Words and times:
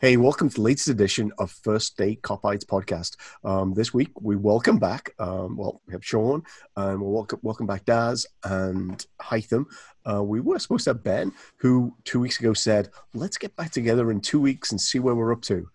Hey, 0.00 0.16
welcome 0.16 0.48
to 0.48 0.54
the 0.56 0.60
latest 0.60 0.88
edition 0.88 1.30
of 1.38 1.52
First 1.52 1.96
Day 1.96 2.16
Kopites 2.16 2.64
podcast. 2.64 3.16
Um, 3.44 3.74
this 3.74 3.94
week 3.94 4.10
we 4.20 4.34
welcome 4.34 4.78
back, 4.78 5.14
um, 5.20 5.56
well, 5.56 5.80
we 5.86 5.92
have 5.92 6.04
Sean, 6.04 6.42
and 6.76 7.00
we'll 7.00 7.12
welcome, 7.12 7.38
welcome 7.42 7.66
back 7.66 7.84
Daz 7.84 8.26
and 8.42 9.06
Hytham. 9.22 9.66
Uh, 10.04 10.22
we 10.22 10.40
were 10.40 10.58
supposed 10.58 10.84
to 10.84 10.90
have 10.90 11.04
Ben, 11.04 11.32
who 11.58 11.94
two 12.04 12.18
weeks 12.18 12.40
ago 12.40 12.52
said, 12.52 12.90
let's 13.14 13.38
get 13.38 13.54
back 13.54 13.70
together 13.70 14.10
in 14.10 14.20
two 14.20 14.40
weeks 14.40 14.72
and 14.72 14.80
see 14.80 14.98
where 14.98 15.14
we're 15.14 15.32
up 15.32 15.42
to. 15.42 15.68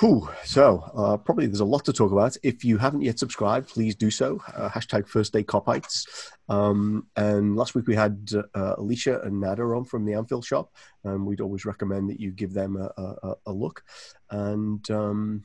Whew. 0.00 0.28
So, 0.44 0.90
uh, 0.96 1.16
probably 1.18 1.46
there's 1.46 1.60
a 1.60 1.64
lot 1.64 1.84
to 1.84 1.92
talk 1.92 2.10
about. 2.10 2.36
If 2.42 2.64
you 2.64 2.78
haven't 2.78 3.02
yet 3.02 3.20
subscribed, 3.20 3.68
please 3.68 3.94
do 3.94 4.10
so. 4.10 4.42
Uh, 4.52 4.68
hashtag 4.68 5.06
First 5.06 5.32
Day 5.32 5.44
Kopites. 5.44 6.06
Um, 6.48 7.06
and 7.16 7.54
last 7.54 7.76
week 7.76 7.86
we 7.86 7.94
had 7.94 8.28
uh, 8.54 8.74
Alicia 8.76 9.20
and 9.20 9.40
Nada 9.40 9.62
on 9.62 9.84
from 9.84 10.04
the 10.04 10.14
Anfield 10.14 10.44
shop, 10.44 10.72
and 11.04 11.24
we'd 11.24 11.40
always 11.40 11.64
recommend 11.64 12.10
that 12.10 12.18
you 12.18 12.32
give 12.32 12.52
them 12.52 12.76
a, 12.76 12.90
a, 13.00 13.34
a 13.46 13.52
look. 13.52 13.84
And 14.30 14.88
um, 14.90 15.44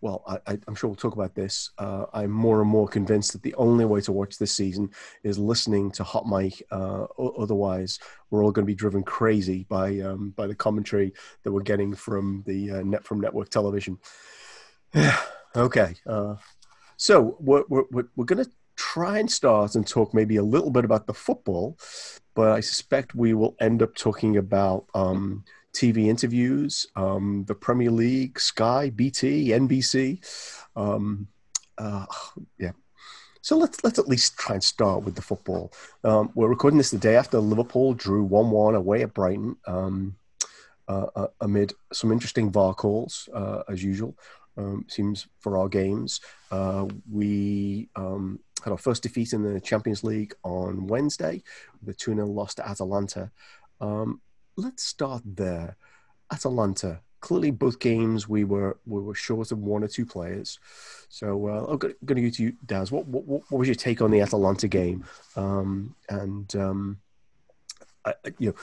well, 0.00 0.22
I, 0.46 0.58
am 0.68 0.74
sure 0.74 0.88
we'll 0.88 0.96
talk 0.96 1.14
about 1.14 1.34
this. 1.34 1.70
Uh, 1.78 2.04
I'm 2.12 2.30
more 2.30 2.60
and 2.60 2.70
more 2.70 2.86
convinced 2.86 3.32
that 3.32 3.42
the 3.42 3.54
only 3.54 3.84
way 3.84 4.00
to 4.02 4.12
watch 4.12 4.38
this 4.38 4.52
season 4.52 4.90
is 5.22 5.38
listening 5.38 5.90
to 5.92 6.04
Hot 6.04 6.26
Mic. 6.26 6.62
Uh, 6.70 7.04
otherwise, 7.18 7.98
we're 8.30 8.44
all 8.44 8.52
going 8.52 8.64
to 8.64 8.70
be 8.70 8.74
driven 8.74 9.02
crazy 9.02 9.64
by 9.68 9.98
um, 10.00 10.30
by 10.36 10.46
the 10.46 10.54
commentary 10.54 11.12
that 11.42 11.52
we're 11.52 11.62
getting 11.62 11.94
from 11.94 12.44
the 12.46 12.72
uh, 12.72 12.82
net 12.82 13.04
from 13.04 13.20
network 13.20 13.48
television. 13.48 13.98
okay, 15.56 15.94
uh, 16.06 16.36
so 16.96 17.36
we're 17.40 17.64
we're, 17.68 18.06
we're 18.16 18.24
going 18.24 18.44
to 18.44 18.50
try 18.76 19.18
and 19.18 19.30
start 19.30 19.74
and 19.74 19.86
talk 19.86 20.12
maybe 20.12 20.36
a 20.36 20.42
little 20.42 20.70
bit 20.70 20.84
about 20.84 21.06
the 21.06 21.14
football, 21.14 21.78
but 22.34 22.52
I 22.52 22.60
suspect 22.60 23.14
we 23.14 23.32
will 23.32 23.56
end 23.60 23.82
up 23.82 23.94
talking 23.94 24.36
about. 24.36 24.86
Um, 24.94 25.44
TV 25.76 26.06
interviews, 26.06 26.86
um, 26.96 27.44
the 27.46 27.54
Premier 27.54 27.90
League, 27.90 28.40
Sky, 28.40 28.90
BT, 28.90 29.48
NBC. 29.48 30.18
Um, 30.74 31.28
uh, 31.76 32.06
yeah. 32.58 32.72
So 33.42 33.56
let's 33.56 33.84
let's 33.84 33.98
at 33.98 34.08
least 34.08 34.36
try 34.38 34.54
and 34.54 34.64
start 34.64 35.04
with 35.04 35.14
the 35.14 35.22
football. 35.22 35.72
Um, 36.02 36.32
we're 36.34 36.48
recording 36.48 36.78
this 36.78 36.90
the 36.90 36.98
day 36.98 37.14
after 37.14 37.38
Liverpool 37.38 37.94
drew 37.94 38.24
one 38.24 38.50
one 38.50 38.74
away 38.74 39.02
at 39.02 39.14
Brighton, 39.14 39.56
um, 39.66 40.16
uh, 40.88 41.06
uh, 41.14 41.26
amid 41.42 41.72
some 41.92 42.10
interesting 42.10 42.50
VAR 42.50 42.74
calls 42.74 43.28
uh, 43.34 43.62
as 43.68 43.84
usual. 43.84 44.16
Um, 44.56 44.86
seems 44.88 45.28
for 45.40 45.58
our 45.58 45.68
games. 45.68 46.20
Uh, 46.50 46.86
we 47.08 47.88
um, 47.94 48.40
had 48.64 48.70
our 48.72 48.78
first 48.78 49.02
defeat 49.02 49.34
in 49.34 49.42
the 49.42 49.60
Champions 49.60 50.02
League 50.02 50.34
on 50.42 50.86
Wednesday, 50.86 51.42
the 51.82 51.92
2 51.92 52.14
0 52.14 52.26
loss 52.26 52.54
to 52.54 52.66
Atalanta. 52.66 53.30
Um, 53.80 54.20
let's 54.56 54.82
start 54.82 55.22
there. 55.24 55.76
Atalanta. 56.32 57.00
Clearly, 57.20 57.50
both 57.50 57.78
games 57.78 58.28
we 58.28 58.44
were 58.44 58.78
we 58.86 59.00
were 59.00 59.14
short 59.14 59.50
of 59.50 59.58
one 59.58 59.82
or 59.82 59.88
two 59.88 60.06
players. 60.06 60.58
So 61.08 61.48
uh, 61.48 61.66
I'm 61.70 61.78
going 61.78 61.94
to 61.94 62.14
go 62.14 62.30
to 62.30 62.42
you, 62.42 62.52
Daz. 62.66 62.92
What, 62.92 63.06
what, 63.06 63.24
what 63.26 63.58
was 63.58 63.68
your 63.68 63.74
take 63.74 64.02
on 64.02 64.10
the 64.10 64.20
Atalanta 64.20 64.68
game? 64.68 65.04
Um, 65.34 65.94
and 66.08 66.54
um, 66.54 66.98
I, 68.04 68.14
you 68.38 68.50
know, 68.50 68.54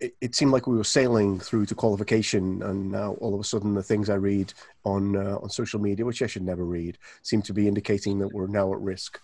it, 0.00 0.14
it, 0.20 0.34
seemed 0.34 0.52
like 0.52 0.66
we 0.66 0.76
were 0.76 0.84
sailing 0.84 1.40
through 1.40 1.66
to 1.66 1.74
qualification, 1.74 2.62
and 2.62 2.90
now 2.90 3.12
all 3.20 3.34
of 3.34 3.40
a 3.40 3.44
sudden 3.44 3.74
the 3.74 3.82
things 3.82 4.10
I 4.10 4.14
read 4.14 4.52
on 4.84 5.16
uh, 5.16 5.38
on 5.40 5.48
social 5.48 5.80
media, 5.80 6.04
which 6.04 6.20
I 6.20 6.26
should 6.26 6.42
never 6.42 6.64
read, 6.64 6.98
seem 7.22 7.42
to 7.42 7.54
be 7.54 7.68
indicating 7.68 8.18
that 8.18 8.32
we're 8.32 8.48
now 8.48 8.72
at 8.72 8.80
risk. 8.80 9.20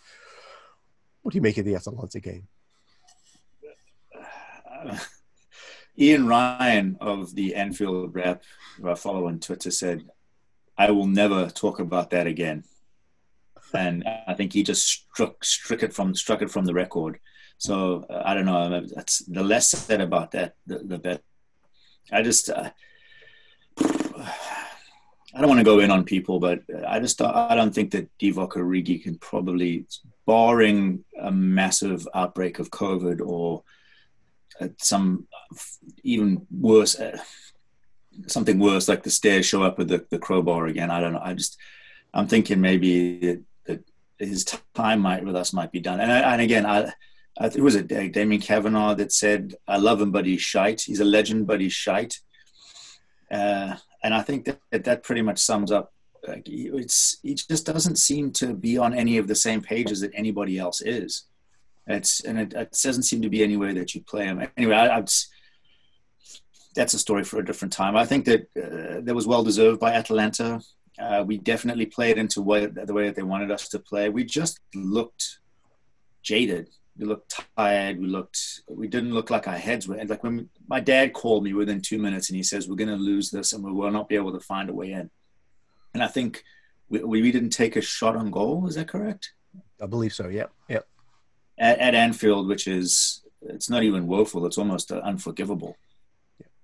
What 1.23 1.33
do 1.33 1.37
you 1.37 1.43
make 1.43 1.59
of 1.59 1.65
the 1.65 1.75
Atalanta 1.75 2.21
game? 2.21 2.49
Ian 5.99 6.29
Ryan 6.29 6.97
of 7.01 7.35
the 7.35 7.55
Anfield 7.55 8.15
Wrap, 8.15 8.43
who 8.77 8.89
I 8.89 8.95
follow 8.95 9.27
on 9.27 9.41
Twitter, 9.41 9.71
said, 9.71 10.09
"I 10.77 10.91
will 10.93 11.07
never 11.07 11.51
talk 11.51 11.81
about 11.81 12.11
that 12.11 12.27
again." 12.27 12.65
And 13.75 14.05
I 14.27 14.35
think 14.35 14.53
he 14.53 14.63
just 14.63 14.87
struck 14.87 15.45
struck 15.45 15.83
it 15.83 15.93
from 15.93 16.15
struck 16.15 16.41
it 16.41 16.51
from 16.51 16.65
the 16.65 16.75
record. 16.75 17.19
So 17.59 18.07
uh, 18.09 18.23
I 18.25 18.35
don't 18.35 18.47
know. 18.47 18.87
That's 18.95 19.19
the 19.27 19.43
less 19.43 19.71
said 19.71 20.01
about 20.01 20.31
that, 20.33 20.55
the, 20.67 20.79
the 20.79 20.99
better. 20.99 21.23
I 22.13 22.23
just. 22.23 22.51
Uh, 22.51 22.71
I 25.35 25.41
don't 25.43 25.51
want 25.51 25.61
to 25.61 25.65
go 25.65 25.81
in 25.81 25.91
on 25.91 26.05
people, 26.05 26.41
but 26.41 26.63
I 26.87 27.01
just 27.01 27.21
I 27.21 27.55
don't 27.55 27.75
think 27.75 27.91
that 27.91 28.09
Divock 28.19 28.53
Origi 28.53 29.03
can 29.03 29.19
probably, 29.19 29.87
barring 30.27 31.05
a 31.21 31.31
massive 31.31 32.09
outbreak 32.15 32.59
of 32.59 32.71
COVID 32.71 33.21
or 33.21 33.63
some 34.79 35.28
even 36.03 36.47
worse, 36.51 36.99
uh, 36.99 37.19
something 38.27 38.59
worse 38.59 38.89
like 38.89 39.03
the 39.03 39.11
stairs 39.11 39.47
show 39.47 39.63
up 39.63 39.79
with 39.79 39.89
the, 39.89 40.05
the 40.11 40.19
crowbar 40.19 40.67
again. 40.67 40.91
I 40.91 41.01
don't 41.01 41.13
know. 41.13 41.23
I 41.23 41.35
just, 41.35 41.57
I'm 42.13 42.27
thinking 42.27 42.61
maybe 42.61 43.19
that, 43.19 43.43
that 43.67 43.85
his 44.19 44.45
time 44.75 45.01
might 45.01 45.25
with 45.25 45.37
us 45.37 45.53
might 45.53 45.73
be 45.73 45.81
done. 45.81 46.01
And, 46.01 46.11
I, 46.11 46.33
and 46.33 46.43
again, 46.43 46.67
I, 46.67 46.93
I 47.39 47.47
it 47.47 47.63
was 47.63 47.75
a 47.75 47.83
Damien 47.83 48.41
Kavanagh 48.41 48.95
that 48.97 49.13
said, 49.13 49.55
"I 49.67 49.77
love 49.77 50.01
him, 50.01 50.11
but 50.11 50.27
he's 50.27 50.41
shite. 50.41 50.83
He's 50.83 51.01
a 51.01 51.05
legend, 51.05 51.47
but 51.47 51.61
he's 51.61 51.73
shite." 51.73 52.19
Uh, 53.31 53.77
and 54.03 54.15
I 54.15 54.23
think 54.23 54.47
that 54.71 54.85
that 54.85 55.03
pretty 55.03 55.23
much 55.23 55.39
sums 55.39 55.71
up. 55.71 55.93
Like, 56.27 56.43
it's 56.47 57.19
he 57.23 57.35
just 57.35 57.65
doesn't 57.65 57.97
seem 57.97 58.33
to 58.33 58.55
be 58.55 58.77
on 58.77 58.93
any 58.93 59.19
of 59.19 59.29
the 59.29 59.35
same 59.35 59.61
pages 59.61 60.01
that 60.01 60.11
anybody 60.15 60.59
else 60.59 60.81
is. 60.81 61.25
It's 61.87 62.21
and 62.21 62.39
it, 62.39 62.55
it, 62.55 62.77
doesn't 62.83 63.05
seem 63.05 63.23
to 63.23 63.31
be 63.31 63.43
anywhere 63.43 63.73
that 63.75 63.95
you 63.95 64.03
play 64.03 64.25
him. 64.25 64.47
Anyway, 64.57 64.75
I, 64.75 65.05
that's 66.75 66.95
a 66.95 66.99
story 66.99 67.25
for 67.25 67.39
a 67.39 67.45
different 67.45 67.73
time. 67.73 67.97
I 67.97 68.05
think 68.05 68.25
that 68.27 68.43
uh, 68.57 69.01
that 69.03 69.15
was 69.15 69.27
well 69.27 69.43
deserved 69.43 69.81
by 69.81 69.93
Atalanta. 69.93 70.61
Uh, 70.99 71.25
we 71.27 71.39
definitely 71.39 71.87
played 71.87 72.19
into 72.19 72.43
what, 72.43 72.75
the 72.75 72.93
way 72.93 73.07
that 73.07 73.15
they 73.15 73.23
wanted 73.23 73.51
us 73.51 73.69
to 73.69 73.79
play. 73.79 74.09
We 74.09 74.25
just 74.25 74.61
looked 74.75 75.39
jaded. 76.23 76.69
We 76.97 77.07
looked 77.07 77.41
tired. 77.57 78.01
We 78.01 78.07
looked. 78.07 78.63
We 78.69 78.89
didn't 78.89 79.15
look 79.15 79.31
like 79.31 79.47
our 79.47 79.59
heads 79.59 79.87
were. 79.87 80.03
Like 80.05 80.25
when 80.25 80.37
we, 80.37 80.47
my 80.69 80.81
dad 80.81 81.13
called 81.13 81.45
me 81.45 81.55
within 81.55 81.81
two 81.81 81.99
minutes 81.99 82.29
and 82.29 82.37
he 82.37 82.43
says, 82.43 82.69
"We're 82.69 82.77
going 82.77 82.89
to 82.89 82.97
lose 82.97 83.31
this 83.31 83.53
and 83.53 83.63
we 83.63 83.73
will 83.73 83.91
not 83.91 84.09
be 84.09 84.17
able 84.17 84.33
to 84.33 84.41
find 84.41 84.69
a 84.69 84.75
way 84.75 84.93
in." 84.93 85.11
And 85.95 86.03
I 86.03 86.09
think 86.09 86.43
we, 86.89 87.03
we 87.03 87.33
didn't 87.33 87.51
take 87.51 87.77
a 87.77 87.81
shot 87.81 88.17
on 88.17 88.31
goal. 88.31 88.67
Is 88.67 88.75
that 88.75 88.89
correct? 88.89 89.33
I 89.81 89.87
believe 89.87 90.13
so. 90.13 90.29
Yep. 90.29 90.53
Yep 90.69 90.87
at, 91.59 91.79
at 91.79 91.95
Anfield, 91.95 92.49
which 92.49 92.67
is 92.67 93.23
it's 93.43 93.71
not 93.71 93.83
even 93.83 94.07
woeful; 94.07 94.47
it's 94.47 94.59
almost 94.59 94.93
uh, 94.93 95.01
unforgivable. 95.05 95.77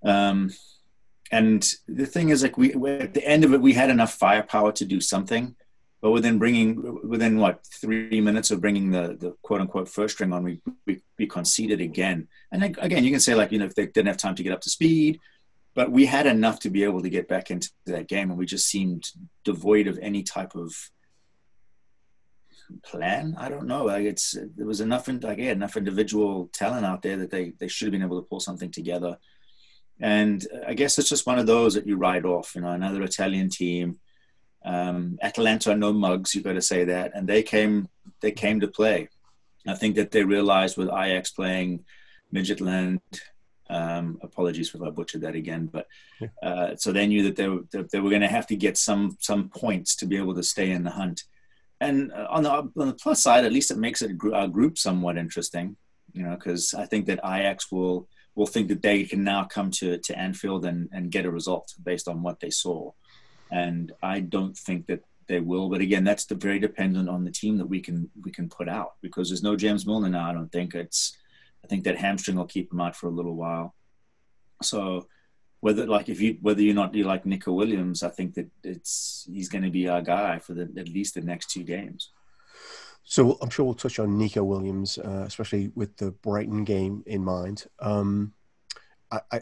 Um, 0.05 0.51
and 1.31 1.69
the 1.89 2.07
thing 2.07 2.29
is, 2.29 2.43
like 2.43 2.57
we 2.59 2.73
at 2.73 3.15
the 3.15 3.27
end 3.27 3.45
of 3.45 3.53
it, 3.53 3.61
we 3.61 3.73
had 3.73 3.91
enough 3.91 4.15
firepower 4.15 4.73
to 4.73 4.85
do 4.85 5.01
something, 5.01 5.57
but 6.01 6.11
within 6.11 6.39
bringing 6.39 7.09
within 7.09 7.39
what 7.39 7.67
three 7.67 8.21
minutes 8.21 8.51
of 8.51 8.61
bringing 8.61 8.91
the 8.91 9.17
the 9.19 9.35
quote 9.43 9.61
unquote 9.61 9.89
first 9.89 10.15
string 10.15 10.33
on, 10.33 10.45
we 10.45 10.61
we, 10.87 11.03
we 11.19 11.27
conceded 11.27 11.81
again. 11.81 12.29
And 12.53 12.63
then, 12.63 12.77
again, 12.79 13.05
you 13.05 13.11
can 13.11 13.21
say 13.21 13.35
like 13.35 13.53
you 13.53 13.59
know 13.59 13.65
if 13.65 13.75
they 13.75 13.87
didn't 13.87 14.09
have 14.09 14.19
time 14.19 14.35
to 14.37 14.43
get 14.43 14.53
up 14.53 14.61
to 14.61 14.71
speed, 14.71 15.19
but 15.75 15.91
we 15.91 16.07
had 16.07 16.27
enough 16.27 16.61
to 16.61 16.71
be 16.71 16.85
able 16.85 17.03
to 17.03 17.11
get 17.11 17.27
back 17.27 17.51
into 17.51 17.71
that 17.87 18.07
game, 18.07 18.31
and 18.31 18.39
we 18.39 18.47
just 18.47 18.69
seemed 18.69 19.11
devoid 19.45 19.87
of 19.87 19.99
any 20.01 20.23
type 20.23 20.55
of 20.55 20.91
plan. 22.83 23.35
I 23.39 23.49
don't 23.49 23.67
know. 23.67 23.85
Like 23.85 24.05
it's 24.05 24.37
there 24.57 24.67
was 24.67 24.81
enough 24.81 25.09
in, 25.09 25.21
like 25.21 25.39
yeah, 25.39 25.53
enough 25.53 25.77
individual 25.77 26.49
talent 26.53 26.87
out 26.87 27.03
there 27.03 27.17
that 27.17 27.31
they 27.31 27.55
they 27.59 27.69
should 27.69 27.87
have 27.87 27.93
been 27.93 28.03
able 28.03 28.21
to 28.21 28.29
pull 28.29 28.41
something 28.41 28.71
together. 28.71 29.19
And 30.01 30.47
I 30.67 30.75
guess 30.75 30.99
it's 30.99 31.09
just 31.09 31.27
one 31.27 31.39
of 31.39 31.47
those 31.47 31.75
that 31.75 31.87
you 31.87 31.97
ride 31.97 32.25
off. 32.25 32.55
You 32.55 32.63
know, 32.63 32.71
another 32.71 33.03
Italian 33.03 33.49
team. 33.49 34.01
Um, 34.65 35.19
Atalanta 35.23 35.73
are 35.73 35.77
no 35.77 35.93
mugs. 35.93 36.35
you've 36.35 36.45
got 36.45 36.55
to 36.55 36.63
say 36.63 36.85
that, 36.85 37.13
and 37.15 37.29
they 37.29 37.43
came 37.43 37.89
they 38.21 38.33
came 38.33 38.61
to 38.61 38.69
play. 38.69 39.09
I 39.67 39.75
think 39.75 39.97
that 39.97 40.11
they 40.11 40.25
realized 40.25 40.77
with 40.77 40.89
Ajax 40.89 41.31
playing 41.31 41.85
Midtjylland. 42.35 43.01
Um, 43.71 44.19
apologies 44.23 44.75
if 44.75 44.83
I 44.83 44.91
butchered 44.91 45.23
that 45.23 45.35
again, 45.35 45.71
but 45.73 45.87
uh, 46.43 46.77
so 46.77 46.93
they 46.93 47.07
knew 47.07 47.23
that 47.25 47.37
they 47.37 47.49
were, 47.49 47.63
they 47.91 48.01
were 48.01 48.11
going 48.11 48.21
to 48.21 48.29
have 48.29 48.47
to 48.49 48.57
get 48.57 48.77
some 48.77 49.17
some 49.21 49.49
points 49.49 49.97
to 49.97 50.07
be 50.07 50.17
able 50.17 50.35
to 50.35 50.43
stay 50.43 50.71
in 50.71 50.85
the 50.85 50.91
hunt 50.91 51.25
and 51.81 52.13
uh, 52.13 52.27
on 52.31 52.43
the 52.43 52.51
on 52.51 52.73
the 52.75 52.95
plus 52.95 53.23
side, 53.23 53.45
at 53.45 53.53
least 53.53 53.71
it 53.71 53.79
makes 53.79 54.03
it 54.03 54.11
a 54.11 54.49
group 54.49 54.79
somewhat 54.79 55.19
interesting, 55.19 55.77
you 56.13 56.23
know, 56.23 56.35
because 56.35 56.75
I 56.75 56.87
think 56.87 57.07
that 57.07 57.21
Ajax 57.25 57.71
will 57.71 58.09
will 58.35 58.47
think 58.47 58.69
that 58.69 58.83
they 58.83 59.05
can 59.05 59.25
now 59.25 59.45
come 59.45 59.71
to 59.73 59.99
to 59.99 60.19
Anfield 60.19 60.65
and 60.65 60.89
and 60.93 61.11
get 61.11 61.27
a 61.27 61.31
result 61.31 61.75
based 61.83 62.09
on 62.09 62.23
what 62.23 62.41
they 62.41 62.51
saw, 62.51 62.93
and 63.51 63.93
I 64.03 64.21
don't 64.21 64.57
think 64.57 64.87
that 64.87 65.05
they 65.27 65.41
will. 65.41 65.69
But 65.69 65.81
again, 65.81 66.05
that's 66.05 66.27
the, 66.27 66.35
very 66.35 66.59
dependent 66.59 67.09
on 67.09 67.25
the 67.25 67.31
team 67.31 67.59
that 67.59 67.67
we 67.67 67.81
can 67.81 68.11
we 68.23 68.31
can 68.31 68.49
put 68.49 68.69
out 68.69 68.95
because 69.01 69.29
there's 69.29 69.43
no 69.43 69.57
James 69.57 69.87
Milner 69.87 70.09
now. 70.09 70.31
I 70.31 70.35
don't 70.35 70.53
think 70.53 70.75
it's. 70.75 71.17
I 71.63 71.67
think 71.67 71.85
that 71.85 71.97
hamstring 71.97 72.37
will 72.37 72.45
keep 72.45 72.71
him 72.71 72.81
out 72.81 72.95
for 72.95 73.07
a 73.07 73.11
little 73.11 73.35
while. 73.35 73.75
So 74.63 75.07
whether 75.61 75.87
like 75.87 76.11
if 76.11 76.21
you 76.21 76.37
whether 76.43 76.61
you're 76.61 76.75
not 76.75 76.95
you 76.95 77.05
like 77.05 77.25
Neco 77.25 77.53
Williams, 77.53 78.03
I 78.03 78.11
think 78.11 78.35
that 78.35 78.51
it's 78.63 79.27
he's 79.33 79.49
going 79.49 79.65
to 79.65 79.71
be 79.71 79.89
our 79.89 80.03
guy 80.03 80.39
for 80.39 80.53
the 80.53 80.71
at 80.77 80.91
least 80.91 81.15
the 81.15 81.23
next 81.23 81.51
two 81.51 81.63
games. 81.63 82.11
So 83.05 83.39
I'm 83.43 83.51
sure 83.51 83.67
we'll 83.67 83.75
touch 83.75 83.99
on 83.99 84.19
Neco 84.19 84.43
Williams, 84.43 84.99
uh, 84.99 85.25
especially 85.27 85.71
with 85.75 85.97
the 85.99 86.11
Brighton 86.11 86.65
game 86.65 87.03
in 87.07 87.23
mind. 87.23 87.67
Um, 87.79 88.33
I, 89.11 89.21
I, 89.31 89.41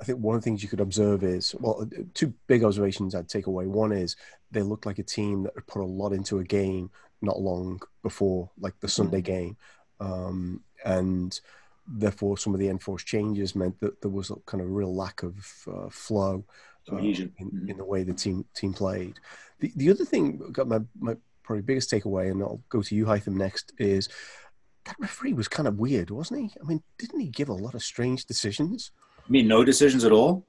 I 0.00 0.04
think 0.04 0.18
one 0.18 0.36
of 0.36 0.42
the 0.42 0.44
things 0.44 0.62
you 0.62 0.68
could 0.68 0.80
observe 0.80 1.22
is 1.22 1.54
well, 1.60 1.88
two 2.14 2.32
big 2.46 2.64
observations 2.64 3.14
I'd 3.14 3.28
take 3.28 3.46
away. 3.46 3.66
One 3.66 3.92
is 3.92 4.16
they 4.50 4.62
looked 4.62 4.86
like 4.86 4.98
a 4.98 5.02
team 5.02 5.42
that 5.44 5.66
put 5.66 5.82
a 5.82 5.84
lot 5.84 6.12
into 6.12 6.38
a 6.38 6.44
game 6.44 6.90
not 7.22 7.40
long 7.40 7.80
before, 8.02 8.50
like 8.58 8.78
the 8.80 8.88
Sunday 8.88 9.22
mm-hmm. 9.22 9.32
game, 9.32 9.56
um, 10.00 10.60
and 10.84 11.38
therefore 11.86 12.36
some 12.36 12.52
of 12.52 12.60
the 12.60 12.68
enforced 12.68 13.06
changes 13.06 13.54
meant 13.54 13.78
that 13.80 14.00
there 14.02 14.10
was 14.10 14.30
a 14.30 14.36
kind 14.46 14.62
of 14.62 14.70
real 14.70 14.94
lack 14.94 15.22
of 15.22 15.34
uh, 15.72 15.88
flow 15.88 16.44
uh, 16.92 16.96
in, 16.96 17.04
mm-hmm. 17.04 17.70
in, 17.70 17.76
the 17.76 17.84
way 17.84 18.02
the 18.02 18.12
team 18.12 18.44
team 18.54 18.72
played. 18.72 19.18
The 19.60 19.72
the 19.76 19.90
other 19.90 20.04
thing 20.04 20.38
got 20.52 20.68
my 20.68 20.80
my 20.98 21.16
probably 21.46 21.62
biggest 21.62 21.90
takeaway, 21.90 22.30
and 22.30 22.42
I'll 22.42 22.60
go 22.68 22.82
to 22.82 22.94
you, 22.94 23.06
Hytham, 23.06 23.36
next 23.36 23.72
is 23.78 24.08
that 24.86 24.96
referee 24.98 25.32
was 25.32 25.48
kind 25.48 25.68
of 25.68 25.78
weird, 25.78 26.10
wasn't 26.10 26.40
he? 26.40 26.52
I 26.60 26.64
mean, 26.64 26.82
didn't 26.98 27.20
he 27.20 27.28
give 27.28 27.48
a 27.48 27.54
lot 27.54 27.74
of 27.74 27.82
strange 27.82 28.24
decisions? 28.24 28.90
I 29.18 29.30
mean, 29.30 29.48
no 29.48 29.64
decisions 29.64 30.04
at 30.04 30.12
all. 30.12 30.46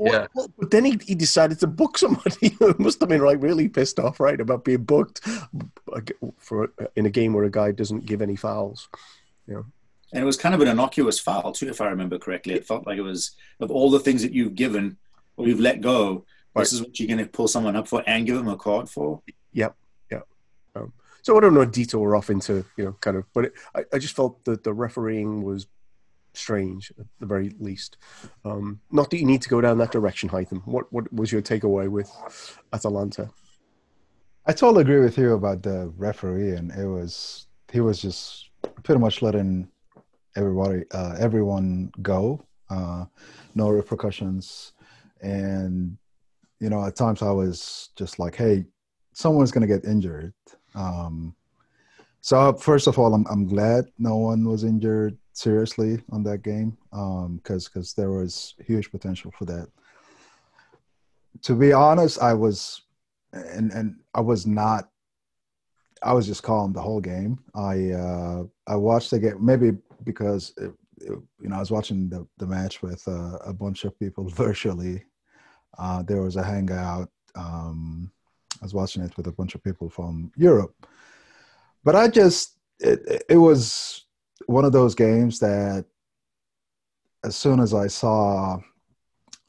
yeah. 0.00 0.26
Well, 0.34 0.50
but 0.58 0.70
then 0.70 0.84
he, 0.84 0.98
he 1.02 1.14
decided 1.14 1.58
to 1.60 1.66
book 1.66 1.96
somebody. 1.96 2.56
must 2.78 3.00
have 3.00 3.08
been 3.08 3.22
like 3.22 3.42
really 3.42 3.68
pissed 3.68 3.98
off, 3.98 4.20
right, 4.20 4.40
about 4.40 4.64
being 4.64 4.84
booked 4.84 5.26
for 6.38 6.72
in 6.96 7.06
a 7.06 7.10
game 7.10 7.32
where 7.32 7.44
a 7.44 7.50
guy 7.50 7.72
doesn't 7.72 8.06
give 8.06 8.22
any 8.22 8.36
fouls. 8.36 8.88
You 9.46 9.54
know. 9.54 9.64
And 10.12 10.22
it 10.22 10.26
was 10.26 10.36
kind 10.36 10.54
of 10.54 10.60
an 10.60 10.68
innocuous 10.68 11.18
foul 11.18 11.52
too, 11.52 11.68
if 11.68 11.80
I 11.80 11.88
remember 11.88 12.18
correctly. 12.18 12.54
It 12.54 12.66
felt 12.66 12.86
like 12.86 12.98
it 12.98 13.02
was 13.02 13.32
of 13.60 13.70
all 13.70 13.90
the 13.90 14.00
things 14.00 14.22
that 14.22 14.32
you've 14.32 14.54
given 14.54 14.96
or 15.36 15.46
you've 15.46 15.60
let 15.60 15.80
go. 15.80 16.24
Right. 16.54 16.62
This 16.62 16.72
is 16.72 16.82
what 16.82 16.98
you're 16.98 17.08
going 17.08 17.24
to 17.24 17.30
pull 17.30 17.48
someone 17.48 17.76
up 17.76 17.88
for 17.88 18.02
and 18.06 18.26
give 18.26 18.36
them 18.36 18.48
a 18.48 18.56
card 18.56 18.88
for. 18.88 19.22
Yep, 19.26 19.34
yep. 19.52 19.76
So 21.22 21.36
I 21.36 21.40
don't 21.40 21.54
know 21.54 21.64
detour 21.64 22.16
off 22.16 22.30
into 22.30 22.64
you 22.76 22.84
know 22.84 22.96
kind 23.00 23.16
of, 23.16 23.24
but 23.34 23.46
it, 23.46 23.52
I, 23.74 23.84
I 23.92 23.98
just 23.98 24.16
felt 24.16 24.44
that 24.44 24.64
the 24.64 24.72
refereeing 24.72 25.42
was 25.42 25.66
strange 26.34 26.92
at 26.98 27.06
the 27.18 27.26
very 27.26 27.54
least. 27.58 27.96
Um, 28.44 28.80
not 28.90 29.10
that 29.10 29.18
you 29.18 29.26
need 29.26 29.42
to 29.42 29.48
go 29.48 29.60
down 29.60 29.78
that 29.78 29.92
direction, 29.92 30.28
Hytham. 30.28 30.62
What 30.66 30.92
what 30.92 31.12
was 31.12 31.32
your 31.32 31.42
takeaway 31.42 31.88
with 31.88 32.10
Atalanta? 32.72 33.30
I 34.46 34.52
totally 34.52 34.82
agree 34.82 35.00
with 35.00 35.18
you 35.18 35.34
about 35.34 35.62
the 35.62 35.92
referee, 35.96 36.52
and 36.52 36.70
it 36.72 36.86
was 36.86 37.46
he 37.70 37.80
was 37.80 38.00
just 38.00 38.50
pretty 38.82 39.00
much 39.00 39.20
letting 39.20 39.68
everybody 40.36 40.84
uh, 40.92 41.16
everyone 41.18 41.92
go, 42.00 42.46
uh, 42.70 43.04
no 43.54 43.68
repercussions, 43.68 44.72
and 45.20 45.98
you 46.60 46.70
know 46.70 46.84
at 46.84 46.96
times 46.96 47.22
I 47.22 47.30
was 47.30 47.90
just 47.96 48.18
like, 48.18 48.36
hey, 48.36 48.64
someone's 49.12 49.50
gonna 49.50 49.66
get 49.66 49.84
injured. 49.84 50.32
Um, 50.78 51.34
so 52.20 52.52
first 52.54 52.86
of 52.86 52.98
all, 52.98 53.14
I'm 53.14 53.26
I'm 53.30 53.46
glad 53.46 53.86
no 53.98 54.16
one 54.16 54.48
was 54.48 54.64
injured 54.64 55.18
seriously 55.32 56.02
on 56.10 56.22
that 56.24 56.42
game 56.42 56.76
because 56.90 57.66
um, 57.66 57.70
because 57.72 57.94
there 57.94 58.10
was 58.10 58.54
huge 58.64 58.90
potential 58.90 59.32
for 59.36 59.44
that. 59.46 59.68
To 61.42 61.54
be 61.54 61.72
honest, 61.72 62.20
I 62.20 62.34
was 62.34 62.82
and 63.32 63.72
and 63.72 63.96
I 64.14 64.20
was 64.20 64.46
not. 64.46 64.88
I 66.00 66.12
was 66.12 66.28
just 66.28 66.44
calm 66.44 66.72
the 66.72 66.80
whole 66.80 67.00
game. 67.00 67.38
I 67.54 67.90
uh, 67.90 68.44
I 68.66 68.76
watched 68.76 69.10
the 69.10 69.18
game 69.18 69.44
maybe 69.44 69.76
because 70.04 70.54
it, 70.56 70.72
it, 70.98 71.18
you 71.40 71.48
know 71.48 71.56
I 71.56 71.60
was 71.60 71.72
watching 71.72 72.08
the 72.08 72.26
the 72.38 72.46
match 72.46 72.82
with 72.82 73.06
uh, 73.08 73.38
a 73.44 73.52
bunch 73.52 73.84
of 73.84 73.98
people 73.98 74.28
virtually. 74.44 75.04
Uh, 75.76 76.02
there 76.02 76.22
was 76.22 76.36
a 76.36 76.42
hangout. 76.42 77.10
Um, 77.34 78.10
I 78.60 78.64
was 78.64 78.74
watching 78.74 79.02
it 79.02 79.16
with 79.16 79.26
a 79.26 79.32
bunch 79.32 79.54
of 79.54 79.62
people 79.62 79.88
from 79.88 80.32
Europe 80.36 80.74
but 81.84 81.96
I 81.96 82.08
just 82.08 82.58
it, 82.80 83.24
it 83.28 83.36
was 83.36 84.04
one 84.46 84.64
of 84.64 84.72
those 84.72 84.94
games 84.94 85.38
that 85.40 85.84
as 87.24 87.36
soon 87.36 87.60
as 87.60 87.74
I 87.74 87.86
saw 87.86 88.58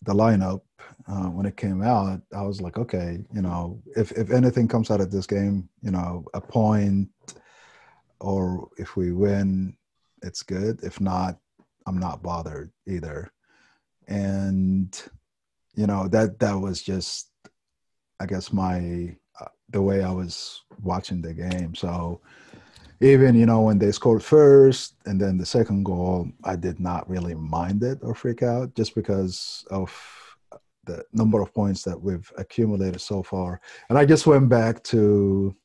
the 0.03 0.13
lineup 0.13 0.61
uh, 1.07 1.25
when 1.25 1.45
it 1.45 1.57
came 1.57 1.81
out, 1.81 2.21
I 2.35 2.41
was 2.43 2.61
like, 2.61 2.77
okay, 2.77 3.19
you 3.33 3.41
know, 3.41 3.81
if 3.95 4.11
if 4.13 4.31
anything 4.31 4.67
comes 4.67 4.89
out 4.91 5.01
of 5.01 5.11
this 5.11 5.27
game, 5.27 5.69
you 5.81 5.91
know, 5.91 6.23
a 6.33 6.41
point, 6.41 7.09
or 8.19 8.69
if 8.77 8.95
we 8.95 9.11
win, 9.11 9.75
it's 10.21 10.43
good. 10.43 10.83
If 10.83 11.01
not, 11.01 11.39
I'm 11.85 11.97
not 11.97 12.23
bothered 12.23 12.71
either. 12.87 13.31
And 14.07 14.97
you 15.75 15.87
know 15.87 16.07
that 16.07 16.39
that 16.39 16.53
was 16.53 16.81
just, 16.81 17.28
I 18.19 18.25
guess 18.25 18.51
my 18.51 19.15
uh, 19.39 19.45
the 19.69 19.81
way 19.81 20.03
I 20.03 20.11
was 20.11 20.61
watching 20.83 21.21
the 21.21 21.33
game. 21.33 21.73
So 21.75 22.21
even 23.01 23.35
you 23.35 23.45
know 23.45 23.61
when 23.61 23.79
they 23.79 23.91
scored 23.91 24.23
first 24.23 24.95
and 25.05 25.19
then 25.19 25.37
the 25.37 25.45
second 25.45 25.83
goal, 25.83 26.27
I 26.43 26.55
did 26.55 26.79
not 26.79 27.09
really 27.09 27.35
mind 27.35 27.83
it 27.83 27.99
or 28.01 28.13
freak 28.13 28.43
out 28.43 28.75
just 28.75 28.95
because 28.95 29.65
of 29.71 29.91
the 30.85 31.05
number 31.13 31.41
of 31.41 31.53
points 31.53 31.83
that 31.83 32.01
we've 32.01 32.31
accumulated 32.37 32.99
so 32.99 33.21
far. 33.21 33.61
And 33.89 33.97
I 33.97 34.05
just 34.05 34.25
went 34.27 34.49
back 34.49 34.83
to 34.85 35.55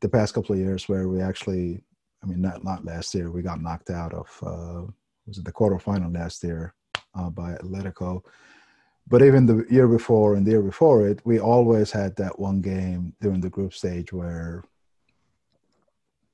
the 0.00 0.08
past 0.08 0.34
couple 0.34 0.54
of 0.54 0.60
years 0.60 0.88
where 0.88 1.08
we 1.08 1.20
actually, 1.20 1.80
I 2.22 2.26
mean, 2.26 2.42
not 2.42 2.64
not 2.64 2.84
last 2.84 3.14
year, 3.14 3.30
we 3.30 3.42
got 3.42 3.62
knocked 3.62 3.90
out 3.90 4.12
of 4.12 4.28
uh, 4.42 4.92
was 5.26 5.38
it 5.38 5.44
the 5.44 5.52
quarterfinal 5.52 6.14
last 6.14 6.42
year 6.44 6.74
uh, 7.14 7.30
by 7.30 7.52
Atletico 7.54 8.22
but 9.08 9.22
even 9.22 9.46
the 9.46 9.64
year 9.70 9.86
before 9.88 10.34
and 10.34 10.46
the 10.46 10.50
year 10.52 10.62
before 10.62 11.06
it, 11.06 11.20
we 11.24 11.38
always 11.38 11.90
had 11.90 12.16
that 12.16 12.38
one 12.38 12.60
game 12.60 13.14
during 13.20 13.40
the 13.40 13.50
group 13.50 13.72
stage 13.72 14.12
where, 14.12 14.64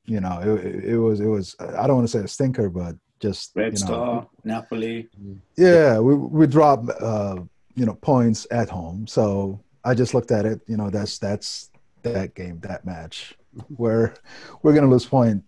you 0.07 0.21
know, 0.21 0.41
it, 0.41 0.85
it 0.85 0.99
was 0.99 1.21
it 1.21 1.27
was 1.27 1.55
I 1.61 1.87
don't 1.87 1.97
want 1.97 2.09
to 2.09 2.19
say 2.19 2.25
a 2.25 2.29
stinker, 2.29 2.71
but 2.71 2.97
just 3.21 3.53
Red 3.55 3.79
you 3.79 3.81
know, 3.81 3.87
Star, 3.87 4.27
Napoli. 4.45 5.09
Yeah, 5.57 5.99
we 6.01 6.15
we 6.15 6.47
dropped 6.47 6.91
uh, 7.01 7.37
you 7.75 7.87
know 7.87 7.95
points 7.95 8.47
at 8.51 8.69
home, 8.69 9.07
so 9.07 9.61
I 9.85 9.95
just 9.95 10.15
looked 10.15 10.33
at 10.33 10.45
it. 10.45 10.61
You 10.67 10.77
know, 10.77 10.91
that's 10.91 11.19
that's 11.19 11.71
that 12.03 12.35
game, 12.35 12.59
that 12.61 12.85
match, 12.85 13.35
where 13.77 14.15
we're 14.63 14.75
gonna 14.75 14.91
lose 14.91 15.07
point 15.07 15.45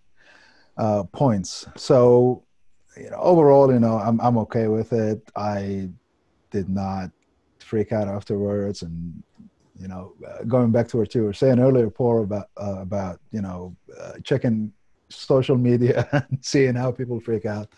uh, 0.77 1.03
points. 1.11 1.65
So, 1.75 2.43
you 2.97 3.09
know, 3.09 3.17
overall, 3.17 3.71
you 3.71 3.79
know, 3.79 3.97
I'm 3.97 4.21
I'm 4.21 4.37
okay 4.39 4.67
with 4.67 4.93
it. 4.93 5.21
I 5.35 5.89
did 6.51 6.69
not 6.69 7.11
freak 7.59 7.91
out 7.91 8.07
afterwards 8.07 8.81
and 8.81 9.23
you 9.79 9.87
know 9.87 10.13
uh, 10.27 10.43
going 10.43 10.71
back 10.71 10.87
to 10.87 10.97
what 10.97 11.13
you 11.15 11.23
were 11.23 11.33
saying 11.33 11.59
earlier 11.59 11.89
paul 11.89 12.23
about 12.23 12.47
uh, 12.61 12.79
about 12.81 13.19
you 13.31 13.41
know 13.41 13.75
uh, 13.99 14.13
checking 14.23 14.71
social 15.09 15.57
media 15.57 16.07
and 16.29 16.39
seeing 16.41 16.75
how 16.75 16.91
people 16.91 17.19
freak 17.19 17.45
out. 17.45 17.69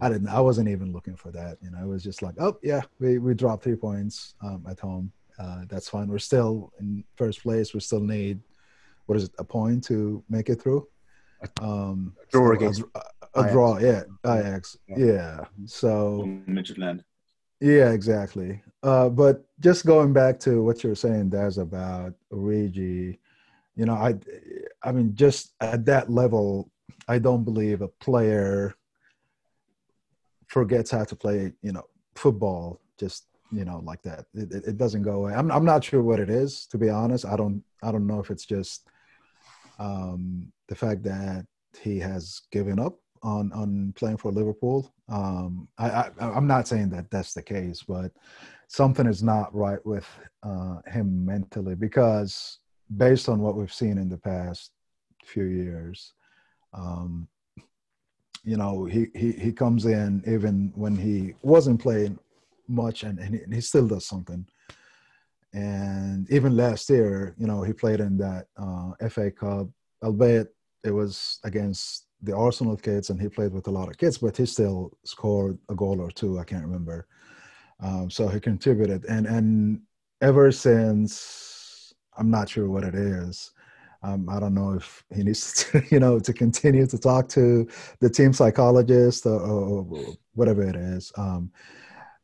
I 0.00 0.08
didn't 0.08 0.28
i 0.28 0.40
wasn't 0.40 0.68
even 0.68 0.92
looking 0.92 1.16
for 1.16 1.32
that 1.32 1.58
you 1.60 1.72
know 1.72 1.78
it 1.82 1.88
was 1.88 2.04
just 2.04 2.22
like 2.22 2.36
oh 2.38 2.56
yeah 2.62 2.82
we, 3.00 3.18
we 3.18 3.34
dropped 3.34 3.64
three 3.64 3.74
points 3.74 4.34
um, 4.42 4.64
at 4.70 4.78
home. 4.78 5.10
Uh, 5.40 5.62
that's 5.68 5.88
fine. 5.88 6.08
We're 6.08 6.18
still 6.18 6.72
in 6.80 7.04
first 7.16 7.42
place. 7.42 7.74
We 7.74 7.80
still 7.80 8.00
need 8.00 8.40
what 9.06 9.16
is 9.18 9.24
it 9.24 9.32
a 9.38 9.44
point 9.44 9.82
to 9.84 10.22
make 10.28 10.50
it 10.50 10.62
through? 10.62 10.86
Um 11.60 12.14
draw 12.30 12.52
against 12.52 12.82
a, 12.94 13.40
a, 13.40 13.50
draw 13.50 13.78
yeah 13.78 14.02
Ajax. 14.24 14.76
Yeah, 14.86 14.96
yeah. 14.98 15.44
so 15.66 16.40
Midtjylland 16.48 17.02
yeah, 17.60 17.90
exactly. 17.90 18.62
Uh, 18.82 19.08
but 19.08 19.44
just 19.60 19.86
going 19.86 20.12
back 20.12 20.38
to 20.40 20.62
what 20.62 20.82
you 20.82 20.90
were 20.90 20.94
saying, 20.94 21.30
Daz, 21.30 21.58
about 21.58 22.14
Origi, 22.32 23.18
you 23.76 23.86
know, 23.86 23.94
I, 23.94 24.14
I 24.82 24.92
mean, 24.92 25.14
just 25.14 25.54
at 25.60 25.84
that 25.86 26.10
level, 26.10 26.70
I 27.08 27.18
don't 27.18 27.44
believe 27.44 27.82
a 27.82 27.88
player 27.88 28.74
forgets 30.46 30.90
how 30.90 31.04
to 31.04 31.16
play, 31.16 31.52
you 31.62 31.72
know, 31.72 31.84
football 32.14 32.80
just 32.98 33.26
you 33.52 33.64
know 33.64 33.80
like 33.84 34.02
that. 34.02 34.26
It, 34.34 34.52
it, 34.52 34.76
doesn't 34.76 35.02
go 35.02 35.12
away. 35.12 35.34
I'm 35.34 35.50
I'm 35.50 35.64
not 35.64 35.84
sure 35.84 36.02
what 36.02 36.20
it 36.20 36.30
is 36.30 36.66
to 36.66 36.78
be 36.78 36.90
honest. 36.90 37.24
I 37.24 37.36
don't 37.36 37.62
I 37.82 37.92
don't 37.92 38.06
know 38.06 38.20
if 38.20 38.30
it's 38.30 38.44
just 38.44 38.88
um, 39.78 40.52
the 40.68 40.74
fact 40.74 41.02
that 41.04 41.46
he 41.80 41.98
has 42.00 42.42
given 42.50 42.78
up 42.78 42.98
on 43.22 43.52
on 43.52 43.92
playing 43.96 44.16
for 44.16 44.32
Liverpool. 44.32 44.92
Um, 45.08 45.68
I, 45.78 45.88
I 45.90 46.10
I'm 46.20 46.46
not 46.46 46.68
saying 46.68 46.90
that 46.90 47.10
that's 47.10 47.34
the 47.34 47.42
case, 47.42 47.82
but 47.82 48.12
something 48.68 49.06
is 49.06 49.22
not 49.22 49.54
right 49.54 49.84
with 49.84 50.06
uh, 50.42 50.80
him 50.86 51.24
mentally 51.24 51.74
because 51.74 52.58
based 52.96 53.28
on 53.28 53.40
what 53.40 53.56
we've 53.56 53.72
seen 53.72 53.98
in 53.98 54.08
the 54.08 54.18
past 54.18 54.72
few 55.24 55.44
years, 55.44 56.12
um, 56.72 57.28
you 58.44 58.56
know, 58.56 58.84
he, 58.84 59.06
he 59.14 59.32
he 59.32 59.52
comes 59.52 59.84
in 59.86 60.22
even 60.26 60.72
when 60.74 60.96
he 60.96 61.34
wasn't 61.42 61.80
playing 61.80 62.18
much, 62.68 63.02
and, 63.02 63.18
and, 63.18 63.34
he, 63.34 63.42
and 63.42 63.54
he 63.54 63.60
still 63.60 63.86
does 63.86 64.06
something. 64.06 64.46
And 65.52 66.30
even 66.30 66.56
last 66.56 66.90
year, 66.90 67.34
you 67.38 67.46
know, 67.46 67.62
he 67.62 67.72
played 67.72 68.00
in 68.00 68.18
that 68.18 68.46
uh, 68.56 68.92
FA 69.08 69.30
Cup, 69.30 69.68
albeit 70.02 70.48
it 70.84 70.90
was 70.90 71.38
against 71.44 72.07
the 72.22 72.34
Arsenal 72.36 72.76
kids, 72.76 73.10
and 73.10 73.20
he 73.20 73.28
played 73.28 73.52
with 73.52 73.66
a 73.68 73.70
lot 73.70 73.88
of 73.88 73.96
kids, 73.98 74.18
but 74.18 74.36
he 74.36 74.46
still 74.46 74.92
scored 75.04 75.58
a 75.68 75.74
goal 75.74 76.00
or 76.00 76.10
two. 76.10 76.38
I 76.38 76.44
can't 76.44 76.64
remember. 76.64 77.06
Um, 77.80 78.10
so 78.10 78.28
he 78.28 78.40
contributed, 78.40 79.04
and 79.08 79.26
and 79.26 79.80
ever 80.20 80.50
since, 80.52 81.92
I'm 82.16 82.30
not 82.30 82.48
sure 82.48 82.68
what 82.68 82.84
it 82.84 82.94
is. 82.94 83.52
Um, 84.02 84.28
I 84.28 84.38
don't 84.40 84.54
know 84.54 84.74
if 84.74 85.04
he 85.14 85.22
needs 85.24 85.64
to, 85.72 85.82
you 85.90 86.00
know, 86.00 86.18
to 86.20 86.32
continue 86.32 86.86
to 86.86 86.98
talk 86.98 87.28
to 87.30 87.66
the 88.00 88.10
team 88.10 88.32
psychologist 88.32 89.26
or, 89.26 89.40
or 89.40 89.86
whatever 90.34 90.62
it 90.62 90.76
is. 90.76 91.12
Um, 91.16 91.50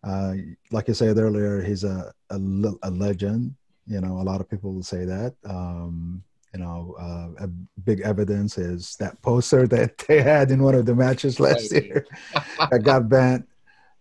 Uh, 0.05 0.35
like 0.71 0.91
I 0.91 0.93
said 0.93 1.17
earlier, 1.17 1.63
he's 1.63 1.83
a, 1.85 2.13
a, 2.29 2.39
a 2.83 2.91
legend. 2.91 3.55
You 3.87 4.01
know, 4.03 4.21
a 4.21 4.27
lot 4.31 4.41
of 4.41 4.49
people 4.51 4.75
will 4.75 4.83
say 4.83 5.07
that. 5.07 5.35
Um, 5.49 6.23
you 6.55 6.61
know, 6.61 6.95
uh, 6.99 7.45
a 7.45 7.49
big 7.85 8.01
evidence 8.01 8.57
is 8.59 8.97
that 9.01 9.21
poster 9.23 9.67
that 9.75 9.99
they 9.99 10.23
had 10.23 10.51
in 10.51 10.63
one 10.63 10.75
of 10.75 10.87
the 10.87 10.95
matches 10.95 11.41
last 11.41 11.73
year 11.73 12.07
that 12.71 12.83
got 12.83 13.09
banned. 13.09 13.47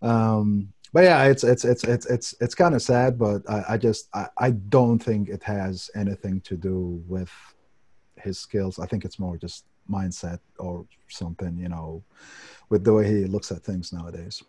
Um, 0.00 0.72
but 0.92 1.02
yeah, 1.02 1.24
it's 1.24 1.42
it's 1.42 1.64
it's 1.64 1.82
it's 1.82 2.06
it's 2.06 2.34
it's 2.40 2.54
kind 2.54 2.74
of 2.74 2.80
sad, 2.80 3.18
but 3.18 3.42
I, 3.50 3.64
I 3.70 3.76
just 3.78 4.08
I, 4.14 4.28
I 4.38 4.50
don't 4.50 5.00
think 5.00 5.28
it 5.28 5.42
has 5.42 5.90
anything 5.96 6.40
to 6.42 6.56
do 6.56 7.02
with 7.08 7.32
his 8.16 8.38
skills. 8.38 8.78
I 8.78 8.86
think 8.86 9.04
it's 9.04 9.18
more 9.18 9.36
just 9.36 9.64
mindset 9.90 10.38
or 10.58 10.86
something, 11.08 11.58
you 11.58 11.68
know, 11.68 12.04
with 12.70 12.84
the 12.84 12.92
way 12.92 13.06
he 13.08 13.24
looks 13.24 13.50
at 13.50 13.64
things 13.64 13.92
nowadays. 13.92 14.42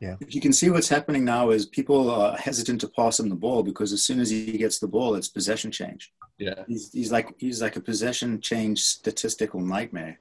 Yeah. 0.00 0.16
You 0.26 0.40
can 0.40 0.54
see 0.54 0.70
what's 0.70 0.88
happening 0.88 1.26
now 1.26 1.50
is 1.50 1.66
people 1.66 2.10
are 2.10 2.34
hesitant 2.38 2.80
to 2.80 2.88
pass 2.88 3.20
him 3.20 3.28
the 3.28 3.34
ball 3.34 3.62
because 3.62 3.92
as 3.92 4.02
soon 4.02 4.18
as 4.18 4.30
he 4.30 4.56
gets 4.56 4.78
the 4.78 4.88
ball, 4.88 5.14
it's 5.14 5.28
possession 5.28 5.70
change. 5.70 6.10
Yeah. 6.40 6.64
He's, 6.66 6.90
he's 6.92 7.12
like 7.12 7.34
he's 7.38 7.60
like 7.60 7.76
a 7.76 7.80
possession 7.80 8.40
change 8.40 8.80
statistical 8.80 9.60
nightmare. 9.60 10.18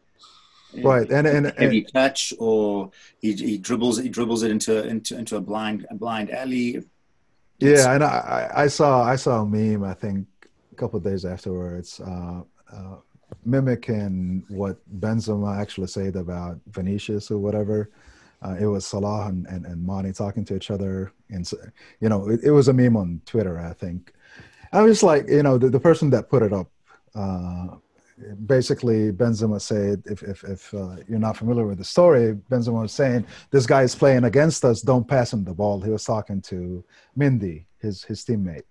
Right, 0.84 1.10
and 1.10 1.26
and, 1.26 1.52
heavy 1.58 1.82
touch, 1.82 2.32
or 2.38 2.92
he, 3.20 3.34
he 3.34 3.58
dribbles 3.58 3.98
he 3.98 4.10
dribbles 4.10 4.44
it 4.44 4.52
into 4.52 4.86
into 4.86 5.18
into 5.18 5.38
a 5.38 5.42
blind 5.42 5.88
a 5.90 5.96
blind 5.96 6.30
alley. 6.30 6.84
Yeah, 7.58 7.94
and 7.94 8.04
I 8.04 8.52
I 8.54 8.68
saw 8.68 9.04
I 9.04 9.16
saw 9.16 9.42
a 9.42 9.46
meme 9.46 9.84
I 9.84 9.96
think 9.96 10.28
a 10.72 10.76
couple 10.76 11.00
days 11.00 11.26
afterwards, 11.26 12.00
uh, 12.02 12.42
uh, 12.72 12.98
mimicking 13.46 14.44
what 14.50 14.78
Benzema 15.00 15.60
actually 15.60 15.88
said 15.88 16.16
about 16.16 16.60
Vinicius 16.68 17.32
or 17.32 17.40
whatever. 17.40 17.90
Uh, 18.42 18.56
it 18.60 18.68
was 18.68 18.86
Salah 18.86 19.28
and, 19.28 19.48
and, 19.48 19.66
and 19.66 19.86
Mane 19.86 20.14
talking 20.14 20.46
to 20.46 20.56
each 20.56 20.70
other, 20.70 21.12
and 21.30 21.52
you 22.00 22.10
know 22.10 22.30
it, 22.30 22.42
it 22.44 22.52
was 22.52 22.68
a 22.68 22.74
meme 22.74 22.96
on 22.96 23.22
Twitter 23.26 23.58
I 23.58 23.74
think. 23.74 24.14
I 24.72 24.82
was 24.82 24.98
just 24.98 25.04
like, 25.04 25.28
you 25.28 25.44
know, 25.44 25.58
the, 25.58 25.70
the 25.70 25.80
person 25.80 26.10
that 26.12 26.30
put 26.30 26.44
it 26.44 26.54
up 26.54 26.70
uh, 27.16 27.68
basically 28.46 29.12
Benzema 29.12 29.62
said, 29.62 30.04
if 30.06 30.24
if, 30.24 30.44
if 30.44 30.74
uh, 30.74 30.98
you're 31.08 31.20
not 31.20 31.38
familiar 31.38 31.66
with 31.66 31.78
the 31.78 31.84
story, 31.84 32.38
Benzema 32.50 32.82
was 32.82 32.92
saying 32.92 33.26
this 33.52 33.66
guy 33.66 33.84
is 33.84 33.96
playing 33.96 34.26
against 34.26 34.66
us. 34.66 34.82
Don't 34.82 35.08
pass 35.08 35.34
him 35.34 35.44
the 35.44 35.54
ball. 35.54 35.82
He 35.82 35.90
was 35.90 36.04
talking 36.04 36.42
to 36.44 36.84
Mendy, 37.18 37.66
his 37.80 38.04
his 38.04 38.24
teammate 38.24 38.64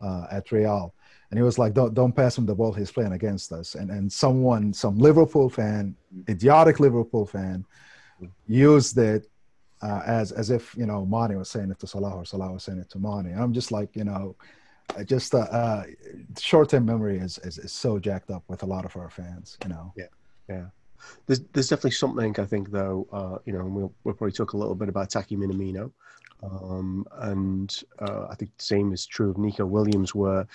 uh, 0.00 0.26
at 0.30 0.50
Real, 0.50 0.94
and 1.30 1.38
he 1.38 1.42
was 1.42 1.58
like, 1.58 1.74
don't 1.74 1.94
don't 1.94 2.14
pass 2.14 2.36
him 2.38 2.46
the 2.46 2.54
ball. 2.54 2.72
He's 2.72 2.92
playing 2.92 3.12
against 3.12 3.52
us. 3.52 3.74
And 3.74 3.90
and 3.90 4.10
someone, 4.10 4.72
some 4.72 4.98
Liverpool 4.98 5.50
fan, 5.50 5.94
idiotic 6.28 6.80
Liverpool 6.80 7.26
fan, 7.26 7.64
used 8.46 8.96
it 8.98 9.28
uh, 9.82 10.02
as 10.06 10.32
as 10.32 10.50
if 10.50 10.74
you 10.76 10.86
know 10.86 11.04
Mane 11.04 11.38
was 11.38 11.50
saying 11.50 11.70
it 11.70 11.78
to 11.80 11.86
Salah 11.86 12.16
or 12.16 12.24
Salah 12.24 12.52
was 12.52 12.64
saying 12.64 12.78
it 12.78 12.90
to 12.90 12.98
Mane. 12.98 13.36
I'm 13.36 13.52
just 13.52 13.70
like 13.70 13.94
you 13.94 14.04
know 14.04 14.36
just 15.04 15.34
uh, 15.34 15.38
uh, 15.38 15.84
short-term 16.38 16.84
memory 16.84 17.18
is, 17.18 17.38
is, 17.38 17.58
is 17.58 17.72
so 17.72 17.98
jacked 17.98 18.30
up 18.30 18.44
with 18.48 18.62
a 18.62 18.66
lot 18.66 18.84
of 18.84 18.96
our 18.96 19.10
fans. 19.10 19.58
You 19.62 19.70
know. 19.70 19.92
Yeah, 19.96 20.06
yeah. 20.48 20.66
There's 21.26 21.40
there's 21.52 21.68
definitely 21.68 21.92
something 21.92 22.38
I 22.38 22.44
think 22.44 22.70
though. 22.70 23.06
Uh, 23.12 23.38
you 23.44 23.52
know, 23.52 23.64
we'll 23.64 23.92
we'll 24.04 24.14
probably 24.14 24.32
talk 24.32 24.52
a 24.52 24.56
little 24.56 24.74
bit 24.74 24.88
about 24.88 25.10
Taki 25.10 25.36
Minamino, 25.36 25.90
um, 26.42 27.06
and 27.20 27.82
uh, 27.98 28.26
I 28.30 28.34
think 28.34 28.56
the 28.56 28.64
same 28.64 28.92
is 28.92 29.06
true 29.06 29.30
of 29.30 29.38
Neco 29.38 29.66
Williams, 29.66 30.14
where 30.14 30.46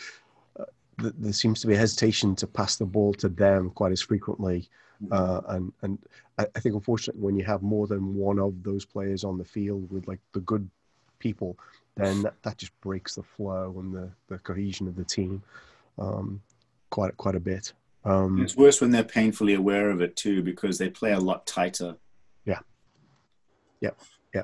uh, 0.59 0.65
th- 0.99 1.13
there 1.17 1.33
seems 1.33 1.61
to 1.61 1.67
be 1.67 1.75
a 1.75 1.77
hesitation 1.77 2.35
to 2.35 2.47
pass 2.47 2.75
the 2.77 2.85
ball 2.85 3.13
to 3.15 3.29
them 3.29 3.69
quite 3.71 3.91
as 3.91 4.01
frequently. 4.01 4.69
Uh, 5.11 5.41
and 5.47 5.73
and 5.81 5.97
I, 6.37 6.45
I, 6.55 6.59
think 6.59 6.75
unfortunately 6.75 7.21
when 7.21 7.37
you 7.37 7.45
have 7.45 7.61
more 7.61 7.87
than 7.87 8.15
one 8.15 8.37
of 8.37 8.61
those 8.63 8.83
players 8.83 9.23
on 9.23 9.37
the 9.37 9.45
field 9.45 9.89
with 9.89 10.09
like 10.09 10.19
the 10.33 10.41
good 10.41 10.69
people, 11.19 11.57
then 11.99 12.21
that, 12.23 12.41
that 12.43 12.57
just 12.57 12.79
breaks 12.81 13.15
the 13.15 13.23
flow 13.23 13.75
and 13.79 13.93
the, 13.93 14.09
the 14.27 14.37
cohesion 14.39 14.87
of 14.87 14.95
the 14.95 15.03
team 15.03 15.41
um, 15.97 16.41
quite 16.89 17.15
quite 17.17 17.35
a 17.35 17.39
bit. 17.39 17.73
Um, 18.05 18.41
it's 18.41 18.55
worse 18.55 18.81
when 18.81 18.91
they're 18.91 19.03
painfully 19.03 19.53
aware 19.53 19.89
of 19.89 20.01
it 20.01 20.15
too, 20.15 20.41
because 20.41 20.77
they 20.77 20.89
play 20.89 21.11
a 21.11 21.19
lot 21.19 21.45
tighter. 21.45 21.95
Yeah, 22.45 22.59
yeah, 23.81 23.91
yeah. 24.33 24.43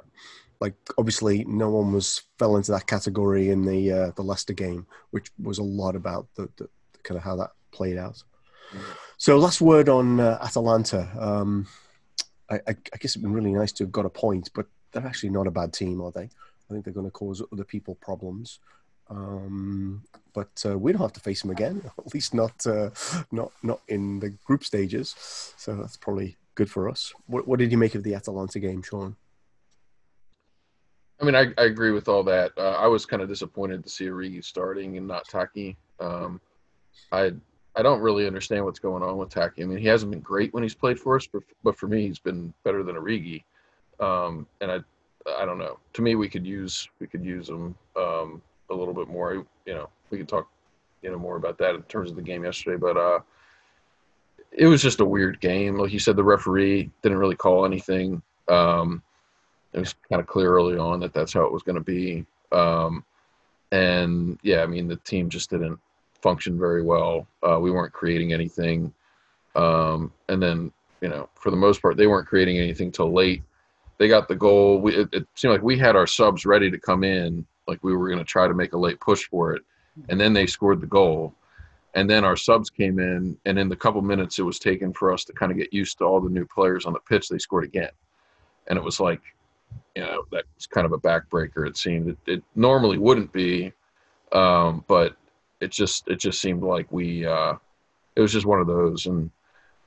Like 0.59 0.75
obviously, 0.97 1.45
no 1.45 1.69
one 1.69 1.91
was 1.93 2.23
fell 2.37 2.57
into 2.57 2.71
that 2.71 2.87
category 2.87 3.49
in 3.49 3.65
the 3.65 3.91
uh, 3.91 4.11
the 4.11 4.23
Leicester 4.23 4.53
game, 4.53 4.85
which 5.11 5.31
was 5.41 5.57
a 5.57 5.63
lot 5.63 5.95
about 5.95 6.27
the, 6.35 6.49
the, 6.57 6.69
the 6.93 6.99
kind 7.03 7.17
of 7.17 7.23
how 7.23 7.35
that 7.37 7.51
played 7.71 7.97
out. 7.97 8.23
So, 9.17 9.37
last 9.37 9.61
word 9.61 9.89
on 9.89 10.19
uh, 10.19 10.37
Atalanta. 10.41 11.07
Um, 11.17 11.67
I, 12.49 12.55
I, 12.55 12.75
I 12.93 12.97
guess 12.99 13.11
it'd 13.11 13.21
been 13.21 13.33
really 13.33 13.53
nice 13.53 13.71
to 13.73 13.85
have 13.85 13.91
got 13.91 14.05
a 14.05 14.09
point, 14.09 14.49
but 14.53 14.67
they're 14.91 15.05
actually 15.05 15.29
not 15.29 15.47
a 15.47 15.51
bad 15.51 15.73
team, 15.73 16.01
are 16.01 16.11
they? 16.11 16.29
I 16.69 16.73
think 16.73 16.85
they're 16.85 16.93
going 16.93 17.07
to 17.07 17.11
cause 17.11 17.41
other 17.51 17.63
people 17.63 17.95
problems. 17.95 18.59
Um, 19.09 20.03
but 20.33 20.63
uh, 20.65 20.77
we 20.77 20.91
don't 20.91 21.01
have 21.01 21.13
to 21.13 21.19
face 21.19 21.41
them 21.41 21.51
again, 21.51 21.83
at 21.97 22.13
least 22.13 22.33
not 22.33 22.65
uh, 22.65 22.89
not 23.31 23.51
not 23.61 23.81
in 23.87 24.19
the 24.19 24.29
group 24.29 24.63
stages. 24.63 25.15
So 25.57 25.75
that's 25.75 25.97
probably 25.97 26.37
good 26.55 26.69
for 26.69 26.89
us. 26.89 27.13
What, 27.27 27.47
what 27.47 27.59
did 27.59 27.71
you 27.71 27.77
make 27.77 27.95
of 27.95 28.03
the 28.03 28.15
Atalanta 28.15 28.59
game, 28.59 28.81
Sean? 28.81 29.15
I 31.21 31.25
mean, 31.25 31.35
I, 31.35 31.47
I 31.57 31.65
agree 31.65 31.91
with 31.91 32.07
all 32.07 32.23
that. 32.23 32.51
Uh, 32.57 32.71
I 32.71 32.87
was 32.87 33.05
kind 33.05 33.21
of 33.21 33.29
disappointed 33.29 33.83
to 33.83 33.89
see 33.89 34.05
Origi 34.05 34.43
starting 34.43 34.97
and 34.97 35.07
not 35.07 35.27
Taki. 35.29 35.77
Um, 35.99 36.41
I 37.11 37.33
I 37.75 37.81
don't 37.81 38.01
really 38.01 38.25
understand 38.25 38.63
what's 38.63 38.79
going 38.79 39.03
on 39.03 39.17
with 39.17 39.29
Taki. 39.29 39.63
I 39.63 39.65
mean, 39.65 39.77
he 39.77 39.87
hasn't 39.87 40.11
been 40.11 40.21
great 40.21 40.53
when 40.53 40.63
he's 40.63 40.75
played 40.75 40.99
for 40.99 41.17
us, 41.17 41.27
but, 41.27 41.43
but 41.63 41.77
for 41.77 41.87
me, 41.87 42.07
he's 42.07 42.19
been 42.19 42.53
better 42.63 42.83
than 42.83 42.95
Origi. 42.95 43.43
Um, 43.99 44.47
and 44.61 44.71
I 44.71 44.79
I 45.27 45.45
don't 45.45 45.57
know. 45.57 45.79
To 45.93 46.01
me, 46.01 46.15
we 46.15 46.29
could 46.29 46.45
use 46.45 46.87
we 46.99 47.07
could 47.07 47.23
use 47.23 47.47
them 47.47 47.75
um, 47.95 48.41
a 48.69 48.73
little 48.73 48.93
bit 48.93 49.07
more. 49.07 49.45
You 49.65 49.73
know, 49.73 49.89
we 50.09 50.17
could 50.17 50.27
talk 50.27 50.47
you 51.01 51.11
know 51.11 51.17
more 51.17 51.35
about 51.35 51.57
that 51.59 51.75
in 51.75 51.83
terms 51.83 52.09
of 52.09 52.15
the 52.15 52.21
game 52.21 52.43
yesterday, 52.43 52.77
but 52.77 52.97
uh, 52.97 53.19
it 54.51 54.67
was 54.67 54.81
just 54.81 54.99
a 54.99 55.05
weird 55.05 55.39
game. 55.39 55.77
Like 55.77 55.91
you 55.91 55.99
said, 55.99 56.15
the 56.15 56.23
referee 56.23 56.89
didn't 57.01 57.17
really 57.17 57.35
call 57.35 57.65
anything. 57.65 58.21
Um, 58.47 59.01
it 59.73 59.79
was 59.79 59.93
kind 60.09 60.21
of 60.21 60.27
clear 60.27 60.53
early 60.53 60.77
on 60.77 60.99
that 61.01 61.13
that's 61.13 61.33
how 61.33 61.43
it 61.43 61.51
was 61.51 61.63
going 61.63 61.75
to 61.75 61.83
be. 61.83 62.25
Um, 62.51 63.03
and 63.71 64.39
yeah, 64.43 64.61
I 64.61 64.67
mean 64.67 64.87
the 64.87 64.95
team 64.97 65.29
just 65.29 65.49
didn't 65.49 65.79
function 66.21 66.57
very 66.57 66.81
well. 66.81 67.27
Uh, 67.43 67.59
we 67.59 67.71
weren't 67.71 67.93
creating 67.93 68.33
anything, 68.33 68.93
um, 69.55 70.11
and 70.29 70.41
then 70.41 70.71
you 71.01 71.09
know 71.09 71.29
for 71.35 71.51
the 71.51 71.57
most 71.57 71.81
part 71.81 71.97
they 71.97 72.07
weren't 72.07 72.27
creating 72.27 72.57
anything 72.57 72.91
till 72.91 73.11
late 73.11 73.43
they 73.97 74.07
got 74.07 74.27
the 74.27 74.35
goal. 74.35 74.79
We, 74.79 74.95
it, 74.95 75.09
it 75.13 75.27
seemed 75.35 75.53
like 75.53 75.61
we 75.61 75.77
had 75.77 75.95
our 75.95 76.07
subs 76.07 76.45
ready 76.45 76.69
to 76.69 76.79
come 76.79 77.03
in, 77.03 77.45
like 77.67 77.83
we 77.83 77.95
were 77.95 78.07
going 78.07 78.19
to 78.19 78.25
try 78.25 78.47
to 78.47 78.53
make 78.53 78.73
a 78.73 78.77
late 78.77 78.99
push 78.99 79.25
for 79.25 79.53
it, 79.53 79.63
and 80.09 80.19
then 80.19 80.33
they 80.33 80.45
scored 80.45 80.81
the 80.81 80.87
goal. 80.87 81.33
And 81.93 82.09
then 82.09 82.25
our 82.25 82.35
subs 82.35 82.69
came 82.69 82.99
in, 82.99 83.37
and 83.45 83.57
in 83.57 83.69
the 83.69 83.75
couple 83.75 84.01
minutes 84.01 84.37
it 84.37 84.43
was 84.43 84.59
taken 84.59 84.91
for 84.91 85.13
us 85.13 85.23
to 85.25 85.33
kind 85.33 85.51
of 85.51 85.57
get 85.57 85.73
used 85.73 85.97
to 85.99 86.03
all 86.03 86.19
the 86.19 86.29
new 86.29 86.45
players 86.45 86.85
on 86.85 86.91
the 86.91 86.99
pitch, 86.99 87.29
they 87.29 87.37
scored 87.37 87.63
again. 87.63 87.91
And 88.67 88.77
it 88.77 88.83
was 88.83 88.99
like, 88.99 89.21
you 89.95 90.01
know, 90.01 90.25
that 90.31 90.43
was 90.55 90.67
kind 90.67 90.85
of 90.85 90.91
a 90.91 90.97
backbreaker. 90.97 91.65
It 91.65 91.77
seemed 91.77 92.09
it, 92.09 92.17
it 92.25 92.43
normally 92.55 92.97
wouldn't 92.97 93.31
be, 93.31 93.71
um, 94.33 94.83
but 94.87 95.15
it 95.61 95.71
just 95.71 96.07
it 96.09 96.19
just 96.19 96.41
seemed 96.41 96.63
like 96.63 96.91
we 96.91 97.25
uh, 97.25 97.53
it 98.15 98.21
was 98.21 98.33
just 98.33 98.45
one 98.45 98.59
of 98.59 98.67
those. 98.67 99.05
And 99.05 99.31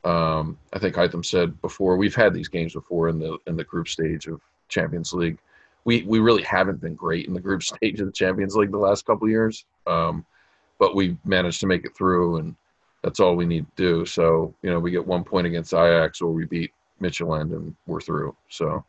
um, 0.04 0.58
I 0.72 0.78
think 0.78 0.94
Hytham 0.94 1.24
said 1.24 1.60
before 1.60 1.96
we've 1.96 2.14
had 2.14 2.32
these 2.32 2.48
games 2.48 2.74
before 2.74 3.08
in 3.08 3.18
the 3.18 3.38
in 3.46 3.56
the 3.56 3.64
group 3.64 3.88
stage 3.88 4.26
of 4.26 4.40
Champions 4.68 5.12
League. 5.12 5.38
We 5.84 6.02
we 6.02 6.20
really 6.20 6.42
haven't 6.42 6.80
been 6.80 6.94
great 6.94 7.26
in 7.26 7.34
the 7.34 7.40
group 7.40 7.62
stage 7.64 8.00
of 8.00 8.06
the 8.06 8.12
Champions 8.12 8.54
League 8.54 8.70
the 8.70 8.78
last 8.78 9.06
couple 9.06 9.28
years, 9.28 9.64
um, 9.86 10.24
but 10.78 10.94
we 10.94 11.16
managed 11.24 11.60
to 11.60 11.66
make 11.66 11.84
it 11.84 11.96
through, 11.96 12.38
and 12.38 12.54
that's 13.02 13.20
all 13.20 13.36
we 13.36 13.46
need 13.46 13.66
to 13.76 13.82
do. 13.82 14.06
So 14.06 14.54
you 14.62 14.70
know 14.70 14.78
we 14.78 14.90
get 14.90 15.06
one 15.06 15.24
point 15.24 15.46
against 15.46 15.74
Ajax, 15.74 16.20
or 16.20 16.32
we 16.32 16.44
beat 16.44 16.72
Midtjylland, 17.02 17.52
and 17.52 17.74
we're 17.86 18.00
through. 18.00 18.36
So 18.48 18.84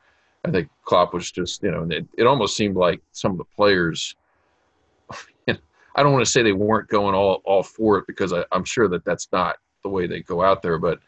I 0.46 0.52
think 0.52 0.70
Klopp 0.86 1.14
was 1.14 1.32
just 1.32 1.64
you 1.64 1.72
know 1.72 1.88
it, 1.90 2.06
it 2.18 2.28
almost 2.28 2.56
seemed 2.56 2.76
like 2.76 3.02
some 3.12 3.32
of 3.32 3.38
the 3.38 3.46
players. 3.56 4.16
I 5.96 6.04
don't 6.04 6.14
want 6.14 6.24
to 6.24 6.32
say 6.32 6.44
they 6.44 6.54
weren't 6.54 6.88
going 6.88 7.16
all 7.16 7.42
all 7.46 7.64
for 7.64 7.98
it 7.98 8.06
because 8.06 8.32
I, 8.32 8.46
I'm 8.52 8.64
sure 8.64 8.88
that 8.90 9.04
that's 9.04 9.28
not 9.32 9.58
the 9.84 9.90
way 9.90 10.08
they 10.08 10.22
go 10.22 10.42
out 10.42 10.62
there, 10.62 10.78
but 10.78 11.00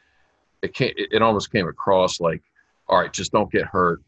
it 0.62 0.74
came, 0.74 0.94
it 0.96 1.22
almost 1.22 1.52
came 1.52 1.68
across 1.68 2.20
like, 2.20 2.42
all 2.88 3.00
right, 3.00 3.12
just 3.12 3.32
don't 3.32 3.52
get 3.52 3.66
hurt. 3.66 4.02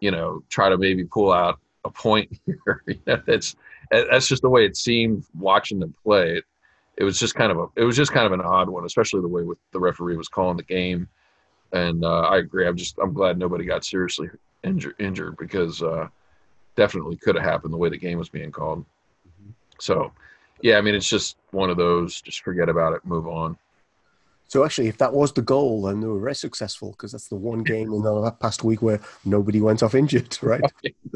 You 0.00 0.10
know, 0.10 0.42
try 0.48 0.68
to 0.68 0.78
maybe 0.78 1.04
pull 1.04 1.32
out 1.32 1.58
a 1.84 1.90
point 1.90 2.38
here. 2.46 2.82
you 2.86 3.00
know, 3.06 3.22
that's 3.26 3.56
that's 3.90 4.28
just 4.28 4.42
the 4.42 4.48
way 4.48 4.64
it 4.64 4.76
seemed 4.76 5.24
watching 5.38 5.78
them 5.78 5.94
play. 6.02 6.36
It, 6.38 6.44
it 6.96 7.04
was 7.04 7.18
just 7.18 7.34
kind 7.34 7.50
of 7.50 7.58
a 7.58 7.66
it 7.76 7.84
was 7.84 7.96
just 7.96 8.12
kind 8.12 8.26
of 8.26 8.32
an 8.32 8.40
odd 8.40 8.68
one, 8.68 8.84
especially 8.84 9.20
the 9.20 9.28
way 9.28 9.42
with 9.42 9.58
the 9.72 9.80
referee 9.80 10.16
was 10.16 10.28
calling 10.28 10.56
the 10.56 10.62
game. 10.62 11.08
And 11.72 12.04
uh, 12.04 12.20
I 12.20 12.38
agree. 12.38 12.66
I'm 12.66 12.76
just 12.76 12.98
I'm 12.98 13.12
glad 13.12 13.38
nobody 13.38 13.64
got 13.64 13.84
seriously 13.84 14.28
injured 14.62 14.94
injured 14.98 15.36
because 15.36 15.82
uh, 15.82 16.08
definitely 16.76 17.16
could 17.16 17.34
have 17.34 17.44
happened 17.44 17.72
the 17.72 17.78
way 17.78 17.88
the 17.88 17.98
game 17.98 18.18
was 18.18 18.28
being 18.28 18.52
called. 18.52 18.80
Mm-hmm. 18.80 19.50
So, 19.80 20.12
yeah, 20.62 20.78
I 20.78 20.80
mean 20.80 20.94
it's 20.94 21.08
just 21.08 21.36
one 21.50 21.70
of 21.70 21.76
those. 21.76 22.20
Just 22.20 22.42
forget 22.42 22.68
about 22.68 22.92
it, 22.92 23.04
move 23.04 23.26
on. 23.26 23.58
So 24.48 24.64
actually, 24.64 24.88
if 24.88 24.98
that 24.98 25.12
was 25.12 25.32
the 25.32 25.42
goal, 25.42 25.82
then 25.82 26.00
they 26.00 26.06
were 26.06 26.20
very 26.20 26.34
successful 26.34 26.90
because 26.92 27.12
that's 27.12 27.28
the 27.28 27.36
one 27.36 27.62
game 27.62 27.92
in 27.92 28.02
the 28.02 28.30
past 28.40 28.62
week 28.62 28.82
where 28.82 29.00
nobody 29.24 29.60
went 29.60 29.82
off 29.82 29.94
injured, 29.94 30.38
right? 30.42 30.62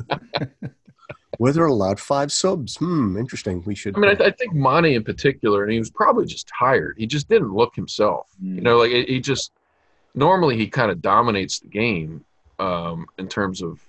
Were 1.38 1.52
there 1.52 1.66
allowed 1.66 2.00
five 2.00 2.32
subs? 2.32 2.76
Hmm, 2.76 3.16
interesting. 3.16 3.62
We 3.64 3.76
should. 3.76 3.96
I 3.96 4.00
mean, 4.00 4.10
I, 4.10 4.24
I 4.24 4.30
think 4.32 4.54
Monty 4.54 4.94
in 4.94 5.04
particular, 5.04 5.62
and 5.62 5.72
he 5.72 5.78
was 5.78 5.90
probably 5.90 6.26
just 6.26 6.50
tired. 6.58 6.96
He 6.98 7.06
just 7.06 7.28
didn't 7.28 7.54
look 7.54 7.76
himself. 7.76 8.26
You 8.42 8.60
know, 8.60 8.78
like 8.78 8.90
he 8.90 9.20
just 9.20 9.52
normally 10.14 10.56
he 10.56 10.66
kind 10.66 10.90
of 10.90 11.00
dominates 11.00 11.60
the 11.60 11.68
game 11.68 12.24
um, 12.58 13.06
in 13.18 13.28
terms 13.28 13.62
of 13.62 13.80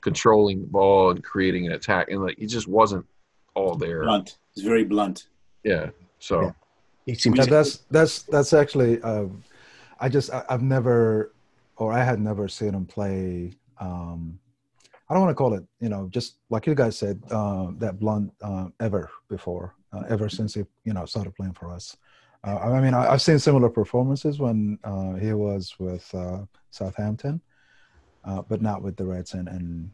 controlling 0.00 0.62
the 0.62 0.66
ball 0.66 1.10
and 1.10 1.22
creating 1.22 1.66
an 1.66 1.72
attack, 1.72 2.10
and 2.10 2.22
like 2.22 2.38
he 2.38 2.46
just 2.46 2.66
wasn't 2.66 3.06
all 3.54 3.76
there. 3.76 4.02
Blunt. 4.02 4.38
He's 4.54 4.64
very 4.64 4.84
blunt. 4.84 5.28
Yeah. 5.62 5.90
So 6.18 6.40
Yeah. 6.42 6.52
Seems 7.06 7.46
that's 7.46 7.78
that's 7.90 8.22
that's 8.22 8.52
actually. 8.52 9.00
Um, 9.02 9.42
I 10.00 10.08
just 10.08 10.32
I, 10.32 10.44
I've 10.48 10.62
never, 10.62 11.32
or 11.76 11.92
I 11.92 12.02
had 12.02 12.20
never 12.20 12.48
seen 12.48 12.74
him 12.74 12.86
play. 12.86 13.56
Um, 13.78 14.38
I 15.08 15.14
don't 15.14 15.22
want 15.22 15.30
to 15.30 15.34
call 15.34 15.54
it, 15.54 15.64
you 15.78 15.88
know, 15.88 16.08
just 16.10 16.36
like 16.48 16.66
you 16.66 16.74
guys 16.74 16.96
said, 16.96 17.22
uh, 17.30 17.68
that 17.78 18.00
blunt 18.00 18.32
uh, 18.42 18.68
ever 18.80 19.10
before, 19.28 19.74
uh, 19.92 20.04
ever 20.08 20.28
since 20.28 20.54
he, 20.54 20.64
you 20.84 20.92
know, 20.92 21.04
started 21.04 21.34
playing 21.34 21.52
for 21.52 21.70
us. 21.70 21.96
Uh, 22.44 22.56
I 22.56 22.80
mean, 22.80 22.94
I, 22.94 23.12
I've 23.12 23.22
seen 23.22 23.38
similar 23.38 23.68
performances 23.68 24.38
when 24.38 24.78
uh, 24.84 25.14
he 25.14 25.34
was 25.34 25.74
with 25.78 26.12
uh, 26.14 26.40
Southampton, 26.70 27.40
uh, 28.24 28.42
but 28.42 28.62
not 28.62 28.82
with 28.82 28.96
the 28.96 29.04
Reds. 29.04 29.34
And, 29.34 29.48
and 29.48 29.90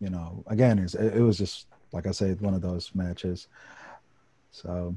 you 0.00 0.10
know, 0.10 0.42
again, 0.46 0.78
it's, 0.78 0.94
it, 0.94 1.16
it 1.16 1.22
was 1.22 1.38
just 1.38 1.66
like 1.92 2.06
I 2.06 2.10
said, 2.10 2.40
one 2.40 2.54
of 2.54 2.62
those 2.62 2.90
matches. 2.94 3.48
So 4.50 4.96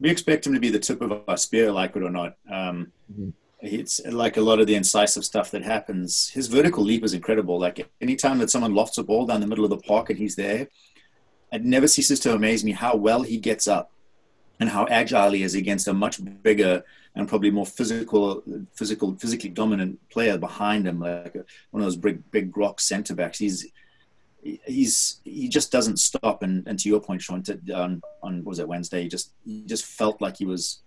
We 0.00 0.10
expect 0.10 0.46
him 0.46 0.54
to 0.54 0.60
be 0.60 0.70
the 0.70 0.78
tip 0.78 1.00
of 1.02 1.22
our 1.28 1.36
spear, 1.36 1.70
like 1.70 1.94
it 1.96 2.02
or 2.02 2.10
not. 2.10 2.36
Um, 2.50 2.92
Mhm. 3.12 3.32
It's 3.62 4.00
like 4.06 4.38
a 4.38 4.40
lot 4.40 4.58
of 4.58 4.66
the 4.66 4.74
incisive 4.74 5.22
stuff 5.24 5.50
that 5.50 5.62
happens. 5.62 6.30
His 6.30 6.46
vertical 6.46 6.82
leap 6.82 7.04
is 7.04 7.12
incredible. 7.12 7.58
Like 7.58 7.90
anytime 8.00 8.38
that 8.38 8.50
someone 8.50 8.74
lofts 8.74 8.96
a 8.96 9.02
ball 9.02 9.26
down 9.26 9.42
the 9.42 9.46
middle 9.46 9.64
of 9.64 9.70
the 9.70 9.76
park 9.76 10.08
and 10.08 10.18
he's 10.18 10.34
there, 10.34 10.68
it 11.52 11.62
never 11.62 11.86
ceases 11.86 12.20
to 12.20 12.32
amaze 12.32 12.64
me 12.64 12.72
how 12.72 12.96
well 12.96 13.20
he 13.22 13.36
gets 13.36 13.68
up 13.68 13.92
and 14.60 14.70
how 14.70 14.86
agile 14.86 15.32
he 15.32 15.42
is 15.42 15.54
against 15.54 15.88
a 15.88 15.92
much 15.92 16.20
bigger 16.42 16.82
and 17.14 17.28
probably 17.28 17.50
more 17.50 17.66
physical, 17.66 18.42
physical, 18.74 19.14
physically 19.16 19.50
dominant 19.50 19.98
player 20.08 20.38
behind 20.38 20.86
him, 20.86 21.00
like 21.00 21.34
one 21.70 21.82
of 21.82 21.86
those 21.86 21.96
big, 21.96 22.30
big 22.30 22.56
rock 22.56 22.80
center 22.80 23.14
backs. 23.14 23.38
He's 23.38 23.66
he's 24.42 25.20
he 25.24 25.48
just 25.48 25.72
doesn't 25.72 25.98
stop. 25.98 26.42
And, 26.42 26.66
and 26.66 26.78
to 26.78 26.88
your 26.88 27.00
point, 27.00 27.22
Sean, 27.22 27.42
to, 27.44 27.58
on 27.74 28.02
on 28.22 28.38
what 28.38 28.50
was 28.50 28.58
it 28.58 28.68
Wednesday? 28.68 29.02
He 29.02 29.08
just 29.08 29.32
he 29.44 29.64
just 29.66 29.84
felt 29.84 30.20
like 30.20 30.36
he 30.36 30.46
was 30.46 30.80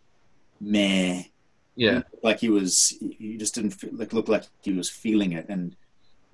meh. 0.59 1.23
yeah, 1.75 2.01
like 2.21 2.39
he 2.39 2.49
was. 2.49 2.97
He 2.99 3.37
just 3.37 3.55
didn't 3.55 3.71
feel, 3.71 3.91
like 3.93 4.13
look 4.13 4.27
like 4.27 4.45
he 4.61 4.73
was 4.73 4.89
feeling 4.89 5.33
it, 5.33 5.45
and 5.49 5.75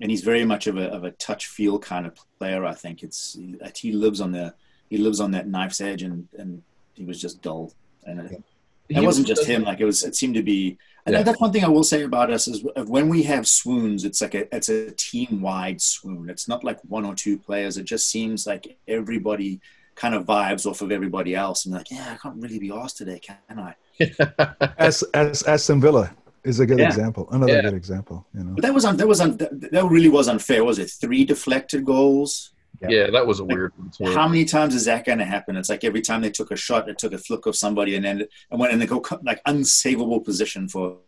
and 0.00 0.10
he's 0.10 0.22
very 0.22 0.44
much 0.44 0.66
of 0.66 0.76
a 0.76 0.86
of 0.88 1.04
a 1.04 1.10
touch 1.12 1.46
feel 1.46 1.78
kind 1.78 2.06
of 2.06 2.18
player. 2.38 2.64
I 2.64 2.74
think 2.74 3.02
it's 3.02 3.38
he 3.74 3.92
lives 3.92 4.20
on 4.20 4.32
the 4.32 4.54
he 4.88 4.98
lives 4.98 5.20
on 5.20 5.30
that 5.32 5.48
knife's 5.48 5.80
edge, 5.80 6.02
and 6.02 6.28
and 6.38 6.62
he 6.94 7.04
was 7.04 7.20
just 7.20 7.42
dull. 7.42 7.72
And 8.04 8.20
it, 8.20 8.42
it 8.90 9.04
wasn't 9.04 9.28
was- 9.28 9.38
just 9.38 9.48
him. 9.48 9.62
Like 9.64 9.80
it 9.80 9.84
was. 9.84 10.02
It 10.04 10.14
seemed 10.16 10.34
to 10.34 10.42
be. 10.42 10.76
And 11.06 11.14
Yeah. 11.14 11.22
that's 11.22 11.40
one 11.40 11.50
thing 11.52 11.64
I 11.64 11.68
will 11.68 11.82
say 11.84 12.02
about 12.02 12.30
us 12.30 12.46
is 12.46 12.62
when 12.86 13.08
we 13.08 13.22
have 13.22 13.48
swoons, 13.48 14.04
it's 14.04 14.20
like 14.20 14.34
a 14.34 14.54
it's 14.54 14.68
a 14.68 14.90
team 14.92 15.40
wide 15.40 15.80
swoon. 15.80 16.28
It's 16.28 16.46
not 16.46 16.62
like 16.64 16.78
one 16.88 17.04
or 17.06 17.14
two 17.14 17.38
players. 17.38 17.78
It 17.78 17.84
just 17.84 18.08
seems 18.10 18.46
like 18.46 18.76
everybody 18.86 19.60
kind 19.94 20.14
of 20.14 20.24
vibes 20.26 20.66
off 20.66 20.80
of 20.82 20.90
everybody 20.92 21.34
else, 21.34 21.64
and 21.66 21.74
like, 21.74 21.90
yeah, 21.90 22.12
I 22.14 22.16
can't 22.22 22.36
really 22.36 22.58
be 22.58 22.70
asked 22.70 22.96
today, 22.98 23.18
can 23.18 23.36
I? 23.58 23.74
as 24.78 25.02
as 25.14 25.42
Aston 25.44 25.80
Villa 25.80 26.14
is 26.44 26.60
a 26.60 26.66
good 26.66 26.78
Yeah. 26.78 26.86
example, 26.86 27.28
another 27.32 27.52
Yeah. 27.54 27.62
good 27.62 27.74
example. 27.74 28.26
You 28.34 28.44
know, 28.44 28.54
But 28.54 28.62
that 28.62 28.74
was 28.74 28.84
un, 28.84 28.96
that 28.96 29.08
was 29.08 29.20
un, 29.20 29.36
that 29.38 29.70
that 29.72 29.84
really 29.84 30.08
was 30.08 30.28
unfair. 30.28 30.64
Was 30.64 30.78
it 30.78 30.90
three 30.90 31.24
deflected 31.24 31.84
goals? 31.84 32.50
Yeah, 32.88 33.10
that 33.10 33.26
was 33.26 33.40
a 33.40 33.44
weird 33.44 33.72
one 33.76 33.90
too. 33.90 34.12
How 34.14 34.26
many 34.26 34.44
times 34.44 34.74
is 34.74 34.86
that 34.86 35.04
going 35.04 35.18
to 35.18 35.24
happen? 35.24 35.56
It's 35.56 35.68
like 35.68 35.84
every 35.84 36.00
time 36.00 36.22
they 36.22 36.30
took 36.30 36.50
a 36.50 36.56
shot, 36.56 36.88
it 36.88 36.98
took 36.98 37.12
a 37.12 37.18
flick 37.18 37.46
of 37.46 37.56
somebody, 37.56 37.96
and 37.96 38.04
then 38.04 38.26
and 38.50 38.60
went 38.60 38.72
in 38.72 38.78
the 38.78 38.86
go 38.86 39.04
like 39.22 39.42
unsavable 39.44 40.24
position 40.24 40.68
for 40.68 40.98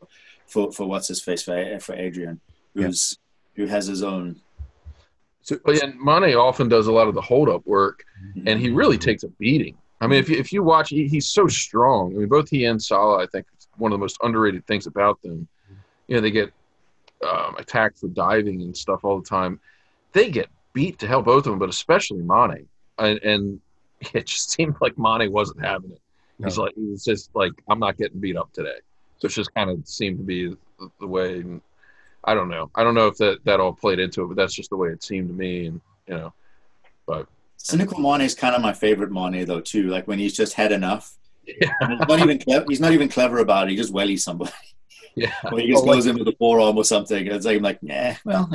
for 0.47 0.73
for 0.73 0.87
what's 0.87 1.09
his 1.09 1.23
face 1.23 1.43
for 1.43 1.79
for 1.81 1.95
Adrian, 1.95 2.41
who's 2.75 3.19
who 3.55 3.67
has 3.67 3.87
his 3.87 4.03
own. 4.03 4.41
so, 5.43 5.59
But 5.65 5.77
yeah, 5.77 5.93
Mane 5.99 6.35
often 6.35 6.69
does 6.69 6.87
a 6.87 6.93
lot 6.93 7.09
of 7.09 7.15
the 7.15 7.23
hold 7.23 7.49
up 7.49 7.67
work, 7.67 8.05
and 8.47 8.61
he 8.61 8.71
really 8.71 8.99
takes 8.99 9.23
a 9.23 9.29
beating. 9.29 9.77
I 10.01 10.09
mean, 10.09 10.19
if 10.19 10.29
you, 10.29 10.37
if 10.37 10.53
you 10.53 10.65
watch, 10.65 10.89
he, 10.89 11.07
he's 11.07 11.29
so 11.29 11.47
strong. 11.47 12.13
I 12.13 12.19
mean, 12.19 12.29
both 12.29 12.51
he 12.51 12.65
and 12.65 12.83
Salah, 12.83 13.23
I 13.23 13.27
think, 13.27 13.47
one 13.77 13.93
of 13.93 13.99
the 13.99 14.03
most 14.03 14.19
underrated 14.21 14.67
things 14.67 14.89
about 14.89 15.23
them. 15.23 15.47
You 16.09 16.17
know, 16.17 16.21
they 16.21 16.33
get 16.33 16.53
um, 17.25 17.55
attacked 17.57 17.99
for 17.99 18.09
diving 18.09 18.63
and 18.63 18.77
stuff 18.77 19.05
all 19.05 19.21
the 19.21 19.29
time. 19.29 19.61
They 20.13 20.29
get 20.29 20.49
beat 20.73 20.99
to 21.01 21.07
hell, 21.07 21.23
both 21.23 21.47
of 21.47 21.53
them, 21.53 21.59
but 21.59 21.69
especially 21.69 22.23
Mane. 22.23 22.69
And, 22.99 23.19
and 23.23 23.61
it 24.15 24.27
just 24.27 24.51
seemed 24.51 24.77
like 24.81 24.99
Mane 24.99 25.31
wasn't 25.33 25.65
having 25.65 25.93
it. 25.93 26.01
He's 26.43 26.59
like, 26.59 26.75
he 26.75 26.87
was 26.87 27.05
just 27.05 27.31
like, 27.35 27.53
I'm 27.69 27.79
not 27.79 27.97
getting 27.97 28.19
beat 28.19 28.37
up 28.37 28.53
today. 28.53 28.79
So 29.19 29.27
it 29.27 29.31
just 29.31 29.55
kind 29.55 29.71
of 29.71 29.87
seemed 29.87 30.19
to 30.19 30.25
be 30.25 30.49
the, 30.49 30.91
the 30.99 31.07
way. 31.07 31.39
And 31.39 31.61
I 32.25 32.35
don't 32.35 32.49
know. 32.49 32.69
I 32.75 32.83
don't 32.83 32.95
know 32.95 33.07
if 33.07 33.17
that, 33.19 33.45
that 33.45 33.61
all 33.61 33.73
played 33.73 34.01
into 34.01 34.25
it, 34.25 34.27
but 34.27 34.37
that's 34.37 34.55
just 34.55 34.71
the 34.71 34.77
way 34.77 34.89
it 34.89 35.05
seemed 35.05 35.29
to 35.29 35.35
me. 35.35 35.67
And, 35.67 35.81
you 36.09 36.15
know, 36.15 36.33
but 37.07 37.29
Cynical 37.59 38.01
Mane 38.01 38.23
is 38.23 38.35
kind 38.35 38.57
of 38.57 38.63
my 38.63 38.73
favorite 38.73 39.13
Mane 39.13 39.45
though 39.47 39.61
too. 39.61 39.89
Like 39.89 40.09
when 40.09 40.19
he's 40.19 40.35
just 40.35 40.55
had 40.55 40.73
enough. 40.73 41.17
Yeah. 41.45 41.73
He's 41.89 41.99
not 42.09 42.21
even 42.21 42.39
clever. 42.39 42.65
He's 42.69 42.81
not 42.81 42.93
even 42.93 43.09
clever 43.09 43.39
about 43.39 43.67
it. 43.67 43.71
He 43.71 43.77
just 43.77 43.93
wellies 43.93 44.21
somebody, 44.21 44.53
yeah. 45.15 45.33
or 45.51 45.59
he 45.59 45.69
just 45.69 45.83
Oh, 45.83 45.87
like- 45.87 45.97
goes 45.97 46.07
in 46.07 46.19
with 46.19 46.29
a 46.29 46.37
forearm 46.39 46.77
or 46.77 46.85
something. 46.85 47.27
And 47.27 47.37
it's 47.37 47.47
like, 47.47 47.57
I'm 47.57 47.63
like, 47.63 47.79
yeah, 47.83 48.17
well, 48.25 48.49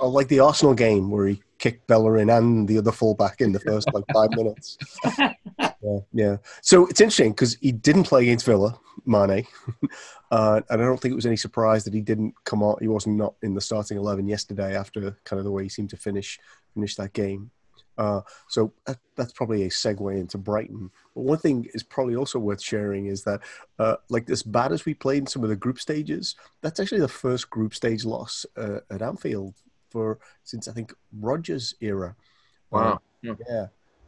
oh, 0.00 0.08
like 0.08 0.28
the 0.28 0.40
Arsenal 0.40 0.74
game 0.74 1.10
where 1.10 1.26
he 1.28 1.42
kicked 1.58 1.86
Bellerin 1.86 2.30
and 2.30 2.68
the 2.68 2.78
other 2.78 2.92
fullback 2.92 3.40
in 3.40 3.52
the 3.52 3.60
first 3.60 3.88
like 3.94 4.04
five 4.12 4.30
minutes. 4.36 4.76
Yeah, 5.18 5.98
yeah. 6.12 6.36
So 6.62 6.86
it's 6.86 7.00
interesting 7.00 7.32
because 7.32 7.54
he 7.56 7.72
didn't 7.72 8.04
play 8.04 8.22
against 8.22 8.46
Villa, 8.46 8.78
Mane, 9.06 9.46
uh, 10.30 10.60
and 10.68 10.82
I 10.82 10.84
don't 10.84 10.98
think 11.00 11.12
it 11.12 11.16
was 11.16 11.26
any 11.26 11.36
surprise 11.36 11.84
that 11.84 11.94
he 11.94 12.00
didn't 12.00 12.34
come 12.44 12.62
on. 12.62 12.76
He 12.80 12.88
wasn't 12.88 13.16
not 13.16 13.34
in 13.42 13.54
the 13.54 13.60
starting 13.60 13.96
eleven 13.98 14.26
yesterday 14.26 14.76
after 14.76 15.16
kind 15.24 15.38
of 15.38 15.44
the 15.44 15.50
way 15.50 15.62
he 15.64 15.68
seemed 15.68 15.90
to 15.90 15.96
finish 15.96 16.38
finish 16.74 16.96
that 16.96 17.12
game. 17.12 17.50
Uh, 17.98 18.20
so 18.48 18.72
that, 18.86 18.98
that's 19.16 19.32
probably 19.32 19.64
a 19.64 19.68
segue 19.68 20.18
into 20.18 20.38
Brighton. 20.38 20.90
But 21.14 21.22
one 21.22 21.38
thing 21.38 21.68
is 21.74 21.82
probably 21.82 22.16
also 22.16 22.38
worth 22.38 22.62
sharing 22.62 23.06
is 23.06 23.22
that, 23.24 23.40
uh, 23.78 23.96
like 24.08 24.28
as 24.30 24.42
bad 24.42 24.72
as 24.72 24.84
we 24.84 24.94
played 24.94 25.22
in 25.22 25.26
some 25.26 25.42
of 25.42 25.48
the 25.48 25.56
group 25.56 25.78
stages, 25.78 26.36
that's 26.60 26.80
actually 26.80 27.00
the 27.00 27.08
first 27.08 27.50
group 27.50 27.74
stage 27.74 28.04
loss 28.04 28.46
uh, 28.56 28.80
at 28.90 29.02
Anfield 29.02 29.54
for 29.90 30.18
since 30.42 30.66
I 30.68 30.72
think 30.72 30.92
Rodgers' 31.20 31.74
era. 31.80 32.16
Wow. 32.70 33.00
Yeah. 33.22 33.66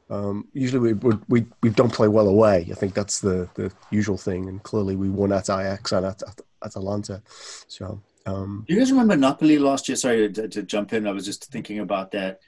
Um, 0.08 0.46
usually 0.52 0.92
we, 0.92 1.10
we 1.10 1.18
we 1.28 1.46
we 1.62 1.70
don't 1.70 1.92
play 1.92 2.06
well 2.06 2.28
away. 2.28 2.68
I 2.70 2.74
think 2.74 2.94
that's 2.94 3.20
the 3.20 3.48
the 3.54 3.72
usual 3.90 4.16
thing, 4.16 4.48
and 4.48 4.62
clearly 4.62 4.94
we 4.94 5.08
won 5.08 5.32
at 5.32 5.50
Ajax 5.50 5.92
and 5.92 6.06
at, 6.06 6.22
at 6.22 6.40
Atalanta. 6.64 7.22
So 7.66 8.00
um, 8.26 8.64
Do 8.66 8.74
you 8.74 8.80
guys 8.80 8.90
remember 8.90 9.16
Napoli 9.16 9.58
last 9.58 9.88
year? 9.88 9.96
Sorry 9.96 10.30
to, 10.32 10.48
to 10.48 10.62
jump 10.62 10.92
in. 10.92 11.06
I 11.06 11.12
was 11.12 11.24
just 11.24 11.50
thinking 11.50 11.78
about 11.78 12.10
that. 12.12 12.40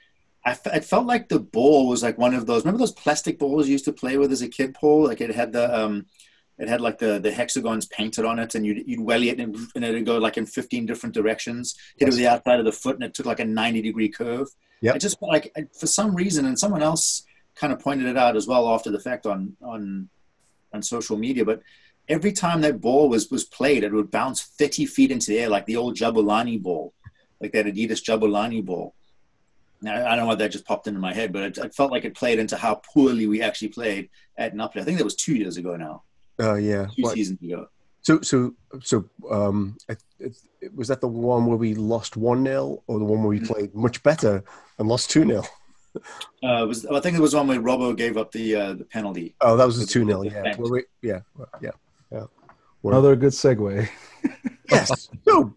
I 0.45 0.51
f- 0.51 0.67
it 0.67 0.85
felt 0.85 1.05
like 1.05 1.27
the 1.27 1.39
ball 1.39 1.87
was 1.87 2.03
like 2.03 2.17
one 2.17 2.33
of 2.33 2.45
those. 2.45 2.63
Remember 2.63 2.79
those 2.79 2.91
plastic 2.91 3.37
balls 3.39 3.67
you 3.67 3.73
used 3.73 3.85
to 3.85 3.93
play 3.93 4.17
with 4.17 4.31
as 4.31 4.41
a 4.41 4.47
kid, 4.47 4.73
Paul? 4.73 5.05
Like 5.05 5.21
it 5.21 5.35
had 5.35 5.51
the 5.51 5.77
um, 5.77 6.05
it 6.57 6.69
had 6.69 6.81
like 6.81 6.97
the 6.97 7.19
the 7.19 7.31
hexagons 7.31 7.85
painted 7.87 8.25
on 8.25 8.39
it, 8.39 8.55
and 8.55 8.65
you'd 8.65 8.87
you'd 8.87 9.01
welly 9.01 9.29
it, 9.29 9.39
and, 9.39 9.55
and 9.75 9.83
it'd 9.83 10.05
go 10.05 10.17
like 10.17 10.37
in 10.37 10.45
fifteen 10.45 10.85
different 10.85 11.15
directions. 11.15 11.75
Hit 11.97 12.07
it 12.07 12.11
with 12.11 12.17
the 12.17 12.27
outside 12.27 12.59
of 12.59 12.65
the 12.65 12.71
foot, 12.71 12.95
and 12.95 13.03
it 13.03 13.13
took 13.13 13.25
like 13.25 13.39
a 13.39 13.45
ninety 13.45 13.81
degree 13.81 14.09
curve. 14.09 14.47
Yeah, 14.81 14.93
it 14.93 14.99
just 14.99 15.19
felt 15.19 15.31
like 15.31 15.53
for 15.77 15.87
some 15.87 16.15
reason, 16.15 16.45
and 16.45 16.57
someone 16.57 16.83
else 16.83 17.23
kind 17.55 17.73
of 17.73 17.79
pointed 17.79 18.07
it 18.07 18.17
out 18.17 18.37
as 18.37 18.47
well 18.47 18.69
after 18.73 18.91
the 18.91 18.99
fact 18.99 19.25
on 19.25 19.57
on 19.61 20.09
on 20.73 20.81
social 20.81 21.17
media, 21.17 21.43
but 21.43 21.61
every 22.07 22.31
time 22.31 22.61
that 22.61 22.81
ball 22.81 23.09
was 23.09 23.29
was 23.29 23.43
played, 23.43 23.83
it 23.83 23.93
would 23.93 24.11
bounce 24.11 24.43
30 24.43 24.85
feet 24.85 25.11
into 25.11 25.31
the 25.31 25.39
air 25.39 25.49
like 25.49 25.65
the 25.65 25.75
old 25.77 25.95
Jabulani 25.95 26.61
ball, 26.61 26.93
like 27.39 27.51
that 27.53 27.65
Adidas 27.65 28.03
Jabulani 28.03 28.63
ball. 28.63 28.95
Now, 29.81 29.95
I 30.05 30.09
don't 30.15 30.19
know 30.19 30.25
why 30.27 30.35
that 30.35 30.51
just 30.51 30.65
popped 30.65 30.87
into 30.87 30.99
my 30.99 31.13
head, 31.13 31.31
but 31.31 31.43
it, 31.43 31.57
it 31.57 31.73
felt 31.73 31.91
like 31.91 32.03
it 32.05 32.13
played 32.15 32.37
into 32.39 32.57
how 32.57 32.75
poorly 32.93 33.27
we 33.27 33.41
actually 33.41 33.69
played 33.69 34.09
at 34.37 34.55
Napoli. 34.55 34.81
I 34.81 34.85
think 34.85 34.97
that 34.97 35.03
was 35.05 35.15
two 35.15 35.35
years 35.35 35.55
ago 35.57 35.75
now, 35.77 36.03
uh, 36.41 36.55
yeah. 36.55 36.87
two 36.95 37.03
What- 37.03 37.13
seasons 37.15 37.41
ago. 37.41 37.67
So 38.01 38.21
so 38.21 38.53
so 38.81 39.03
um, 39.29 39.75
it, 39.89 40.01
it, 40.61 40.73
was 40.73 40.87
that 40.87 41.01
the 41.01 41.07
one 41.07 41.45
where 41.47 41.57
we 41.57 41.75
lost 41.75 42.15
one 42.15 42.45
0 42.45 42.81
or 42.87 42.97
the 42.97 43.03
one 43.03 43.19
where 43.19 43.27
we 43.27 43.41
played 43.41 43.75
much 43.75 44.01
better 44.03 44.41
and 44.79 44.87
lost 44.87 45.09
two 45.11 45.25
0 45.25 45.43
Uh, 46.43 46.65
was 46.65 46.85
I 46.85 46.99
think 47.01 47.17
it 47.17 47.21
was 47.21 47.35
one 47.35 47.47
where 47.47 47.59
Robbo 47.59 47.95
gave 47.97 48.15
up 48.15 48.31
the 48.31 48.55
uh, 48.55 48.73
the 48.73 48.85
penalty. 48.85 49.35
Oh, 49.41 49.57
that 49.57 49.65
was 49.65 49.79
the 49.79 49.85
two 49.85 50.05
the 50.05 50.11
0 50.11 50.21
Yeah. 50.23 50.43
thanks. 50.43 50.69
We- 50.69 50.85
yeah. 51.01 51.19
Yeah. 51.61 51.71
Yeah. 52.11 52.23
Where- 52.81 52.93
another 52.93 53.15
good 53.17 53.33
segue. 53.33 53.89
Yes. 54.71 55.09
So, 55.25 55.53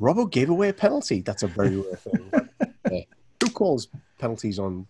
Robbo 0.00 0.28
gave 0.30 0.50
away 0.50 0.70
a 0.70 0.72
penalty. 0.74 1.20
That's 1.22 1.42
a 1.44 1.46
very 1.46 1.76
rare 1.76 1.96
thing. 1.96 2.30
Calls 3.54 3.88
penalties 4.18 4.58
on? 4.58 4.86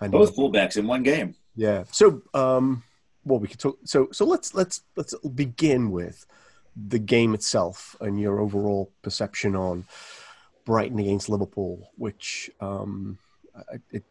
And 0.00 0.12
Both 0.12 0.36
fullbacks 0.36 0.76
in 0.76 0.86
one 0.86 1.02
game. 1.02 1.34
yeah. 1.56 1.84
So, 1.92 2.22
um, 2.34 2.82
well, 3.24 3.38
we 3.38 3.48
could 3.48 3.60
talk. 3.60 3.78
So, 3.84 4.08
so 4.12 4.24
let's 4.24 4.54
let's 4.54 4.82
let's 4.96 5.14
begin 5.34 5.90
with 5.90 6.26
the 6.76 6.98
game 6.98 7.34
itself 7.34 7.94
and 8.00 8.20
your 8.20 8.40
overall 8.40 8.90
perception 9.02 9.54
on 9.54 9.84
Brighton 10.64 10.98
against 10.98 11.28
Liverpool, 11.28 11.90
which 11.96 12.50
um, 12.60 13.18
I- 13.56 13.76
it 13.90 14.04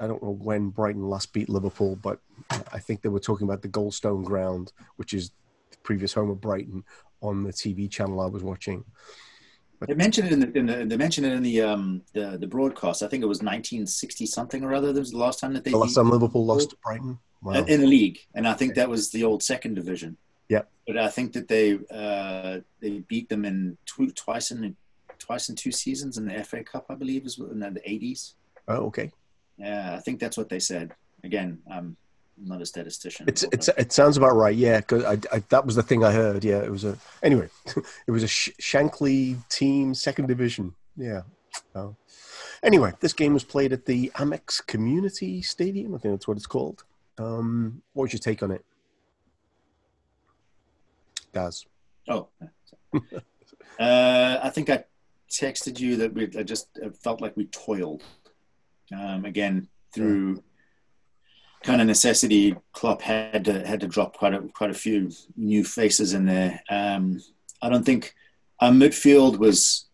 I 0.00 0.06
don't 0.08 0.22
know 0.22 0.32
when 0.42 0.68
Brighton 0.68 1.08
last 1.08 1.32
beat 1.32 1.48
Liverpool, 1.48 1.96
but 1.96 2.18
I 2.50 2.78
think 2.80 3.00
they 3.00 3.08
were 3.08 3.20
talking 3.20 3.46
about 3.46 3.62
the 3.62 3.68
Goldstone 3.68 4.22
Ground, 4.24 4.72
which 4.96 5.14
is 5.14 5.30
the 5.70 5.78
previous 5.82 6.12
home 6.12 6.28
of 6.30 6.40
Brighton, 6.40 6.84
on 7.22 7.44
the 7.44 7.52
TV 7.52 7.88
channel 7.90 8.20
I 8.20 8.26
was 8.26 8.42
watching. 8.42 8.84
They 9.86 9.94
mentioned 9.94 10.28
it 10.28 10.32
in 10.32 10.40
the, 10.40 10.58
in 10.58 10.66
the, 10.66 10.84
they 10.86 10.96
mentioned 10.96 11.26
it 11.26 11.32
in 11.32 11.42
the 11.42 11.60
um 11.60 12.02
the, 12.12 12.38
the 12.38 12.46
broadcast. 12.46 13.02
I 13.02 13.08
think 13.08 13.22
it 13.22 13.26
was 13.26 13.38
1960 13.38 14.26
something 14.26 14.64
or 14.64 14.74
other. 14.74 14.92
That 14.92 15.00
was 15.00 15.10
the 15.10 15.18
last 15.18 15.40
time 15.40 15.52
that 15.54 15.64
they 15.64 15.72
the 15.72 15.78
last 15.78 15.94
time 15.94 16.10
Liverpool 16.10 16.44
lost 16.46 16.70
to 16.70 16.76
Brighton 16.82 17.18
wow. 17.42 17.52
in 17.52 17.80
the 17.80 17.86
league, 17.86 18.18
and 18.34 18.48
I 18.48 18.54
think 18.54 18.74
that 18.74 18.88
was 18.88 19.10
the 19.10 19.24
old 19.24 19.42
second 19.42 19.74
division. 19.74 20.16
Yeah, 20.48 20.62
but 20.86 20.98
I 20.98 21.08
think 21.08 21.32
that 21.34 21.48
they 21.48 21.78
uh, 21.90 22.60
they 22.80 23.00
beat 23.08 23.28
them 23.28 23.44
in 23.44 23.76
tw- 23.86 24.14
twice 24.14 24.50
in 24.50 24.76
twice 25.18 25.48
in 25.48 25.56
two 25.56 25.72
seasons 25.72 26.18
in 26.18 26.26
the 26.26 26.44
FA 26.44 26.62
Cup, 26.62 26.86
I 26.90 26.94
believe, 26.94 27.24
is 27.24 27.38
in 27.38 27.60
the 27.60 27.80
80s. 27.80 28.34
Oh, 28.68 28.86
okay. 28.86 29.10
Yeah, 29.56 29.94
I 29.96 30.00
think 30.00 30.20
that's 30.20 30.36
what 30.36 30.48
they 30.48 30.58
said. 30.58 30.92
Again, 31.22 31.58
I'm 32.36 32.48
not 32.48 32.60
a 32.60 32.66
statistician. 32.66 33.26
It's 33.28 33.44
it's 33.44 33.68
it 33.68 33.92
sounds 33.92 34.16
about 34.16 34.34
right. 34.34 34.54
Yeah, 34.54 34.78
because 34.78 35.04
I, 35.04 35.18
I, 35.32 35.42
that 35.50 35.64
was 35.64 35.76
the 35.76 35.82
thing 35.82 36.04
I 36.04 36.12
heard. 36.12 36.44
Yeah, 36.44 36.62
it 36.62 36.70
was 36.70 36.84
a 36.84 36.98
anyway. 37.22 37.48
it 38.06 38.10
was 38.10 38.22
a 38.22 38.26
Shankly 38.26 39.46
team, 39.48 39.94
second 39.94 40.26
division. 40.26 40.74
Yeah. 40.96 41.22
Oh. 41.74 41.94
Anyway, 42.62 42.92
this 43.00 43.12
game 43.12 43.34
was 43.34 43.44
played 43.44 43.72
at 43.72 43.84
the 43.84 44.10
Amex 44.16 44.66
Community 44.66 45.42
Stadium. 45.42 45.94
I 45.94 45.98
think 45.98 46.14
that's 46.14 46.26
what 46.26 46.36
it's 46.36 46.46
called. 46.46 46.84
Um, 47.18 47.82
what 47.92 48.04
was 48.04 48.12
your 48.12 48.20
take 48.20 48.42
on 48.42 48.50
it, 48.50 48.64
Daz? 51.32 51.66
Oh, 52.08 52.28
uh, 53.78 54.38
I 54.42 54.50
think 54.50 54.70
I 54.70 54.84
texted 55.30 55.78
you 55.78 55.96
that 55.96 56.14
we 56.14 56.24
I 56.36 56.42
just 56.42 56.68
felt 57.02 57.20
like 57.20 57.36
we 57.36 57.46
toiled 57.46 58.02
um, 58.92 59.24
again 59.24 59.68
through 59.92 60.42
kind 61.64 61.80
of 61.80 61.86
necessity. 61.88 62.54
Klopp 62.72 63.02
had 63.02 63.44
to 63.46 63.66
had 63.66 63.80
to 63.80 63.88
drop 63.88 64.16
quite 64.16 64.34
a 64.34 64.40
quite 64.58 64.70
a 64.70 64.74
few 64.74 65.10
new 65.36 65.64
faces 65.64 66.14
in 66.14 66.26
there. 66.26 66.62
Um, 66.70 67.20
I 67.60 67.68
don't 67.68 67.84
think 67.84 68.14
our 68.60 68.70
midfield 68.70 69.38
was 69.38 69.86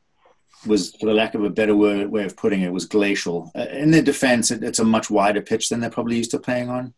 was, 0.66 0.94
for 0.96 1.06
the 1.06 1.14
lack 1.14 1.34
of 1.34 1.42
a 1.44 1.50
better 1.50 1.74
word, 1.74 2.10
way 2.10 2.24
of 2.24 2.36
putting 2.36 2.62
it, 2.62 2.72
was 2.72 2.84
glacial. 2.84 3.50
Uh, 3.54 3.66
in 3.70 3.90
their 3.90 4.02
defense, 4.02 4.50
it, 4.50 4.62
it's 4.62 4.78
a 4.78 4.84
much 4.84 5.10
wider 5.10 5.40
pitch 5.40 5.68
than 5.68 5.80
they're 5.80 5.90
probably 5.90 6.16
used 6.16 6.32
to 6.32 6.38
playing 6.38 6.68
on. 6.68 6.92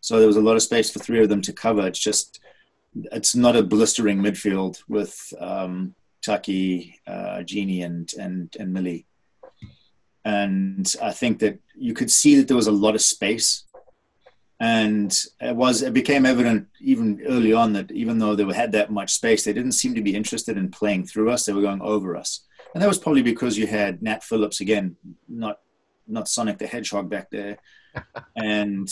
So 0.00 0.18
there 0.18 0.26
was 0.26 0.36
a 0.36 0.42
lot 0.42 0.56
of 0.56 0.62
space 0.62 0.90
for 0.90 0.98
three 0.98 1.22
of 1.22 1.28
them 1.28 1.42
to 1.42 1.52
cover. 1.52 1.86
It's 1.86 1.98
just, 1.98 2.40
it's 2.94 3.34
not 3.34 3.56
a 3.56 3.62
blistering 3.62 4.18
midfield 4.18 4.82
with 4.88 5.32
um, 5.40 5.94
Taki, 6.22 7.00
uh, 7.06 7.38
Gini, 7.40 7.84
and 7.84 8.12
and 8.18 8.54
and 8.58 8.72
Millie. 8.72 9.06
And 10.24 10.92
I 11.00 11.12
think 11.12 11.38
that 11.38 11.60
you 11.76 11.94
could 11.94 12.10
see 12.10 12.34
that 12.36 12.48
there 12.48 12.56
was 12.56 12.66
a 12.66 12.72
lot 12.72 12.96
of 12.96 13.00
space, 13.00 13.64
and 14.58 15.14
it 15.40 15.54
was 15.54 15.82
it 15.82 15.92
became 15.92 16.24
evident 16.24 16.66
even 16.80 17.22
early 17.26 17.52
on 17.52 17.74
that 17.74 17.90
even 17.90 18.18
though 18.18 18.34
they 18.34 18.44
had 18.54 18.72
that 18.72 18.90
much 18.90 19.12
space, 19.12 19.44
they 19.44 19.52
didn't 19.52 19.72
seem 19.72 19.94
to 19.94 20.02
be 20.02 20.16
interested 20.16 20.56
in 20.56 20.70
playing 20.70 21.06
through 21.06 21.30
us. 21.30 21.44
They 21.44 21.52
were 21.52 21.60
going 21.62 21.82
over 21.82 22.16
us, 22.16 22.44
and 22.72 22.82
that 22.82 22.88
was 22.88 22.98
probably 22.98 23.22
because 23.22 23.58
you 23.58 23.66
had 23.66 24.02
Nat 24.02 24.24
Phillips 24.24 24.60
again, 24.60 24.96
not 25.28 25.60
not 26.08 26.28
Sonic 26.28 26.58
the 26.58 26.66
Hedgehog 26.66 27.10
back 27.10 27.30
there, 27.30 27.58
and 28.36 28.88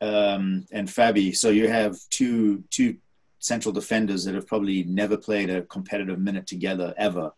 um, 0.00 0.66
and 0.72 0.88
Fabi. 0.88 1.36
So 1.36 1.50
you 1.50 1.68
have 1.68 1.96
two 2.08 2.64
two 2.70 2.96
central 3.38 3.72
defenders 3.72 4.24
that 4.24 4.34
have 4.34 4.46
probably 4.46 4.84
never 4.84 5.16
played 5.18 5.50
a 5.50 5.62
competitive 5.62 6.20
minute 6.20 6.46
together 6.46 6.94
ever, 6.96 7.32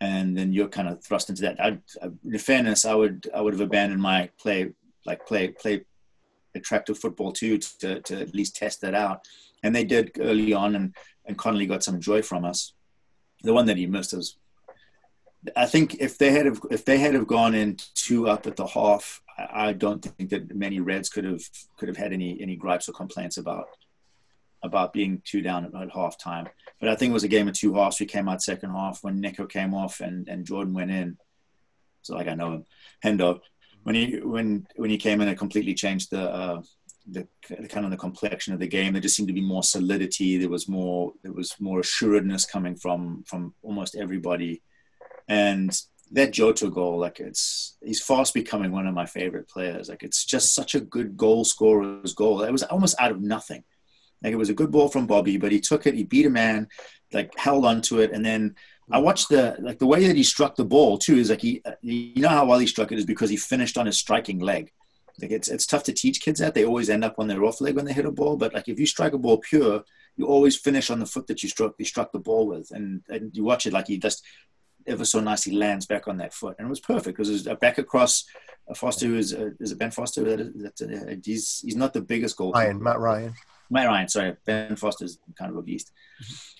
and 0.00 0.34
then 0.34 0.50
you're 0.50 0.68
kind 0.68 0.88
of 0.88 1.04
thrust 1.04 1.28
into 1.28 1.42
that. 1.42 1.60
I, 1.60 1.78
in 2.24 2.38
fairness, 2.38 2.86
I 2.86 2.94
would 2.94 3.28
I 3.34 3.42
would 3.42 3.52
have 3.52 3.60
abandoned 3.60 4.00
my 4.00 4.30
play 4.38 4.72
like 5.04 5.26
play 5.26 5.48
play 5.48 5.84
attractive 6.56 6.98
football 6.98 7.32
too 7.32 7.58
to, 7.58 8.00
to 8.00 8.20
at 8.20 8.34
least 8.34 8.56
test 8.56 8.80
that 8.80 8.94
out, 8.94 9.26
and 9.62 9.74
they 9.74 9.84
did 9.84 10.12
early 10.18 10.52
on, 10.52 10.74
and 10.74 10.94
and 11.26 11.36
Connolly 11.38 11.66
got 11.66 11.82
some 11.82 12.00
joy 12.00 12.22
from 12.22 12.44
us. 12.44 12.72
The 13.42 13.54
one 13.54 13.66
that 13.66 13.76
he 13.76 13.86
missed 13.86 14.14
was. 14.14 14.36
I 15.54 15.66
think 15.66 15.96
if 16.00 16.18
they 16.18 16.32
had 16.32 16.46
have, 16.46 16.60
if 16.72 16.84
they 16.84 16.98
had 16.98 17.14
have 17.14 17.28
gone 17.28 17.54
in 17.54 17.76
two 17.94 18.28
up 18.28 18.48
at 18.48 18.56
the 18.56 18.66
half, 18.66 19.22
I, 19.38 19.72
don't 19.74 20.02
think 20.02 20.30
that 20.30 20.56
many 20.56 20.80
Reds 20.80 21.08
could 21.08 21.24
have 21.24 21.42
could 21.76 21.88
have 21.88 21.96
had 21.96 22.12
any 22.12 22.40
any 22.40 22.56
gripes 22.56 22.88
or 22.88 22.92
complaints 22.92 23.36
about 23.36 23.68
about 24.62 24.92
being 24.92 25.22
two 25.24 25.42
down 25.42 25.64
at, 25.64 25.74
at 25.74 25.92
half 25.92 26.18
time. 26.18 26.48
But 26.80 26.88
I 26.88 26.96
think 26.96 27.10
it 27.10 27.14
was 27.14 27.24
a 27.24 27.28
game 27.28 27.48
of 27.48 27.54
two 27.54 27.74
halves. 27.74 28.00
We 28.00 28.06
came 28.06 28.28
out 28.28 28.42
second 28.42 28.70
half 28.70 29.02
when 29.02 29.20
Neco 29.20 29.46
came 29.46 29.74
off 29.74 30.00
and, 30.00 30.28
and 30.28 30.44
Jordan 30.44 30.74
went 30.74 30.90
in. 30.90 31.16
So 32.02 32.14
like 32.14 32.28
I 32.28 32.34
know 32.34 32.52
him, 32.52 32.64
Hendo. 33.04 33.40
When 33.86 33.94
he 33.94 34.18
when 34.18 34.66
when 34.74 34.90
he 34.90 34.98
came 34.98 35.20
in, 35.20 35.28
it 35.28 35.38
completely 35.38 35.72
changed 35.72 36.10
the 36.10 36.28
uh, 36.28 36.60
the, 37.06 37.28
the 37.48 37.68
kind 37.68 37.86
of 37.86 37.92
the 37.92 37.96
complexion 37.96 38.52
of 38.52 38.58
the 38.58 38.66
game. 38.66 38.92
There 38.92 39.00
just 39.00 39.14
seemed 39.14 39.28
to 39.28 39.40
be 39.40 39.40
more 39.40 39.62
solidity. 39.62 40.38
There 40.38 40.48
was 40.48 40.68
more 40.68 41.12
there 41.22 41.32
was 41.32 41.54
more 41.60 41.78
assuredness 41.78 42.44
coming 42.44 42.74
from 42.74 43.22
from 43.28 43.54
almost 43.62 43.94
everybody, 43.94 44.60
and 45.28 45.70
that 46.10 46.32
Jota 46.32 46.68
goal, 46.68 46.98
like 46.98 47.20
it's 47.20 47.76
he's 47.80 48.02
fast 48.02 48.34
becoming 48.34 48.72
one 48.72 48.88
of 48.88 48.94
my 48.94 49.06
favorite 49.06 49.48
players. 49.48 49.88
Like 49.88 50.02
it's 50.02 50.24
just 50.24 50.52
such 50.52 50.74
a 50.74 50.80
good 50.80 51.16
goal 51.16 51.44
scorer's 51.44 52.12
goal. 52.12 52.42
It 52.42 52.50
was 52.50 52.64
almost 52.64 52.96
out 52.98 53.12
of 53.12 53.22
nothing. 53.22 53.62
Like 54.20 54.32
it 54.32 54.42
was 54.42 54.50
a 54.50 54.54
good 54.54 54.72
ball 54.72 54.88
from 54.88 55.06
Bobby, 55.06 55.36
but 55.36 55.52
he 55.52 55.60
took 55.60 55.86
it, 55.86 55.94
he 55.94 56.02
beat 56.02 56.26
a 56.26 56.30
man, 56.30 56.66
like 57.12 57.30
held 57.38 57.64
onto 57.64 58.00
it, 58.00 58.10
and 58.10 58.26
then 58.26 58.56
I 58.90 58.98
watched 58.98 59.28
the 59.28 59.56
like 59.58 59.78
the 59.78 59.86
way 59.86 60.06
that 60.06 60.16
he 60.16 60.22
struck 60.22 60.54
the 60.54 60.64
ball 60.64 60.96
too 60.96 61.16
is 61.16 61.30
like 61.30 61.40
he 61.40 61.62
you 61.82 62.22
know 62.22 62.28
how 62.28 62.46
well 62.46 62.58
he 62.58 62.66
struck 62.66 62.92
it 62.92 62.98
is 62.98 63.04
because 63.04 63.30
he 63.30 63.36
finished 63.36 63.76
on 63.76 63.86
his 63.86 63.98
striking 63.98 64.38
leg. 64.38 64.72
Like 65.20 65.32
it's 65.32 65.48
it's 65.48 65.66
tough 65.66 65.82
to 65.84 65.92
teach 65.92 66.20
kids 66.20 66.40
that 66.40 66.54
they 66.54 66.64
always 66.64 66.90
end 66.90 67.04
up 67.04 67.16
on 67.18 67.26
their 67.26 67.44
off 67.44 67.60
leg 67.60 67.74
when 67.74 67.84
they 67.84 67.92
hit 67.92 68.06
a 68.06 68.12
ball, 68.12 68.36
but 68.36 68.54
like 68.54 68.68
if 68.68 68.78
you 68.78 68.86
strike 68.86 69.12
a 69.12 69.18
ball 69.18 69.38
pure, 69.38 69.82
you 70.16 70.26
always 70.26 70.56
finish 70.56 70.90
on 70.90 71.00
the 71.00 71.06
foot 71.06 71.26
that 71.26 71.42
you 71.42 71.48
struck 71.48 71.74
you 71.78 71.84
struck 71.84 72.12
the 72.12 72.18
ball 72.18 72.46
with, 72.46 72.70
and 72.70 73.02
and 73.08 73.36
you 73.36 73.42
watch 73.42 73.66
it 73.66 73.72
like 73.72 73.88
he 73.88 73.98
just 73.98 74.22
ever 74.86 75.04
so 75.04 75.20
nicely 75.20 75.54
lands 75.54 75.86
back 75.86 76.06
on 76.06 76.18
that 76.18 76.32
foot, 76.34 76.56
and 76.58 76.66
it 76.66 76.70
was 76.70 76.80
perfect 76.80 77.16
because 77.16 77.28
it 77.28 77.32
was 77.32 77.58
back 77.58 77.78
across. 77.78 78.24
Uh, 78.68 78.74
Foster 78.74 79.14
is 79.16 79.34
uh, 79.34 79.50
is 79.58 79.72
it 79.72 79.78
Ben 79.78 79.90
Foster? 79.90 80.22
That, 80.24 80.74
that, 80.78 81.08
uh, 81.08 81.16
he's 81.24 81.60
he's 81.64 81.76
not 81.76 81.92
the 81.92 82.02
biggest 82.02 82.36
goal. 82.36 82.52
Ryan, 82.52 82.82
Matt 82.82 83.00
Ryan. 83.00 83.34
Matt 83.70 83.86
Ryan, 83.86 84.08
sorry, 84.08 84.36
Ben 84.44 84.76
Foster's 84.76 85.18
kind 85.38 85.50
of 85.50 85.56
a 85.56 85.62
beast. 85.62 85.92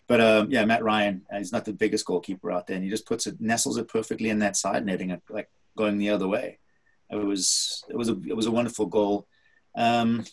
But 0.08 0.20
um, 0.20 0.50
yeah, 0.50 0.64
Matt 0.64 0.84
Ryan, 0.84 1.22
uh, 1.32 1.38
he's 1.38 1.52
not 1.52 1.64
the 1.64 1.72
biggest 1.72 2.04
goalkeeper 2.04 2.52
out 2.52 2.66
there, 2.66 2.76
and 2.76 2.84
he 2.84 2.90
just 2.90 3.06
puts 3.06 3.26
it, 3.26 3.40
nestles 3.40 3.76
it 3.76 3.88
perfectly 3.88 4.30
in 4.30 4.38
that 4.40 4.56
side 4.56 4.84
netting, 4.84 5.20
like 5.28 5.48
going 5.76 5.98
the 5.98 6.10
other 6.10 6.28
way. 6.28 6.58
It 7.10 7.16
was, 7.16 7.84
it 7.88 7.96
was 7.96 8.08
a, 8.08 8.16
it 8.26 8.36
was 8.36 8.46
a 8.46 8.50
wonderful 8.50 8.86
goal. 8.86 9.26
Um, 9.76 10.24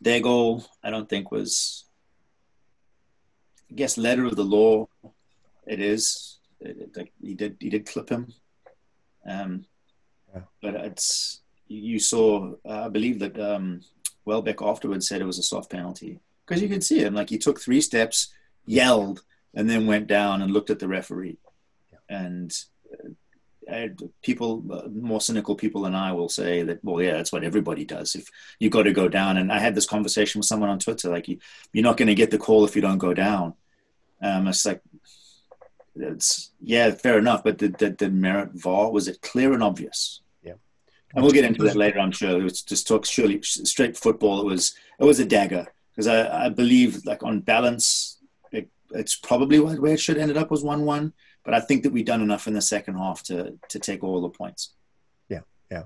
their 0.00 0.20
goal, 0.20 0.64
I 0.82 0.90
don't 0.90 1.08
think 1.08 1.30
was, 1.30 1.84
I 3.70 3.74
guess, 3.74 3.98
letter 3.98 4.24
of 4.24 4.36
the 4.36 4.44
law. 4.44 4.88
It 5.66 5.80
is. 5.80 6.38
It, 6.60 6.90
it, 6.96 7.12
he 7.20 7.34
did, 7.34 7.56
he 7.60 7.68
did 7.68 7.86
clip 7.86 8.08
him. 8.08 8.32
Um, 9.28 9.66
yeah. 10.34 10.42
But 10.62 10.74
it's, 10.74 11.40
you 11.68 11.98
saw, 11.98 12.54
uh, 12.68 12.86
I 12.86 12.88
believe 12.88 13.18
that 13.20 13.38
um, 13.38 13.82
Welbeck 14.30 14.62
afterwards 14.62 15.08
said 15.08 15.20
it 15.20 15.26
was 15.26 15.40
a 15.40 15.42
soft 15.42 15.70
penalty 15.70 16.20
because 16.46 16.62
you 16.62 16.68
could 16.68 16.84
see 16.84 17.00
him 17.00 17.14
like 17.14 17.28
he 17.28 17.36
took 17.36 17.60
three 17.60 17.80
steps, 17.80 18.32
yelled, 18.64 19.24
and 19.54 19.68
then 19.68 19.88
went 19.88 20.06
down 20.06 20.40
and 20.40 20.52
looked 20.52 20.70
at 20.70 20.78
the 20.78 20.86
referee. 20.86 21.38
And 22.08 22.56
uh, 23.68 23.88
people, 24.22 24.64
uh, 24.70 24.88
more 24.88 25.20
cynical 25.20 25.56
people 25.56 25.82
than 25.82 25.96
I, 25.96 26.12
will 26.12 26.28
say 26.28 26.62
that, 26.62 26.78
well, 26.84 27.02
yeah, 27.02 27.14
that's 27.14 27.32
what 27.32 27.42
everybody 27.42 27.84
does. 27.84 28.14
If 28.14 28.28
you 28.60 28.70
got 28.70 28.84
to 28.84 28.92
go 28.92 29.08
down, 29.08 29.36
and 29.36 29.52
I 29.52 29.58
had 29.58 29.74
this 29.74 29.86
conversation 29.86 30.38
with 30.38 30.46
someone 30.46 30.70
on 30.70 30.78
Twitter, 30.78 31.08
like 31.08 31.26
you, 31.26 31.38
you're 31.72 31.82
not 31.82 31.96
going 31.96 32.06
to 32.06 32.14
get 32.14 32.30
the 32.30 32.38
call 32.38 32.64
if 32.64 32.76
you 32.76 32.82
don't 32.82 32.98
go 32.98 33.12
down. 33.12 33.54
Um, 34.22 34.46
it's 34.46 34.64
like, 34.64 34.80
it's 35.96 36.52
yeah, 36.62 36.92
fair 36.92 37.18
enough, 37.18 37.42
but 37.42 37.58
did, 37.58 37.76
did, 37.78 37.96
did 37.96 38.14
merit 38.14 38.50
VAR? 38.54 38.92
Was 38.92 39.08
it 39.08 39.22
clear 39.22 39.52
and 39.52 39.62
obvious? 39.62 40.20
And 41.14 41.22
we'll 41.22 41.32
get 41.32 41.44
into 41.44 41.62
that 41.64 41.76
later. 41.76 41.98
I'm 41.98 42.12
sure. 42.12 42.40
It 42.40 42.44
was 42.44 42.62
just 42.62 42.86
talk 42.86 43.04
surely 43.04 43.42
straight 43.42 43.96
football. 43.96 44.40
It 44.40 44.46
was 44.46 44.74
it 44.98 45.04
was 45.04 45.20
a 45.20 45.24
dagger 45.24 45.66
because 45.92 46.06
I, 46.06 46.46
I 46.46 46.48
believe 46.48 47.04
like 47.04 47.22
on 47.22 47.40
balance, 47.40 48.18
it, 48.52 48.68
it's 48.92 49.16
probably 49.16 49.58
where 49.58 49.94
it 49.94 50.00
should 50.00 50.18
ended 50.18 50.36
up 50.36 50.50
was 50.50 50.62
one 50.62 50.84
one. 50.84 51.12
But 51.44 51.54
I 51.54 51.60
think 51.60 51.82
that 51.82 51.92
we've 51.92 52.04
done 52.04 52.22
enough 52.22 52.46
in 52.46 52.54
the 52.54 52.62
second 52.62 52.96
half 52.96 53.22
to 53.24 53.58
to 53.68 53.78
take 53.78 54.04
all 54.04 54.20
the 54.20 54.28
points. 54.28 54.74
Yeah, 55.28 55.40
yeah. 55.70 55.84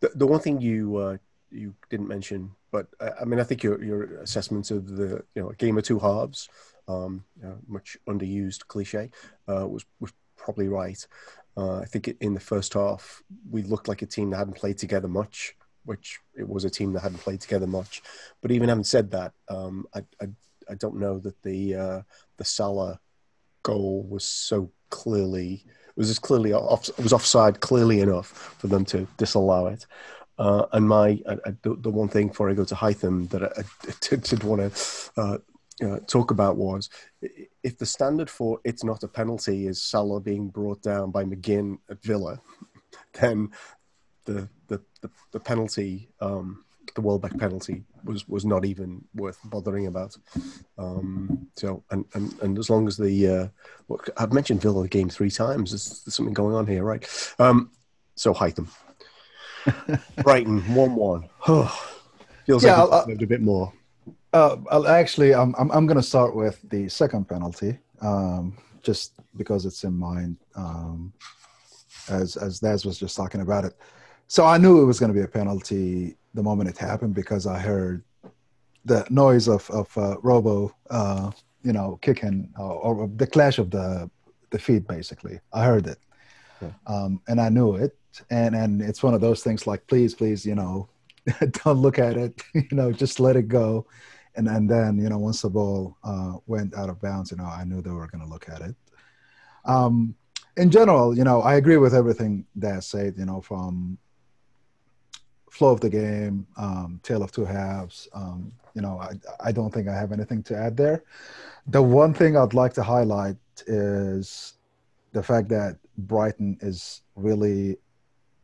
The 0.00 0.10
the 0.14 0.26
one 0.26 0.40
thing 0.40 0.60
you 0.60 0.96
uh, 0.96 1.16
you 1.50 1.74
didn't 1.90 2.08
mention, 2.08 2.50
but 2.72 2.88
uh, 3.00 3.10
I 3.20 3.24
mean, 3.24 3.38
I 3.38 3.44
think 3.44 3.62
your 3.62 3.82
your 3.82 4.02
assessments 4.20 4.70
of 4.70 4.96
the 4.96 5.22
you 5.34 5.42
know 5.42 5.50
game 5.58 5.78
of 5.78 5.84
two 5.84 5.98
halves, 5.98 6.48
um, 6.88 7.24
you 7.36 7.44
know, 7.44 7.58
much 7.68 7.96
underused 8.08 8.66
cliche, 8.66 9.10
uh, 9.48 9.66
was 9.68 9.84
was 10.00 10.12
probably 10.36 10.68
right. 10.68 11.06
Uh, 11.56 11.78
I 11.78 11.84
think 11.84 12.08
in 12.20 12.34
the 12.34 12.40
first 12.40 12.74
half, 12.74 13.22
we 13.50 13.62
looked 13.62 13.88
like 13.88 14.02
a 14.02 14.06
team 14.06 14.30
that 14.30 14.38
hadn't 14.38 14.56
played 14.56 14.78
together 14.78 15.08
much, 15.08 15.54
which 15.84 16.18
it 16.34 16.48
was 16.48 16.64
a 16.64 16.70
team 16.70 16.92
that 16.92 17.00
hadn't 17.00 17.18
played 17.18 17.40
together 17.40 17.66
much. 17.66 18.02
But 18.42 18.50
even 18.50 18.68
having 18.68 18.84
said 18.84 19.10
that, 19.12 19.32
um, 19.48 19.86
I, 19.94 20.00
I, 20.20 20.26
I 20.68 20.74
don't 20.74 20.98
know 20.98 21.18
that 21.18 21.40
the 21.42 21.74
uh, 21.74 22.02
the 22.38 22.44
Salah 22.44 23.00
goal 23.62 24.06
was 24.08 24.24
so 24.24 24.70
clearly 24.90 25.64
was 25.96 26.10
as 26.10 26.18
clearly 26.18 26.52
off 26.52 26.90
was 26.98 27.12
offside 27.12 27.60
clearly 27.60 28.00
enough 28.00 28.28
for 28.58 28.66
them 28.66 28.84
to 28.86 29.06
disallow 29.16 29.66
it. 29.68 29.86
Uh, 30.38 30.66
and 30.72 30.88
my 30.88 31.20
uh, 31.26 31.36
the, 31.62 31.76
the, 31.76 31.90
one 31.90 32.08
thing 32.08 32.28
before 32.28 32.50
I 32.50 32.54
go 32.54 32.64
to 32.64 32.74
Hytham 32.74 33.28
that 33.30 33.44
I, 33.44 33.60
I 33.60 33.92
did, 34.00 34.22
did 34.22 34.42
want 34.42 34.74
to 34.74 35.20
uh, 35.20 35.38
uh, 35.82 35.98
talk 36.06 36.30
about 36.30 36.56
was 36.56 36.88
if 37.62 37.78
the 37.78 37.86
standard 37.86 38.30
for 38.30 38.60
it's 38.64 38.84
not 38.84 39.02
a 39.02 39.08
penalty 39.08 39.66
is 39.66 39.82
Salah 39.82 40.20
being 40.20 40.48
brought 40.48 40.82
down 40.82 41.10
by 41.10 41.24
McGinn 41.24 41.78
at 41.90 42.02
Villa, 42.02 42.40
then 43.14 43.50
the 44.24 44.48
the, 44.68 44.80
the, 45.02 45.10
the 45.32 45.40
penalty 45.40 46.08
um, 46.20 46.64
the 46.94 47.00
Welbeck 47.00 47.36
penalty 47.38 47.82
was 48.04 48.28
was 48.28 48.44
not 48.44 48.64
even 48.64 49.04
worth 49.14 49.38
bothering 49.44 49.86
about. 49.86 50.16
Um, 50.78 51.48
so 51.56 51.82
and, 51.90 52.04
and 52.14 52.34
and 52.40 52.58
as 52.58 52.70
long 52.70 52.86
as 52.86 52.96
the 52.96 53.28
uh, 53.28 53.48
what, 53.86 54.08
I've 54.16 54.32
mentioned 54.32 54.60
Villa 54.60 54.86
game 54.86 55.08
three 55.08 55.30
times, 55.30 55.72
there's, 55.72 56.02
there's 56.04 56.14
something 56.14 56.34
going 56.34 56.54
on 56.54 56.66
here, 56.66 56.84
right? 56.84 57.34
Um, 57.38 57.70
so 58.14 58.32
Hytham. 58.32 58.68
Brighton 60.22 60.60
one 60.74 60.94
one. 60.94 61.28
Feels 62.46 62.64
yeah, 62.64 62.82
like 62.82 63.08
it's 63.08 63.22
a 63.22 63.26
bit 63.26 63.40
more. 63.40 63.72
Uh, 64.34 64.56
I'll 64.68 64.88
actually, 64.88 65.32
I'm 65.32 65.54
I'm, 65.56 65.70
I'm 65.70 65.86
going 65.86 65.96
to 65.96 66.02
start 66.02 66.34
with 66.34 66.58
the 66.68 66.88
second 66.88 67.28
penalty, 67.28 67.78
um, 68.00 68.58
just 68.82 69.12
because 69.36 69.64
it's 69.64 69.84
in 69.84 69.94
mind. 69.94 70.36
Um, 70.56 71.12
as 72.08 72.36
as 72.36 72.58
Daz 72.58 72.84
was 72.84 72.98
just 72.98 73.16
talking 73.16 73.42
about 73.42 73.64
it, 73.64 73.74
so 74.26 74.44
I 74.44 74.58
knew 74.58 74.82
it 74.82 74.86
was 74.86 74.98
going 74.98 75.12
to 75.12 75.18
be 75.18 75.24
a 75.24 75.28
penalty 75.28 76.16
the 76.34 76.42
moment 76.42 76.68
it 76.68 76.76
happened 76.76 77.14
because 77.14 77.46
I 77.46 77.60
heard 77.60 78.02
the 78.84 79.06
noise 79.08 79.46
of 79.46 79.70
of 79.70 79.96
uh, 79.96 80.16
Robbo, 80.16 80.72
uh, 80.90 81.30
you 81.62 81.72
know, 81.72 82.00
kicking 82.02 82.52
uh, 82.58 82.74
or 82.74 83.08
the 83.14 83.28
clash 83.28 83.58
of 83.58 83.70
the 83.70 84.10
the 84.50 84.58
feet. 84.58 84.88
Basically, 84.88 85.38
I 85.52 85.64
heard 85.64 85.86
it, 85.86 85.98
yeah. 86.60 86.72
um, 86.88 87.22
and 87.28 87.40
I 87.40 87.50
knew 87.50 87.76
it 87.76 87.96
and 88.30 88.54
and 88.54 88.82
it's 88.82 89.02
one 89.02 89.14
of 89.14 89.20
those 89.20 89.42
things 89.42 89.66
like 89.66 89.84
please 89.88 90.14
please 90.14 90.46
you 90.46 90.54
know 90.54 90.88
don't 91.64 91.78
look 91.78 91.98
at 91.98 92.16
it 92.16 92.40
you 92.54 92.68
know 92.70 92.92
just 92.92 93.18
let 93.18 93.34
it 93.34 93.48
go 93.48 93.84
and 94.36 94.48
and 94.48 94.68
then 94.68 94.98
you 94.98 95.08
know 95.08 95.18
once 95.18 95.42
the 95.42 95.50
ball 95.50 95.96
uh, 96.04 96.34
went 96.46 96.74
out 96.74 96.88
of 96.88 97.00
bounds 97.00 97.30
you 97.30 97.36
know 97.36 97.44
i 97.44 97.64
knew 97.64 97.80
they 97.80 97.90
were 97.90 98.06
going 98.08 98.22
to 98.22 98.30
look 98.30 98.48
at 98.48 98.60
it 98.60 98.74
um, 99.64 100.14
in 100.56 100.70
general 100.70 101.16
you 101.16 101.24
know 101.24 101.40
i 101.42 101.54
agree 101.54 101.76
with 101.76 101.94
everything 101.94 102.44
that 102.56 102.84
said 102.84 103.14
you 103.16 103.24
know 103.24 103.40
from 103.40 103.98
flow 105.50 105.70
of 105.70 105.80
the 105.80 105.90
game 105.90 106.46
um, 106.56 107.00
tale 107.02 107.22
of 107.22 107.30
two 107.30 107.44
halves 107.44 108.08
um, 108.14 108.52
you 108.74 108.82
know 108.82 108.98
I, 109.00 109.12
I 109.48 109.52
don't 109.52 109.72
think 109.72 109.88
i 109.88 109.94
have 109.94 110.12
anything 110.12 110.42
to 110.44 110.56
add 110.56 110.76
there 110.76 111.04
the 111.68 111.82
one 111.82 112.12
thing 112.12 112.36
i'd 112.36 112.54
like 112.54 112.74
to 112.74 112.82
highlight 112.82 113.36
is 113.66 114.54
the 115.12 115.22
fact 115.22 115.48
that 115.48 115.78
brighton 115.96 116.58
is 116.60 117.02
really 117.14 117.78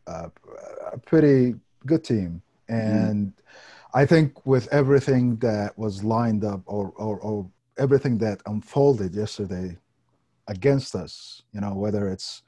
a 0.06 0.98
pretty 1.04 1.54
good 1.86 2.04
team, 2.04 2.42
mm-hmm. 2.68 2.74
and 2.74 3.26
mm-hmm. 3.28 3.69
I 3.92 4.06
think 4.06 4.46
with 4.46 4.68
everything 4.72 5.36
that 5.36 5.76
was 5.76 6.04
lined 6.04 6.44
up 6.44 6.62
or, 6.66 6.92
or, 6.96 7.18
or 7.18 7.50
everything 7.78 8.18
that 8.18 8.40
unfolded 8.46 9.14
yesterday 9.14 9.76
against 10.46 10.94
us, 10.94 11.42
you 11.52 11.60
know, 11.60 11.74
whether 11.74 12.08
it's 12.08 12.42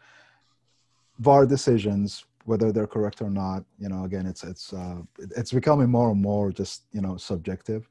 VAR 1.18 1.46
decisions, 1.46 2.24
whether 2.44 2.72
they're 2.72 2.86
correct 2.86 3.22
or 3.22 3.30
not, 3.30 3.64
you 3.78 3.88
know, 3.88 4.04
again, 4.04 4.26
it's 4.26 4.42
it's 4.44 4.72
uh, 4.72 4.98
it's 5.36 5.52
becoming 5.52 5.88
more 5.90 6.10
and 6.10 6.20
more 6.20 6.50
just 6.50 6.84
you 6.92 7.00
know 7.00 7.16
subjective. 7.16 7.88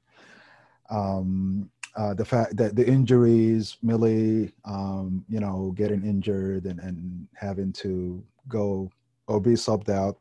Um, 0.89 1.69
uh, 1.95 2.13
the 2.13 2.25
fact 2.25 2.55
that 2.57 2.75
the 2.75 2.87
injuries, 2.87 3.77
Millie, 3.81 4.53
um, 4.65 5.25
you 5.27 5.39
know, 5.39 5.73
getting 5.75 6.05
injured 6.05 6.65
and, 6.65 6.79
and 6.79 7.27
having 7.35 7.73
to 7.73 8.23
go 8.47 8.89
or 9.27 9.41
be 9.41 9.51
subbed 9.51 9.89
out. 9.89 10.17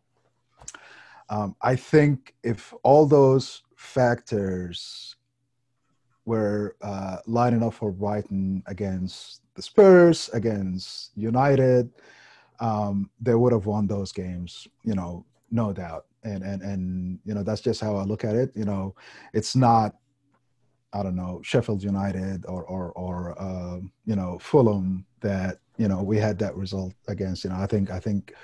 Um, 1.31 1.55
I 1.63 1.77
think 1.77 2.35
if 2.43 2.75
all 2.83 3.07
those 3.07 3.63
factors 3.77 5.15
were 6.25 6.77
uh, 6.83 7.19
lining 7.27 7.63
up 7.63 7.75
for 7.75 7.93
Brighton 7.93 8.63
against 8.67 9.43
the 9.55 9.63
Spurs, 9.63 10.29
against 10.33 11.13
United, 11.17 11.91
um, 12.59 13.11
they 13.21 13.35
would 13.35 13.53
have 13.53 13.67
won 13.67 13.87
those 13.87 14.13
games, 14.13 14.67
you 14.85 14.95
know, 14.95 15.25
no 15.51 15.73
doubt. 15.73 16.07
And 16.23 16.43
and 16.43 16.61
and 16.61 17.19
you 17.25 17.33
know 17.33 17.43
that's 17.43 17.63
just 17.63 17.81
how 17.81 17.97
I 17.97 18.03
look 18.03 18.25
at 18.25 18.37
it. 18.37 18.53
You 18.55 18.67
know, 18.67 18.95
it's 19.33 19.57
not, 19.57 19.95
I 20.93 21.03
don't 21.03 21.17
know, 21.17 21.41
Sheffield 21.43 21.83
United 21.83 22.45
or 22.45 22.63
or 22.65 22.93
or 22.93 23.41
uh, 23.41 23.79
you 24.05 24.17
know 24.17 24.39
Fulham 24.39 25.07
that 25.21 25.61
you 25.79 25.89
know 25.89 26.03
we 26.03 26.19
had 26.19 26.39
that 26.41 26.55
result 26.57 26.93
against. 27.09 27.45
You 27.45 27.51
know, 27.51 27.57
I 27.57 27.67
think 27.67 27.91
I 27.91 27.99
think 27.99 28.35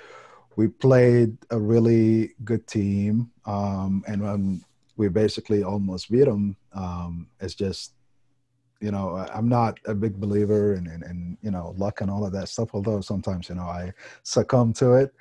we 0.57 0.67
played 0.67 1.37
a 1.51 1.59
really 1.59 2.33
good 2.43 2.65
team, 2.65 3.29
um, 3.45 4.03
and 4.07 4.25
um, 4.25 4.65
we 4.97 5.07
basically 5.07 5.63
almost 5.63 6.11
beat 6.11 6.25
them. 6.25 6.57
Um, 6.73 7.27
it's 7.39 7.53
just, 7.53 7.93
you 8.81 8.89
know, 8.91 9.23
I'm 9.33 9.47
not 9.47 9.79
a 9.85 9.93
big 9.93 10.19
believer 10.19 10.73
in, 10.73 10.87
in, 10.87 11.03
in, 11.03 11.37
you 11.43 11.51
know 11.51 11.75
luck 11.77 12.01
and 12.01 12.09
all 12.09 12.25
of 12.25 12.33
that 12.33 12.49
stuff. 12.49 12.69
Although 12.73 13.01
sometimes 13.01 13.49
you 13.49 13.55
know 13.55 13.69
I 13.69 13.93
succumb 14.23 14.73
to 14.73 14.93
it, 14.93 15.13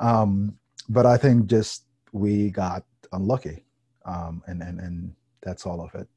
um, 0.00 0.58
but 0.88 1.06
I 1.06 1.16
think 1.16 1.46
just 1.46 1.84
we 2.12 2.50
got 2.50 2.84
unlucky, 3.12 3.64
um, 4.04 4.42
and 4.48 4.60
and 4.60 4.80
and 4.80 5.14
that's 5.40 5.66
all 5.66 5.80
of 5.80 5.94
it. 5.94 6.08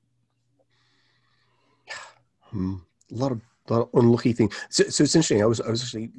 Hmm. 2.50 2.76
A 3.12 3.16
lot 3.16 3.32
of, 3.32 3.42
lot 3.70 3.82
of 3.82 3.90
unlucky 3.94 4.34
things. 4.34 4.56
So, 4.70 4.84
so, 4.86 5.04
it's 5.04 5.16
interesting. 5.16 5.44
I 5.44 5.46
was 5.46 5.62
I 5.62 5.70
was 5.70 5.84
actually 5.84 6.12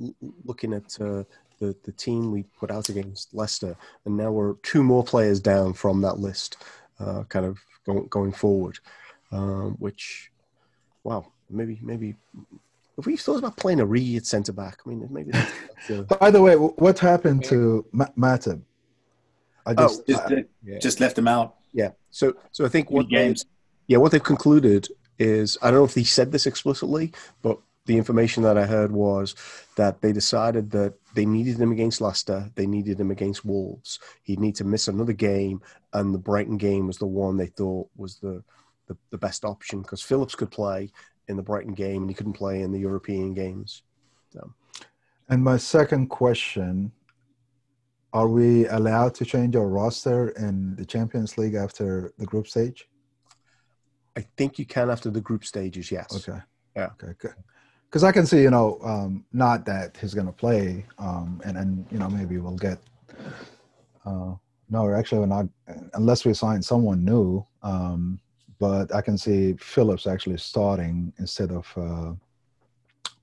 looking 0.45 0.73
at 0.73 1.01
uh, 1.01 1.25
the, 1.59 1.75
the 1.85 1.93
team 1.93 2.33
we 2.33 2.45
put 2.59 2.71
out 2.71 2.89
against 2.89 3.35
Leicester, 3.35 3.77
and 4.05 4.17
now 4.17 4.31
we're 4.31 4.55
two 4.63 4.83
more 4.83 5.05
players 5.05 5.41
down 5.41 5.73
from 5.73 6.01
that 6.03 6.19
list, 6.19 6.57
uh, 7.01 7.25
kind 7.29 7.47
of 7.47 7.59
going, 7.87 8.07
going 8.09 8.33
forward. 8.33 8.79
Um, 9.33 9.73
which, 9.81 10.31
wow, 11.03 11.27
maybe 11.51 11.81
maybe 11.83 12.15
if 12.97 13.07
we 13.07 13.17
thought 13.17 13.39
about 13.39 13.57
playing 13.57 13.79
Origi 13.79 14.17
at 14.17 14.27
centre 14.27 14.53
back, 14.53 14.79
I 14.87 14.89
mean, 14.89 15.09
maybe. 15.11 15.33
That's, 15.33 15.53
that's 15.89 16.19
By 16.19 16.31
the 16.31 16.41
way, 16.41 16.55
what 16.55 16.99
happened 16.99 17.45
to 17.45 17.85
Matip? 17.93 18.61
I 19.67 19.75
just, 19.75 20.01
oh, 20.01 20.05
just, 20.07 20.33
uh, 20.33 20.37
yeah. 20.63 20.79
just 20.79 21.01
left 21.01 21.19
him 21.19 21.27
out. 21.27 21.57
Yeah. 21.73 21.91
So 22.11 22.35
so 22.53 22.65
I 22.65 22.69
think 22.69 22.91
what 22.91 23.09
games. 23.09 23.43
They, 23.43 23.95
yeah, 23.95 23.99
what 23.99 24.13
they've 24.13 24.23
concluded 24.23 24.89
is 25.19 25.59
I 25.63 25.71
don't 25.71 25.81
know 25.81 25.85
if 25.85 25.95
he 25.95 26.05
said 26.05 26.33
this 26.33 26.47
explicitly, 26.47 27.13
but 27.43 27.59
the 27.87 27.97
information 27.97 28.43
that 28.43 28.57
I 28.57 28.65
heard 28.65 28.93
was 28.93 29.35
that 29.77 30.01
they 30.01 30.13
decided 30.13 30.71
that 30.71 30.95
they 31.15 31.27
needed 31.27 31.59
him 31.59 31.73
against 31.73 32.01
Leicester, 32.01 32.51
they 32.55 32.67
needed 32.67 32.99
him 32.99 33.11
against 33.11 33.45
Wolves. 33.45 33.99
He'd 34.23 34.41
need 34.41 34.55
to 34.57 34.65
miss 34.65 34.89
another 34.89 35.13
game, 35.13 35.61
and 35.93 36.15
the 36.15 36.19
Brighton 36.19 36.57
game 36.57 36.87
was 36.87 36.99
the 36.99 37.07
one 37.07 37.37
they 37.37 37.47
thought 37.47 37.89
was 37.97 38.17
the 38.17 38.43
the, 38.87 38.97
the 39.11 39.19
best 39.19 39.47
option 39.47 39.81
because 39.81 40.03
Phillips 40.03 40.35
could 40.35 40.51
play 40.51 40.91
in 41.29 41.37
the 41.37 41.43
Brighton 41.43 41.73
game 41.73 42.03
and 42.03 42.11
he 42.11 42.15
couldn't 42.15 42.35
play 42.35 42.61
in 42.61 42.71
the 42.71 42.79
European 42.79 43.33
games. 43.33 43.83
So. 44.31 44.53
And 45.31 45.43
my 45.43 45.57
second 45.57 46.09
question: 46.09 46.93
Are 48.13 48.29
we 48.29 48.67
allowed 48.69 49.15
to 49.17 49.25
change 49.25 49.57
our 49.57 49.69
roster 49.69 50.31
in 50.31 50.77
the 50.77 50.85
Champions 50.87 51.37
League 51.39 51.55
after 51.55 52.13
the 52.19 52.27
group 52.27 52.47
stage? 52.47 52.89
I 54.17 54.25
think 54.37 54.59
you 54.59 54.65
can 54.65 54.91
after 54.91 55.11
the 55.11 55.21
group 55.21 55.45
stages. 55.45 55.91
Yes. 55.91 56.29
Okay. 56.29 56.41
Yeah. 56.77 56.91
Okay. 57.03 57.15
Good 57.19 57.35
because 57.95 58.03
I 58.03 58.11
can 58.11 58.27
see, 58.27 58.43
you 58.43 58.51
know, 58.51 58.81
um, 58.83 59.25
not 59.33 59.65
that 59.67 59.97
he's 60.01 60.15
going 60.15 60.27
to 60.27 60.33
play, 60.33 60.85
um, 60.99 61.41
and 61.45 61.57
and 61.57 61.87
you 61.93 61.99
know 62.01 62.09
maybe 62.09 62.39
we'll 62.39 62.57
get. 62.57 62.81
Uh, 64.05 64.35
no, 64.69 64.93
actually, 64.93 65.21
we're 65.21 65.27
not 65.27 65.47
unless 65.93 66.25
we 66.25 66.35
sign 66.35 66.61
someone 66.61 67.05
new. 67.05 67.47
Um, 67.63 68.19
but 68.59 68.93
I 68.93 69.01
can 69.01 69.17
see 69.17 69.55
Phillips 69.61 70.09
actually 70.09 70.39
starting 70.39 71.13
instead 71.19 71.53
of 71.53 71.73
uh, 71.77 72.15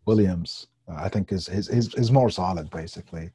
Williams. 0.05 0.67
I 0.87 1.09
think 1.09 1.33
is 1.33 1.49
is 1.49 1.93
is 1.95 2.09
more 2.09 2.29
solid 2.29 2.69
basically, 2.69 3.29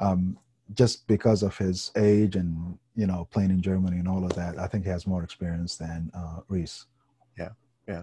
um, 0.00 0.36
just 0.74 1.06
because 1.06 1.44
of 1.44 1.56
his 1.56 1.92
age 1.94 2.34
and 2.34 2.76
you 2.96 3.06
know 3.06 3.28
playing 3.30 3.50
in 3.50 3.62
Germany 3.62 3.98
and 3.98 4.08
all 4.08 4.24
of 4.24 4.34
that. 4.34 4.58
I 4.58 4.66
think 4.66 4.82
he 4.82 4.90
has 4.90 5.06
more 5.06 5.22
experience 5.22 5.76
than 5.76 6.10
uh, 6.12 6.40
Rhys. 6.48 6.86
Yeah, 7.38 7.50
yeah. 7.86 8.02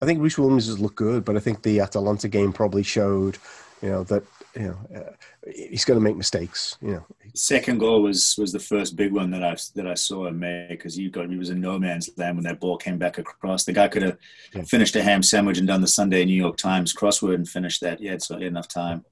I 0.00 0.06
think 0.06 0.20
Rhys 0.20 0.38
Williams 0.38 0.66
has 0.66 0.78
looked 0.78 0.96
good, 0.96 1.24
but 1.24 1.36
I 1.36 1.40
think 1.40 1.62
the 1.62 1.80
Atalanta 1.80 2.28
game 2.28 2.52
probably 2.52 2.82
showed, 2.82 3.38
you 3.82 3.88
know, 3.88 4.04
that 4.04 4.22
you 4.54 4.68
know 4.68 4.78
uh, 4.94 5.50
he's 5.50 5.84
going 5.84 5.98
to 5.98 6.04
make 6.04 6.16
mistakes. 6.16 6.76
You 6.82 6.92
know, 6.92 7.06
second 7.34 7.78
goal 7.78 8.02
was 8.02 8.36
was 8.38 8.52
the 8.52 8.60
first 8.60 8.96
big 8.96 9.12
one 9.12 9.30
that 9.30 9.42
I 9.42 9.56
that 9.74 9.86
I 9.86 9.94
saw 9.94 10.26
him 10.26 10.38
make 10.38 10.70
because 10.70 10.94
he 10.94 11.08
got 11.08 11.30
he 11.30 11.36
was 11.36 11.50
in 11.50 11.60
no 11.60 11.78
man's 11.78 12.10
land 12.16 12.36
when 12.36 12.44
that 12.44 12.60
ball 12.60 12.76
came 12.76 12.98
back 12.98 13.18
across. 13.18 13.64
The 13.64 13.72
guy 13.72 13.88
could 13.88 14.02
have 14.02 14.18
yeah. 14.54 14.62
finished 14.62 14.96
a 14.96 15.02
ham 15.02 15.22
sandwich 15.22 15.58
and 15.58 15.66
done 15.66 15.80
the 15.80 15.86
Sunday 15.86 16.24
New 16.24 16.34
York 16.34 16.56
Times 16.56 16.94
crossword 16.94 17.34
and 17.34 17.48
finished 17.48 17.80
that. 17.80 18.00
Yeah, 18.00 18.18
so 18.18 18.36
he 18.36 18.44
had 18.44 18.52
enough 18.52 18.68
time. 18.68 19.04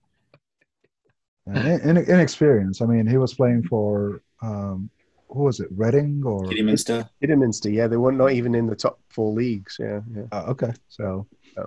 In, 1.47 1.99
inexperience. 1.99 2.81
I 2.81 2.87
mean, 2.87 3.07
he 3.07 3.19
was 3.19 3.35
playing 3.35 3.65
for 3.65 4.23
um, 4.41 4.91
who 5.29 5.45
was 5.45 5.61
it, 5.61 5.69
Reading 5.71 6.23
or 6.25 6.47
Kidderminster? 6.47 7.09
Kidderminster, 7.21 7.71
yeah, 7.71 7.87
they 7.87 7.97
weren't 7.97 8.19
not 8.19 8.33
even 8.33 8.55
in 8.55 8.67
the 8.67 8.77
top 8.77 8.99
four 9.09 9.33
leagues. 9.33 9.77
Yeah, 9.79 10.01
yeah. 10.15 10.25
Uh, 10.33 10.45
okay, 10.49 10.73
so 10.89 11.27
yeah. 11.57 11.65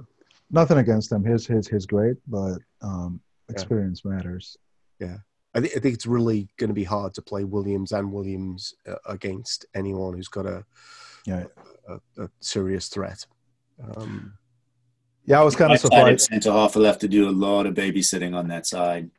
nothing 0.52 0.78
against 0.78 1.10
them. 1.10 1.24
His 1.24 1.46
his 1.48 1.68
his 1.68 1.86
great, 1.86 2.18
but 2.28 2.60
um, 2.82 3.20
experience 3.50 4.02
yeah. 4.06 4.12
matters. 4.12 4.58
Yeah, 5.00 5.18
I, 5.54 5.60
th- 5.62 5.76
I 5.76 5.80
think 5.80 5.96
it's 5.96 6.06
really 6.06 6.48
going 6.58 6.70
to 6.70 6.74
be 6.74 6.84
hard 6.84 7.14
to 7.16 7.22
play 7.22 7.44
Williams 7.44 7.92
and 7.92 8.12
Williams 8.12 8.74
uh, 8.88 8.96
against 9.08 9.66
anyone 9.76 10.14
who's 10.16 10.28
got 10.28 10.46
a 10.46 10.66
Yeah. 11.26 11.46
a, 11.88 12.24
a 12.24 12.30
serious 12.40 12.88
threat. 12.90 13.26
Um, 13.96 14.34
Yeah, 15.26 15.42
I 15.42 15.44
was 15.44 15.56
kind 15.56 15.74
of 15.74 15.84
Right-sided 15.84 16.22
surprised. 16.22 16.30
Centre 16.30 16.52
half 16.52 16.76
will 16.76 16.86
have 16.86 17.00
to 17.00 17.08
do 17.08 17.28
a 17.28 17.32
lot 17.32 17.66
of 17.66 17.74
babysitting 17.76 18.34
on 18.34 18.48
that 18.48 18.66
side. 18.66 19.12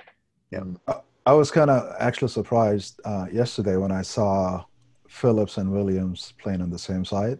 I 1.29 1.33
was 1.33 1.51
kind 1.51 1.69
of 1.69 1.95
actually 1.99 2.29
surprised 2.29 3.03
uh, 3.05 3.27
yesterday 3.31 3.77
when 3.77 3.93
I 3.93 4.01
saw 4.01 4.64
Phillips 5.11 5.59
and 5.59 5.71
Williams 5.71 6.33
playing 6.38 6.62
on 6.62 6.71
the 6.71 6.79
same 6.79 7.05
side. 7.05 7.38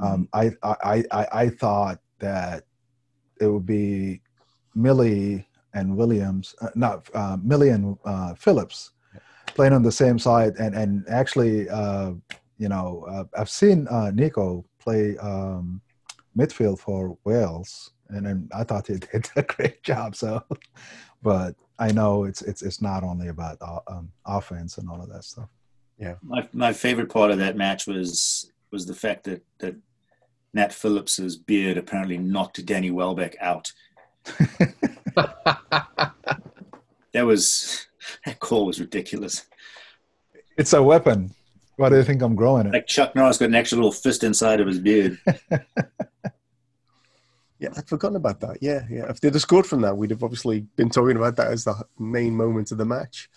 Um, 0.00 0.28
I, 0.32 0.50
I, 0.64 1.04
I, 1.12 1.26
I 1.32 1.48
thought 1.48 2.00
that 2.18 2.64
it 3.40 3.46
would 3.46 3.64
be 3.64 4.22
Millie 4.74 5.46
and 5.72 5.96
Williams, 5.96 6.56
uh, 6.62 6.70
not 6.74 7.08
uh, 7.14 7.36
Millie 7.40 7.68
and 7.68 7.96
uh, 8.04 8.34
Phillips 8.34 8.90
playing 9.54 9.72
on 9.72 9.84
the 9.84 9.92
same 9.92 10.18
side. 10.18 10.54
And, 10.58 10.74
and 10.74 11.08
actually, 11.08 11.68
uh, 11.68 12.14
you 12.58 12.68
know, 12.68 13.06
uh, 13.08 13.22
I've 13.38 13.50
seen 13.50 13.86
uh, 13.86 14.10
Neco 14.12 14.64
play 14.80 15.16
um, 15.18 15.80
midfield 16.36 16.80
for 16.80 17.16
Wales, 17.22 17.92
and, 18.08 18.26
and 18.26 18.50
I 18.52 18.64
thought 18.64 18.88
he 18.88 18.94
did 19.12 19.30
a 19.36 19.42
great 19.44 19.84
job. 19.84 20.16
So, 20.16 20.42
but 21.22 21.54
I 21.78 21.92
know 21.92 22.24
it's 22.24 22.42
it's 22.42 22.62
it's 22.62 22.80
not 22.80 23.02
only 23.04 23.28
about 23.28 23.58
uh, 23.60 23.80
um, 23.88 24.12
offense 24.26 24.78
and 24.78 24.88
all 24.88 25.00
of 25.02 25.08
that 25.10 25.24
stuff. 25.24 25.48
Yeah, 25.98 26.14
my 26.22 26.48
my 26.52 26.72
favorite 26.72 27.10
part 27.10 27.30
of 27.30 27.38
that 27.38 27.56
match 27.56 27.86
was 27.86 28.50
was 28.70 28.86
the 28.86 28.94
fact 28.94 29.24
that 29.24 29.42
that 29.58 29.76
Nat 30.54 30.72
Phillips's 30.72 31.36
beard 31.36 31.78
apparently 31.78 32.18
knocked 32.18 32.64
Danny 32.66 32.90
Welbeck 32.90 33.36
out. 33.40 33.72
That 37.12 37.26
was 37.26 37.86
that 38.24 38.40
call 38.40 38.66
was 38.66 38.80
ridiculous. 38.80 39.46
It's 40.56 40.72
a 40.72 40.82
weapon. 40.82 41.30
Why 41.76 41.88
do 41.88 41.96
you 41.96 42.04
think 42.04 42.22
I'm 42.22 42.34
growing 42.34 42.66
it? 42.66 42.72
Like 42.72 42.86
Chuck 42.86 43.14
Norris 43.14 43.38
got 43.38 43.46
an 43.46 43.54
extra 43.54 43.76
little 43.76 43.92
fist 43.92 44.24
inside 44.24 44.60
of 44.60 44.66
his 44.66 44.78
beard. 44.78 45.18
yeah, 47.62 47.68
I'd 47.76 47.88
forgotten 47.88 48.16
about 48.16 48.40
that. 48.40 48.58
Yeah, 48.60 48.80
yeah. 48.90 49.08
If 49.08 49.20
they'd 49.20 49.32
have 49.32 49.40
scored 49.40 49.66
from 49.66 49.82
that, 49.82 49.96
we'd 49.96 50.10
have 50.10 50.24
obviously 50.24 50.62
been 50.74 50.90
talking 50.90 51.16
about 51.16 51.36
that 51.36 51.52
as 51.52 51.62
the 51.62 51.80
main 51.96 52.34
moment 52.34 52.72
of 52.72 52.78
the 52.78 52.84
match. 52.84 53.30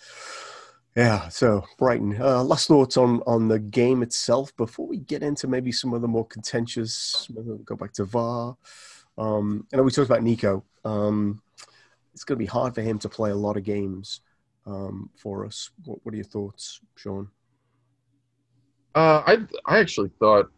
Yeah. 0.96 1.28
So 1.28 1.64
Brighton. 1.78 2.20
Uh, 2.20 2.42
last 2.42 2.66
thoughts 2.66 2.96
on 2.96 3.22
on 3.24 3.46
the 3.46 3.60
game 3.60 4.02
itself 4.02 4.54
before 4.56 4.88
we 4.88 4.96
get 4.96 5.22
into 5.22 5.46
maybe 5.46 5.70
some 5.70 5.94
of 5.94 6.02
the 6.02 6.08
more 6.08 6.26
contentious. 6.26 7.30
we'll 7.32 7.58
Go 7.58 7.76
back 7.76 7.92
to 7.92 8.04
VAR. 8.04 8.56
Um, 9.16 9.64
I 9.72 9.76
know 9.76 9.84
we 9.84 9.92
talked 9.92 10.10
about 10.10 10.24
Neco. 10.24 10.64
Um, 10.84 11.40
it's 12.12 12.24
going 12.24 12.36
to 12.36 12.42
be 12.42 12.46
hard 12.46 12.74
for 12.74 12.82
him 12.82 12.98
to 12.98 13.08
play 13.08 13.30
a 13.30 13.36
lot 13.36 13.56
of 13.56 13.62
games 13.62 14.22
um, 14.66 15.08
for 15.16 15.46
us. 15.46 15.70
What, 15.84 16.00
what 16.02 16.14
are 16.14 16.16
your 16.16 16.24
thoughts, 16.24 16.80
Sean? 16.96 17.28
Uh, 18.92 19.22
I 19.24 19.38
I 19.66 19.78
actually 19.78 20.10
thought, 20.18 20.50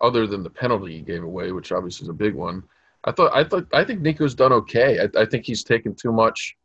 other 0.00 0.26
than 0.26 0.42
the 0.42 0.50
penalty 0.50 0.94
he 0.94 1.00
gave 1.00 1.22
away, 1.22 1.52
which 1.52 1.72
obviously 1.72 2.04
is 2.04 2.10
a 2.10 2.14
big 2.14 2.34
one, 2.34 2.62
I 3.04 3.12
thought 3.12 3.34
I 3.34 3.44
thought 3.44 3.66
I 3.72 3.84
think 3.84 4.00
Neco's 4.00 4.34
done 4.34 4.52
okay. 4.52 5.00
I, 5.00 5.22
I 5.22 5.24
think 5.24 5.44
he's 5.44 5.64
taken 5.64 5.94
too 5.94 6.12
much. 6.12 6.56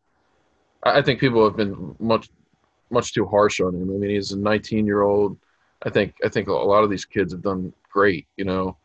I 0.84 1.00
I 1.00 1.02
think 1.02 1.20
people 1.20 1.44
have 1.44 1.58
been 1.58 1.96
much 2.00 2.30
much 2.90 3.14
too 3.14 3.26
harsh 3.26 3.60
on 3.60 3.76
him. 3.76 3.90
I 3.90 3.98
mean, 3.98 4.10
he's 4.12 4.32
a 4.32 4.38
19 4.38 4.86
year 4.86 5.02
old. 5.02 5.38
I 5.84 5.90
think 5.90 6.16
I 6.24 6.30
think 6.30 6.48
a 6.48 6.54
lot 6.54 6.84
of 6.84 6.90
these 6.90 7.06
kids 7.06 7.34
have 7.34 7.42
done 7.42 7.74
great. 7.92 8.28
You 8.38 8.46
know, 8.46 8.78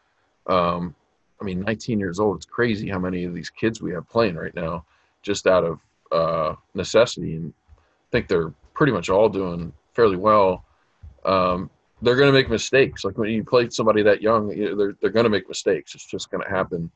um, 0.47 0.95
I 1.41 1.45
mean, 1.45 1.61
19 1.61 1.99
years 1.99 2.19
old. 2.21 2.37
It's 2.37 2.47
crazy 2.47 2.89
how 2.89 2.99
many 2.99 3.25
of 3.25 3.35
these 3.35 3.51
kids 3.51 3.81
we 3.81 3.93
have 3.93 4.09
playing 4.09 4.37
right 4.37 4.55
now, 4.55 4.85
just 5.23 5.47
out 5.47 5.65
of 5.65 5.81
uh, 6.11 6.55
necessity, 6.75 7.35
and 7.35 7.53
I 7.77 8.11
think 8.11 8.29
they're 8.29 8.53
pretty 8.75 8.93
much 8.93 9.11
all 9.11 9.29
doing 9.29 9.73
fairly 9.95 10.17
well. 10.17 10.65
Um, 11.25 11.71
they're 12.03 12.17
going 12.17 12.29
to 12.29 12.33
make 12.33 12.51
mistakes. 12.51 13.05
Like 13.05 13.19
when 13.19 13.31
you 13.31 13.45
play 13.45 13.69
somebody 13.71 14.03
that 14.03 14.23
young, 14.23 14.51
you 14.53 14.71
know, 14.71 14.77
they're 14.77 14.97
they're 15.01 15.11
going 15.11 15.25
to 15.25 15.31
make 15.31 15.49
mistakes. 15.49 15.95
It's 15.95 16.07
just 16.07 16.31
going 16.31 16.45
to 16.45 16.51
happen, 16.51 16.91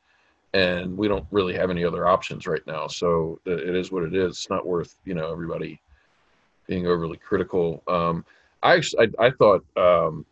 and 0.55 0.97
we 0.97 1.09
don't 1.09 1.27
really 1.31 1.55
have 1.55 1.71
any 1.71 1.85
other 1.85 2.07
options 2.07 2.47
right 2.47 2.65
now. 2.67 2.87
So 2.87 3.41
it 3.45 3.69
it 3.69 3.75
is 3.75 3.91
what 3.91 4.05
it 4.05 4.15
is. 4.15 4.33
It's 4.33 4.51
not 4.51 4.67
worth 4.67 4.97
you 5.05 5.15
know 5.15 5.31
everybody 5.33 5.81
being 6.67 6.87
overly 6.87 7.17
critical. 7.17 7.83
Um, 7.89 8.25
I 8.63 8.75
actually 8.75 9.09
I, 9.19 9.27
I 9.27 9.31
thought 9.31 9.65
um, 9.77 10.25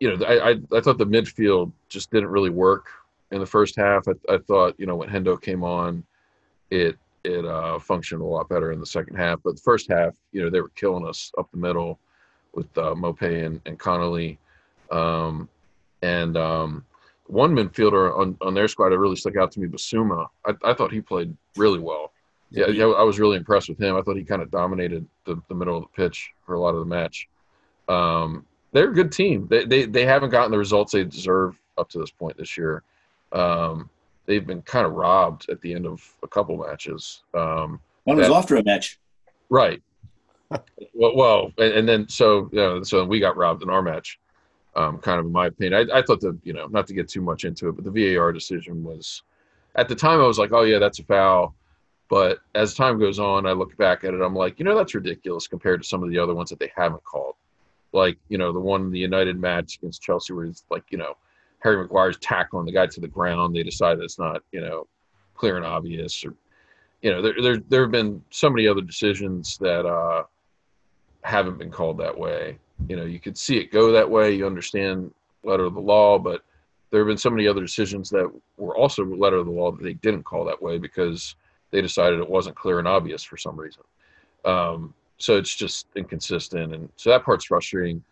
you 0.00 0.16
know 0.16 0.24
I, 0.24 0.50
I 0.50 0.54
I 0.72 0.80
thought 0.80 0.98
the 0.98 1.06
midfield 1.06 1.72
just 1.88 2.10
didn't 2.10 2.30
really 2.30 2.50
work 2.50 2.86
in 3.30 3.40
the 3.40 3.46
first 3.46 3.76
half. 3.76 4.08
I, 4.08 4.34
I 4.34 4.38
thought 4.38 4.74
you 4.78 4.86
know 4.86 4.96
when 4.96 5.10
Hendo 5.10 5.40
came 5.40 5.62
on, 5.62 6.02
it 6.70 6.96
it 7.24 7.44
uh, 7.44 7.78
functioned 7.78 8.22
a 8.22 8.24
lot 8.24 8.48
better 8.48 8.72
in 8.72 8.80
the 8.80 8.86
second 8.86 9.16
half. 9.16 9.40
But 9.44 9.56
the 9.56 9.62
first 9.62 9.90
half, 9.90 10.14
you 10.32 10.42
know, 10.42 10.48
they 10.48 10.62
were 10.62 10.70
killing 10.70 11.06
us 11.06 11.30
up 11.36 11.50
the 11.50 11.58
middle 11.58 11.98
with 12.58 12.76
uh, 12.76 12.94
Maupay 12.94 13.46
and, 13.46 13.60
and 13.66 13.78
Connolly. 13.78 14.38
Um, 14.90 15.48
and 16.02 16.36
um, 16.36 16.84
one 17.26 17.54
midfielder 17.54 18.18
on, 18.18 18.36
on 18.40 18.54
their 18.54 18.68
squad 18.68 18.90
that 18.90 18.98
really 18.98 19.16
stuck 19.16 19.36
out 19.36 19.52
to 19.52 19.60
me, 19.60 19.68
Bissouma. 19.68 20.26
I, 20.44 20.54
I 20.64 20.74
thought 20.74 20.92
he 20.92 21.00
played 21.00 21.34
really 21.56 21.78
well. 21.78 22.12
Yeah, 22.50 22.68
yeah, 22.68 22.86
I 22.86 23.02
was 23.02 23.18
really 23.20 23.36
impressed 23.36 23.68
with 23.68 23.78
him. 23.78 23.94
I 23.96 24.02
thought 24.02 24.16
he 24.16 24.24
kind 24.24 24.40
of 24.42 24.50
dominated 24.50 25.06
the, 25.26 25.40
the 25.48 25.54
middle 25.54 25.76
of 25.76 25.82
the 25.82 26.02
pitch 26.02 26.30
for 26.46 26.54
a 26.54 26.60
lot 26.60 26.74
of 26.74 26.80
the 26.80 26.86
match. 26.86 27.28
Um, 27.88 28.44
they're 28.72 28.90
a 28.90 28.94
good 28.94 29.12
team. 29.12 29.46
They, 29.50 29.64
they 29.66 29.84
they 29.84 30.04
haven't 30.06 30.30
gotten 30.30 30.50
the 30.50 30.58
results 30.58 30.92
they 30.92 31.04
deserve 31.04 31.58
up 31.76 31.88
to 31.90 31.98
this 31.98 32.10
point 32.10 32.38
this 32.38 32.56
year. 32.56 32.82
Um, 33.32 33.90
they've 34.24 34.46
been 34.46 34.62
kind 34.62 34.86
of 34.86 34.92
robbed 34.92 35.50
at 35.50 35.60
the 35.60 35.74
end 35.74 35.86
of 35.86 36.02
a 36.22 36.26
couple 36.28 36.56
matches. 36.56 37.22
Um, 37.34 37.80
One 38.04 38.16
was 38.16 38.28
That- 38.28 38.34
after 38.34 38.56
a 38.56 38.64
match. 38.64 38.98
Right. 39.50 39.82
Well, 40.94 41.16
well, 41.16 41.52
and, 41.58 41.88
then 41.88 42.08
so 42.08 42.48
you 42.52 42.58
know, 42.58 42.82
so 42.82 43.04
we 43.04 43.20
got 43.20 43.36
robbed 43.36 43.62
in 43.62 43.70
our 43.70 43.82
match. 43.82 44.18
Um, 44.76 44.98
kind 44.98 45.18
of 45.18 45.26
in 45.26 45.32
my 45.32 45.46
opinion, 45.46 45.88
I, 45.90 45.98
I 45.98 46.02
thought 46.02 46.20
the 46.20 46.38
you 46.44 46.52
know 46.52 46.66
not 46.66 46.86
to 46.86 46.94
get 46.94 47.08
too 47.08 47.20
much 47.20 47.44
into 47.44 47.68
it, 47.68 47.72
but 47.72 47.84
the 47.84 48.14
VAR 48.14 48.32
decision 48.32 48.82
was 48.82 49.22
at 49.74 49.88
the 49.88 49.94
time 49.94 50.20
I 50.20 50.26
was 50.26 50.38
like, 50.38 50.52
oh 50.52 50.62
yeah, 50.62 50.78
that's 50.78 50.98
a 50.98 51.04
foul. 51.04 51.54
But 52.08 52.38
as 52.54 52.74
time 52.74 52.98
goes 52.98 53.18
on, 53.18 53.44
I 53.44 53.52
look 53.52 53.76
back 53.76 54.02
at 54.04 54.14
it, 54.14 54.22
I'm 54.22 54.34
like, 54.34 54.58
you 54.58 54.64
know, 54.64 54.74
that's 54.74 54.94
ridiculous 54.94 55.46
compared 55.46 55.82
to 55.82 55.88
some 55.88 56.02
of 56.02 56.08
the 56.08 56.18
other 56.18 56.34
ones 56.34 56.48
that 56.48 56.58
they 56.58 56.72
haven't 56.74 57.04
called. 57.04 57.34
Like 57.92 58.18
you 58.28 58.38
know 58.38 58.52
the 58.52 58.60
one 58.60 58.90
the 58.90 58.98
United 58.98 59.38
match 59.38 59.76
against 59.78 60.02
Chelsea 60.02 60.32
where 60.32 60.44
it's 60.44 60.64
like 60.70 60.84
you 60.90 60.98
know 60.98 61.16
Harry 61.60 61.76
Maguire's 61.76 62.18
tackling 62.18 62.66
the 62.66 62.72
guy 62.72 62.86
to 62.86 63.00
the 63.00 63.08
ground. 63.08 63.54
They 63.54 63.62
decide 63.62 63.98
it's 63.98 64.18
not 64.18 64.42
you 64.52 64.60
know 64.60 64.86
clear 65.34 65.56
and 65.56 65.66
obvious 65.66 66.24
or 66.24 66.34
you 67.02 67.10
know, 67.10 67.22
there 67.22 67.34
there 67.40 67.56
there 67.68 67.82
have 67.82 67.90
been 67.90 68.22
so 68.30 68.50
many 68.50 68.66
other 68.66 68.80
decisions 68.80 69.56
that 69.58 69.86
uh, 69.86 70.24
haven't 71.22 71.58
been 71.58 71.70
called 71.70 71.98
that 71.98 72.16
way. 72.16 72.58
You 72.88 72.96
know, 72.96 73.04
you 73.04 73.20
could 73.20 73.36
see 73.36 73.58
it 73.58 73.72
go 73.72 73.92
that 73.92 74.08
way. 74.08 74.32
You 74.32 74.46
understand 74.46 75.12
letter 75.42 75.64
of 75.64 75.74
the 75.74 75.80
law, 75.80 76.18
but 76.18 76.42
there 76.90 77.00
have 77.00 77.08
been 77.08 77.18
so 77.18 77.30
many 77.30 77.46
other 77.46 77.60
decisions 77.60 78.08
that 78.10 78.30
were 78.56 78.76
also 78.76 79.04
letter 79.04 79.36
of 79.36 79.46
the 79.46 79.52
law 79.52 79.70
that 79.72 79.82
they 79.82 79.94
didn't 79.94 80.22
call 80.22 80.44
that 80.44 80.62
way 80.62 80.78
because 80.78 81.34
they 81.70 81.82
decided 81.82 82.18
it 82.18 82.28
wasn't 82.28 82.56
clear 82.56 82.78
and 82.78 82.88
obvious 82.88 83.22
for 83.22 83.36
some 83.36 83.56
reason. 83.56 83.82
Um, 84.44 84.94
so 85.18 85.36
it's 85.36 85.54
just 85.54 85.86
inconsistent, 85.96 86.74
and 86.74 86.88
so 86.96 87.10
that 87.10 87.24
part's 87.24 87.46
frustrating. 87.46 88.02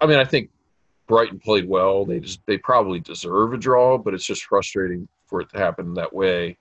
I 0.00 0.06
mean, 0.06 0.18
I 0.18 0.24
think 0.24 0.50
Brighton 1.06 1.38
played 1.38 1.68
well. 1.68 2.04
They 2.04 2.20
just 2.20 2.40
they 2.46 2.58
probably 2.58 3.00
deserve 3.00 3.54
a 3.54 3.56
draw, 3.56 3.96
but 3.98 4.14
it's 4.14 4.26
just 4.26 4.44
frustrating 4.44 5.08
for 5.26 5.40
it 5.40 5.48
to 5.50 5.58
happen 5.58 5.94
that 5.94 6.12
way 6.12 6.56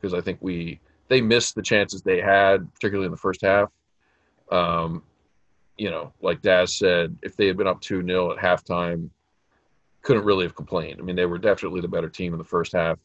because 0.00 0.14
I 0.14 0.20
think 0.20 0.38
we 0.40 0.80
they 1.08 1.20
missed 1.20 1.56
the 1.56 1.62
chances 1.62 2.02
they 2.02 2.20
had, 2.20 2.72
particularly 2.72 3.06
in 3.06 3.12
the 3.12 3.18
first 3.18 3.42
half. 3.42 3.70
Um, 4.50 5.02
you 5.76 5.90
know, 5.90 6.12
like 6.20 6.42
Daz 6.42 6.76
said, 6.76 7.16
if 7.22 7.36
they 7.36 7.46
had 7.46 7.56
been 7.56 7.66
up 7.66 7.80
two 7.80 8.04
0 8.04 8.32
at 8.32 8.38
halftime, 8.38 9.08
couldn't 10.02 10.24
really 10.24 10.44
have 10.44 10.54
complained. 10.54 11.00
I 11.00 11.02
mean, 11.02 11.16
they 11.16 11.26
were 11.26 11.38
definitely 11.38 11.80
the 11.80 11.88
better 11.88 12.08
team 12.08 12.32
in 12.32 12.38
the 12.38 12.44
first 12.44 12.72
half, 12.72 12.98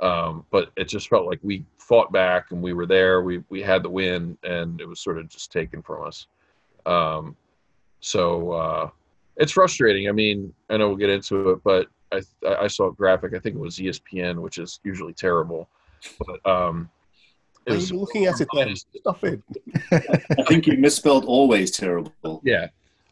um, 0.00 0.44
but 0.50 0.70
it 0.76 0.88
just 0.88 1.08
felt 1.08 1.26
like 1.26 1.40
we 1.42 1.64
fought 1.78 2.12
back 2.12 2.50
and 2.50 2.62
we 2.62 2.72
were 2.72 2.86
there. 2.86 3.22
We 3.22 3.42
we 3.48 3.62
had 3.62 3.82
the 3.82 3.90
win, 3.90 4.38
and 4.42 4.80
it 4.80 4.88
was 4.88 5.00
sort 5.00 5.18
of 5.18 5.28
just 5.28 5.52
taken 5.52 5.82
from 5.82 6.06
us. 6.06 6.26
Um, 6.86 7.36
so 8.00 8.52
uh, 8.52 8.90
it's 9.36 9.52
frustrating. 9.52 10.08
I 10.08 10.12
mean, 10.12 10.52
I 10.70 10.76
know 10.76 10.88
we'll 10.88 10.96
get 10.96 11.10
into 11.10 11.50
it, 11.50 11.60
but 11.64 11.88
I 12.12 12.22
I 12.46 12.68
saw 12.68 12.88
a 12.88 12.94
graphic. 12.94 13.34
I 13.34 13.38
think 13.38 13.56
it 13.56 13.60
was 13.60 13.78
ESPN, 13.78 14.40
which 14.40 14.58
is 14.58 14.80
usually 14.84 15.12
terrible, 15.12 15.68
but 16.26 16.50
um, 16.50 16.88
it 17.68 17.72
Are 17.72 17.76
was 17.76 17.90
you 17.90 17.98
looking 17.98 18.26
at 18.26 18.40
it 18.40 18.48
then? 18.52 18.74
Stop 18.76 19.24
it. 19.24 19.42
I 19.92 20.42
think 20.44 20.66
you 20.66 20.76
misspelled 20.76 21.24
always 21.24 21.70
terrible. 21.70 22.40
Yeah. 22.44 22.68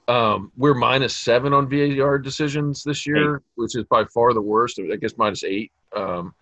Um, 0.08 0.52
we're 0.56 0.74
minus 0.74 1.16
seven 1.16 1.52
on 1.52 1.68
VAR 1.68 2.18
decisions 2.18 2.84
this 2.84 3.06
year, 3.06 3.42
which 3.56 3.74
is 3.76 3.84
by 3.84 4.04
far 4.04 4.32
the 4.32 4.40
worst. 4.40 4.78
I 4.78 4.96
guess 4.96 5.16
minus 5.16 5.42
eight. 5.42 5.72
Um, 5.94 6.34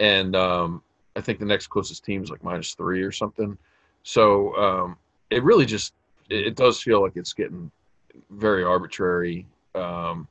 and 0.00 0.36
um, 0.36 0.82
I 1.16 1.20
think 1.20 1.38
the 1.38 1.44
next 1.44 1.68
closest 1.68 2.04
team 2.04 2.22
is 2.22 2.30
like 2.30 2.42
minus 2.44 2.74
three 2.74 3.02
or 3.02 3.12
something. 3.12 3.56
So 4.02 4.54
um, 4.56 4.96
it 5.30 5.42
really 5.42 5.66
just 5.66 5.94
it, 6.30 6.48
it 6.48 6.56
does 6.56 6.80
feel 6.80 7.02
like 7.02 7.16
it's 7.16 7.32
getting 7.32 7.70
very 8.30 8.62
arbitrary. 8.62 9.46
Um, 9.74 10.28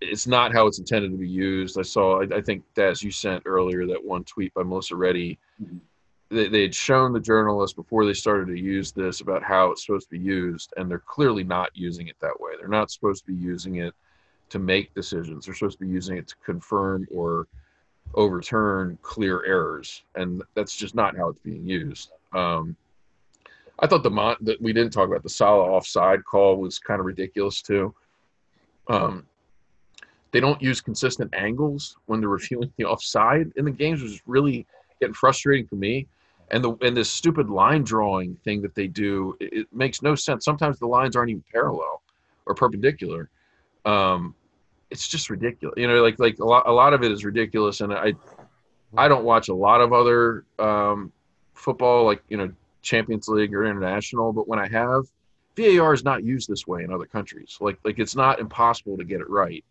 it's 0.00 0.26
not 0.26 0.52
how 0.52 0.66
it's 0.66 0.78
intended 0.78 1.10
to 1.10 1.16
be 1.16 1.28
used. 1.28 1.78
I 1.78 1.82
saw. 1.82 2.22
I, 2.22 2.36
I 2.36 2.40
think 2.40 2.62
Daz, 2.74 3.02
you 3.02 3.10
sent 3.10 3.42
earlier 3.46 3.86
that 3.86 4.02
one 4.04 4.24
tweet 4.24 4.52
by 4.54 4.62
Melissa 4.62 4.96
Reddy 4.96 5.38
Mhm. 5.62 5.80
they, 6.30 6.48
they 6.48 6.62
had 6.62 6.74
shown 6.74 7.12
the 7.12 7.20
journalists 7.20 7.74
before 7.74 8.04
they 8.04 8.14
started 8.14 8.46
to 8.48 8.58
use 8.58 8.92
this 8.92 9.20
about 9.20 9.42
how 9.42 9.70
it's 9.70 9.84
supposed 9.86 10.08
to 10.08 10.18
be 10.18 10.24
used, 10.24 10.72
and 10.76 10.90
they're 10.90 10.98
clearly 10.98 11.44
not 11.44 11.70
using 11.74 12.08
it 12.08 12.16
that 12.20 12.38
way. 12.40 12.52
They're 12.58 12.68
not 12.68 12.90
supposed 12.90 13.24
to 13.26 13.32
be 13.32 13.38
using 13.38 13.76
it 13.76 13.94
to 14.50 14.58
make 14.58 14.94
decisions. 14.94 15.46
They're 15.46 15.54
supposed 15.54 15.78
to 15.78 15.84
be 15.84 15.90
using 15.90 16.16
it 16.16 16.26
to 16.28 16.36
confirm 16.44 17.06
or 17.12 17.46
overturn 18.14 18.98
clear 19.02 19.44
errors, 19.44 20.02
and 20.14 20.42
that's 20.54 20.74
just 20.76 20.94
not 20.94 21.16
how 21.16 21.28
it's 21.28 21.40
being 21.40 21.66
used. 21.66 22.10
Um, 22.32 22.76
I 23.78 23.86
thought 23.86 24.02
the 24.02 24.10
Mon- 24.10 24.36
that 24.42 24.60
we 24.60 24.72
didn't 24.72 24.92
talk 24.92 25.08
about 25.08 25.22
the 25.22 25.28
Salah 25.28 25.64
offside 25.64 26.24
call 26.24 26.56
was 26.56 26.78
kind 26.78 27.00
of 27.00 27.06
ridiculous 27.06 27.60
too. 27.62 27.94
Um, 28.88 29.26
they 30.34 30.40
don't 30.40 30.60
use 30.60 30.80
consistent 30.80 31.32
angles 31.32 31.96
when 32.06 32.18
they're 32.18 32.28
reviewing 32.28 32.72
the 32.76 32.84
offside 32.84 33.52
in 33.54 33.64
the 33.64 33.70
games, 33.70 34.02
which 34.02 34.10
is 34.10 34.22
really 34.26 34.66
getting 34.98 35.14
frustrating 35.14 35.64
for 35.64 35.76
me. 35.76 36.08
And 36.50 36.62
the 36.62 36.74
and 36.82 36.96
this 36.96 37.08
stupid 37.08 37.48
line 37.48 37.84
drawing 37.84 38.34
thing 38.42 38.60
that 38.62 38.74
they 38.74 38.88
do, 38.88 39.36
it, 39.38 39.52
it 39.52 39.66
makes 39.72 40.02
no 40.02 40.16
sense. 40.16 40.44
Sometimes 40.44 40.80
the 40.80 40.88
lines 40.88 41.14
aren't 41.14 41.30
even 41.30 41.44
parallel 41.52 42.02
or 42.46 42.54
perpendicular. 42.56 43.30
Um, 43.84 44.34
it's 44.90 45.06
just 45.06 45.30
ridiculous. 45.30 45.74
You 45.76 45.86
know, 45.86 46.02
like 46.02 46.18
like 46.18 46.40
a 46.40 46.44
lot 46.44 46.64
a 46.66 46.72
lot 46.72 46.94
of 46.94 47.04
it 47.04 47.12
is 47.12 47.24
ridiculous. 47.24 47.80
And 47.80 47.94
I 47.94 48.14
I 48.96 49.06
don't 49.06 49.24
watch 49.24 49.48
a 49.48 49.54
lot 49.54 49.80
of 49.80 49.92
other 49.92 50.44
um, 50.58 51.12
football, 51.54 52.06
like 52.06 52.24
you 52.28 52.38
know 52.38 52.50
Champions 52.82 53.28
League 53.28 53.54
or 53.54 53.64
international, 53.64 54.32
but 54.32 54.48
when 54.48 54.58
I 54.58 54.66
have, 54.66 55.04
VAR 55.56 55.94
is 55.94 56.02
not 56.02 56.24
used 56.24 56.48
this 56.48 56.66
way 56.66 56.82
in 56.82 56.92
other 56.92 57.06
countries. 57.06 57.56
Like 57.60 57.78
like 57.84 58.00
it's 58.00 58.16
not 58.16 58.40
impossible 58.40 58.96
to 58.96 59.04
get 59.04 59.20
it 59.20 59.30
right. 59.30 59.64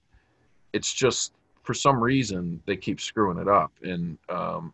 It's 0.73 0.93
just 0.93 1.33
for 1.61 1.73
some 1.73 2.03
reason 2.03 2.61
they 2.65 2.75
keep 2.75 2.99
screwing 2.99 3.37
it 3.37 3.47
up, 3.47 3.71
and 3.83 4.17
um, 4.29 4.73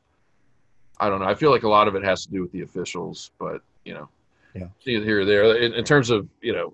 I 1.00 1.10
don't 1.10 1.20
know. 1.20 1.26
I 1.28 1.36
feel 1.36 1.52
like 1.52 1.64
a 1.64 1.70
lot 1.70 1.88
of 1.88 1.95
it 1.95 2.04
has 2.04 2.26
to 2.26 2.32
do 2.32 2.41
with 2.41 2.52
the 2.52 2.62
officials, 2.62 3.32
but 3.38 3.62
you 3.86 3.93
know, 3.93 4.10
Yeah. 4.56 4.68
here 4.80 5.22
or 5.22 5.26
there. 5.26 5.56
In, 5.58 5.74
in 5.74 5.84
terms 5.84 6.10
of 6.10 6.28
you 6.41 6.54
know, 6.54 6.74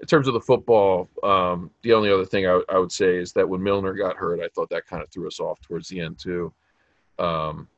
in 0.00 0.06
terms 0.06 0.26
of 0.26 0.34
the 0.34 0.40
football, 0.40 1.08
um, 1.22 1.70
the 1.82 1.92
only 1.92 2.10
other 2.10 2.24
thing 2.24 2.46
I, 2.46 2.60
I 2.68 2.78
would 2.78 2.90
say 2.90 3.16
is 3.16 3.32
that 3.34 3.48
when 3.48 3.62
Milner 3.62 3.92
got 3.94 4.16
hurt, 4.16 4.40
I 4.40 4.48
thought 4.48 4.70
that 4.70 4.86
kind 4.86 5.02
of 5.02 5.10
threw 5.10 5.28
us 5.28 5.38
off 5.38 5.60
towards 5.60 5.88
the 5.88 6.00
end 6.00 6.18
too. 6.18 6.52
Um, 7.18 7.68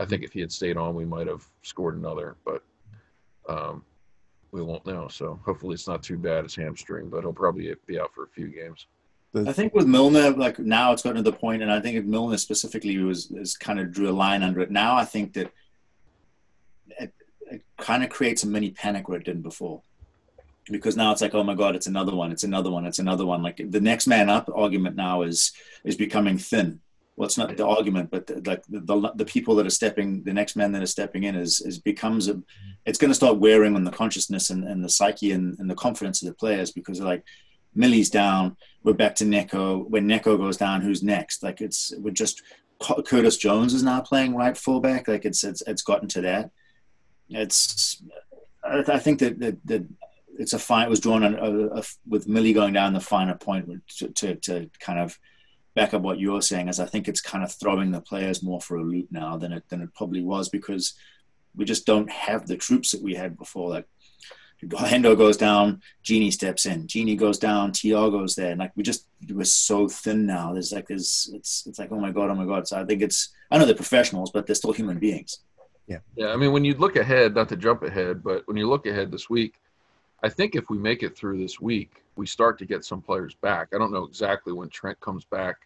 I 0.00 0.04
think 0.04 0.22
if 0.22 0.32
he 0.32 0.40
had 0.40 0.50
stayed 0.52 0.76
on, 0.76 0.94
we 0.94 1.04
might 1.04 1.28
have 1.28 1.46
scored 1.62 1.96
another, 1.96 2.36
but 2.44 2.62
um, 3.48 3.84
we 4.50 4.62
won't 4.62 4.84
know. 4.84 5.08
So 5.08 5.38
hopefully 5.44 5.74
it's 5.74 5.88
not 5.88 6.02
too 6.02 6.18
bad 6.18 6.44
as 6.44 6.54
hamstring, 6.54 7.08
but 7.08 7.20
he'll 7.20 7.32
probably 7.32 7.72
be 7.86 8.00
out 8.00 8.12
for 8.12 8.24
a 8.24 8.28
few 8.28 8.48
games. 8.48 8.86
I 9.34 9.52
think 9.52 9.72
with 9.72 9.86
Milner, 9.86 10.30
like 10.30 10.58
now 10.58 10.92
it's 10.92 11.02
gotten 11.02 11.24
to 11.24 11.30
the 11.30 11.36
point, 11.36 11.62
and 11.62 11.72
I 11.72 11.80
think 11.80 12.04
Milner 12.04 12.36
specifically 12.36 12.98
was 12.98 13.30
is 13.30 13.56
kind 13.56 13.80
of 13.80 13.90
drew 13.90 14.10
a 14.10 14.12
line 14.12 14.42
under 14.42 14.60
it. 14.60 14.70
Now 14.70 14.94
I 14.94 15.06
think 15.06 15.32
that 15.34 15.50
it, 17.00 17.14
it 17.50 17.62
kind 17.78 18.04
of 18.04 18.10
creates 18.10 18.42
a 18.42 18.46
mini 18.46 18.70
panic 18.70 19.08
where 19.08 19.18
it 19.18 19.24
didn't 19.24 19.42
before, 19.42 19.80
because 20.70 20.98
now 20.98 21.12
it's 21.12 21.22
like, 21.22 21.34
oh 21.34 21.42
my 21.42 21.54
god, 21.54 21.74
it's 21.74 21.86
another 21.86 22.14
one, 22.14 22.30
it's 22.30 22.44
another 22.44 22.70
one, 22.70 22.84
it's 22.84 22.98
another 22.98 23.24
one. 23.24 23.42
Like 23.42 23.62
the 23.70 23.80
next 23.80 24.06
man 24.06 24.28
up 24.28 24.50
argument 24.54 24.96
now 24.96 25.22
is 25.22 25.52
is 25.84 25.96
becoming 25.96 26.36
thin. 26.36 26.80
Well, 27.16 27.26
it's 27.26 27.38
not 27.38 27.56
the 27.56 27.66
argument, 27.66 28.10
but 28.10 28.26
the, 28.26 28.42
like 28.44 28.64
the, 28.66 28.80
the 28.80 29.12
the 29.14 29.24
people 29.24 29.54
that 29.56 29.66
are 29.66 29.70
stepping, 29.70 30.24
the 30.24 30.34
next 30.34 30.56
man 30.56 30.72
that 30.72 30.82
are 30.82 30.86
stepping 30.86 31.24
in 31.24 31.36
is 31.36 31.62
is 31.62 31.78
becomes 31.78 32.28
a, 32.28 32.42
it's 32.84 32.98
going 32.98 33.10
to 33.10 33.14
start 33.14 33.38
wearing 33.38 33.76
on 33.76 33.84
the 33.84 33.90
consciousness 33.90 34.50
and, 34.50 34.64
and 34.64 34.84
the 34.84 34.90
psyche 34.90 35.32
and, 35.32 35.58
and 35.58 35.70
the 35.70 35.74
confidence 35.74 36.20
of 36.20 36.28
the 36.28 36.34
players 36.34 36.70
because 36.70 37.00
like 37.00 37.24
Millie's 37.74 38.10
down, 38.10 38.56
we're 38.82 38.92
back 38.92 39.14
to 39.16 39.24
Neco. 39.24 39.78
When 39.78 40.06
Neco 40.06 40.36
goes 40.36 40.56
down, 40.56 40.82
who's 40.82 41.02
next? 41.02 41.42
Like 41.42 41.60
it's 41.60 41.92
we're 41.98 42.10
just 42.10 42.42
Curtis 42.80 43.36
Jones 43.36 43.74
is 43.74 43.82
now 43.82 44.00
playing 44.00 44.34
right 44.34 44.56
fullback. 44.56 45.08
Like 45.08 45.24
it's 45.24 45.44
it's 45.44 45.62
it's 45.66 45.82
gotten 45.82 46.08
to 46.08 46.20
that. 46.22 46.50
It's 47.28 48.02
I, 48.64 48.98
think 48.98 49.20
that 49.20 49.38
that, 49.40 49.66
that 49.66 49.86
it's 50.38 50.52
a 50.52 50.58
fine. 50.58 50.86
It 50.86 50.90
was 50.90 51.00
drawn 51.00 51.24
on, 51.24 51.38
uh, 51.38 51.74
uh, 51.76 51.82
with 52.06 52.28
Millie 52.28 52.52
going 52.52 52.72
down 52.72 52.92
the 52.92 53.00
finer 53.00 53.34
point 53.34 53.68
to, 53.98 54.08
to 54.08 54.34
to 54.36 54.70
kind 54.80 54.98
of 54.98 55.18
back 55.74 55.94
up 55.94 56.02
what 56.02 56.18
you're 56.18 56.42
saying. 56.42 56.68
Is 56.68 56.80
I 56.80 56.86
think 56.86 57.08
it's 57.08 57.20
kind 57.20 57.44
of 57.44 57.52
throwing 57.52 57.90
the 57.90 58.00
players 58.00 58.42
more 58.42 58.60
for 58.60 58.76
a 58.76 58.82
loop 58.82 59.08
now 59.10 59.36
than 59.36 59.52
it 59.52 59.68
than 59.68 59.82
it 59.82 59.94
probably 59.94 60.22
was 60.22 60.48
because 60.48 60.94
we 61.54 61.64
just 61.64 61.86
don't 61.86 62.10
have 62.10 62.46
the 62.46 62.56
troops 62.56 62.92
that 62.92 63.02
we 63.02 63.14
had 63.14 63.38
before. 63.38 63.70
Like 63.70 63.86
Hendo 64.68 65.16
goes 65.16 65.36
down, 65.36 65.82
Gini 66.04 66.32
steps 66.32 66.66
in. 66.66 66.86
Gini 66.86 67.16
goes 67.16 67.38
down, 67.38 67.72
Thiago's 67.72 68.34
there. 68.34 68.50
And 68.50 68.60
like 68.60 68.72
we 68.76 68.82
just 68.82 69.06
we're 69.30 69.44
so 69.44 69.88
thin 69.88 70.26
now. 70.26 70.52
There's 70.52 70.72
like 70.72 70.88
there's 70.88 71.30
it's 71.34 71.66
it's 71.66 71.78
like 71.78 71.90
oh 71.92 71.98
my 71.98 72.12
god, 72.12 72.30
oh 72.30 72.34
my 72.34 72.46
god. 72.46 72.68
So 72.68 72.80
I 72.80 72.84
think 72.84 73.02
it's 73.02 73.30
I 73.50 73.58
know 73.58 73.64
they're 73.64 73.74
professionals, 73.74 74.30
but 74.30 74.46
they're 74.46 74.54
still 74.54 74.72
human 74.72 74.98
beings. 74.98 75.40
Yeah, 75.86 75.98
Yeah. 76.16 76.28
I 76.28 76.36
mean, 76.36 76.52
when 76.52 76.64
you 76.64 76.74
look 76.74 76.96
ahead, 76.96 77.34
not 77.34 77.48
to 77.48 77.56
jump 77.56 77.82
ahead, 77.82 78.22
but 78.22 78.46
when 78.46 78.56
you 78.56 78.68
look 78.68 78.86
ahead 78.86 79.10
this 79.10 79.28
week, 79.28 79.54
I 80.22 80.28
think 80.28 80.54
if 80.54 80.70
we 80.70 80.78
make 80.78 81.02
it 81.02 81.16
through 81.16 81.38
this 81.38 81.60
week, 81.60 82.02
we 82.14 82.26
start 82.26 82.58
to 82.60 82.66
get 82.66 82.84
some 82.84 83.02
players 83.02 83.34
back. 83.34 83.68
I 83.74 83.78
don't 83.78 83.92
know 83.92 84.04
exactly 84.04 84.52
when 84.52 84.68
Trent 84.68 85.00
comes 85.00 85.24
back. 85.24 85.56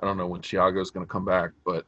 I 0.00 0.06
don't 0.06 0.16
know 0.16 0.26
when 0.26 0.42
Thiago's 0.42 0.90
going 0.90 1.04
to 1.04 1.10
come 1.10 1.24
back, 1.24 1.50
but 1.64 1.86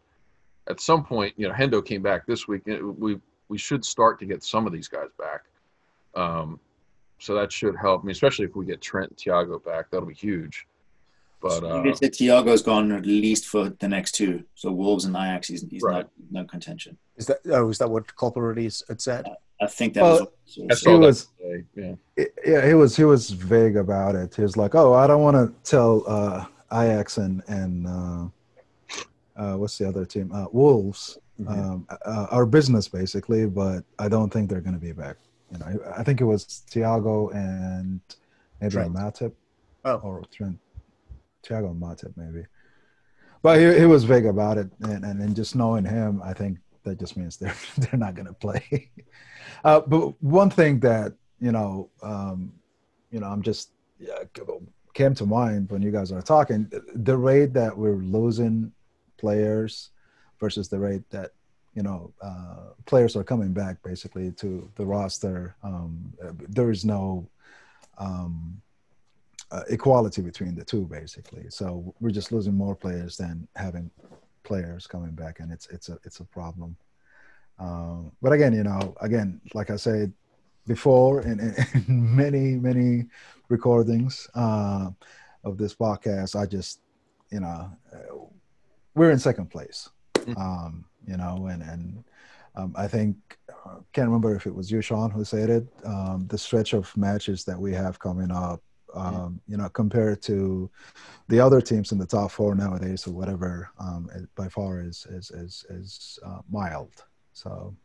at 0.68 0.80
some 0.80 1.04
point, 1.04 1.34
you 1.36 1.46
know, 1.46 1.54
Hendo 1.54 1.84
came 1.84 2.02
back 2.02 2.26
this 2.26 2.48
week. 2.48 2.62
We 2.66 3.20
we 3.48 3.58
should 3.58 3.84
start 3.84 4.18
to 4.18 4.26
get 4.26 4.42
some 4.42 4.66
of 4.66 4.72
these 4.72 4.88
guys 4.88 5.08
back. 5.18 5.44
Um, 6.18 6.60
so 7.18 7.34
that 7.34 7.50
should 7.52 7.76
help. 7.76 8.04
me, 8.04 8.12
especially 8.12 8.44
if 8.46 8.54
we 8.56 8.64
get 8.66 8.80
Trent 8.80 9.10
and 9.10 9.18
Thiago 9.18 9.62
back, 9.64 9.90
that'll 9.90 10.06
be 10.06 10.14
huge. 10.14 10.66
But 11.40 11.64
I 11.64 11.68
uh, 11.70 11.82
guess 11.82 12.00
that 12.00 12.12
Thiago's 12.14 12.62
gone 12.62 12.90
at 12.92 13.06
least 13.06 13.46
for 13.46 13.68
the 13.70 13.88
next 13.88 14.12
two. 14.12 14.44
So 14.56 14.72
Wolves 14.72 15.04
and 15.04 15.14
Ajax, 15.14 15.48
he's, 15.48 15.62
he's 15.70 15.82
Right. 15.82 15.98
not 15.98 16.10
no 16.30 16.44
contention. 16.44 16.96
Is 17.16 17.26
that 17.26 17.38
oh, 17.50 17.68
is 17.70 17.78
that 17.78 17.88
what 17.88 18.12
Klopp 18.16 18.36
already 18.36 18.64
had 18.88 19.00
said? 19.00 19.24
I 19.60 19.66
think 19.66 19.94
that 19.94 20.02
Well, 20.02 20.18
was. 20.46 20.82
He 20.84 20.96
was- 20.96 21.28
Yeah. 21.74 21.94
I- 22.18 22.26
yeah, 22.46 22.66
he 22.66 22.74
was 22.74 22.96
he 22.96 23.04
was 23.04 23.30
vague 23.30 23.76
about 23.76 24.14
it. 24.16 24.34
He 24.34 24.42
was 24.42 24.56
like, 24.56 24.74
"Oh, 24.74 24.94
I 24.94 25.06
don't 25.06 25.22
want 25.22 25.36
to 25.36 25.52
tell 25.68 26.04
uh, 26.08 26.44
Ajax 26.72 27.18
and 27.18 27.42
and 27.48 27.86
uh, 27.86 28.24
uh, 29.36 29.56
what's 29.56 29.78
the 29.78 29.88
other 29.88 30.04
team? 30.04 30.30
Uh, 30.32 30.46
Wolves, 30.52 31.18
Mhm. 31.40 31.48
um, 31.50 31.86
uh, 32.04 32.26
our 32.30 32.46
business 32.46 32.88
basically, 32.88 33.46
but 33.46 33.84
I 33.98 34.08
don't 34.08 34.30
think 34.32 34.48
they're 34.50 34.60
going 34.60 34.74
to 34.74 34.80
be 34.80 34.92
back. 34.92 35.16
You 35.52 35.58
know, 35.58 35.92
I 35.96 36.02
think 36.02 36.20
it 36.20 36.24
was 36.24 36.44
Thiago 36.70 37.34
and 37.34 38.00
maybe. 38.60 38.74
Matip 38.76 39.32
Oh. 39.84 39.96
or 39.98 40.22
Trent, 40.30 40.58
Thiago 41.42 41.70
and 41.70 41.80
Matip 41.80 42.12
maybe. 42.16 42.44
But 43.42 43.58
he, 43.60 43.78
he 43.80 43.86
was 43.86 44.04
vague 44.04 44.26
about 44.26 44.58
it, 44.58 44.68
and, 44.80 45.04
and 45.04 45.22
and 45.22 45.36
just 45.36 45.54
knowing 45.54 45.84
him, 45.84 46.20
I 46.22 46.32
think 46.32 46.58
that 46.84 46.98
just 46.98 47.16
means 47.16 47.36
they're 47.36 47.54
they're 47.78 47.98
not 47.98 48.14
going 48.14 48.26
to 48.26 48.32
play. 48.34 48.90
Uh, 49.64 49.80
but 49.80 50.12
one 50.22 50.50
thing 50.50 50.78
that 50.78 51.14
you 51.40 51.50
know, 51.50 51.88
um, 52.02 52.52
you 53.10 53.18
know, 53.18 53.26
I'm 53.26 53.42
just 53.42 53.70
yeah, 53.98 54.18
came 54.94 55.14
to 55.14 55.26
mind 55.26 55.70
when 55.70 55.80
you 55.82 55.90
guys 55.90 56.12
are 56.12 56.22
talking. 56.22 56.70
The 56.94 57.16
rate 57.16 57.54
that 57.54 57.76
we're 57.76 57.96
losing 57.96 58.72
players 59.16 59.90
versus 60.38 60.68
the 60.68 60.78
rate 60.78 61.08
that 61.10 61.32
you 61.74 61.82
know 61.82 62.12
uh, 62.22 62.72
players 62.86 63.16
are 63.16 63.24
coming 63.24 63.52
back 63.52 63.82
basically 63.82 64.32
to 64.32 64.70
the 64.76 64.84
roster. 64.84 65.56
Um, 65.62 66.12
there 66.48 66.70
is 66.70 66.84
no 66.84 67.28
um, 67.98 68.60
uh, 69.50 69.62
equality 69.68 70.22
between 70.22 70.54
the 70.54 70.64
two 70.64 70.84
basically. 70.86 71.46
So 71.48 71.94
we're 72.00 72.10
just 72.10 72.32
losing 72.32 72.54
more 72.54 72.74
players 72.74 73.16
than 73.16 73.46
having 73.56 73.90
players 74.42 74.86
coming 74.86 75.12
back, 75.12 75.40
and 75.40 75.52
it's 75.52 75.68
it's 75.68 75.88
a 75.88 75.98
it's 76.04 76.20
a 76.20 76.24
problem. 76.24 76.76
Um, 77.58 78.12
but 78.22 78.32
again, 78.32 78.52
you 78.54 78.62
know, 78.62 78.94
again, 79.00 79.40
like 79.54 79.70
I 79.70 79.76
said 79.76 80.12
before 80.66 81.22
in, 81.22 81.40
in, 81.40 81.84
many 81.88 82.56
many 82.56 83.06
recordings 83.48 84.28
uh, 84.34 84.90
of 85.44 85.58
this 85.58 85.74
podcast, 85.74 86.34
I 86.36 86.46
just 86.46 86.80
you 87.30 87.40
know 87.40 87.70
uh, 87.92 88.14
we're 88.94 89.10
in 89.10 89.18
second 89.18 89.50
place, 89.50 89.88
um, 90.36 90.84
you 91.06 91.16
know, 91.16 91.46
and 91.46 91.62
and 91.62 92.04
um, 92.54 92.74
I 92.76 92.86
think 92.88 93.16
uh, 93.66 93.76
can't 93.92 94.08
remember 94.08 94.34
if 94.34 94.46
it 94.46 94.54
was 94.54 94.70
you, 94.70 94.80
Sean, 94.80 95.10
who 95.10 95.24
said 95.24 95.50
it. 95.50 95.66
Um, 95.84 96.26
the 96.28 96.38
stretch 96.38 96.72
of 96.74 96.94
matches 96.96 97.44
that 97.44 97.58
we 97.58 97.72
have 97.74 97.98
coming 97.98 98.30
up, 98.30 98.62
um, 98.94 99.40
you 99.46 99.56
know, 99.56 99.68
compared 99.68 100.22
to 100.22 100.70
the 101.28 101.40
other 101.40 101.60
teams 101.60 101.92
in 101.92 101.98
the 101.98 102.06
top 102.06 102.30
four 102.30 102.54
nowadays 102.54 103.06
or 103.06 103.12
whatever, 103.12 103.70
um, 103.78 104.10
it 104.14 104.28
by 104.34 104.48
far 104.48 104.80
is 104.80 105.06
is 105.10 105.30
is, 105.30 105.64
is 105.70 106.18
uh, 106.24 106.40
mild. 106.50 107.04
So 107.32 107.76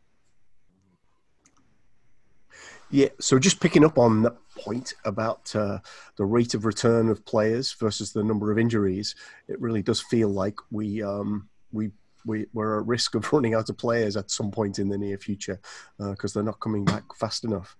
Yeah, 2.90 3.08
so 3.20 3.38
just 3.38 3.60
picking 3.60 3.84
up 3.84 3.98
on 3.98 4.22
that 4.22 4.36
point 4.56 4.94
about 5.04 5.54
uh, 5.56 5.78
the 6.16 6.24
rate 6.24 6.54
of 6.54 6.64
return 6.64 7.08
of 7.08 7.24
players 7.24 7.72
versus 7.72 8.12
the 8.12 8.22
number 8.22 8.52
of 8.52 8.58
injuries, 8.58 9.14
it 9.48 9.60
really 9.60 9.82
does 9.82 10.00
feel 10.00 10.28
like 10.28 10.58
we 10.70 11.02
um, 11.02 11.48
we 11.72 11.90
we 12.24 12.46
we're 12.52 12.80
at 12.80 12.86
risk 12.86 13.14
of 13.14 13.30
running 13.32 13.54
out 13.54 13.68
of 13.68 13.76
players 13.76 14.16
at 14.16 14.30
some 14.30 14.50
point 14.50 14.78
in 14.78 14.88
the 14.88 14.98
near 14.98 15.18
future 15.18 15.60
because 15.98 16.32
they're 16.32 16.42
not 16.42 16.60
coming 16.60 16.84
back 16.84 17.04
fast 17.16 17.44
enough. 17.44 17.76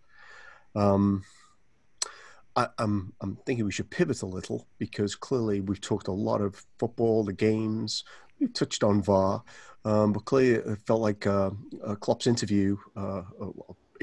Um, 0.74 1.24
I, 2.56 2.68
I'm 2.78 3.12
I'm 3.20 3.36
thinking 3.46 3.64
we 3.64 3.72
should 3.72 3.90
pivot 3.90 4.22
a 4.22 4.26
little 4.26 4.66
because 4.78 5.14
clearly 5.14 5.60
we've 5.60 5.80
talked 5.80 6.08
a 6.08 6.12
lot 6.12 6.40
of 6.40 6.64
football, 6.78 7.24
the 7.24 7.32
games, 7.32 8.04
you 8.38 8.48
touched 8.48 8.84
on 8.84 9.02
VAR, 9.02 9.42
um, 9.84 10.12
but 10.12 10.24
clearly 10.24 10.72
it 10.72 10.78
felt 10.86 11.00
like 11.00 11.26
uh, 11.26 11.50
uh, 11.84 11.94
Klopp's 11.96 12.26
interview, 12.26 12.76
uh, 12.96 13.22
uh 13.40 13.50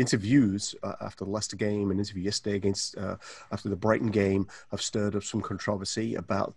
interviews 0.02 0.76
uh, 0.84 0.95
after 0.99 1.24
the 1.24 1.32
Leicester 1.32 1.56
game 1.56 1.91
and 1.91 1.99
interview 1.99 2.24
yesterday 2.24 2.58
against 2.58 2.97
uh, 2.97 3.16
after 3.52 3.70
the 3.70 3.76
Brighton 3.76 4.12
game 4.12 4.47
have 4.72 4.82
stirred 4.82 5.16
up 5.16 5.24
some 5.24 5.41
controversy 5.41 6.16
about 6.16 6.56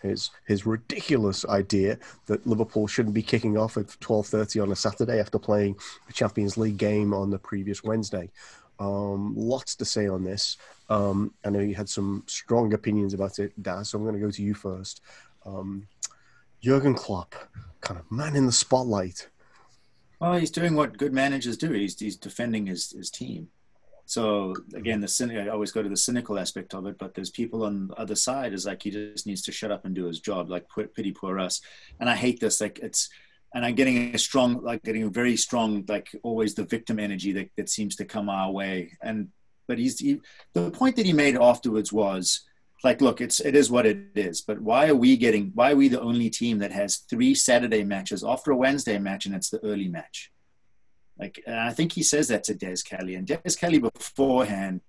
his 0.00 0.30
his 0.46 0.64
ridiculous 0.64 1.44
idea 1.46 1.98
that 2.26 2.46
Liverpool 2.46 2.86
shouldn't 2.86 3.14
be 3.14 3.22
kicking 3.22 3.58
off 3.58 3.76
at 3.76 3.86
12:30 4.00 4.62
on 4.62 4.72
a 4.72 4.76
Saturday 4.76 5.20
after 5.20 5.38
playing 5.38 5.76
the 6.06 6.12
Champions 6.12 6.56
League 6.56 6.78
game 6.78 7.12
on 7.12 7.30
the 7.30 7.38
previous 7.38 7.84
Wednesday. 7.84 8.30
Um, 8.80 9.34
lots 9.36 9.76
to 9.76 9.84
say 9.84 10.08
on 10.08 10.24
this. 10.24 10.56
Um, 10.88 11.34
I 11.44 11.50
know 11.50 11.60
you 11.60 11.74
had 11.74 11.88
some 11.88 12.24
strong 12.26 12.72
opinions 12.72 13.14
about 13.14 13.38
it, 13.38 13.52
Daz. 13.62 13.90
So 13.90 13.98
I'm 13.98 14.04
going 14.04 14.14
to 14.14 14.20
go 14.20 14.30
to 14.30 14.42
you 14.42 14.54
first. 14.54 15.02
Um, 15.44 15.86
Jurgen 16.62 16.94
Klopp, 16.94 17.34
kind 17.80 18.00
of 18.00 18.10
man 18.10 18.34
in 18.36 18.46
the 18.46 18.52
spotlight. 18.52 19.28
Well, 20.20 20.34
he's 20.34 20.50
doing 20.50 20.74
what 20.74 20.98
good 20.98 21.14
managers 21.14 21.56
do. 21.56 21.72
He's 21.72 21.98
he's 21.98 22.16
defending 22.16 22.66
his 22.66 22.92
his 22.92 23.10
team. 23.10 23.48
So 24.04 24.54
again, 24.74 25.00
the 25.00 25.08
cynic, 25.08 25.38
I 25.38 25.48
always 25.48 25.70
go 25.70 25.82
to 25.82 25.88
the 25.88 25.96
cynical 25.96 26.38
aspect 26.38 26.74
of 26.74 26.84
it, 26.86 26.98
but 26.98 27.14
there's 27.14 27.30
people 27.30 27.64
on 27.64 27.88
the 27.88 27.94
other 27.94 28.16
side 28.16 28.52
is 28.52 28.66
like 28.66 28.82
he 28.82 28.90
just 28.90 29.26
needs 29.26 29.42
to 29.42 29.52
shut 29.52 29.70
up 29.70 29.84
and 29.84 29.94
do 29.94 30.06
his 30.06 30.18
job. 30.20 30.50
Like 30.50 30.66
pity 30.94 31.12
poor 31.12 31.38
us. 31.38 31.60
And 32.00 32.10
I 32.10 32.16
hate 32.16 32.40
this. 32.40 32.60
Like 32.60 32.80
it's 32.80 33.08
and 33.54 33.64
I'm 33.64 33.74
getting 33.74 34.14
a 34.14 34.18
strong, 34.18 34.62
like 34.62 34.82
getting 34.82 35.04
a 35.04 35.08
very 35.08 35.36
strong, 35.36 35.84
like 35.88 36.08
always 36.22 36.54
the 36.54 36.64
victim 36.64 36.98
energy 36.98 37.32
that, 37.32 37.50
that 37.56 37.68
seems 37.68 37.96
to 37.96 38.04
come 38.04 38.28
our 38.28 38.50
way. 38.50 38.92
And 39.02 39.28
but 39.66 39.78
he's 39.78 39.98
he, 39.98 40.20
the 40.52 40.70
point 40.70 40.96
that 40.96 41.06
he 41.06 41.12
made 41.12 41.36
afterwards 41.36 41.92
was 41.92 42.42
like, 42.82 43.00
look, 43.00 43.20
it's 43.20 43.40
it 43.40 43.54
is 43.54 43.70
what 43.70 43.86
it 43.86 43.98
is. 44.14 44.40
But 44.40 44.60
why 44.60 44.88
are 44.88 44.94
we 44.94 45.16
getting? 45.16 45.52
Why 45.54 45.72
are 45.72 45.76
we 45.76 45.88
the 45.88 46.00
only 46.00 46.30
team 46.30 46.58
that 46.58 46.72
has 46.72 46.96
three 46.96 47.34
Saturday 47.34 47.84
matches 47.84 48.24
after 48.24 48.50
a 48.50 48.56
Wednesday 48.56 48.98
match, 48.98 49.26
and 49.26 49.34
it's 49.34 49.50
the 49.50 49.62
early 49.64 49.88
match? 49.88 50.30
Like, 51.18 51.42
I 51.46 51.72
think 51.72 51.92
he 51.92 52.02
says 52.02 52.28
that 52.28 52.44
to 52.44 52.54
Des 52.54 52.76
Kelly, 52.84 53.14
and 53.14 53.26
Des 53.26 53.56
Kelly 53.58 53.78
beforehand 53.78 54.80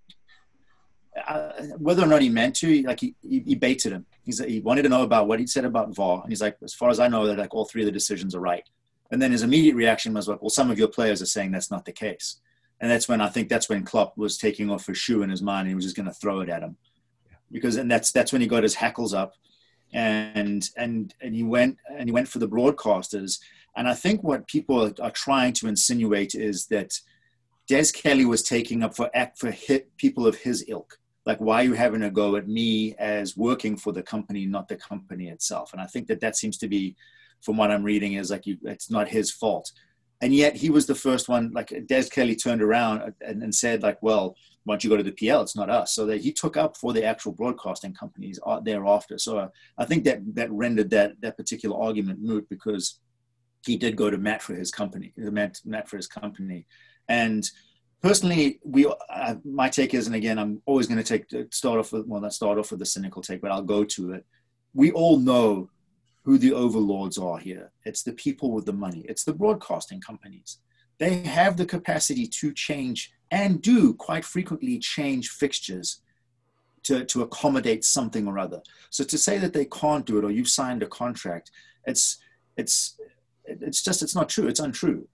uh, 1.27 1.51
whether 1.77 2.03
or 2.03 2.07
not 2.07 2.21
he 2.21 2.29
meant 2.29 2.55
to, 2.55 2.81
like 2.83 2.99
he, 2.99 3.15
he, 3.21 3.39
he 3.39 3.55
baited 3.55 3.91
him. 3.91 4.05
He's, 4.23 4.39
he 4.39 4.59
wanted 4.59 4.83
to 4.83 4.89
know 4.89 5.03
about 5.03 5.27
what 5.27 5.39
he 5.39 5.47
said 5.47 5.65
about 5.65 5.93
VAR, 5.93 6.21
and 6.21 6.31
he's 6.31 6.41
like, 6.41 6.57
as 6.63 6.73
far 6.73 6.89
as 6.89 6.99
I 6.99 7.07
know, 7.07 7.27
that 7.27 7.37
like 7.37 7.53
all 7.53 7.65
three 7.65 7.81
of 7.81 7.85
the 7.85 7.91
decisions 7.91 8.35
are 8.35 8.39
right. 8.39 8.67
And 9.11 9.21
then 9.21 9.31
his 9.31 9.43
immediate 9.43 9.75
reaction 9.75 10.13
was 10.13 10.29
like, 10.29 10.41
well, 10.41 10.49
some 10.49 10.71
of 10.71 10.79
your 10.79 10.87
players 10.87 11.21
are 11.21 11.25
saying 11.25 11.51
that's 11.51 11.71
not 11.71 11.83
the 11.83 11.91
case. 11.91 12.39
And 12.79 12.89
that's 12.89 13.09
when 13.09 13.19
I 13.19 13.27
think 13.27 13.49
that's 13.49 13.67
when 13.67 13.83
Klopp 13.83 14.17
was 14.17 14.37
taking 14.37 14.71
off 14.71 14.87
his 14.87 14.97
shoe 14.97 15.21
in 15.21 15.29
his 15.29 15.41
mind, 15.41 15.61
and 15.61 15.69
he 15.69 15.75
was 15.75 15.83
just 15.83 15.97
going 15.97 16.07
to 16.07 16.13
throw 16.13 16.39
it 16.39 16.49
at 16.49 16.63
him, 16.63 16.77
because 17.51 17.75
and 17.77 17.89
that's 17.89 18.11
that's 18.11 18.31
when 18.31 18.41
he 18.41 18.47
got 18.47 18.63
his 18.63 18.75
hackles 18.75 19.13
up, 19.13 19.33
and 19.93 20.69
and 20.77 21.13
and 21.21 21.35
he 21.35 21.43
went 21.43 21.77
and 21.89 22.07
he 22.07 22.11
went 22.11 22.27
for 22.27 22.39
the 22.39 22.47
broadcasters. 22.47 23.39
And 23.75 23.87
I 23.87 23.93
think 23.93 24.21
what 24.21 24.47
people 24.47 24.91
are 25.01 25.11
trying 25.11 25.53
to 25.53 25.67
insinuate 25.67 26.35
is 26.35 26.67
that 26.67 26.99
Des 27.67 27.91
Kelly 27.93 28.25
was 28.25 28.43
taking 28.43 28.83
up 28.83 28.95
for 28.95 29.09
act 29.13 29.37
for 29.39 29.49
hit 29.49 29.95
people 29.95 30.27
of 30.27 30.35
his 30.35 30.65
ilk. 30.67 30.97
Like 31.25 31.39
why 31.39 31.61
are 31.61 31.65
you 31.65 31.73
having 31.73 32.03
a 32.03 32.11
go 32.11 32.35
at 32.35 32.47
me 32.47 32.95
as 32.95 33.37
working 33.37 33.77
for 33.77 33.93
the 33.93 34.03
company 34.03 34.45
not 34.45 34.67
the 34.67 34.75
company 34.75 35.29
itself? 35.29 35.71
And 35.71 35.81
i 35.81 35.85
think 35.85 36.07
that 36.07 36.19
that 36.21 36.35
seems 36.35 36.57
to 36.57 36.67
be 36.67 36.95
from 37.41 37.57
what 37.57 37.71
i'm 37.71 37.83
reading 37.83 38.13
is 38.13 38.31
like 38.31 38.45
you, 38.45 38.57
it's 38.63 38.89
not 38.89 39.07
his 39.07 39.31
fault. 39.31 39.71
And 40.23 40.35
yet 40.35 40.55
he 40.55 40.69
was 40.69 40.85
the 40.85 40.95
first 40.95 41.29
one 41.29 41.51
like 41.53 41.73
des 41.87 42.09
kelly 42.09 42.35
turned 42.35 42.61
around 42.61 43.13
and, 43.21 43.43
and 43.43 43.53
said 43.53 43.83
like 43.83 44.01
well 44.01 44.35
don't 44.67 44.83
you 44.83 44.89
go 44.89 44.97
to 44.97 45.03
the 45.03 45.11
pl 45.11 45.41
it's 45.41 45.55
not 45.55 45.69
us 45.69 45.93
so 45.93 46.05
that 46.05 46.21
he 46.21 46.31
took 46.31 46.55
up 46.57 46.77
for 46.77 46.93
the 46.93 47.03
actual 47.03 47.31
broadcasting 47.31 47.93
companies 47.93 48.39
uh, 48.45 48.59
thereafter 48.59 49.17
so 49.17 49.37
uh, 49.37 49.47
i 49.77 49.85
think 49.85 50.03
that 50.03 50.19
that 50.35 50.51
rendered 50.51 50.89
that 50.89 51.13
that 51.21 51.37
particular 51.37 51.79
argument 51.79 52.19
moot 52.21 52.47
because 52.49 52.99
he 53.65 53.77
did 53.77 53.95
go 53.95 54.09
to 54.09 54.17
matt 54.17 54.41
for 54.41 54.55
his 54.55 54.71
company 54.71 55.13
matt, 55.17 55.59
matt 55.65 55.87
for 55.87 55.97
his 55.97 56.07
company 56.07 56.65
and 57.07 57.49
personally, 58.01 58.59
we 58.63 58.91
uh, 59.09 59.35
my 59.45 59.69
take 59.69 59.93
is, 59.93 60.07
and 60.07 60.15
again, 60.15 60.39
I'm 60.39 60.61
always 60.65 60.87
going 60.87 61.01
to 61.01 61.03
take 61.03 61.53
start 61.53 61.79
off 61.79 61.93
with 61.93 62.07
well, 62.07 62.21
not 62.21 62.33
start 62.33 62.57
off 62.57 62.71
with 62.71 62.79
the 62.79 62.85
cynical 62.85 63.21
take, 63.21 63.41
but 63.41 63.51
I'll 63.51 63.61
go 63.61 63.83
to 63.83 64.13
it. 64.13 64.25
We 64.73 64.91
all 64.91 65.19
know 65.19 65.69
who 66.23 66.37
the 66.37 66.53
overlords 66.53 67.17
are 67.17 67.37
here. 67.37 67.71
It's 67.85 68.03
the 68.03 68.13
people 68.13 68.51
with 68.51 68.65
the 68.65 68.73
money. 68.73 69.05
It's 69.07 69.23
the 69.23 69.33
broadcasting 69.33 70.01
companies. 70.01 70.59
They 70.99 71.15
have 71.23 71.57
the 71.57 71.65
capacity 71.65 72.27
to 72.27 72.53
change 72.53 73.11
and 73.31 73.61
do 73.61 73.93
quite 73.93 74.25
frequently 74.25 74.77
change 74.77 75.29
fixtures 75.29 76.01
to, 76.83 77.05
to 77.05 77.21
accommodate 77.21 77.85
something 77.85 78.27
or 78.27 78.37
other. 78.37 78.61
So 78.89 79.03
to 79.05 79.17
say 79.17 79.37
that 79.37 79.53
they 79.53 79.65
can't 79.65 80.05
do 80.05 80.17
it 80.17 80.25
or 80.25 80.31
you've 80.31 80.49
signed 80.49 80.83
a 80.83 80.87
contract, 80.87 81.51
it's 81.85 82.17
it's 82.57 82.97
it's 83.45 83.81
just 83.81 84.03
it's 84.03 84.15
not 84.15 84.29
true. 84.29 84.47
It's 84.47 84.59
untrue. 84.59 85.07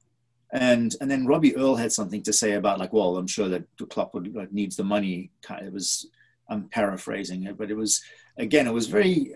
And 0.51 0.95
and 1.01 1.11
then 1.11 1.27
Robbie 1.27 1.55
Earle 1.55 1.75
had 1.75 1.91
something 1.91 2.23
to 2.23 2.33
say 2.33 2.53
about 2.53 2.79
like, 2.79 2.93
well, 2.93 3.17
I'm 3.17 3.27
sure 3.27 3.49
that 3.49 3.65
Klopp 3.89 4.13
would, 4.13 4.33
like, 4.33 4.51
needs 4.51 4.75
the 4.75 4.83
money. 4.83 5.31
It 5.61 5.71
was 5.71 6.07
I'm 6.49 6.69
paraphrasing 6.69 7.43
it, 7.43 7.57
but 7.57 7.69
it 7.69 7.75
was 7.75 8.01
again, 8.37 8.67
it 8.67 8.73
was 8.73 8.87
very. 8.87 9.35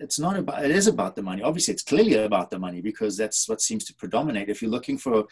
It's 0.00 0.18
not 0.18 0.36
about. 0.36 0.64
It 0.64 0.70
is 0.70 0.86
about 0.86 1.16
the 1.16 1.22
money. 1.22 1.42
Obviously, 1.42 1.74
it's 1.74 1.82
clearly 1.82 2.14
about 2.14 2.50
the 2.50 2.58
money 2.58 2.80
because 2.80 3.16
that's 3.16 3.48
what 3.48 3.60
seems 3.60 3.84
to 3.86 3.94
predominate. 3.94 4.48
If 4.48 4.62
you're 4.62 4.70
looking 4.70 4.98
for 4.98 5.24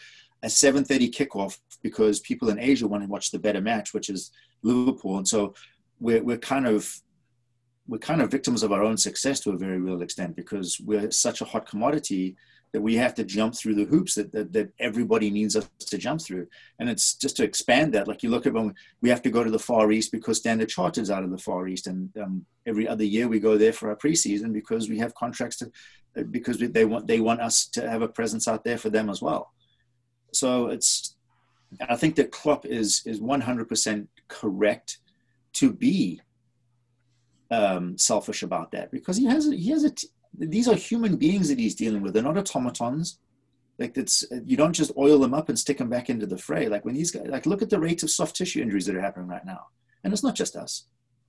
a 0.43 0.47
7:30 0.47 1.09
kickoff 1.11 1.57
because 1.81 2.19
people 2.19 2.49
in 2.49 2.59
Asia 2.59 2.87
want 2.87 3.03
to 3.03 3.09
watch 3.09 3.31
the 3.31 3.39
better 3.39 3.61
match, 3.61 3.93
which 3.93 4.09
is 4.09 4.31
Liverpool, 4.63 5.17
and 5.17 5.27
so 5.27 5.53
we're 5.99 6.23
we're 6.23 6.37
kind 6.37 6.67
of 6.67 7.01
we're 7.87 7.97
kind 7.97 8.21
of 8.21 8.29
victims 8.29 8.63
of 8.63 8.71
our 8.71 8.83
own 8.83 8.97
success 8.97 9.39
to 9.39 9.51
a 9.51 9.57
very 9.57 9.79
real 9.79 10.01
extent 10.01 10.35
because 10.35 10.79
we're 10.81 11.09
such 11.11 11.41
a 11.41 11.45
hot 11.45 11.65
commodity 11.65 12.35
that 12.77 12.83
we 12.83 12.95
have 12.95 13.15
to 13.15 13.23
jump 13.23 13.55
through 13.55 13.73
the 13.73 13.85
hoops 13.85 14.13
that, 14.13 14.31
that, 14.31 14.53
that 14.53 14.71
everybody 14.79 15.31
needs 15.31 15.55
us 15.55 15.67
to 15.79 15.97
jump 15.97 16.21
through. 16.21 16.45
And 16.77 16.87
it's 16.87 17.15
just 17.15 17.35
to 17.37 17.43
expand 17.43 17.91
that. 17.95 18.07
Like 18.07 18.21
you 18.21 18.29
look 18.29 18.45
at 18.45 18.53
when 18.53 18.75
we 19.01 19.09
have 19.09 19.23
to 19.23 19.31
go 19.31 19.43
to 19.43 19.49
the 19.49 19.57
Far 19.57 19.91
East 19.91 20.11
because 20.11 20.37
Standard 20.37 20.69
Chartered's 20.69 21.09
out 21.09 21.23
of 21.23 21.31
the 21.31 21.39
Far 21.39 21.67
East. 21.67 21.87
And 21.87 22.15
um, 22.21 22.45
every 22.67 22.87
other 22.87 23.03
year 23.03 23.27
we 23.27 23.39
go 23.39 23.57
there 23.57 23.73
for 23.73 23.89
our 23.89 23.95
preseason 23.95 24.53
because 24.53 24.89
we 24.89 24.99
have 24.99 25.15
contracts 25.15 25.57
to, 25.57 25.71
uh, 26.19 26.21
because 26.29 26.59
they 26.59 26.85
want, 26.85 27.07
they 27.07 27.19
want 27.19 27.41
us 27.41 27.65
to 27.69 27.89
have 27.89 28.03
a 28.03 28.07
presence 28.07 28.47
out 28.47 28.63
there 28.63 28.77
for 28.77 28.91
them 28.91 29.09
as 29.09 29.23
well. 29.23 29.51
So 30.33 30.67
it's, 30.67 31.15
I 31.89 31.95
think 31.95 32.15
that 32.17 32.31
Klopp 32.31 32.63
is, 32.67 33.01
is 33.07 33.19
100% 33.19 34.07
correct 34.27 34.99
to 35.53 35.73
be 35.73 36.21
um, 37.49 37.97
selfish 37.97 38.43
about 38.43 38.69
that 38.73 38.91
because 38.91 39.17
he 39.17 39.25
has, 39.25 39.47
he 39.47 39.71
has 39.71 39.83
a, 39.83 39.91
these 40.37 40.67
are 40.67 40.75
human 40.75 41.15
beings 41.17 41.49
that 41.49 41.59
he's 41.59 41.75
dealing 41.75 42.01
with. 42.01 42.13
They're 42.13 42.23
not 42.23 42.37
automatons. 42.37 43.19
Like 43.79 43.93
that's 43.93 44.25
you 44.45 44.57
don't 44.57 44.73
just 44.73 44.91
oil 44.97 45.19
them 45.19 45.33
up 45.33 45.49
and 45.49 45.57
stick 45.59 45.77
them 45.77 45.89
back 45.89 46.09
into 46.09 46.25
the 46.25 46.37
fray. 46.37 46.67
Like 46.67 46.85
when 46.85 46.95
these 46.95 47.11
guys, 47.11 47.27
like 47.27 47.45
look 47.45 47.61
at 47.61 47.69
the 47.69 47.79
rate 47.79 48.03
of 48.03 48.09
soft 48.09 48.35
tissue 48.35 48.61
injuries 48.61 48.85
that 48.85 48.95
are 48.95 49.01
happening 49.01 49.27
right 49.27 49.45
now, 49.45 49.67
and 50.03 50.13
it's 50.13 50.23
not 50.23 50.35
just 50.35 50.55
us. 50.55 50.85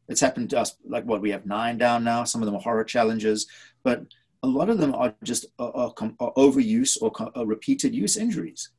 It's 0.09 0.21
happened 0.21 0.51
to 0.51 0.61
us. 0.61 0.75
Like 0.87 1.05
what 1.05 1.21
we 1.21 1.31
have 1.31 1.45
nine 1.45 1.77
down 1.77 2.05
now. 2.05 2.25
Some 2.25 2.41
of 2.43 2.47
them 2.47 2.55
are 2.55 2.63
horror 2.63 2.85
challenges, 2.85 3.47
but 3.83 4.03
a 4.43 4.47
lot 4.47 4.71
of 4.71 4.79
them 4.79 4.95
are 4.95 5.15
just 5.25 5.47
are, 5.59 5.75
are, 5.75 5.95
are 6.21 6.33
overuse 6.35 6.97
or 7.01 7.47
repeated 7.47 7.95
use 7.95 8.17
injuries. 8.17 8.71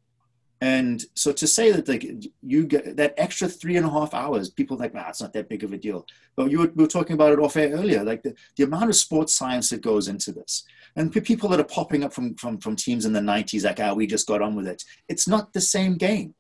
And 0.61 1.05
so 1.15 1.31
to 1.31 1.47
say 1.47 1.71
that 1.71 1.87
like 1.87 2.05
you 2.41 2.65
get 2.65 2.97
that 2.97 3.13
extra 3.17 3.47
three 3.47 3.77
and 3.77 3.85
a 3.85 3.89
half 3.89 4.13
hours, 4.13 4.49
people 4.49 4.75
are 4.75 4.79
like, 4.79 4.91
ah, 4.93 5.07
it's 5.07 5.21
not 5.21 5.31
that 5.33 5.47
big 5.47 5.63
of 5.63 5.71
a 5.71 5.77
deal. 5.77 6.05
But 6.35 6.51
you 6.51 6.59
were, 6.59 6.71
we 6.75 6.83
were 6.83 6.89
talking 6.89 7.13
about 7.13 7.31
it 7.31 7.39
off 7.39 7.55
air 7.55 7.71
earlier, 7.71 8.03
like 8.03 8.23
the, 8.23 8.35
the 8.57 8.65
amount 8.65 8.89
of 8.89 8.95
sports 8.95 9.33
science 9.33 9.69
that 9.69 9.81
goes 9.81 10.09
into 10.09 10.33
this. 10.33 10.65
And 10.97 11.13
people 11.13 11.47
that 11.49 11.61
are 11.61 11.65
popping 11.65 12.03
up 12.03 12.11
from, 12.11 12.35
from, 12.35 12.57
from 12.57 12.75
teams 12.75 13.05
in 13.05 13.13
the 13.13 13.21
90s, 13.21 13.63
like, 13.63 13.79
ah, 13.79 13.93
we 13.93 14.05
just 14.05 14.27
got 14.27 14.41
on 14.41 14.53
with 14.53 14.67
it. 14.67 14.83
It's 15.07 15.29
not 15.29 15.53
the 15.53 15.61
same 15.61 15.95
game. 15.95 16.35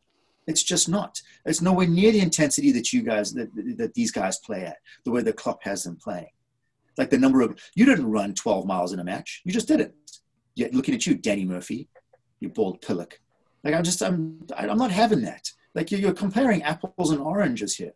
It's 0.47 0.63
just 0.63 0.89
not. 0.89 1.21
It's 1.45 1.61
nowhere 1.61 1.87
near 1.87 2.11
the 2.11 2.19
intensity 2.19 2.73
that 2.73 2.91
you 2.91 3.03
guys, 3.03 3.31
that, 3.33 3.49
that 3.77 3.93
these 3.93 4.11
guys 4.11 4.39
play 4.39 4.65
at, 4.65 4.77
the 5.05 5.11
way 5.11 5.21
the 5.21 5.31
club 5.31 5.59
has 5.61 5.83
them 5.83 5.95
playing. 5.95 6.31
Like 6.97 7.09
the 7.09 7.17
number 7.17 7.39
of, 7.39 7.57
you 7.73 7.85
didn't 7.85 8.11
run 8.11 8.33
12 8.33 8.65
miles 8.65 8.91
in 8.91 8.99
a 8.99 9.03
match. 9.03 9.41
You 9.45 9.53
just 9.53 9.67
didn't. 9.69 9.93
Yet 10.55 10.73
looking 10.73 10.95
at 10.95 11.07
you, 11.07 11.15
Danny 11.15 11.45
Murphy, 11.45 11.87
you 12.41 12.49
bald 12.49 12.81
pillock 12.81 13.19
like 13.63 13.73
I'm 13.73 13.83
just 13.83 14.01
I'm 14.01 14.45
I'm 14.55 14.77
not 14.77 14.91
having 14.91 15.21
that. 15.21 15.51
Like 15.75 15.91
you're, 15.91 16.13
comparing 16.13 16.63
apples 16.63 17.11
and 17.11 17.21
oranges 17.21 17.75
here, 17.75 17.93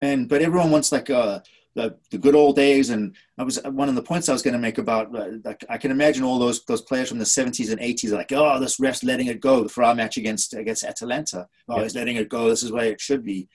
and 0.00 0.28
but 0.28 0.42
everyone 0.42 0.70
wants 0.70 0.90
like 0.90 1.10
uh 1.10 1.40
the, 1.74 1.96
the 2.10 2.18
good 2.18 2.34
old 2.34 2.56
days. 2.56 2.90
And 2.90 3.14
I 3.38 3.44
was 3.44 3.58
one 3.64 3.88
of 3.88 3.94
the 3.94 4.02
points 4.02 4.28
I 4.28 4.32
was 4.32 4.42
going 4.42 4.54
to 4.54 4.60
make 4.60 4.78
about 4.78 5.14
uh, 5.14 5.32
like 5.44 5.64
I 5.68 5.78
can 5.78 5.90
imagine 5.90 6.24
all 6.24 6.38
those 6.38 6.64
those 6.64 6.82
players 6.82 7.08
from 7.08 7.18
the 7.18 7.24
70s 7.24 7.70
and 7.70 7.80
80s 7.80 8.12
like, 8.12 8.32
oh, 8.32 8.58
this 8.58 8.80
ref's 8.80 9.04
letting 9.04 9.26
it 9.26 9.40
go 9.40 9.68
for 9.68 9.84
our 9.84 9.94
match 9.94 10.16
against 10.16 10.54
against 10.54 10.84
Atalanta. 10.84 11.48
Oh, 11.68 11.76
yeah. 11.76 11.82
he's 11.84 11.94
letting 11.94 12.16
it 12.16 12.28
go. 12.28 12.48
This 12.48 12.62
is 12.62 12.72
where 12.72 12.86
it 12.86 13.00
should 13.00 13.24
be. 13.24 13.48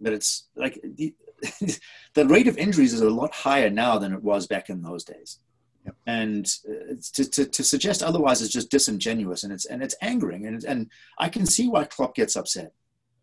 But 0.00 0.12
it's 0.12 0.48
like 0.56 0.80
the, 0.82 1.14
the 2.14 2.26
rate 2.26 2.48
of 2.48 2.58
injuries 2.58 2.92
is 2.92 3.00
a 3.00 3.10
lot 3.10 3.34
higher 3.34 3.70
now 3.70 3.98
than 3.98 4.12
it 4.12 4.22
was 4.22 4.46
back 4.46 4.68
in 4.70 4.82
those 4.82 5.04
days. 5.04 5.38
Yep. 5.84 5.96
And 6.06 6.46
uh, 6.68 6.94
to, 7.14 7.30
to, 7.30 7.44
to, 7.44 7.62
suggest 7.62 8.02
otherwise 8.02 8.40
is 8.40 8.50
just 8.50 8.70
disingenuous 8.70 9.44
and 9.44 9.52
it's 9.52 9.66
and 9.66 9.82
it's 9.82 9.94
angering 10.00 10.46
and 10.46 10.64
and 10.64 10.90
I 11.18 11.28
can 11.28 11.44
see 11.44 11.68
why 11.68 11.84
Klopp 11.84 12.14
gets 12.14 12.36
upset 12.36 12.72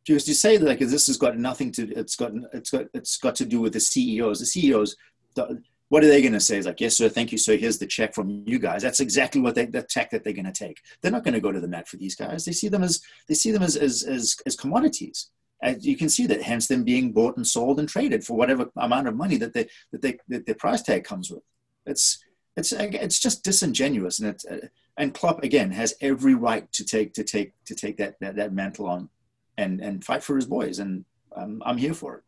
because 0.05 0.28
you 0.28 0.36
say 0.36 0.57
that 0.57 0.66
like 0.68 0.78
this 0.78 1.07
has 1.07 1.18
got 1.18 1.39
nothing 1.39 1.72
to 1.72 1.91
it's 1.93 2.16
got 2.16 2.34
it's 2.53 2.70
got 2.70 2.86
it's 2.93 3.18
got 3.18 3.36
to 3.38 3.45
do 3.45 3.62
with 3.62 3.74
the 3.74 3.80
CEOs 3.80 4.39
the 4.39 4.45
CEOs 4.45 4.95
the, 5.34 5.59
what 5.91 6.05
are 6.05 6.07
they 6.07 6.22
going 6.22 6.32
to 6.32 6.39
say? 6.39 6.57
It's 6.57 6.66
like, 6.66 6.80
yes, 6.80 6.95
sir, 6.95 7.09
thank 7.09 7.34
you, 7.34 7.38
sir. 7.38 7.57
Here's 7.57 7.78
the 7.78 7.86
check 7.86 8.16
from 8.16 8.43
you 8.47 8.59
guys. 8.59 8.82
That's 8.82 9.01
exactly 9.01 9.41
what 9.41 9.55
they, 9.55 9.66
the 9.66 9.84
check 9.84 10.09
that 10.12 10.24
they're 10.24 10.32
going 10.32 10.45
to 10.45 10.53
take. 10.53 10.80
They're 11.01 11.12
not 11.12 11.26
going 11.26 11.34
to 11.34 11.41
go 11.41 11.51
to 11.51 11.59
the 11.59 11.68
mat 11.68 11.86
for 11.86 11.97
these 11.97 12.16
guys. 12.16 12.45
They 12.45 12.53
see 12.53 12.70
them 12.70 12.82
as 12.82 13.01
they 13.28 13.34
see 13.34 13.51
them 13.51 13.62
as 13.62 13.76
as 13.76 14.03
as, 14.03 14.38
as 14.45 14.55
commodities. 14.55 15.32
You 15.80 15.97
can 15.97 16.07
see 16.07 16.28
that, 16.28 16.41
hence 16.41 16.68
them 16.68 16.86
being 16.86 17.12
bought 17.12 17.36
and 17.36 17.45
sold 17.45 17.78
and 17.78 17.89
traded 17.89 18.24
for 18.24 18.38
whatever 18.38 18.72
amount 18.78 19.09
of 19.09 19.18
money 19.18 19.36
that 19.36 19.53
they 19.53 19.68
that 19.91 20.01
they 20.01 20.18
that 20.30 20.45
their 20.45 20.55
price 20.55 20.82
tag 20.82 21.03
comes 21.03 21.30
with. 21.30 21.43
It's 21.86 22.24
it's 22.58 22.72
it's 22.74 23.20
just 23.20 23.43
disingenuous, 23.43 24.20
and 24.20 24.30
it 24.30 24.43
uh, 24.49 24.68
and 24.97 25.14
Klopp 25.14 25.43
again 25.43 25.72
has 25.72 25.93
every 26.02 26.36
right 26.36 26.72
to 26.74 26.84
take 26.84 27.14
to 27.14 27.24
take 27.24 27.54
to 27.66 27.76
take 27.76 27.97
that 27.97 28.20
that, 28.20 28.36
that 28.36 28.54
mantle 28.54 28.88
on, 28.88 29.10
and 29.58 29.80
and 29.82 30.04
fight 30.04 30.24
for 30.24 30.36
his 30.36 30.45
boys, 30.45 30.80
and 30.80 31.06
um, 31.36 31.62
I'm 31.66 31.78
here 31.78 31.93
for 31.93 32.18
it 32.18 32.24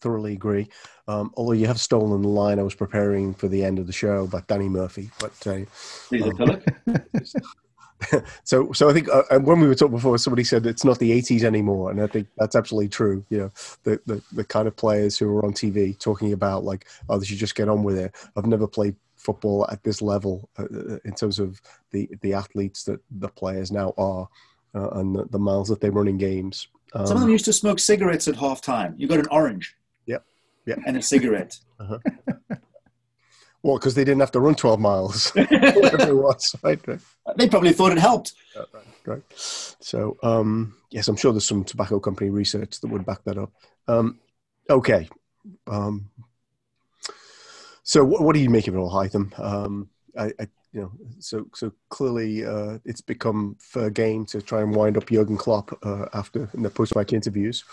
thoroughly 0.00 0.32
agree. 0.32 0.68
Um, 1.08 1.32
although 1.36 1.52
you 1.52 1.66
have 1.66 1.80
stolen 1.80 2.22
the 2.22 2.28
line 2.28 2.58
I 2.58 2.62
was 2.62 2.74
preparing 2.74 3.34
for 3.34 3.48
the 3.48 3.64
end 3.64 3.78
of 3.78 3.86
the 3.86 3.92
show 3.92 4.24
about 4.24 4.46
Danny 4.46 4.68
Murphy, 4.68 5.10
but 5.18 5.46
uh, 5.46 5.64
um, 6.22 6.62
so 8.44 8.72
so 8.72 8.88
I 8.88 8.92
think 8.92 9.08
uh, 9.08 9.38
when 9.40 9.60
we 9.60 9.68
were 9.68 9.74
talking 9.74 9.94
before, 9.94 10.18
somebody 10.18 10.44
said 10.44 10.66
it's 10.66 10.84
not 10.84 10.98
the 10.98 11.10
'80s 11.10 11.44
anymore, 11.44 11.90
and 11.90 12.02
I 12.02 12.06
think 12.06 12.28
that's 12.36 12.56
absolutely 12.56 12.88
true. 12.88 13.24
You 13.28 13.38
know, 13.38 13.52
the 13.84 14.00
the, 14.06 14.22
the 14.32 14.44
kind 14.44 14.66
of 14.66 14.76
players 14.76 15.18
who 15.18 15.28
are 15.36 15.44
on 15.44 15.52
TV 15.52 15.98
talking 15.98 16.32
about 16.32 16.64
like, 16.64 16.86
oh, 17.08 17.18
they 17.18 17.26
should 17.26 17.38
just 17.38 17.54
get 17.54 17.68
on 17.68 17.82
with 17.82 17.98
it. 17.98 18.14
I've 18.36 18.46
never 18.46 18.66
played 18.66 18.96
football 19.26 19.66
at 19.70 19.82
this 19.82 20.00
level 20.00 20.48
uh, 20.58 20.64
uh 20.64 20.98
in 21.04 21.14
terms 21.20 21.38
of 21.38 21.60
the 21.92 22.08
the 22.22 22.32
athletes 22.32 22.84
that 22.84 23.00
the 23.10 23.28
players 23.28 23.70
now 23.70 23.92
are. 23.98 24.28
Uh, 24.74 24.90
and 25.00 25.16
the, 25.16 25.24
the 25.30 25.38
miles 25.38 25.68
that 25.68 25.80
they 25.80 25.88
run 25.88 26.06
in 26.06 26.18
games. 26.18 26.68
Um, 26.92 27.06
Some 27.06 27.16
of 27.16 27.22
them 27.22 27.30
used 27.30 27.46
to 27.46 27.52
smoke 27.52 27.78
cigarettes 27.78 28.28
at 28.28 28.34
halftime. 28.34 28.92
You 28.98 29.08
got 29.08 29.20
an 29.20 29.28
orange. 29.30 29.74
Yep. 30.04 30.22
Yep. 30.66 30.78
And 30.86 30.96
a 30.96 31.02
cigarette. 31.02 31.58
Uh-huh. 31.78 31.98
well, 33.62 33.76
because 33.76 33.94
they 33.94 34.04
didn't 34.04 34.20
have 34.20 34.32
to 34.32 34.40
run 34.40 34.54
12 34.54 34.80
miles. 34.80 35.32
Was, 35.36 36.56
right? 36.62 36.80
They 37.36 37.48
probably 37.48 37.72
thought 37.72 37.92
it 37.92 37.98
helped. 37.98 38.32
right, 38.56 38.84
right. 39.04 39.22
So, 39.36 40.16
um, 40.22 40.74
yes, 40.90 41.08
I'm 41.08 41.16
sure 41.16 41.32
there's 41.32 41.46
some 41.46 41.64
tobacco 41.64 42.00
company 42.00 42.30
research 42.30 42.80
that 42.80 42.88
would 42.88 43.04
back 43.04 43.24
that 43.24 43.36
up. 43.36 43.52
Um, 43.88 44.20
okay. 44.70 45.08
Um, 45.66 46.10
so, 47.86 48.04
what, 48.04 48.20
what, 48.22 48.34
do 48.34 48.40
you 48.40 48.50
make 48.50 48.66
of 48.66 48.74
it 48.74 48.78
all, 48.78 48.90
Hytham? 48.90 49.38
Um, 49.38 49.88
I, 50.18 50.24
I, 50.40 50.48
you 50.72 50.80
know, 50.80 50.92
so 51.20 51.46
so 51.54 51.72
clearly 51.88 52.44
uh, 52.44 52.78
it's 52.84 53.00
become 53.00 53.56
fair 53.60 53.90
game 53.90 54.26
to 54.26 54.42
try 54.42 54.60
and 54.60 54.74
wind 54.74 54.96
up 54.96 55.06
Jurgen 55.06 55.36
Klopp 55.36 55.72
uh, 55.86 56.06
after 56.12 56.50
in 56.52 56.62
the 56.62 56.68
post-match 56.68 57.12
interviews. 57.12 57.64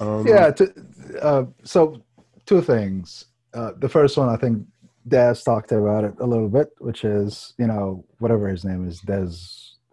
Um, 0.00 0.26
yeah. 0.26 0.50
To, 0.52 0.74
uh, 1.20 1.44
so 1.64 2.02
two 2.46 2.62
things. 2.62 3.26
Uh, 3.52 3.72
the 3.78 3.90
first 3.90 4.16
one, 4.16 4.30
I 4.30 4.36
think 4.36 4.66
Daz 5.06 5.44
talked 5.44 5.70
about 5.70 6.04
it 6.04 6.14
a 6.18 6.26
little 6.26 6.48
bit, 6.48 6.70
which 6.78 7.04
is 7.04 7.52
you 7.58 7.66
know 7.66 8.06
whatever 8.20 8.48
his 8.48 8.64
name 8.64 8.88
is, 8.88 9.00
Des 9.00 9.34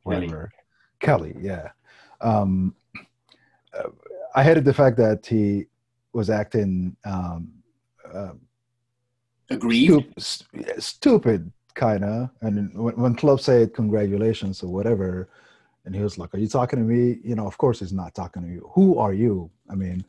whatever 0.03 0.51
Kelly. 1.01 1.33
Kelly 1.33 1.45
yeah. 1.45 1.69
Um, 2.21 2.73
uh, 3.77 3.89
I 4.35 4.43
hated 4.43 4.63
the 4.63 4.73
fact 4.73 4.95
that 4.97 5.25
he 5.25 5.65
was 6.13 6.29
acting 6.29 6.95
um, 7.03 7.51
uh, 8.13 8.31
agreed 9.49 10.05
stupid, 10.17 10.83
stupid 10.83 11.51
kind 11.73 12.03
of. 12.03 12.29
And 12.41 12.73
when, 12.73 12.95
when 12.95 13.37
said 13.37 13.73
congratulations 13.73 14.63
or 14.63 14.71
whatever, 14.71 15.29
and 15.85 15.95
he 15.95 16.01
was 16.01 16.17
like, 16.17 16.33
"Are 16.33 16.39
you 16.39 16.47
talking 16.47 16.79
to 16.79 16.85
me?" 16.85 17.19
You 17.23 17.35
know, 17.35 17.45
of 17.45 17.57
course 17.57 17.79
he's 17.79 17.93
not 17.93 18.15
talking 18.15 18.41
to 18.43 18.49
you. 18.49 18.69
Who 18.73 18.97
are 18.97 19.13
you? 19.13 19.51
I 19.69 19.75
mean, 19.75 20.03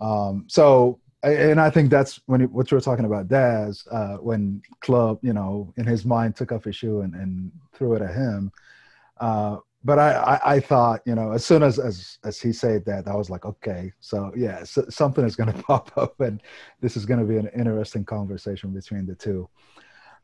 um, 0.00 0.44
so 0.48 1.00
and 1.24 1.60
I 1.60 1.70
think 1.70 1.90
that's 1.90 2.20
when 2.26 2.40
he, 2.40 2.46
what 2.46 2.70
you 2.70 2.76
were 2.76 2.82
talking 2.82 3.06
about, 3.06 3.28
Daz, 3.28 3.86
uh, 3.90 4.16
when 4.16 4.62
Klopp, 4.80 5.24
you 5.24 5.32
know, 5.32 5.72
in 5.76 5.86
his 5.86 6.04
mind 6.04 6.36
took 6.36 6.52
off 6.52 6.64
his 6.64 6.76
shoe 6.76 7.00
and, 7.00 7.14
and 7.14 7.50
threw 7.72 7.94
it 7.94 8.02
at 8.02 8.14
him. 8.14 8.52
Uh, 9.18 9.58
but 9.84 9.98
I, 9.98 10.12
I, 10.12 10.54
I, 10.54 10.60
thought, 10.60 11.02
you 11.04 11.14
know, 11.14 11.32
as 11.32 11.44
soon 11.44 11.62
as, 11.62 11.78
as, 11.78 12.18
as 12.24 12.40
he 12.40 12.52
said 12.52 12.86
that, 12.86 13.06
I 13.06 13.14
was 13.14 13.28
like, 13.28 13.44
okay, 13.44 13.92
so 14.00 14.32
yeah, 14.34 14.64
so 14.64 14.86
something 14.88 15.24
is 15.24 15.36
going 15.36 15.52
to 15.54 15.62
pop 15.62 15.96
up 15.96 16.18
and 16.20 16.42
this 16.80 16.96
is 16.96 17.04
going 17.04 17.20
to 17.20 17.26
be 17.26 17.36
an 17.36 17.50
interesting 17.54 18.04
conversation 18.04 18.70
between 18.70 19.06
the 19.06 19.14
two. 19.14 19.48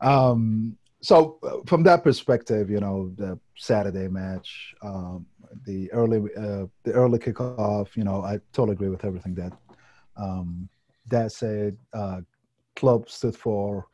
Um, 0.01 0.77
so 1.01 1.37
uh, 1.43 1.57
from 1.67 1.83
that 1.83 2.03
perspective, 2.03 2.69
you 2.69 2.79
know, 2.79 3.11
the 3.17 3.39
Saturday 3.55 4.07
match, 4.07 4.73
um, 4.81 5.25
the 5.65 5.91
early 5.91 6.19
uh, 6.37 6.65
the 6.83 6.93
early 6.93 7.19
kickoff, 7.19 7.95
you 7.95 8.03
know, 8.03 8.21
I 8.21 8.39
totally 8.53 8.73
agree 8.73 8.89
with 8.89 9.03
everything 9.03 9.35
that 9.35 9.53
um, 10.15 10.69
Dad 11.07 11.31
said. 11.31 11.77
Uh, 11.93 12.21
Klopp 12.75 13.09
stood 13.09 13.35
for. 13.35 13.87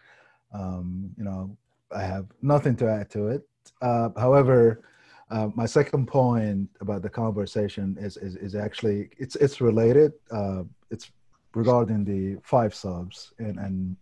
Um, 0.54 1.10
you 1.18 1.24
know, 1.24 1.58
I 1.92 2.02
have 2.02 2.28
nothing 2.42 2.76
to 2.78 2.90
add 2.90 3.10
to 3.12 3.28
it. 3.28 3.48
Uh, 3.82 4.10
however, 4.18 4.82
uh, 5.30 5.50
my 5.56 5.66
second 5.66 6.08
point 6.08 6.70
about 6.80 7.02
the 7.02 7.10
conversation 7.10 7.98
is 8.00 8.18
is, 8.18 8.36
is 8.36 8.56
actually 8.56 9.10
it's 9.18 9.36
it's 9.36 9.62
related. 9.62 10.14
Uh, 10.32 10.64
it's 10.90 11.12
regarding 11.54 12.06
the 12.06 12.40
five 12.44 12.74
subs 12.74 13.34
and 13.40 13.58
and 13.60 13.96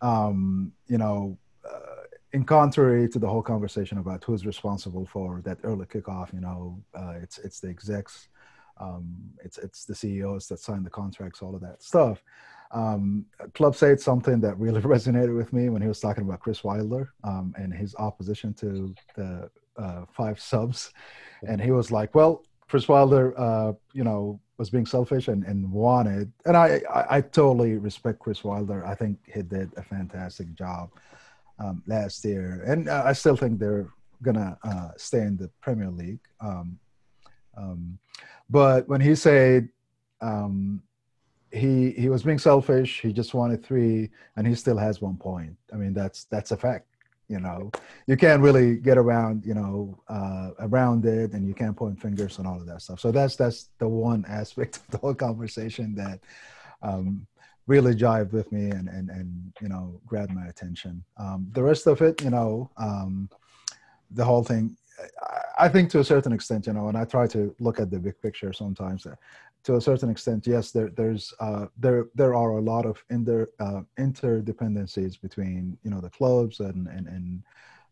um, 0.00 0.72
you 0.86 0.98
know 0.98 1.38
in 2.32 2.44
contrary 2.44 3.08
to 3.08 3.18
the 3.18 3.26
whole 3.26 3.42
conversation 3.42 3.98
about 3.98 4.22
who's 4.24 4.44
responsible 4.44 5.06
for 5.06 5.40
that 5.44 5.58
early 5.62 5.86
kickoff, 5.86 6.32
you 6.32 6.40
know, 6.40 6.78
uh, 6.94 7.14
it's 7.22 7.38
it's 7.38 7.60
the 7.60 7.68
execs, 7.68 8.28
um, 8.78 9.14
it's 9.44 9.58
it's 9.58 9.84
the 9.84 9.94
CEOs 9.94 10.46
that 10.48 10.60
sign 10.60 10.82
the 10.82 10.90
contracts, 10.90 11.42
all 11.42 11.54
of 11.54 11.62
that 11.62 11.82
stuff. 11.82 12.22
Um, 12.70 13.24
Klopp 13.54 13.74
said 13.74 13.98
something 13.98 14.40
that 14.40 14.58
really 14.58 14.82
resonated 14.96 15.34
with 15.34 15.52
me 15.54 15.70
when 15.70 15.80
he 15.80 15.88
was 15.88 16.00
talking 16.00 16.24
about 16.24 16.40
Chris 16.40 16.62
Wilder 16.62 17.14
um, 17.24 17.54
and 17.56 17.72
his 17.72 17.94
opposition 17.96 18.52
to 18.54 18.94
the 19.16 19.50
uh, 19.78 20.04
five 20.12 20.40
subs, 20.40 20.92
and 21.46 21.60
he 21.60 21.70
was 21.70 21.90
like, 21.90 22.14
"Well, 22.14 22.44
Chris 22.68 22.88
Wilder, 22.88 23.38
uh, 23.38 23.72
you 23.92 24.04
know, 24.04 24.40
was 24.58 24.70
being 24.70 24.86
selfish 24.86 25.28
and, 25.28 25.44
and 25.44 25.70
wanted, 25.70 26.32
and 26.44 26.56
I, 26.56 26.82
I 26.92 27.16
I 27.16 27.20
totally 27.20 27.78
respect 27.78 28.18
Chris 28.18 28.44
Wilder. 28.44 28.84
I 28.86 28.94
think 28.94 29.18
he 29.32 29.42
did 29.42 29.72
a 29.76 29.82
fantastic 29.82 30.54
job." 30.54 30.90
um, 31.58 31.82
last 31.86 32.24
year, 32.24 32.62
and 32.66 32.88
uh, 32.88 33.02
I 33.04 33.12
still 33.12 33.36
think 33.36 33.58
they're 33.58 33.88
gonna 34.22 34.58
uh, 34.62 34.90
stay 34.96 35.20
in 35.20 35.36
the 35.36 35.50
Premier 35.60 35.90
League. 35.90 36.20
Um, 36.40 36.78
um, 37.56 37.98
but 38.48 38.88
when 38.88 39.00
he 39.00 39.14
said 39.14 39.68
um, 40.20 40.82
he 41.52 41.90
he 41.92 42.08
was 42.08 42.22
being 42.22 42.38
selfish, 42.38 43.00
he 43.00 43.12
just 43.12 43.34
wanted 43.34 43.64
three, 43.64 44.10
and 44.36 44.46
he 44.46 44.54
still 44.54 44.76
has 44.76 45.00
one 45.00 45.16
point. 45.16 45.56
I 45.72 45.76
mean, 45.76 45.94
that's 45.94 46.24
that's 46.24 46.52
a 46.52 46.56
fact. 46.56 46.86
You 47.28 47.40
know, 47.40 47.70
you 48.06 48.16
can't 48.16 48.42
really 48.42 48.76
get 48.76 48.96
around 48.96 49.44
you 49.44 49.54
know 49.54 49.98
uh, 50.08 50.50
around 50.60 51.04
it, 51.04 51.32
and 51.32 51.46
you 51.46 51.54
can't 51.54 51.76
point 51.76 52.00
fingers 52.00 52.38
and 52.38 52.46
all 52.46 52.56
of 52.56 52.66
that 52.66 52.82
stuff. 52.82 53.00
So 53.00 53.10
that's 53.10 53.36
that's 53.36 53.68
the 53.78 53.88
one 53.88 54.24
aspect 54.28 54.78
of 54.78 54.86
the 54.88 54.98
whole 54.98 55.14
conversation 55.14 55.94
that 55.96 56.20
um, 56.82 57.26
really 57.66 57.94
jived 57.94 58.32
with 58.32 58.50
me 58.50 58.70
and 58.70 58.88
and 58.88 59.10
and 59.10 59.52
you 59.60 59.68
know 59.68 60.00
grabbed 60.06 60.32
my 60.32 60.46
attention. 60.46 61.04
Um, 61.18 61.48
the 61.52 61.62
rest 61.62 61.86
of 61.86 62.00
it, 62.00 62.22
you 62.22 62.30
know, 62.30 62.70
um, 62.76 63.28
the 64.10 64.24
whole 64.24 64.42
thing. 64.42 64.76
I 65.56 65.68
think 65.68 65.90
to 65.90 66.00
a 66.00 66.04
certain 66.04 66.32
extent, 66.32 66.66
you 66.66 66.72
know, 66.72 66.88
and 66.88 66.98
I 66.98 67.04
try 67.04 67.28
to 67.28 67.54
look 67.60 67.78
at 67.78 67.88
the 67.88 68.00
big 68.00 68.20
picture 68.20 68.52
sometimes. 68.52 69.06
To 69.64 69.76
a 69.76 69.80
certain 69.80 70.08
extent, 70.08 70.46
yes, 70.46 70.70
there 70.70 70.88
there's 70.88 71.34
uh, 71.40 71.66
there 71.76 72.06
there 72.14 72.34
are 72.34 72.52
a 72.52 72.60
lot 72.60 72.86
of 72.86 73.04
inter 73.10 73.48
uh, 73.60 73.82
interdependencies 73.98 75.20
between 75.20 75.76
you 75.82 75.90
know 75.90 76.00
the 76.00 76.10
clubs 76.10 76.60
and 76.60 76.86
and 76.86 77.06
and 77.06 77.42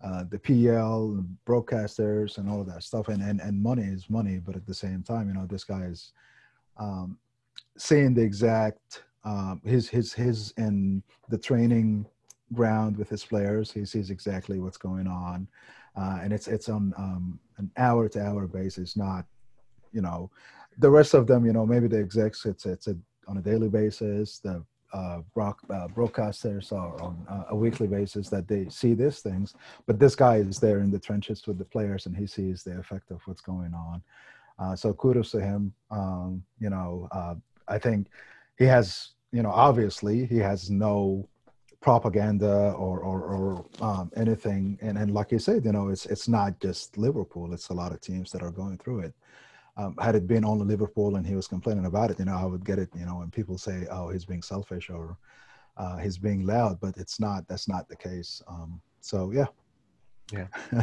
uh, 0.03 0.25
the 0.29 0.39
PL 0.39 1.25
broadcasters 1.47 2.39
and 2.39 2.49
all 2.49 2.61
of 2.61 2.67
that 2.67 2.83
stuff, 2.83 3.09
and, 3.09 3.23
and 3.23 3.41
and 3.41 3.61
money 3.61 3.83
is 3.83 4.09
money, 4.09 4.39
but 4.39 4.57
at 4.57 4.67
the 4.67 4.75
same 4.75 5.03
time, 5.03 5.29
you 5.29 5.35
know, 5.35 5.47
this 5.47 5.65
guy 5.65 5.83
is 5.83 6.13
um, 6.77 7.19
saying 7.77 8.15
the 8.15 8.23
exact 8.23 9.05
um, 9.25 9.61
his 9.65 9.89
his 9.89 10.13
his 10.13 10.53
in 10.57 11.03
the 11.29 11.39
training 11.39 12.07
ground 12.53 12.97
with 12.97 13.09
his 13.09 13.25
players. 13.25 13.73
He 13.73 13.85
sees 13.85 14.11
exactly 14.11 14.61
what's 14.61 14.77
going 14.77 15.07
on, 15.07 15.49
uh, 15.97 16.19
and 16.23 16.33
it's 16.33 16.47
it's 16.47 16.69
on 16.69 16.93
um, 16.97 17.41
an 17.59 17.71
hour 17.77 18.09
to 18.11 18.23
hour 18.23 18.47
basis, 18.47 18.97
not 18.97 19.25
you 19.93 20.03
know 20.03 20.31
the 20.79 20.91
rest 20.91 21.15
of 21.15 21.27
them. 21.27 21.45
You 21.47 21.53
know 21.53 21.67
maybe 21.67 21.89
the 21.89 21.99
execs 21.99 22.45
it's 22.47 22.67
it's 22.67 22.89
a, 22.89 22.97
on 23.29 23.39
a 23.39 23.43
daily 23.43 23.69
basis. 23.69 24.39
The 24.39 24.65
uh, 24.93 25.21
brock, 25.35 25.59
uh, 25.69 25.89
broadcasters 25.89 26.73
are 26.73 26.99
on 27.03 27.27
uh, 27.29 27.45
a 27.51 27.57
weekly 27.57 27.87
basis 27.87 28.29
that 28.31 28.47
they 28.49 28.69
see 28.69 28.95
these 28.95 29.19
things, 29.19 29.55
but 29.85 29.99
this 29.99 30.15
guy 30.15 30.37
is 30.37 30.59
there 30.59 30.79
in 30.79 30.91
the 30.91 30.99
trenches 30.99 31.47
with 31.47 31.59
the 31.59 31.65
players 31.65 32.07
and 32.07 32.17
he 32.17 32.27
sees 32.27 32.63
the 32.63 32.79
effect 32.79 33.11
of 33.11 33.21
what's 33.27 33.43
going 33.43 33.75
on. 33.75 34.01
Uh, 34.59 34.75
so 34.75 34.95
kudos 34.95 35.33
to 35.33 35.41
him. 35.41 35.75
Um, 35.91 36.43
you 36.61 36.71
know, 36.71 37.09
uh, 37.11 37.35
I 37.69 37.79
think 37.79 38.07
he 38.59 38.65
has 38.65 39.11
you 39.33 39.43
know, 39.43 39.51
obviously 39.51 40.25
he 40.25 40.39
has 40.39 40.71
no 40.71 41.29
propaganda 41.81 42.73
or 42.73 43.01
or, 43.01 43.21
or 43.23 43.67
um, 43.81 44.11
anything. 44.17 44.79
And 44.81 44.97
and 44.97 45.13
like 45.13 45.31
you 45.33 45.39
said, 45.39 45.65
you 45.65 45.73
know, 45.73 45.89
it's 45.89 46.07
it's 46.07 46.29
not 46.29 46.59
just 46.61 46.97
Liverpool; 46.97 47.53
it's 47.53 47.69
a 47.69 47.75
lot 47.75 47.93
of 47.93 48.01
teams 48.01 48.33
that 48.33 48.43
are 48.43 48.51
going 48.51 48.79
through 48.79 49.01
it. 49.01 49.15
Um, 49.77 49.95
had 50.01 50.15
it 50.15 50.27
been 50.27 50.45
only 50.45 50.65
Liverpool 50.65 51.17
and 51.17 51.27
he 51.27 51.35
was 51.35 51.47
complaining 51.47 51.85
about 51.85 52.11
it, 52.11 52.19
you 52.19 52.25
know, 52.25 52.37
I 52.37 52.47
would 52.47 52.65
get 52.65 52.79
it. 52.79 52.89
You 52.99 53.05
know, 53.05 53.17
when 53.17 53.31
people 53.31 53.59
say, 53.59 53.87
"Oh, 53.91 54.09
he's 54.09 54.25
being 54.25 54.43
selfish," 54.43 54.89
or 54.89 55.19
uh, 55.77 55.99
he's 55.99 56.17
being 56.19 56.47
loud, 56.47 56.81
but 56.81 56.97
it's 56.97 57.21
not. 57.21 57.47
That's 57.47 57.69
not 57.69 57.89
the 57.89 57.97
case. 57.97 58.43
Um, 58.49 58.81
so 59.01 59.31
yeah, 59.33 59.47
yeah. 60.33 60.47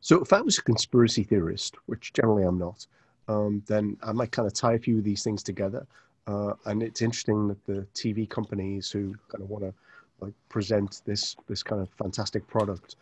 so 0.00 0.20
if 0.20 0.32
I 0.32 0.40
was 0.40 0.58
a 0.58 0.62
conspiracy 0.62 1.22
theorist, 1.22 1.76
which 1.86 2.12
generally 2.12 2.42
I'm 2.42 2.58
not, 2.58 2.86
um, 3.28 3.62
then 3.66 3.96
I 4.02 4.12
might 4.12 4.32
kind 4.32 4.46
of 4.46 4.54
tie 4.54 4.74
a 4.74 4.78
few 4.78 4.98
of 4.98 5.04
these 5.04 5.22
things 5.22 5.42
together. 5.42 5.86
Uh, 6.26 6.54
and 6.66 6.82
it's 6.82 7.02
interesting 7.02 7.48
that 7.48 7.64
the 7.66 7.86
TV 7.94 8.28
companies 8.28 8.90
who 8.90 9.14
kind 9.28 9.42
of 9.42 9.50
want 9.50 9.64
to 9.64 9.74
like 10.20 10.34
present 10.48 11.00
this 11.06 11.36
this 11.48 11.62
kind 11.62 11.80
of 11.80 11.88
fantastic 11.90 12.46
product 12.46 12.96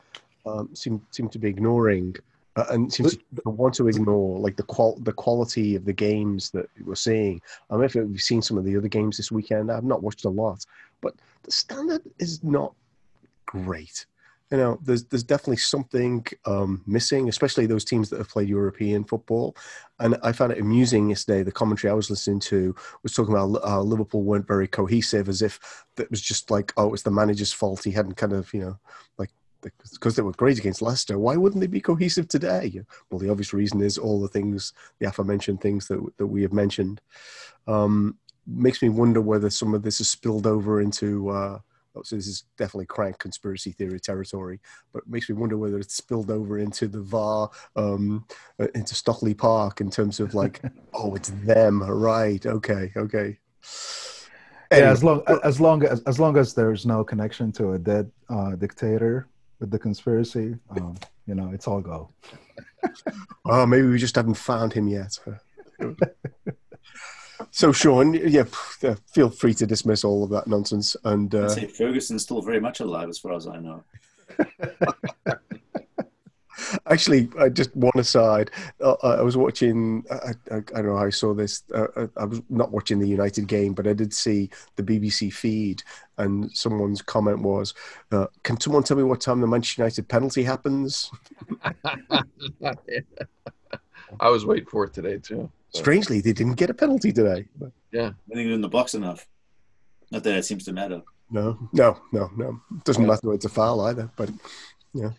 um, 0.46 0.68
seem 0.74 1.00
seem 1.10 1.28
to 1.28 1.38
be 1.38 1.48
ignoring 1.48 2.14
uh, 2.58 2.64
and 2.70 2.92
seem 2.92 3.08
to 3.08 3.18
want 3.44 3.74
to 3.74 3.88
ignore 3.88 4.38
like 4.38 4.56
the 4.56 4.62
qual 4.62 4.96
the 5.00 5.12
quality 5.12 5.76
of 5.76 5.84
the 5.84 5.92
games 5.92 6.50
that 6.50 6.66
we're 6.84 6.94
seeing. 6.94 7.40
I 7.70 7.76
mean, 7.76 7.84
if 7.84 7.94
we've 7.94 8.20
seen 8.20 8.42
some 8.42 8.58
of 8.58 8.64
the 8.64 8.76
other 8.76 8.88
games 8.88 9.16
this 9.16 9.30
weekend, 9.32 9.70
I've 9.70 9.84
not 9.84 10.02
watched 10.02 10.24
a 10.24 10.30
lot, 10.30 10.64
but 11.00 11.14
the 11.44 11.52
standard 11.52 12.02
is 12.18 12.42
not 12.42 12.74
great 13.46 14.06
you 14.50 14.56
know, 14.56 14.78
there's 14.82 15.04
there's 15.04 15.22
definitely 15.22 15.58
something 15.58 16.24
um, 16.46 16.82
missing, 16.86 17.28
especially 17.28 17.66
those 17.66 17.84
teams 17.84 18.08
that 18.08 18.18
have 18.18 18.30
played 18.30 18.48
European 18.48 19.04
football. 19.04 19.54
And 20.00 20.16
I 20.22 20.32
found 20.32 20.52
it 20.52 20.58
amusing 20.58 21.10
yesterday. 21.10 21.42
The 21.42 21.52
commentary 21.52 21.90
I 21.90 21.94
was 21.94 22.08
listening 22.08 22.40
to 22.40 22.74
was 23.02 23.12
talking 23.12 23.34
about 23.34 23.62
uh, 23.62 23.82
Liverpool 23.82 24.22
weren't 24.22 24.46
very 24.46 24.66
cohesive, 24.66 25.28
as 25.28 25.42
if 25.42 25.84
it 25.98 26.10
was 26.10 26.22
just 26.22 26.50
like, 26.50 26.72
oh, 26.78 26.94
it's 26.94 27.02
the 27.02 27.10
manager's 27.10 27.52
fault. 27.52 27.84
He 27.84 27.90
hadn't 27.90 28.16
kind 28.16 28.32
of, 28.32 28.52
you 28.54 28.60
know, 28.60 28.78
like 29.18 29.30
because 29.62 30.16
they 30.16 30.22
were 30.22 30.32
great 30.32 30.58
against 30.58 30.82
Leicester. 30.82 31.18
Why 31.18 31.36
wouldn't 31.36 31.60
they 31.60 31.66
be 31.66 31.80
cohesive 31.80 32.28
today? 32.28 32.82
Well, 33.10 33.18
the 33.18 33.30
obvious 33.30 33.52
reason 33.52 33.80
is 33.80 33.98
all 33.98 34.20
the 34.20 34.28
things, 34.28 34.72
the 34.98 35.08
aforementioned 35.08 35.60
things 35.60 35.88
that 35.88 36.00
that 36.18 36.26
we 36.26 36.42
have 36.42 36.52
mentioned. 36.52 37.00
Um, 37.66 38.18
makes 38.46 38.80
me 38.80 38.88
wonder 38.88 39.20
whether 39.20 39.50
some 39.50 39.74
of 39.74 39.82
this 39.82 39.98
has 39.98 40.08
spilled 40.08 40.46
over 40.46 40.80
into. 40.80 41.28
Uh, 41.28 41.58
so 42.04 42.14
this 42.14 42.28
is 42.28 42.44
definitely 42.56 42.86
crank 42.86 43.18
conspiracy 43.18 43.72
theory 43.72 43.98
territory, 43.98 44.60
but 44.92 45.02
it 45.02 45.08
makes 45.08 45.28
me 45.28 45.34
wonder 45.34 45.56
whether 45.56 45.78
it's 45.78 45.94
spilled 45.94 46.30
over 46.30 46.58
into 46.58 46.86
the 46.86 47.00
VAR, 47.00 47.50
um, 47.74 48.24
uh, 48.60 48.68
into 48.74 48.94
Stockley 48.94 49.34
Park 49.34 49.80
in 49.80 49.90
terms 49.90 50.20
of 50.20 50.32
like, 50.32 50.60
oh, 50.94 51.16
it's 51.16 51.30
them, 51.30 51.82
right? 51.82 52.44
Okay, 52.46 52.92
okay. 52.96 53.38
Anyway. 54.70 54.86
Yeah, 54.86 54.92
as 54.92 55.02
long 55.02 55.22
as 55.42 55.60
long 55.60 55.84
as 55.84 56.02
as 56.02 56.20
long 56.20 56.36
as 56.36 56.54
there's 56.54 56.84
no 56.84 57.02
connection 57.02 57.50
to 57.52 57.72
a 57.72 57.78
dead 57.78 58.10
uh, 58.28 58.54
dictator 58.54 59.26
with 59.60 59.70
the 59.70 59.78
conspiracy, 59.78 60.56
um, 60.70 60.96
you 61.26 61.34
know, 61.34 61.50
it's 61.52 61.66
all 61.66 61.80
go. 61.80 62.08
oh, 63.44 63.66
maybe 63.66 63.86
we 63.86 63.98
just 63.98 64.16
haven't 64.16 64.34
found 64.34 64.72
him 64.72 64.88
yet. 64.88 65.18
So, 67.50 67.72
Sean, 67.72 68.14
yeah, 68.14 68.44
feel 69.12 69.30
free 69.30 69.54
to 69.54 69.66
dismiss 69.66 70.04
all 70.04 70.24
of 70.24 70.30
that 70.30 70.46
nonsense. 70.46 70.96
And 71.04 71.34
uh, 71.34 71.44
I'd 71.44 71.50
say 71.52 71.66
Ferguson's 71.66 72.22
still 72.22 72.42
very 72.42 72.60
much 72.60 72.80
alive, 72.80 73.08
as 73.08 73.18
far 73.18 73.32
as 73.32 73.46
I 73.46 73.58
know. 73.58 73.84
Actually, 76.90 77.28
I 77.38 77.48
just 77.48 77.74
one 77.76 77.92
aside. 77.96 78.50
Uh, 78.80 78.94
I 79.02 79.22
was 79.22 79.36
watching. 79.36 80.04
I, 80.10 80.14
I, 80.50 80.56
I, 80.56 80.60
don't 80.60 80.86
know 80.86 80.96
how 80.96 81.06
I 81.06 81.10
saw 81.10 81.34
this. 81.34 81.62
Uh, 81.74 82.06
I 82.16 82.24
was 82.24 82.40
not 82.48 82.72
watching 82.72 82.98
the 82.98 83.08
United 83.08 83.46
game, 83.46 83.74
but 83.74 83.86
I 83.86 83.92
did 83.92 84.14
see 84.14 84.50
the 84.76 84.82
BBC 84.82 85.32
feed, 85.32 85.82
and 86.16 86.50
someone's 86.56 87.02
comment 87.02 87.40
was, 87.40 87.74
uh, 88.12 88.26
"Can 88.42 88.58
someone 88.60 88.82
tell 88.82 88.96
me 88.96 89.02
what 89.02 89.20
time 89.20 89.40
the 89.40 89.46
Manchester 89.46 89.82
United 89.82 90.08
penalty 90.08 90.42
happens?" 90.42 91.10
I 94.20 94.28
was 94.30 94.46
waiting 94.46 94.66
for 94.66 94.84
it 94.84 94.94
today 94.94 95.18
too. 95.18 95.50
Strangely, 95.74 96.20
they 96.20 96.32
didn't 96.32 96.54
get 96.54 96.70
a 96.70 96.74
penalty 96.74 97.12
today. 97.12 97.46
But. 97.58 97.72
Yeah, 97.92 98.08
I 98.08 98.34
think 98.34 98.46
they're 98.46 98.52
in 98.52 98.60
the 98.60 98.68
box 98.68 98.94
enough. 98.94 99.26
Not 100.10 100.22
that 100.24 100.36
it 100.36 100.44
seems 100.44 100.64
to 100.64 100.72
matter. 100.72 101.02
No, 101.30 101.58
no, 101.72 102.00
no, 102.12 102.30
no. 102.36 102.60
It 102.76 102.84
doesn't 102.84 103.02
yeah. 103.02 103.08
matter. 103.08 103.34
It's 103.34 103.44
a 103.44 103.50
foul 103.50 103.82
either. 103.82 104.10
But 104.16 104.30
yeah, 104.94 105.10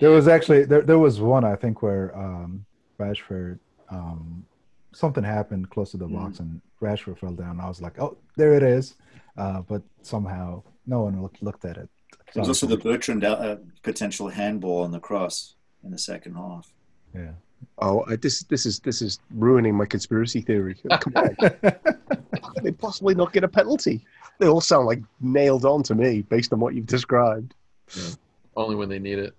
there 0.00 0.10
was 0.10 0.28
actually 0.28 0.64
there. 0.64 0.82
There 0.82 0.98
was 0.98 1.20
one 1.20 1.44
I 1.44 1.56
think 1.56 1.82
where 1.82 2.16
um, 2.16 2.64
Rashford 2.98 3.58
um, 3.90 4.44
something 4.92 5.24
happened 5.24 5.70
close 5.70 5.90
to 5.92 5.96
the 5.96 6.06
mm. 6.06 6.14
box 6.14 6.40
and 6.40 6.60
Rashford 6.80 7.18
fell 7.18 7.32
down. 7.32 7.60
I 7.60 7.68
was 7.68 7.80
like, 7.80 8.00
oh, 8.00 8.16
there 8.36 8.54
it 8.54 8.62
is. 8.62 8.94
Uh, 9.36 9.62
but 9.62 9.82
somehow 10.02 10.62
no 10.86 11.02
one 11.02 11.20
looked, 11.20 11.42
looked 11.42 11.64
at 11.64 11.76
it. 11.76 11.88
There's 12.34 12.48
also 12.48 12.66
the 12.66 12.76
Bertrand 12.76 13.24
uh, 13.24 13.56
potential 13.82 14.28
handball 14.28 14.82
on 14.82 14.90
the 14.90 15.00
cross 15.00 15.54
in 15.82 15.90
the 15.90 15.98
second 15.98 16.34
half. 16.34 16.72
Yeah. 17.14 17.32
Oh, 17.78 18.04
this 18.16 18.42
this 18.44 18.66
is 18.66 18.80
this 18.80 19.00
is 19.00 19.20
ruining 19.30 19.74
my 19.74 19.86
conspiracy 19.86 20.40
theory. 20.40 20.76
Come 21.00 21.12
on, 21.16 21.36
how 21.40 22.50
can 22.52 22.64
they 22.64 22.72
possibly 22.72 23.14
not 23.14 23.32
get 23.32 23.44
a 23.44 23.48
penalty? 23.48 24.04
They 24.38 24.48
all 24.48 24.60
sound 24.60 24.86
like 24.86 25.00
nailed 25.20 25.64
on 25.64 25.82
to 25.84 25.94
me 25.94 26.22
based 26.22 26.52
on 26.52 26.60
what 26.60 26.74
you've 26.74 26.86
described. 26.86 27.54
Yeah. 27.96 28.10
Only 28.56 28.76
when 28.76 28.88
they 28.88 28.98
need 28.98 29.18
it. 29.18 29.34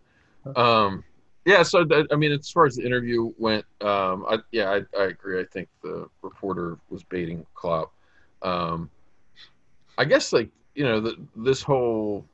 Um, 0.56 1.04
yeah. 1.46 1.64
So 1.64 1.84
that, 1.86 2.08
I 2.12 2.16
mean, 2.16 2.32
as 2.32 2.50
far 2.50 2.66
as 2.66 2.76
the 2.76 2.86
interview 2.86 3.32
went, 3.38 3.66
um, 3.82 4.26
I, 4.28 4.40
yeah, 4.52 4.72
I, 4.72 5.00
I 5.00 5.06
agree. 5.06 5.40
I 5.40 5.46
think 5.46 5.70
the 5.84 6.08
reporter 6.22 6.78
was 6.90 7.04
baiting 7.04 7.46
Klopp. 7.54 7.92
Um, 8.42 8.90
I 9.98 10.06
guess 10.06 10.34
like 10.34 10.50
you 10.74 10.84
know 10.84 11.00
the, 11.00 11.16
this 11.36 11.62
whole 11.62 12.26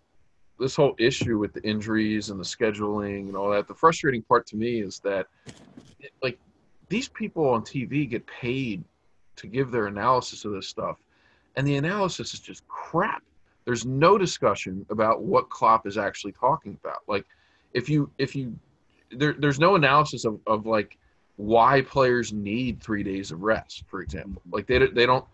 this 0.60 0.76
whole 0.76 0.96
issue 1.00 1.38
with 1.40 1.54
the 1.54 1.64
injuries 1.64 2.30
and 2.30 2.40
the 2.40 2.44
scheduling 2.44 3.28
and 3.28 3.36
all 3.36 3.50
that. 3.50 3.68
The 3.68 3.74
frustrating 3.74 4.22
part 4.22 4.46
to 4.48 4.56
me 4.56 4.82
is 4.82 5.00
that 5.00 5.28
like 6.22 6.38
these 6.90 7.08
people 7.08 7.50
on 7.50 7.62
TV 7.62 8.10
get 8.10 8.26
paid 8.28 8.84
to 9.38 9.48
give 9.48 9.72
their 9.72 9.88
analysis 9.88 10.46
of 10.46 10.52
this 10.52 10.68
stuff, 10.68 10.98
and 11.56 11.66
the 11.66 11.76
analysis 11.76 12.34
is 12.34 12.40
just 12.40 12.68
crap. 12.68 13.24
There's 13.66 13.86
no 13.86 14.18
discussion 14.18 14.86
about 14.90 15.22
what 15.22 15.50
Klopp 15.50 15.86
is 15.86 15.98
actually 15.98 16.34
talking 16.34 16.78
about. 16.84 17.02
Like, 17.08 17.26
if 17.74 17.90
you 17.90 18.10
if 18.18 18.36
you 18.36 18.58
there, 19.12 19.34
there's 19.34 19.60
no 19.60 19.76
analysis 19.76 20.26
of, 20.26 20.40
of 20.48 20.66
like 20.66 20.98
why 21.38 21.82
players 21.82 22.32
need 22.32 22.82
three 22.82 23.04
days 23.04 23.32
of 23.32 23.42
rest, 23.42 23.84
for 23.88 24.02
example. 24.02 24.42
Like 24.52 24.68
they 24.68 24.80
they 24.88 25.06
don't, 25.06 25.26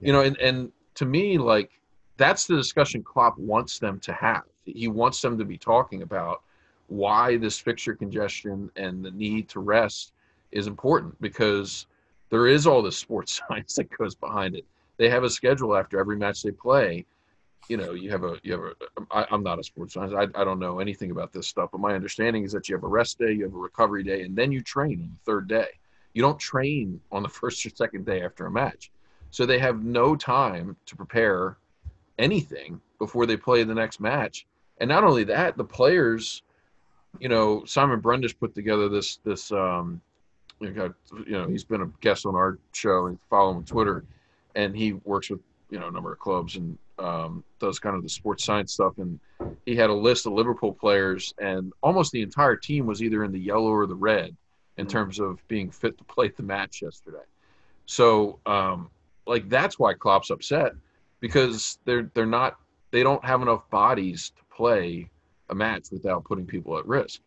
you 0.00 0.12
know, 0.12 0.20
and 0.20 0.38
and 0.38 0.72
to 0.94 1.04
me 1.04 1.38
like 1.38 1.70
that's 2.16 2.46
the 2.46 2.56
discussion 2.56 3.02
Klopp 3.02 3.38
wants 3.38 3.78
them 3.78 4.00
to 4.00 4.12
have. 4.12 4.42
He 4.64 4.88
wants 4.88 5.20
them 5.20 5.38
to 5.38 5.44
be 5.44 5.56
talking 5.56 6.02
about 6.02 6.42
why 6.88 7.36
this 7.36 7.58
fixture 7.58 7.94
congestion 7.94 8.70
and 8.76 9.04
the 9.04 9.10
need 9.10 9.48
to 9.50 9.60
rest 9.60 10.12
is 10.52 10.66
important 10.66 11.20
because 11.20 11.86
there 12.30 12.46
is 12.46 12.66
all 12.66 12.82
this 12.82 12.96
sports 12.96 13.40
science 13.48 13.76
that 13.76 13.88
goes 13.96 14.14
behind 14.14 14.56
it. 14.56 14.64
They 14.96 15.08
have 15.08 15.24
a 15.24 15.30
schedule 15.30 15.76
after 15.76 15.98
every 15.98 16.16
match 16.16 16.42
they 16.42 16.50
play. 16.50 17.06
You 17.68 17.76
know, 17.76 17.92
you 17.92 18.10
have 18.10 18.24
a 18.24 18.36
you 18.42 18.52
have 18.52 18.62
a. 18.62 18.72
I, 19.10 19.26
I'm 19.30 19.42
not 19.42 19.58
a 19.58 19.62
sports 19.62 19.94
scientist. 19.94 20.32
I, 20.34 20.40
I 20.40 20.44
don't 20.44 20.58
know 20.58 20.78
anything 20.78 21.10
about 21.10 21.32
this 21.32 21.46
stuff, 21.46 21.70
but 21.72 21.80
my 21.80 21.94
understanding 21.94 22.44
is 22.44 22.52
that 22.52 22.68
you 22.68 22.74
have 22.74 22.84
a 22.84 22.88
rest 22.88 23.18
day, 23.18 23.32
you 23.32 23.44
have 23.44 23.54
a 23.54 23.58
recovery 23.58 24.02
day, 24.02 24.22
and 24.22 24.36
then 24.36 24.52
you 24.52 24.62
train 24.62 25.00
on 25.02 25.10
the 25.10 25.30
third 25.30 25.48
day. 25.48 25.68
You 26.14 26.22
don't 26.22 26.38
train 26.38 27.00
on 27.12 27.22
the 27.22 27.28
first 27.40 27.64
or 27.66 27.70
second 27.70 28.06
day 28.06 28.22
after 28.22 28.46
a 28.46 28.50
match, 28.50 28.90
so 29.30 29.44
they 29.44 29.58
have 29.58 29.84
no 29.84 30.16
time 30.16 30.76
to 30.86 30.96
prepare 30.96 31.58
anything 32.18 32.80
before 32.98 33.26
they 33.26 33.36
play 33.36 33.62
the 33.64 33.74
next 33.74 34.00
match. 34.00 34.46
And 34.78 34.88
not 34.88 35.04
only 35.04 35.24
that, 35.24 35.56
the 35.56 35.64
players, 35.64 36.42
you 37.20 37.28
know, 37.28 37.64
Simon 37.64 38.00
Brundish 38.00 38.38
put 38.38 38.54
together 38.54 38.88
this 38.88 39.18
this 39.24 39.52
um, 39.52 40.00
you 40.60 40.70
know, 40.72 40.92
you 41.26 41.32
know, 41.32 41.48
he's 41.48 41.64
been 41.64 41.82
a 41.82 41.86
guest 42.00 42.26
on 42.26 42.34
our 42.34 42.58
show 42.72 43.06
and 43.06 43.18
follow 43.30 43.50
him 43.50 43.58
on 43.58 43.64
Twitter, 43.64 44.04
and 44.54 44.76
he 44.76 44.94
works 45.04 45.30
with 45.30 45.40
you 45.70 45.78
know 45.78 45.88
a 45.88 45.90
number 45.90 46.12
of 46.12 46.18
clubs 46.18 46.56
and 46.56 46.78
um, 46.98 47.44
does 47.58 47.78
kind 47.78 47.96
of 47.96 48.02
the 48.02 48.08
sports 48.08 48.44
science 48.44 48.72
stuff. 48.72 48.98
And 48.98 49.18
he 49.66 49.76
had 49.76 49.90
a 49.90 49.94
list 49.94 50.26
of 50.26 50.32
Liverpool 50.32 50.72
players, 50.72 51.34
and 51.40 51.72
almost 51.82 52.12
the 52.12 52.22
entire 52.22 52.56
team 52.56 52.86
was 52.86 53.02
either 53.02 53.24
in 53.24 53.32
the 53.32 53.38
yellow 53.38 53.70
or 53.70 53.86
the 53.86 53.94
red 53.94 54.36
in 54.76 54.86
mm-hmm. 54.86 54.92
terms 54.92 55.20
of 55.20 55.46
being 55.48 55.70
fit 55.70 55.98
to 55.98 56.04
play 56.04 56.28
the 56.28 56.42
match 56.42 56.82
yesterday. 56.82 57.18
So, 57.86 58.38
um, 58.46 58.90
like 59.26 59.48
that's 59.48 59.78
why 59.78 59.94
Klopp's 59.94 60.30
upset 60.30 60.72
because 61.20 61.78
they're 61.84 62.10
they're 62.14 62.26
not 62.26 62.56
they 62.90 63.02
don't 63.02 63.24
have 63.24 63.42
enough 63.42 63.68
bodies 63.70 64.32
to 64.36 64.42
play 64.54 65.08
a 65.50 65.54
match 65.54 65.88
without 65.90 66.24
putting 66.24 66.46
people 66.46 66.78
at 66.78 66.86
risk. 66.86 67.20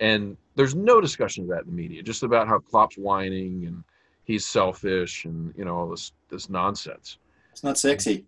And 0.00 0.36
there's 0.54 0.74
no 0.74 1.00
discussion 1.00 1.44
of 1.44 1.50
that 1.50 1.60
in 1.60 1.66
the 1.66 1.72
media, 1.72 2.02
just 2.02 2.22
about 2.22 2.48
how 2.48 2.58
Klopp's 2.58 2.96
whining 2.96 3.64
and 3.66 3.84
he's 4.24 4.46
selfish 4.46 5.24
and 5.24 5.54
you 5.56 5.64
know 5.64 5.76
all 5.76 5.88
this 5.88 6.12
this 6.28 6.48
nonsense. 6.48 7.18
It's 7.52 7.64
not 7.64 7.78
sexy. 7.78 8.24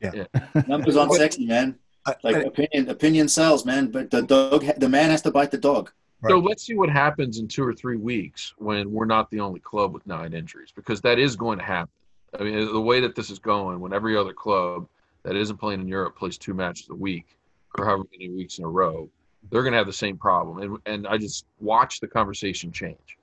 Yeah, 0.00 0.24
yeah. 0.34 0.62
numbers 0.66 0.96
aren't 0.96 1.14
sexy, 1.14 1.46
man. 1.46 1.78
Like 2.22 2.36
I, 2.36 2.40
I, 2.40 2.42
opinion, 2.44 2.88
opinion 2.88 3.28
sells, 3.28 3.64
man. 3.64 3.90
But 3.90 4.10
the 4.10 4.22
dog, 4.22 4.64
the 4.78 4.88
man 4.88 5.10
has 5.10 5.22
to 5.22 5.30
bite 5.30 5.50
the 5.50 5.58
dog. 5.58 5.90
Right. 6.22 6.30
So 6.30 6.38
let's 6.38 6.64
see 6.64 6.74
what 6.74 6.90
happens 6.90 7.38
in 7.38 7.48
two 7.48 7.64
or 7.64 7.72
three 7.72 7.96
weeks 7.96 8.54
when 8.58 8.90
we're 8.90 9.06
not 9.06 9.30
the 9.30 9.40
only 9.40 9.60
club 9.60 9.94
with 9.94 10.06
nine 10.06 10.34
injuries, 10.34 10.70
because 10.74 11.00
that 11.02 11.18
is 11.18 11.36
going 11.36 11.58
to 11.58 11.64
happen. 11.64 11.92
I 12.38 12.44
mean, 12.44 12.72
the 12.72 12.80
way 12.80 13.00
that 13.00 13.14
this 13.14 13.30
is 13.30 13.38
going, 13.38 13.80
when 13.80 13.92
every 13.92 14.16
other 14.16 14.32
club 14.32 14.86
that 15.22 15.34
isn't 15.34 15.56
playing 15.56 15.80
in 15.80 15.88
Europe 15.88 16.16
plays 16.16 16.38
two 16.38 16.54
matches 16.54 16.88
a 16.90 16.94
week 16.94 17.36
or 17.78 17.86
however 17.86 18.04
many 18.12 18.30
weeks 18.30 18.58
in 18.58 18.64
a 18.64 18.68
row, 18.68 19.08
they're 19.50 19.62
going 19.62 19.72
to 19.72 19.78
have 19.78 19.86
the 19.86 19.92
same 19.92 20.16
problem. 20.16 20.58
And 20.58 20.78
and 20.86 21.06
I 21.06 21.16
just 21.16 21.46
watch 21.60 22.00
the 22.00 22.06
conversation 22.06 22.70
change 22.70 23.18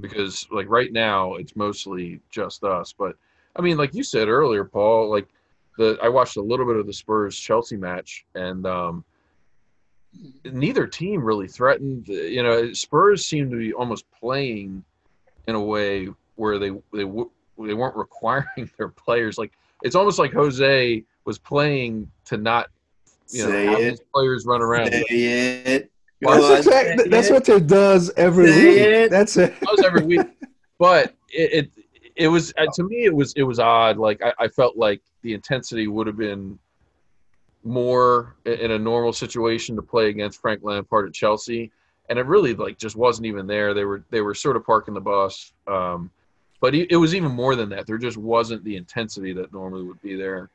because 0.00 0.46
like 0.50 0.68
right 0.68 0.92
now 0.92 1.34
it's 1.34 1.56
mostly 1.56 2.20
just 2.30 2.64
us. 2.64 2.92
But 2.92 3.16
I 3.56 3.62
mean, 3.62 3.76
like 3.76 3.94
you 3.94 4.02
said 4.02 4.28
earlier, 4.28 4.64
Paul, 4.64 5.10
like 5.10 5.28
the 5.76 5.98
I 6.02 6.08
watched 6.08 6.36
a 6.36 6.42
little 6.42 6.66
bit 6.66 6.76
of 6.76 6.86
the 6.86 6.92
Spurs 6.92 7.38
Chelsea 7.38 7.76
match, 7.76 8.24
and 8.34 8.66
um, 8.66 9.04
neither 10.44 10.86
team 10.86 11.22
really 11.22 11.48
threatened. 11.48 12.08
You 12.08 12.42
know, 12.42 12.72
Spurs 12.72 13.26
seemed 13.26 13.50
to 13.50 13.56
be 13.56 13.72
almost 13.72 14.04
playing 14.18 14.84
in 15.48 15.54
a 15.54 15.60
way 15.62 16.08
where 16.36 16.58
they 16.58 16.70
they 16.92 17.02
w- 17.04 17.30
they 17.58 17.74
weren't 17.74 17.96
requiring 18.04 18.70
their 18.78 18.88
players. 18.88 19.38
Like 19.38 19.52
it's 19.82 19.94
almost 19.94 20.18
like 20.18 20.32
Jose 20.32 21.02
was 21.24 21.38
playing 21.38 22.10
to 22.26 22.36
not, 22.36 22.68
you 23.30 23.44
know, 23.44 23.50
Say 23.50 23.66
have 23.66 23.78
it. 23.80 23.90
his 23.90 24.00
players 24.14 24.46
run 24.46 24.62
around. 24.62 24.92
Say 24.92 25.04
it. 25.08 25.90
That's, 26.22 26.40
Go 26.40 26.54
exact- 26.54 27.10
that's 27.10 27.30
what 27.30 27.46
it 27.48 27.66
does 27.66 28.10
every 28.16 28.50
Say 28.50 28.68
week. 28.68 28.78
it. 28.78 29.10
That's 29.10 29.36
it. 29.36 29.54
That 29.60 29.70
was 29.70 29.84
every 29.84 30.02
week, 30.06 30.26
but 30.78 31.14
it, 31.28 31.66
it 31.76 31.84
it 32.16 32.28
was 32.28 32.52
uh, 32.58 32.66
to 32.74 32.82
me 32.82 33.04
it 33.04 33.14
was 33.14 33.32
it 33.34 33.42
was 33.42 33.58
odd. 33.58 33.98
Like 33.98 34.22
I, 34.22 34.32
I 34.38 34.48
felt 34.48 34.76
like 34.76 35.02
the 35.22 35.34
intensity 35.34 35.86
would 35.86 36.06
have 36.06 36.16
been 36.16 36.58
more 37.62 38.36
in 38.44 38.70
a 38.70 38.78
normal 38.78 39.12
situation 39.12 39.76
to 39.76 39.82
play 39.82 40.08
against 40.08 40.40
Frank 40.40 40.60
Lampard 40.62 41.08
at 41.08 41.14
Chelsea, 41.14 41.70
and 42.08 42.18
it 42.18 42.26
really 42.26 42.54
like 42.54 42.78
just 42.78 42.96
wasn't 42.96 43.26
even 43.26 43.46
there. 43.46 43.74
They 43.74 43.84
were 43.84 44.02
they 44.10 44.22
were 44.22 44.34
sort 44.34 44.56
of 44.56 44.64
parking 44.64 44.94
the 44.94 45.00
bus, 45.00 45.52
um, 45.66 46.10
but 46.60 46.74
it, 46.74 46.90
it 46.90 46.96
was 46.96 47.14
even 47.14 47.32
more 47.32 47.54
than 47.54 47.68
that. 47.70 47.86
There 47.86 47.98
just 47.98 48.16
wasn't 48.16 48.64
the 48.64 48.76
intensity 48.76 49.32
that 49.34 49.52
normally 49.52 49.84
would 49.84 50.00
be 50.00 50.16
there. 50.16 50.48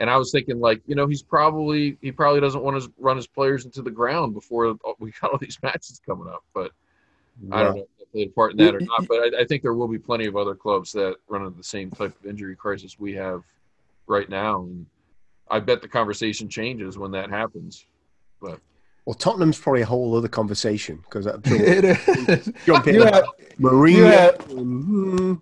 And 0.00 0.08
I 0.08 0.16
was 0.16 0.30
thinking, 0.30 0.60
like, 0.60 0.80
you 0.86 0.94
know, 0.94 1.08
he's 1.08 1.22
probably 1.22 1.96
he 2.02 2.12
probably 2.12 2.40
doesn't 2.40 2.62
want 2.62 2.80
to 2.82 2.92
run 2.98 3.16
his 3.16 3.26
players 3.26 3.64
into 3.64 3.82
the 3.82 3.90
ground 3.90 4.34
before 4.34 4.76
we 4.98 5.12
got 5.20 5.32
all 5.32 5.38
these 5.38 5.58
matches 5.62 6.00
coming 6.04 6.28
up. 6.28 6.44
But 6.52 6.72
I 7.50 7.62
don't 7.62 7.76
know 7.76 7.86
if 8.12 8.12
they 8.12 8.18
played 8.20 8.28
a 8.28 8.32
part 8.32 8.52
in 8.52 8.56
that 8.58 8.74
or 8.74 8.80
not, 8.80 9.06
but 9.08 9.18
I, 9.34 9.42
I 9.42 9.44
think 9.44 9.62
there 9.62 9.74
will 9.74 9.88
be 9.88 9.98
plenty 9.98 10.26
of 10.26 10.36
other 10.36 10.54
clubs 10.54 10.92
that 10.92 11.16
run 11.28 11.44
into 11.44 11.56
the 11.56 11.64
same 11.64 11.90
type 11.90 12.14
of 12.18 12.26
injury 12.26 12.56
crisis 12.56 12.98
we 12.98 13.14
have 13.14 13.42
right 14.06 14.28
now. 14.28 14.62
And 14.62 14.86
I 15.50 15.60
bet 15.60 15.82
the 15.82 15.88
conversation 15.88 16.48
changes 16.48 16.98
when 16.98 17.10
that 17.12 17.30
happens. 17.30 17.84
But 18.40 18.60
well, 19.04 19.14
Tottenham's 19.14 19.58
probably 19.58 19.82
a 19.82 19.86
whole 19.86 20.16
other 20.16 20.28
conversation 20.28 20.96
because 21.02 21.24
sure 21.24 21.40
It 21.44 21.84
is. 21.84 22.52
jump 22.66 22.86
in. 22.86 22.94
You 22.96 23.02
have, 23.04 23.24
Mourinho. 23.58 23.96
you 23.96 24.04
have- 24.04 24.38
mhm. 24.48 25.40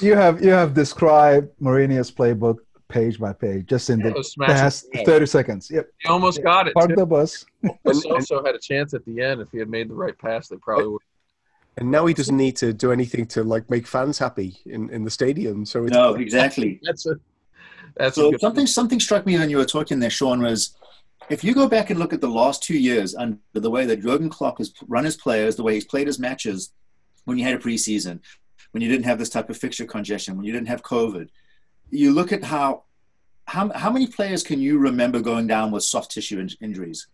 you 0.00 0.14
have 0.14 0.44
you 0.44 0.50
have 0.50 0.74
described 0.74 1.48
Mourinho's 1.60 2.10
playbook 2.10 2.58
page 2.88 3.18
by 3.20 3.32
page 3.32 3.66
just 3.66 3.88
in 3.88 4.00
That 4.00 4.14
the 4.14 4.44
past 4.46 4.90
the 4.92 5.04
30 5.04 5.26
seconds. 5.26 5.70
Yep. 5.70 5.88
He 5.98 6.08
almost 6.08 6.42
got 6.42 6.66
it. 6.66 6.74
Park 6.74 6.90
Too. 6.90 6.96
the 6.96 7.06
bus. 7.06 7.44
Also 7.84 8.44
had 8.44 8.54
a 8.54 8.58
chance 8.58 8.94
at 8.94 9.04
the 9.04 9.20
end 9.22 9.40
if 9.40 9.48
he 9.52 9.58
had 9.58 9.68
made 9.68 9.88
the 9.88 9.94
right 9.94 10.16
pass. 10.18 10.48
They 10.48 10.56
probably 10.56 10.88
would. 10.88 11.02
And 11.80 11.90
now 11.90 12.04
he 12.04 12.12
doesn't 12.12 12.36
need 12.36 12.56
to 12.56 12.74
do 12.74 12.92
anything 12.92 13.26
to 13.28 13.42
like 13.42 13.68
make 13.70 13.86
fans 13.86 14.18
happy 14.18 14.58
in, 14.66 14.90
in 14.90 15.02
the 15.02 15.10
stadium. 15.10 15.64
So 15.64 15.84
it's 15.84 15.92
No, 15.92 16.14
exactly. 16.14 16.78
That's 16.82 17.06
a 17.06 17.16
that's 17.96 18.18
a 18.18 18.20
So 18.20 18.30
good 18.30 18.40
something 18.40 18.66
something 18.66 19.00
struck 19.00 19.24
me 19.24 19.38
when 19.38 19.48
you 19.48 19.56
were 19.56 19.64
talking 19.64 19.98
there, 19.98 20.10
Sean, 20.10 20.42
was 20.42 20.76
if 21.30 21.42
you 21.42 21.54
go 21.54 21.68
back 21.68 21.88
and 21.88 21.98
look 21.98 22.12
at 22.12 22.20
the 22.20 22.28
last 22.28 22.62
two 22.62 22.76
years 22.76 23.14
under 23.14 23.38
the 23.54 23.70
way 23.70 23.86
that 23.86 24.02
Jurgen 24.02 24.28
Klopp 24.28 24.58
has 24.58 24.74
run 24.88 25.04
his 25.04 25.16
players, 25.16 25.56
the 25.56 25.62
way 25.62 25.74
he's 25.74 25.86
played 25.86 26.06
his 26.06 26.18
matches, 26.18 26.72
when 27.24 27.38
you 27.38 27.44
had 27.44 27.54
a 27.54 27.58
preseason, 27.58 28.20
when 28.72 28.82
you 28.82 28.88
didn't 28.88 29.06
have 29.06 29.18
this 29.18 29.30
type 29.30 29.48
of 29.48 29.56
fixture 29.56 29.86
congestion, 29.86 30.36
when 30.36 30.44
you 30.44 30.52
didn't 30.52 30.68
have 30.68 30.82
COVID, 30.82 31.28
you 31.90 32.12
look 32.12 32.30
at 32.30 32.44
how 32.44 32.84
how 33.46 33.70
how 33.72 33.90
many 33.90 34.06
players 34.06 34.42
can 34.42 34.60
you 34.60 34.78
remember 34.78 35.20
going 35.20 35.46
down 35.46 35.70
with 35.70 35.82
soft 35.82 36.10
tissue 36.10 36.40
in- 36.40 36.50
injuries? 36.60 37.08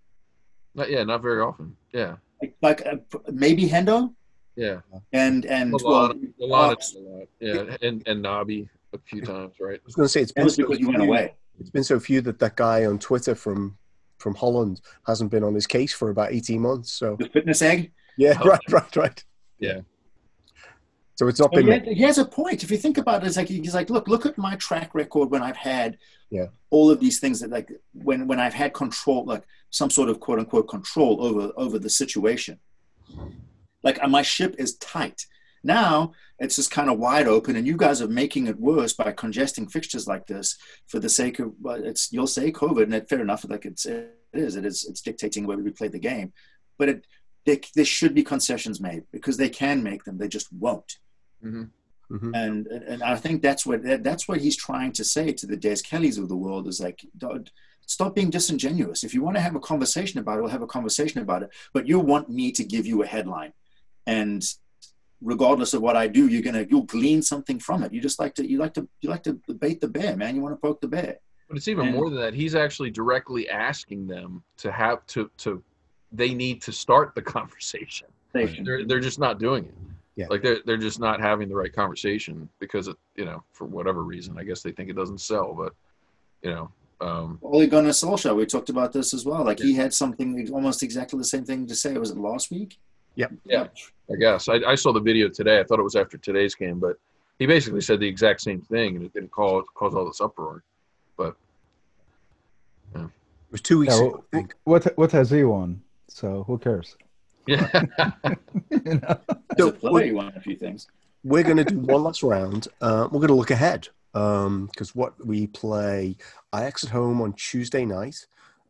Not, 0.75 0.91
yeah, 0.91 1.05
not 1.05 1.23
very 1.23 1.41
often. 1.41 1.77
Yeah, 1.93 2.17
Like, 2.43 2.57
like 2.61 2.85
uh, 2.85 2.97
maybe 3.33 3.67
Hendo 3.67 4.13
yeah. 4.57 4.81
and 5.13 5.45
and 5.47 5.73
well, 5.73 6.13
Milana, 6.15 6.33
Milana 6.41 6.93
did 6.93 6.97
a 6.97 7.01
lot. 7.09 7.29
Yeah, 7.41 7.77
and 7.83 8.03
and 8.07 8.25
Naby 8.25 8.69
a 8.95 8.99
few 8.99 9.21
times, 9.23 9.55
right? 9.61 9.79
I 9.79 9.85
was 9.85 9.95
going 9.95 10.07
to 10.07 10.09
say 10.09 10.23
it's 10.23 10.33
that 10.33 10.41
been 10.43 10.51
so 10.51 10.63
because 10.65 10.81
you 10.81 10.87
went 10.89 10.99
few- 11.01 11.09
away. 11.09 11.35
It's 11.59 11.71
been 11.71 11.85
so 11.85 11.99
few 11.99 12.21
that 12.23 12.39
that 12.39 12.57
guy 12.57 12.85
on 12.85 12.99
Twitter 12.99 13.35
from 13.35 13.77
from 14.19 14.35
Holland 14.35 14.81
hasn't 15.07 15.31
been 15.31 15.43
on 15.45 15.55
his 15.55 15.67
case 15.67 15.93
for 15.93 16.11
about 16.11 16.33
eighteen 16.33 16.61
months. 16.63 16.93
So 16.93 17.17
The 17.19 17.29
fitness 17.29 17.63
egg. 17.63 17.93
yeah, 18.19 18.39
Oh. 18.43 18.49
right, 18.49 18.61
right, 18.71 18.97
right. 18.97 19.25
Yeah. 19.59 19.81
So 21.15 21.29
it's 21.29 21.41
not 21.41 21.51
But 21.53 21.65
been. 21.65 21.85
he, 21.85 21.95
he 21.95 22.03
has 22.03 22.19
a 22.19 22.27
point. 22.27 22.63
If 22.63 22.71
you 22.71 22.77
think 22.77 22.99
about 22.99 23.23
it, 23.23 23.27
it's 23.27 23.39
like 23.39 23.49
he's 23.49 23.75
like, 23.75 23.89
look, 23.89 24.07
look 24.07 24.27
at 24.27 24.37
my 24.37 24.55
track 24.57 24.95
record 24.95 25.31
when 25.31 25.43
I've 25.43 25.57
had 25.57 25.97
Yeah. 26.31 26.49
all 26.69 26.91
of 26.91 27.01
these 27.01 27.21
things 27.21 27.41
that 27.41 27.49
like 27.51 27.71
when 27.95 28.27
when 28.27 28.39
I've 28.39 28.53
had 28.53 28.75
control, 28.75 29.25
like 29.25 29.45
some 29.71 29.89
sort 29.89 30.11
of 30.11 30.21
quote 30.21 30.39
unquote 30.41 30.69
control 30.69 31.23
over 31.25 31.53
over 31.57 31.79
the 31.79 31.89
situation. 31.91 32.59
Like 33.87 33.99
my 34.19 34.23
ship 34.35 34.53
is 34.59 34.77
tight. 34.97 35.21
Now 35.63 36.13
it's 36.43 36.57
just 36.57 36.71
kind 36.79 36.91
of 36.91 36.99
wide 37.07 37.29
open, 37.37 37.57
and 37.57 37.67
you 37.71 37.77
guys 37.85 37.99
are 38.03 38.09
making 38.23 38.45
it 38.51 38.59
worse 38.71 38.93
by 39.03 39.11
congesting 39.25 39.67
fixtures 39.77 40.07
like 40.13 40.27
this 40.27 40.49
for 40.91 40.99
the 41.01 41.09
sake 41.21 41.37
of 41.43 41.49
well, 41.65 41.83
it's 41.91 42.13
you'll 42.13 42.35
say 42.39 42.53
COVID, 42.63 42.85
and 42.85 42.95
it, 42.99 43.09
fair 43.09 43.23
enough. 43.27 43.43
Like 43.49 43.65
it's 43.71 43.85
it 43.87 44.13
is 44.47 44.57
it 44.61 44.65
is 44.71 44.79
it's 44.91 45.03
dictating 45.09 45.43
the 45.43 45.49
way 45.49 45.57
we 45.57 45.71
play 45.81 45.89
the 45.89 46.09
game, 46.13 46.29
but 46.79 46.89
it 46.93 47.07
there, 47.47 47.61
there 47.77 47.85
should 47.97 48.15
be 48.15 48.33
concessions 48.35 48.79
made 48.89 49.03
because 49.17 49.37
they 49.39 49.49
can 49.63 49.83
make 49.91 50.03
them. 50.05 50.19
They 50.19 50.29
just 50.39 50.49
won't 50.53 50.91
hmm 51.43 51.65
Mhm. 52.17 52.31
and 52.43 52.67
and 52.93 53.03
I 53.03 53.17
think 53.17 53.37
that's 53.43 53.65
what 53.69 53.83
that, 53.83 54.05
that's 54.09 54.27
what 54.29 54.41
he's 54.45 54.57
trying 54.69 54.93
to 54.99 55.05
say 55.15 55.27
to 55.33 55.47
the 55.47 55.57
Des 55.65 55.81
Kellys 55.89 56.19
of 56.19 56.29
the 56.29 56.37
world 56.47 56.65
is 56.69 56.81
like, 56.87 56.99
stop 57.87 58.15
being 58.15 58.31
disingenuous. 58.31 59.03
If 59.03 59.13
you 59.15 59.23
want 59.25 59.37
to 59.37 59.41
have 59.47 59.57
a 59.57 59.61
conversation 59.73 60.21
about 60.21 60.39
it, 60.39 60.43
we'll 60.43 60.51
have 60.59 60.69
a 60.71 60.75
conversation 60.79 61.21
about 61.27 61.43
it. 61.45 61.51
But 61.75 61.89
you 61.91 61.99
want 61.99 62.29
me 62.39 62.47
to 62.53 62.65
give 62.75 62.87
you 62.87 63.03
a 63.03 63.07
headline, 63.15 63.53
and 64.07 64.43
regardless 65.23 65.75
of 65.75 65.83
what 65.83 65.97
I 65.97 66.07
do, 66.07 66.29
you're 66.29 66.43
gonna 66.43 66.67
you'll 66.69 66.83
glean 66.83 67.23
something 67.23 67.59
from 67.59 67.83
it. 67.83 67.93
You 67.93 68.01
just 68.01 68.19
like 68.19 68.35
to 68.37 68.49
you 68.49 68.59
like 68.59 68.75
to 68.75 68.89
you 69.01 69.11
like 69.11 69.23
to 69.25 69.35
bait 69.59 69.81
the 69.81 69.89
bear, 69.89 70.17
man. 70.17 70.37
You 70.37 70.43
want 70.43 70.53
to 70.55 70.61
poke 70.61 70.81
the 70.81 70.89
bear. 70.89 71.19
But 71.49 71.57
it's 71.57 71.69
even 71.69 71.87
And- 71.87 71.97
more 71.97 72.11
than 72.11 72.19
that. 72.21 72.35
He's 72.35 72.55
actually 72.55 72.91
directly 72.91 73.49
asking 73.49 74.07
them 74.07 74.43
to 74.59 74.73
have 74.73 75.07
to 75.09 75.31
to. 75.39 75.63
They 76.13 76.35
need 76.35 76.63
to 76.63 76.73
start 76.73 77.15
the 77.15 77.23
conversation. 77.37 78.09
They're 78.33 78.85
they're 78.85 79.01
just 79.01 79.19
not 79.19 79.39
doing 79.39 79.65
it. 79.65 79.75
Yeah. 80.15 80.27
Like 80.31 80.43
they're 80.43 80.61
they're 80.65 80.77
just 80.77 81.01
not 81.01 81.21
having 81.21 81.49
the 81.49 81.55
right 81.57 81.73
conversation 81.73 82.49
because 82.59 82.89
it 82.89 82.97
you 83.17 83.25
know 83.25 83.43
for 83.53 83.65
whatever 83.67 84.03
reason 84.03 84.39
I 84.39 84.45
guess 84.45 84.63
they 84.63 84.73
think 84.73 84.89
it 84.91 84.97
doesn't 84.97 85.21
sell 85.21 85.53
but 85.55 85.75
you 86.43 86.51
know 86.51 86.71
um, 86.99 87.39
Ole 87.43 87.67
Gunnar 87.67 87.91
Solskjaer, 87.91 88.35
we 88.35 88.47
talked 88.47 88.71
about 88.71 88.91
this 88.95 89.13
as 89.13 89.27
well. 89.27 89.45
Like 89.45 89.59
he 89.59 89.75
had 89.75 89.93
something 89.93 90.49
almost 90.51 90.83
exactly 90.83 91.19
the 91.19 91.25
same 91.27 91.45
thing 91.45 91.67
to 91.67 91.75
say. 91.75 91.93
Was 91.99 92.11
it 92.11 92.17
last 92.17 92.51
week? 92.51 92.79
Yep. 93.17 93.33
Yeah. 93.45 93.67
I 94.11 94.17
guess 94.17 94.49
I, 94.49 94.55
I 94.67 94.75
saw 94.77 94.93
the 94.93 95.01
video 95.01 95.29
today. 95.29 95.59
I 95.59 95.65
thought 95.65 95.81
it 95.81 95.83
was 95.83 95.97
after 95.97 96.17
today's 96.17 96.55
game, 96.55 96.79
but 96.79 96.97
he 97.39 97.47
basically 97.47 97.81
said 97.81 97.99
the 98.01 98.07
exact 98.07 98.41
same 98.41 98.61
thing, 98.61 98.97
and 98.97 99.05
it 99.05 99.13
didn't 99.13 99.33
cause 99.33 99.65
cause 99.75 99.95
all 99.95 100.07
this 100.07 100.21
uproar. 100.21 100.63
But 101.17 101.37
It 102.95 103.11
was 103.51 103.61
two 103.61 103.81
weeks 103.81 103.99
Yeah, 103.99 104.07
ago, 104.07 104.25
I. 104.33 104.45
What 104.65 104.97
what 104.97 105.13
has 105.13 105.31
he 105.31 105.45
won? 105.45 105.83
So 106.09 106.45
who 106.45 106.59
cares? 106.59 106.97
yeah, 107.47 107.69
you 108.71 108.95
know? 108.95 109.19
As 109.57 109.67
a 109.67 109.73
player, 109.73 110.07
you 110.07 110.15
want 110.17 110.37
a 110.37 110.41
few 110.41 110.57
things. 110.57 110.89
We're 111.23 111.45
going 111.45 111.59
to 111.59 111.65
do 111.65 111.79
one 111.79 112.03
last 112.03 112.23
round. 112.23 112.69
Uh, 112.81 113.09
we're 113.11 113.21
going 113.21 113.29
to 113.29 113.35
look 113.35 113.53
ahead 113.53 113.89
because 114.13 114.95
what 114.95 115.25
we 115.25 115.47
play 115.47 116.17
Ajax 116.55 116.85
at 116.85 116.91
home 116.91 117.21
on 117.21 117.35
Tuesday 117.35 117.85
night. 117.85 118.27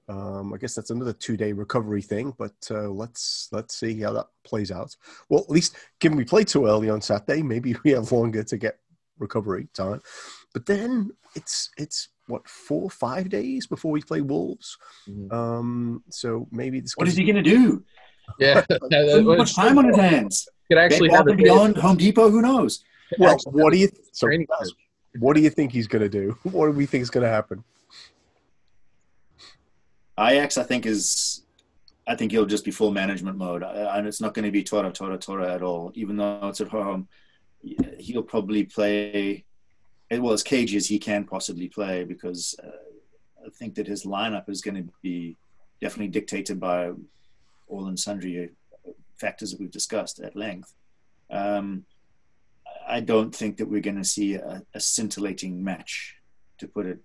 Um, 0.09 0.55
I 0.55 0.59
guess 0.59 0.75
that's 0.75 0.91
another 0.91 1.13
two-day 1.13 1.53
recovery 1.53 2.03
thing, 2.03 2.33
but 2.39 2.55
uh, 2.71 2.89
let's 2.89 3.49
let's 3.51 3.75
see 3.75 4.01
how 4.01 4.13
that 4.13 4.27
plays 4.45 4.71
out. 4.71 4.95
Well, 5.29 5.43
at 5.43 5.51
least 5.51 5.77
given 6.01 6.17
we 6.17 6.25
played 6.25 6.49
too 6.49 6.67
early 6.67 6.89
on 6.89 7.01
Saturday, 7.01 7.43
maybe 7.43 7.75
we 7.85 7.91
have 7.93 8.13
longer 8.13 8.45
to 8.45 8.57
get 8.57 8.79
recovery 9.19 9.69
time. 9.75 10.03
But 10.53 10.67
then 10.67 11.11
it's 11.35 11.71
it's 11.77 12.09
what 12.29 12.47
four 12.49 12.89
five 12.91 13.29
days 13.29 13.67
before 13.67 13.91
we 13.91 14.03
play 14.03 14.21
Wolves. 14.21 14.77
Mhm. 15.09 15.33
Um, 15.33 16.05
so 16.11 16.47
maybe 16.51 16.81
this 16.81 16.95
What 16.97 17.09
is 17.09 17.17
he 17.17 17.25
going 17.25 17.37
to 17.37 17.43
do? 17.43 17.85
yeah. 18.39 18.63
Too 18.91 19.37
much 19.37 19.55
time 19.55 19.79
on 19.79 19.87
his 19.87 19.97
hands. 19.97 20.49
Could 20.71 20.79
actually 20.79 21.09
Maybe 21.09 21.17
have 21.17 21.27
a 21.27 21.31
above 21.31 21.45
beyond 21.45 21.77
Home 21.79 21.97
Depot. 21.97 22.31
Who 22.31 22.43
knows? 22.43 22.83
Well, 23.19 23.37
what 23.47 23.73
do 23.73 23.79
you 23.79 23.89
so, 24.13 24.27
training 24.27 24.49
what 25.19 25.37
do 25.37 25.43
you 25.43 25.51
think 25.51 25.73
he's 25.73 25.87
going 25.87 26.03
to 26.03 26.09
do? 26.09 26.37
What 26.43 26.67
do 26.67 26.73
we 26.73 26.87
think 26.87 27.03
is 27.03 27.11
going 27.11 27.25
to 27.25 27.31
happen? 27.31 27.65
Ajax, 30.19 30.57
I 30.57 30.63
think 30.63 30.87
is, 30.87 31.43
I 32.07 32.15
think 32.15 32.33
he'll 32.33 32.47
just 32.47 32.65
be 32.65 32.71
full 32.71 32.93
management 32.93 33.37
mode, 33.37 33.63
Uh, 33.63 33.93
and 33.95 34.07
it's 34.07 34.21
not 34.21 34.35
going 34.35 34.45
to 34.45 34.51
be 34.51 34.63
Tora 34.63 34.91
Tora 34.91 35.19
Tora 35.19 35.55
at 35.55 35.63
all. 35.63 35.93
Even 35.95 36.17
though 36.17 36.49
it's 36.49 36.61
at 36.61 36.69
home, 36.69 37.09
he'll 37.99 38.23
probably 38.23 38.65
play 38.65 39.45
well 40.11 40.33
as 40.33 40.43
cagey 40.43 40.77
as 40.77 40.87
he 40.87 40.99
can 40.99 41.25
possibly 41.25 41.69
play 41.69 42.05
because 42.05 42.55
uh, 42.63 43.47
I 43.47 43.51
think 43.51 43.75
that 43.75 43.89
his 43.89 44.05
lineup 44.05 44.49
is 44.49 44.61
going 44.61 44.77
to 44.77 44.93
be 45.03 45.37
definitely 45.81 46.09
dictated 46.09 46.61
by 46.61 46.93
all 47.69 47.87
and 47.87 47.99
sundry 47.99 48.51
factors 49.19 49.51
that 49.51 49.61
we've 49.61 49.71
discussed 49.71 50.21
at 50.21 50.37
length. 50.37 50.73
Um, 51.31 51.85
I 52.87 53.01
don't 53.01 53.35
think 53.35 53.57
that 53.57 53.69
we're 53.69 53.81
going 53.81 53.97
to 53.97 54.05
see 54.05 54.35
a, 54.35 54.63
a 54.75 54.81
scintillating 54.81 55.63
match, 55.63 56.17
to 56.59 56.69
put 56.69 56.87
it 56.87 57.01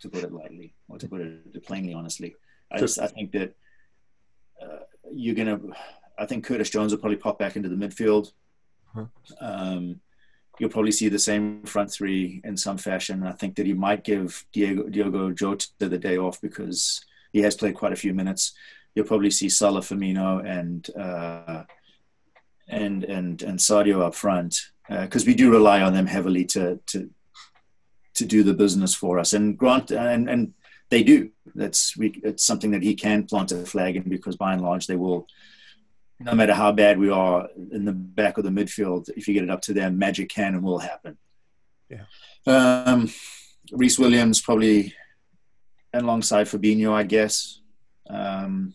to 0.00 0.08
put 0.08 0.24
it 0.24 0.32
lightly, 0.32 0.74
or 0.88 0.98
to 0.98 1.08
put 1.08 1.20
it 1.20 1.64
plainly, 1.64 1.94
honestly. 1.94 2.34
I 2.70 2.78
just 2.78 2.98
I 2.98 3.06
think 3.06 3.32
that 3.32 3.54
uh, 4.62 4.80
you're 5.12 5.34
gonna. 5.34 5.60
I 6.18 6.26
think 6.26 6.44
Curtis 6.44 6.70
Jones 6.70 6.92
will 6.92 7.00
probably 7.00 7.16
pop 7.16 7.38
back 7.38 7.56
into 7.56 7.68
the 7.68 7.76
midfield. 7.76 8.32
Um, 9.40 10.00
you'll 10.58 10.70
probably 10.70 10.92
see 10.92 11.08
the 11.08 11.18
same 11.18 11.64
front 11.64 11.90
three 11.90 12.40
in 12.44 12.56
some 12.56 12.78
fashion. 12.78 13.24
I 13.24 13.32
think 13.32 13.56
that 13.56 13.66
he 13.66 13.72
might 13.72 14.04
give 14.04 14.46
Diego, 14.52 14.84
Diogo 14.84 15.32
Jota 15.32 15.68
the 15.78 15.98
day 15.98 16.16
off 16.16 16.40
because 16.40 17.04
he 17.32 17.40
has 17.40 17.56
played 17.56 17.74
quite 17.74 17.92
a 17.92 17.96
few 17.96 18.14
minutes. 18.14 18.52
You'll 18.94 19.06
probably 19.06 19.30
see 19.30 19.48
Salah, 19.48 19.80
Firmino, 19.80 20.44
and 20.46 20.88
uh, 20.96 21.64
and 22.68 23.04
and 23.04 23.42
and 23.42 23.58
Sadio 23.58 24.00
up 24.00 24.14
front 24.14 24.60
because 24.88 25.24
uh, 25.24 25.26
we 25.26 25.34
do 25.34 25.50
rely 25.50 25.80
on 25.80 25.92
them 25.92 26.06
heavily 26.06 26.44
to 26.46 26.78
to 26.86 27.10
to 28.14 28.24
do 28.24 28.42
the 28.42 28.54
business 28.54 28.94
for 28.94 29.18
us. 29.18 29.32
And 29.32 29.56
Grant 29.56 29.90
and 29.90 30.28
and 30.28 30.54
they 30.90 31.02
do. 31.02 31.30
That's 31.54 31.96
we. 31.96 32.20
It's 32.22 32.44
something 32.44 32.70
that 32.72 32.82
he 32.82 32.94
can 32.94 33.24
plant 33.24 33.52
a 33.52 33.64
flag 33.66 33.96
in 33.96 34.08
because 34.08 34.36
by 34.36 34.52
and 34.52 34.62
large 34.62 34.86
they 34.86 34.96
will 34.96 35.26
no 36.20 36.34
matter 36.34 36.54
how 36.54 36.72
bad 36.72 36.98
we 36.98 37.10
are 37.10 37.48
in 37.72 37.84
the 37.84 37.92
back 37.92 38.38
of 38.38 38.44
the 38.44 38.50
midfield, 38.50 39.08
if 39.16 39.26
you 39.26 39.34
get 39.34 39.42
it 39.42 39.50
up 39.50 39.60
to 39.62 39.74
them, 39.74 39.98
magic 39.98 40.28
can 40.28 40.54
and 40.54 40.62
will 40.62 40.78
happen. 40.78 41.18
Yeah. 41.90 42.04
Um, 42.46 43.10
Rhys 43.72 43.98
Williams 43.98 44.40
probably 44.40 44.94
alongside 45.92 46.46
Fabinho, 46.46 46.92
I 46.92 47.02
guess. 47.02 47.60
Um, 48.08 48.74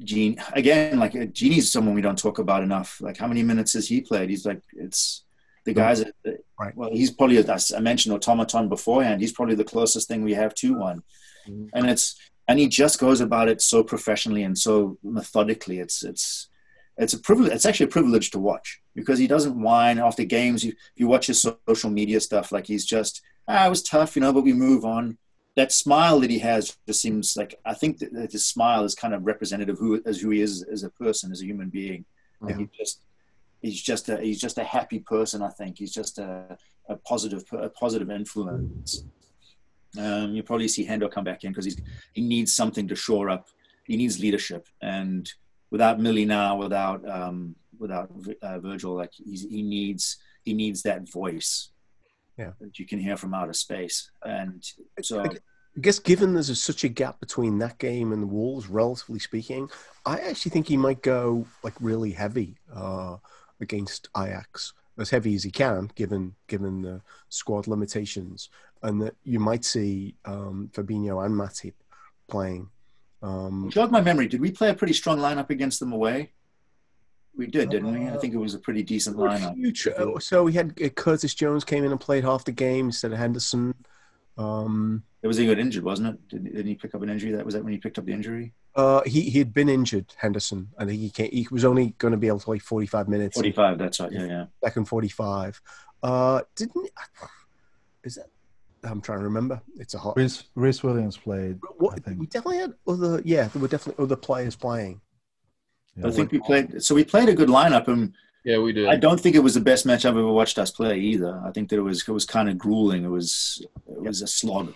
Gini 0.00 0.42
again, 0.52 0.98
like 0.98 1.12
Gini's 1.12 1.70
someone 1.70 1.94
we 1.94 2.02
don't 2.02 2.18
talk 2.18 2.38
about 2.38 2.62
enough. 2.62 2.98
Like 3.00 3.16
how 3.16 3.28
many 3.28 3.42
minutes 3.42 3.74
has 3.74 3.86
he 3.86 4.00
played? 4.00 4.28
He's 4.28 4.44
like 4.44 4.60
it's 4.72 5.23
the 5.64 5.72
guys. 5.72 6.04
That, 6.24 6.44
right. 6.58 6.76
Well, 6.76 6.90
he's 6.90 7.10
probably 7.10 7.38
as 7.38 7.72
I 7.72 7.80
mentioned 7.80 8.14
automaton 8.14 8.68
beforehand. 8.68 9.20
He's 9.20 9.32
probably 9.32 9.54
the 9.54 9.64
closest 9.64 10.08
thing 10.08 10.22
we 10.22 10.34
have 10.34 10.54
to 10.56 10.74
one, 10.74 11.02
mm-hmm. 11.48 11.66
and 11.74 11.90
it's 11.90 12.16
and 12.46 12.58
he 12.58 12.68
just 12.68 12.98
goes 12.98 13.20
about 13.20 13.48
it 13.48 13.62
so 13.62 13.82
professionally 13.82 14.42
and 14.42 14.56
so 14.56 14.98
methodically. 15.02 15.78
It's 15.78 16.04
it's 16.04 16.48
it's 16.96 17.14
a 17.14 17.18
privilege. 17.18 17.52
It's 17.52 17.66
actually 17.66 17.86
a 17.86 17.96
privilege 17.98 18.30
to 18.30 18.38
watch 18.38 18.80
because 18.94 19.18
he 19.18 19.26
doesn't 19.26 19.60
whine 19.60 19.98
after 19.98 20.24
games. 20.24 20.64
You 20.64 20.74
you 20.96 21.08
watch 21.08 21.26
his 21.26 21.44
social 21.68 21.90
media 21.90 22.20
stuff, 22.20 22.52
like 22.52 22.66
he's 22.66 22.84
just 22.84 23.22
ah, 23.48 23.66
it 23.66 23.70
was 23.70 23.82
tough, 23.82 24.16
you 24.16 24.22
know, 24.22 24.32
but 24.32 24.44
we 24.44 24.52
move 24.52 24.84
on. 24.84 25.18
That 25.56 25.70
smile 25.70 26.18
that 26.20 26.30
he 26.30 26.40
has 26.40 26.76
just 26.86 27.00
seems 27.00 27.36
like 27.36 27.54
I 27.64 27.74
think 27.74 27.98
that 27.98 28.32
his 28.32 28.44
smile 28.44 28.84
is 28.84 28.94
kind 28.94 29.14
of 29.14 29.24
representative 29.24 29.78
who 29.78 30.02
as 30.04 30.20
who 30.20 30.30
he 30.30 30.40
is 30.40 30.62
as 30.64 30.82
a 30.82 30.90
person, 30.90 31.30
as 31.30 31.42
a 31.42 31.46
human 31.46 31.68
being. 31.68 32.04
Yeah. 32.40 32.48
Like 32.48 32.58
he 32.58 32.68
just 32.76 33.00
he's 33.64 33.82
just 33.82 34.08
a 34.08 34.20
he's 34.20 34.40
just 34.40 34.58
a 34.58 34.64
happy 34.64 35.00
person. 35.00 35.42
I 35.42 35.48
think 35.48 35.78
he's 35.78 35.92
just 35.92 36.18
a, 36.18 36.56
a 36.88 36.96
positive 36.96 37.44
a 37.52 37.68
positive 37.70 38.10
influence. 38.10 39.04
Um, 39.98 40.34
you 40.34 40.42
probably 40.42 40.68
see 40.68 40.86
Hendo 40.86 41.10
come 41.10 41.24
back 41.24 41.44
in 41.44 41.52
because 41.52 41.64
he's 41.64 41.80
he 42.12 42.22
needs 42.22 42.54
something 42.54 42.86
to 42.88 42.96
shore 42.96 43.30
up. 43.30 43.48
He 43.84 43.96
needs 43.96 44.20
leadership, 44.20 44.68
and 44.82 45.30
without 45.70 46.00
Millie 46.00 46.24
now, 46.24 46.56
without 46.56 47.08
um, 47.08 47.56
without 47.78 48.10
uh, 48.42 48.58
Virgil, 48.60 48.94
like 48.94 49.12
he 49.14 49.62
needs 49.62 50.18
he 50.44 50.52
needs 50.52 50.82
that 50.82 51.10
voice 51.10 51.70
yeah. 52.38 52.52
that 52.60 52.78
you 52.78 52.86
can 52.86 52.98
hear 52.98 53.16
from 53.16 53.34
outer 53.34 53.52
space. 53.52 54.10
And 54.24 54.62
so, 55.00 55.22
I 55.22 55.80
guess 55.80 55.98
given 55.98 56.34
there's 56.34 56.50
a, 56.50 56.56
such 56.56 56.84
a 56.84 56.88
gap 56.88 57.20
between 57.20 57.58
that 57.58 57.78
game 57.78 58.12
and 58.12 58.22
the 58.22 58.26
Wolves, 58.26 58.68
relatively 58.68 59.20
speaking, 59.20 59.70
I 60.04 60.18
actually 60.18 60.50
think 60.50 60.68
he 60.68 60.76
might 60.76 61.02
go 61.02 61.46
like 61.62 61.74
really 61.80 62.10
heavy 62.10 62.56
uh, 62.74 63.16
against 63.64 64.08
Ajax 64.16 64.72
as 64.98 65.10
heavy 65.10 65.34
as 65.34 65.42
he 65.42 65.50
can, 65.50 65.90
given 65.96 66.34
given 66.46 66.82
the 66.82 67.00
squad 67.28 67.66
limitations, 67.66 68.48
and 68.82 69.02
that 69.02 69.16
you 69.24 69.40
might 69.40 69.64
see 69.64 70.14
um, 70.24 70.70
Fabinho 70.72 71.24
and 71.24 71.34
Matip 71.34 71.74
playing. 72.28 72.68
Um, 73.22 73.70
Jog 73.70 73.90
my 73.90 74.00
memory. 74.00 74.28
Did 74.28 74.40
we 74.40 74.50
play 74.50 74.70
a 74.70 74.74
pretty 74.74 74.92
strong 74.92 75.18
lineup 75.18 75.50
against 75.50 75.80
them 75.80 75.92
away? 75.92 76.30
We 77.36 77.46
did, 77.48 77.70
didn't 77.70 77.92
we? 77.92 78.08
I 78.08 78.16
think 78.18 78.32
it 78.32 78.38
was 78.38 78.54
a 78.54 78.60
pretty 78.60 78.84
decent 78.84 79.16
lineup. 79.16 79.54
Future. 79.54 80.20
So 80.20 80.44
we 80.44 80.52
had 80.52 80.80
uh, 80.80 80.88
Curtis 80.90 81.34
Jones 81.34 81.64
came 81.64 81.84
in 81.84 81.90
and 81.90 82.00
played 82.00 82.22
half 82.22 82.44
the 82.44 82.52
game 82.52 82.86
instead 82.86 83.12
of 83.12 83.18
Henderson. 83.18 83.74
Um, 84.38 85.02
it 85.22 85.26
was 85.26 85.36
he 85.36 85.46
got 85.46 85.58
injured, 85.58 85.82
wasn't 85.82 86.10
it? 86.10 86.28
Didn't, 86.28 86.44
didn't, 86.52 86.66
he 86.66 86.74
pick 86.74 86.94
up 86.94 87.02
an 87.02 87.10
injury? 87.10 87.32
That 87.32 87.44
was 87.44 87.54
that 87.54 87.64
when 87.64 87.72
he 87.72 87.78
picked 87.78 87.98
up 87.98 88.04
the 88.04 88.12
injury. 88.12 88.52
Uh, 88.76 89.02
he 89.06 89.22
he 89.22 89.38
had 89.38 89.52
been 89.52 89.68
injured, 89.68 90.12
Henderson. 90.16 90.68
and 90.78 90.88
think 90.90 91.00
he 91.00 91.10
came, 91.10 91.30
he 91.30 91.46
was 91.50 91.64
only 91.64 91.94
going 91.98 92.12
to 92.12 92.18
be 92.18 92.26
able 92.26 92.40
to 92.40 92.44
play 92.44 92.58
forty 92.58 92.86
five 92.86 93.08
minutes. 93.08 93.36
Forty 93.36 93.52
five. 93.52 93.78
That's 93.78 94.00
right. 94.00 94.10
Yeah, 94.10 94.26
yeah. 94.26 94.44
Second 94.62 94.86
forty 94.86 95.08
five. 95.08 95.60
Uh, 96.02 96.42
didn't 96.56 96.90
is 98.02 98.16
that 98.16 98.28
I'm 98.82 99.00
trying 99.00 99.18
to 99.18 99.24
remember. 99.24 99.60
It's 99.76 99.94
a 99.94 99.98
hot. 99.98 100.16
Rhys, 100.16 100.44
Rhys 100.54 100.82
Williams 100.82 101.16
played. 101.16 101.58
What, 101.78 102.00
we 102.16 102.26
definitely 102.26 102.58
had 102.58 102.74
other. 102.86 103.22
Yeah, 103.24 103.48
there 103.48 103.62
were 103.62 103.68
definitely 103.68 104.02
other 104.02 104.16
players 104.16 104.56
playing. 104.56 105.00
Yeah. 105.96 106.08
I 106.08 106.10
think 106.10 106.32
we 106.32 106.40
played. 106.40 106.82
So 106.82 106.94
we 106.94 107.04
played 107.04 107.28
a 107.28 107.34
good 107.34 107.48
lineup, 107.48 107.88
and 107.88 108.12
yeah, 108.44 108.58
we 108.58 108.72
did. 108.72 108.88
I 108.88 108.96
don't 108.96 109.20
think 109.20 109.36
it 109.36 109.40
was 109.40 109.54
the 109.54 109.60
best 109.60 109.86
match 109.86 110.04
I've 110.04 110.16
ever 110.16 110.30
watched 110.30 110.58
us 110.58 110.70
play 110.70 110.98
either. 110.98 111.40
I 111.44 111.50
think 111.50 111.70
that 111.70 111.76
it 111.76 111.82
was 111.82 112.06
it 112.06 112.12
was 112.12 112.24
kind 112.24 112.48
of 112.48 112.58
grueling. 112.58 113.04
It 113.04 113.10
was 113.10 113.64
it 113.88 114.02
was 114.02 114.22
a 114.22 114.26
slog, 114.26 114.74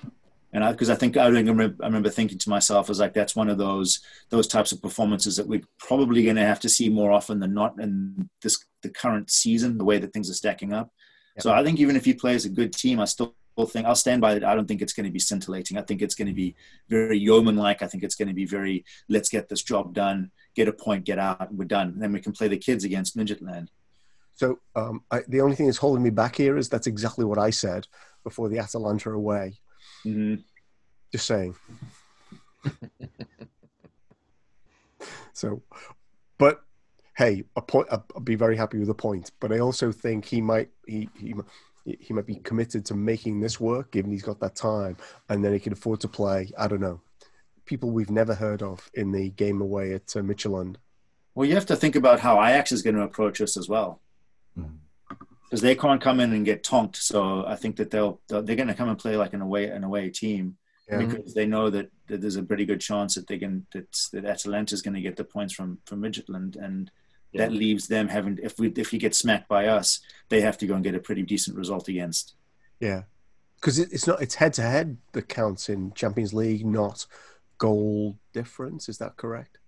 and 0.52 0.64
I 0.64 0.72
because 0.72 0.90
I 0.90 0.94
think 0.94 1.16
I 1.16 1.26
remember 1.26 1.74
I 1.82 1.86
remember 1.86 2.10
thinking 2.10 2.38
to 2.38 2.50
myself, 2.50 2.88
I 2.88 2.90
was 2.90 3.00
like, 3.00 3.14
that's 3.14 3.36
one 3.36 3.48
of 3.48 3.58
those 3.58 4.00
those 4.30 4.46
types 4.46 4.72
of 4.72 4.82
performances 4.82 5.36
that 5.36 5.48
we're 5.48 5.62
probably 5.78 6.24
going 6.24 6.36
to 6.36 6.46
have 6.46 6.60
to 6.60 6.68
see 6.68 6.88
more 6.88 7.12
often 7.12 7.40
than 7.40 7.54
not 7.54 7.78
in 7.80 8.28
this 8.42 8.64
the 8.82 8.90
current 8.90 9.30
season, 9.30 9.78
the 9.78 9.84
way 9.84 9.98
that 9.98 10.12
things 10.12 10.30
are 10.30 10.34
stacking 10.34 10.72
up. 10.72 10.90
So 11.40 11.52
I 11.52 11.62
think 11.62 11.78
even 11.78 11.94
if 11.94 12.04
he 12.04 12.14
plays 12.14 12.44
a 12.44 12.48
good 12.48 12.72
team, 12.72 12.98
I 12.98 13.04
still 13.04 13.36
thing. 13.66 13.86
I'll 13.86 13.94
stand 13.94 14.20
by 14.20 14.34
it. 14.34 14.44
I 14.44 14.54
don't 14.54 14.66
think 14.66 14.82
it's 14.82 14.92
going 14.92 15.06
to 15.06 15.12
be 15.12 15.18
scintillating. 15.18 15.78
I 15.78 15.82
think 15.82 16.02
it's 16.02 16.14
going 16.14 16.28
to 16.28 16.34
be 16.34 16.54
very 16.88 17.18
yeoman 17.18 17.56
like. 17.56 17.82
I 17.82 17.86
think 17.86 18.04
it's 18.04 18.14
going 18.14 18.28
to 18.28 18.34
be 18.34 18.46
very, 18.46 18.84
let's 19.08 19.28
get 19.28 19.48
this 19.48 19.62
job 19.62 19.94
done, 19.94 20.30
get 20.54 20.68
a 20.68 20.72
point, 20.72 21.04
get 21.04 21.18
out, 21.18 21.52
we're 21.52 21.64
done. 21.64 21.88
And 21.88 22.02
then 22.02 22.12
we 22.12 22.20
can 22.20 22.32
play 22.32 22.48
the 22.48 22.56
kids 22.56 22.84
against 22.84 23.16
Midtjylland. 23.16 23.68
So 24.34 24.60
um, 24.76 25.02
I, 25.10 25.22
the 25.26 25.40
only 25.40 25.56
thing 25.56 25.66
that's 25.66 25.78
holding 25.78 26.04
me 26.04 26.10
back 26.10 26.36
here 26.36 26.56
is 26.56 26.68
that's 26.68 26.86
exactly 26.86 27.24
what 27.24 27.38
I 27.38 27.50
said 27.50 27.86
before 28.22 28.48
the 28.48 28.58
Atalanta 28.58 29.10
away. 29.10 29.58
Mm-hmm. 30.04 30.36
Just 31.12 31.26
saying. 31.26 31.54
so, 35.32 35.62
but 36.38 36.62
hey, 37.16 37.44
a 37.56 37.62
point. 37.62 37.88
I'll 37.90 38.04
be 38.22 38.34
very 38.34 38.56
happy 38.56 38.78
with 38.78 38.90
a 38.90 38.94
point. 38.94 39.32
But 39.40 39.52
I 39.52 39.58
also 39.58 39.92
think 39.92 40.24
he 40.24 40.40
might 40.40 40.70
he 40.86 41.08
he 41.18 41.34
he 41.84 42.12
might 42.12 42.26
be 42.26 42.36
committed 42.36 42.84
to 42.86 42.94
making 42.94 43.40
this 43.40 43.58
work, 43.58 43.92
given 43.92 44.10
he's 44.10 44.22
got 44.22 44.40
that 44.40 44.54
time, 44.54 44.96
and 45.28 45.44
then 45.44 45.52
he 45.52 45.58
can 45.58 45.72
afford 45.72 46.00
to 46.00 46.08
play. 46.08 46.50
I 46.58 46.68
don't 46.68 46.80
know 46.80 47.00
people 47.68 47.90
we've 47.90 48.10
never 48.10 48.34
heard 48.34 48.62
of 48.62 48.90
in 48.94 49.12
the 49.12 49.28
game 49.30 49.60
away 49.60 49.92
at 49.92 50.16
uh, 50.16 50.20
Midtjylland. 50.20 50.76
Well, 51.34 51.46
you 51.46 51.54
have 51.54 51.66
to 51.66 51.76
think 51.76 51.94
about 51.94 52.18
how 52.18 52.42
Ajax 52.42 52.72
is 52.72 52.82
going 52.82 52.96
to 52.96 53.02
approach 53.02 53.40
us 53.40 53.56
as 53.56 53.68
well, 53.68 54.00
because 55.48 55.62
they 55.62 55.74
can't 55.74 56.00
come 56.00 56.20
in 56.20 56.32
and 56.32 56.44
get 56.44 56.62
tonked. 56.62 56.96
So 56.96 57.44
I 57.46 57.56
think 57.56 57.76
that 57.76 57.90
they'll, 57.90 58.20
they'll 58.28 58.42
they're 58.42 58.56
going 58.56 58.68
to 58.68 58.74
come 58.74 58.90
and 58.90 58.98
play 58.98 59.16
like 59.16 59.32
an 59.32 59.40
away 59.40 59.66
an 59.66 59.82
away 59.82 60.10
team 60.10 60.56
yeah. 60.90 60.98
because 60.98 61.32
they 61.32 61.46
know 61.46 61.70
that, 61.70 61.90
that, 62.08 62.20
there's 62.20 62.36
a 62.36 62.42
pretty 62.42 62.66
good 62.66 62.80
chance 62.80 63.14
that 63.14 63.26
they 63.26 63.38
can 63.38 63.66
that 63.72 63.90
that 64.12 64.24
Atalanta 64.26 64.74
is 64.74 64.82
going 64.82 64.94
to 64.94 65.00
get 65.00 65.16
the 65.16 65.24
points 65.24 65.54
from 65.54 65.78
from 65.86 66.02
Midtjylland 66.02 66.62
and 66.62 66.90
yeah. 67.32 67.42
that 67.46 67.52
leaves 67.52 67.88
them 67.88 68.08
having 68.08 68.38
if 68.42 68.58
we 68.58 68.68
if 68.68 68.92
you 68.92 68.98
get 68.98 69.14
smacked 69.14 69.48
by 69.48 69.66
us, 69.66 70.00
they 70.28 70.42
have 70.42 70.58
to 70.58 70.66
go 70.66 70.74
and 70.74 70.84
get 70.84 70.94
a 70.94 71.00
pretty 71.00 71.22
decent 71.22 71.56
result 71.56 71.88
against. 71.88 72.34
Yeah, 72.78 73.02
because 73.56 73.78
it's 73.78 74.06
not 74.06 74.20
it's 74.20 74.34
head 74.34 74.52
to 74.54 74.62
head 74.62 74.98
that 75.12 75.28
counts 75.28 75.70
in 75.70 75.92
Champions 75.94 76.34
League, 76.34 76.66
not 76.66 77.06
goal 77.56 78.18
difference. 78.32 78.88
Is 78.88 78.98
that 78.98 79.16
correct? 79.16 79.58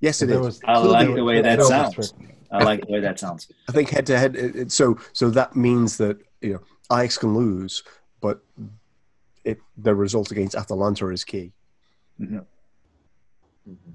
Yes, 0.00 0.20
it 0.20 0.30
is. 0.30 0.60
I 0.64 0.78
like 0.78 1.14
the 1.14 1.24
way 1.24 1.40
that 1.40 1.62
sounds. 1.62 2.12
I 2.54 2.64
like 2.64 2.86
the 2.86 2.92
way 2.92 3.00
that 3.00 3.18
sounds. 3.18 3.50
I 3.68 3.72
think 3.72 3.90
head 3.90 4.06
to 4.06 4.18
head. 4.18 4.72
So 4.72 4.98
so 5.12 5.30
that 5.30 5.56
means 5.56 5.96
that 5.98 6.18
you 6.40 6.54
know 6.54 6.60
Ajax 6.96 7.18
can 7.18 7.34
lose, 7.34 7.82
but 8.20 8.42
it, 9.44 9.58
the 9.76 9.94
result 9.94 10.30
against 10.30 10.54
Atalanta 10.54 11.08
is 11.08 11.24
key. 11.24 11.52
Mm-hmm. 12.20 12.38
Mm-hmm. 13.68 13.90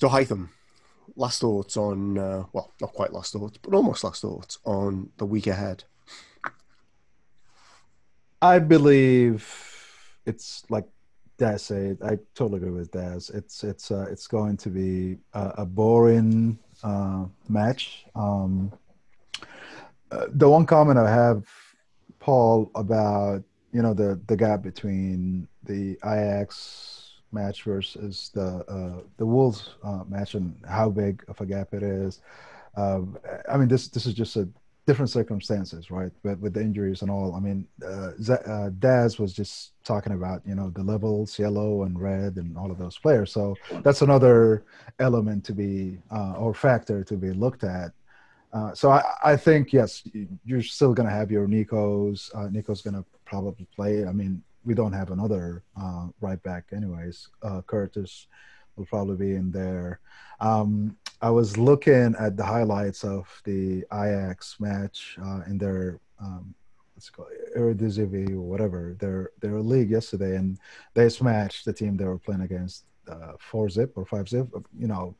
So, 0.00 0.08
Hytham, 0.08 0.48
last 1.14 1.42
thoughts 1.42 1.76
on, 1.76 2.16
uh, 2.16 2.44
well, 2.54 2.72
not 2.80 2.94
quite 2.94 3.12
last 3.12 3.34
thoughts, 3.34 3.58
but 3.60 3.74
almost 3.74 4.02
last 4.02 4.22
thoughts 4.22 4.58
on 4.64 5.10
the 5.18 5.26
week 5.26 5.46
ahead. 5.46 5.84
I 8.40 8.60
believe 8.60 9.46
it's 10.24 10.64
like 10.70 10.86
Said. 11.40 11.98
I 12.04 12.18
totally 12.34 12.58
agree 12.58 12.70
with 12.70 12.90
Daz. 12.92 13.30
It's 13.30 13.64
it's 13.64 13.90
uh, 13.90 14.06
it's 14.10 14.26
going 14.26 14.56
to 14.58 14.68
be 14.68 15.16
a, 15.32 15.52
a 15.58 15.66
boring 15.66 16.58
uh, 16.82 17.24
match. 17.48 18.04
Um, 18.14 18.72
uh, 20.12 20.26
the 20.34 20.48
one 20.48 20.66
comment 20.66 20.98
I 20.98 21.10
have, 21.10 21.46
Paul, 22.18 22.70
about 22.74 23.42
you 23.72 23.80
know 23.80 23.94
the 23.94 24.20
the 24.26 24.36
gap 24.36 24.62
between 24.62 25.48
the 25.64 25.96
Ajax 26.04 27.20
match 27.32 27.62
versus 27.62 28.30
the 28.34 28.64
uh, 28.68 29.02
the 29.16 29.24
Wolves 29.24 29.76
uh, 29.82 30.04
match 30.08 30.34
and 30.34 30.54
how 30.68 30.90
big 30.90 31.24
of 31.28 31.40
a 31.40 31.46
gap 31.46 31.72
it 31.72 31.82
is. 31.82 32.20
Um, 32.76 33.18
I 33.48 33.56
mean, 33.56 33.68
this 33.68 33.88
this 33.88 34.04
is 34.04 34.12
just 34.12 34.36
a 34.36 34.46
different 34.86 35.10
circumstances, 35.10 35.90
right? 35.90 36.12
But 36.22 36.38
with 36.40 36.54
the 36.54 36.60
injuries 36.60 37.02
and 37.02 37.10
all, 37.10 37.34
I 37.34 37.40
mean, 37.40 37.66
uh, 37.84 38.10
uh, 38.32 38.70
Daz 38.78 39.18
was 39.18 39.32
just 39.32 39.72
talking 39.84 40.12
about 40.12 40.42
you 40.46 40.54
know 40.54 40.70
the 40.70 40.82
levels, 40.82 41.38
yellow 41.38 41.82
and 41.84 42.00
red, 42.00 42.36
and 42.36 42.56
all 42.56 42.70
of 42.70 42.78
those 42.78 42.98
players. 42.98 43.32
So 43.32 43.56
that's 43.82 44.02
another 44.02 44.64
element 44.98 45.44
to 45.44 45.52
be 45.52 45.98
uh, 46.10 46.34
or 46.36 46.54
factor 46.54 47.04
to 47.04 47.14
be 47.16 47.32
looked 47.32 47.64
at. 47.64 47.92
Uh, 48.52 48.74
so 48.74 48.90
I, 48.90 49.04
I 49.22 49.36
think 49.36 49.72
yes, 49.72 50.02
you're 50.44 50.62
still 50.62 50.92
gonna 50.92 51.10
have 51.10 51.30
your 51.30 51.46
Neco's. 51.46 52.30
Uh, 52.34 52.48
Neco's 52.50 52.82
gonna 52.82 53.04
probably 53.24 53.66
play. 53.76 54.04
I 54.04 54.12
mean, 54.12 54.42
we 54.64 54.74
don't 54.74 54.92
have 54.92 55.10
another 55.10 55.62
uh, 55.80 56.08
right 56.20 56.42
back 56.42 56.64
anyways. 56.72 57.28
Uh, 57.42 57.62
Curtis 57.62 58.26
will 58.76 58.86
probably 58.86 59.16
be 59.16 59.34
in 59.34 59.50
there. 59.50 60.00
Um, 60.40 60.96
I 61.22 61.30
was 61.30 61.58
looking 61.58 62.14
at 62.18 62.36
the 62.36 62.44
highlights 62.44 63.04
of 63.04 63.28
the 63.44 63.84
Ajax 63.92 64.56
match 64.58 65.18
uh, 65.22 65.40
in 65.46 65.58
their 65.58 66.00
um, 66.18 66.54
what's 66.94 67.08
it 67.08 67.12
called 67.12 67.28
Eredivisie 67.56 68.32
or 68.32 68.40
whatever 68.40 68.96
their 68.98 69.30
their 69.40 69.60
league 69.60 69.90
yesterday, 69.90 70.36
and 70.36 70.58
they 70.94 71.08
smashed 71.08 71.64
the 71.64 71.72
team 71.72 71.96
they 71.96 72.04
were 72.04 72.18
playing 72.18 72.42
against 72.42 72.84
uh, 73.08 73.32
four 73.38 73.68
zip 73.68 73.92
or 73.96 74.06
five 74.06 74.28
zip. 74.28 74.48
You 74.78 74.86
know, 74.86 75.14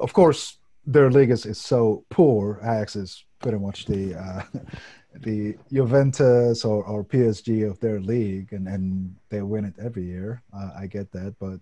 of 0.00 0.12
course 0.12 0.58
their 0.84 1.10
league 1.10 1.30
is, 1.30 1.46
is 1.46 1.58
so 1.58 2.04
poor. 2.10 2.58
Ajax 2.62 2.96
is 2.96 3.24
pretty 3.38 3.58
much 3.58 3.86
the 3.86 4.14
uh, 4.14 4.42
the 5.20 5.56
Juventus 5.72 6.64
or, 6.64 6.84
or 6.84 7.04
PSG 7.04 7.68
of 7.68 7.78
their 7.80 8.00
league, 8.00 8.52
and, 8.52 8.66
and 8.66 9.14
they 9.28 9.42
win 9.42 9.64
it 9.64 9.74
every 9.78 10.04
year. 10.04 10.42
Uh, 10.56 10.70
I 10.78 10.86
get 10.86 11.12
that, 11.12 11.34
but 11.38 11.60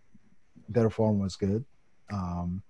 their 0.71 0.91
form 0.91 1.19
was 1.19 1.37
good. 1.37 1.65
Um, 2.13 2.63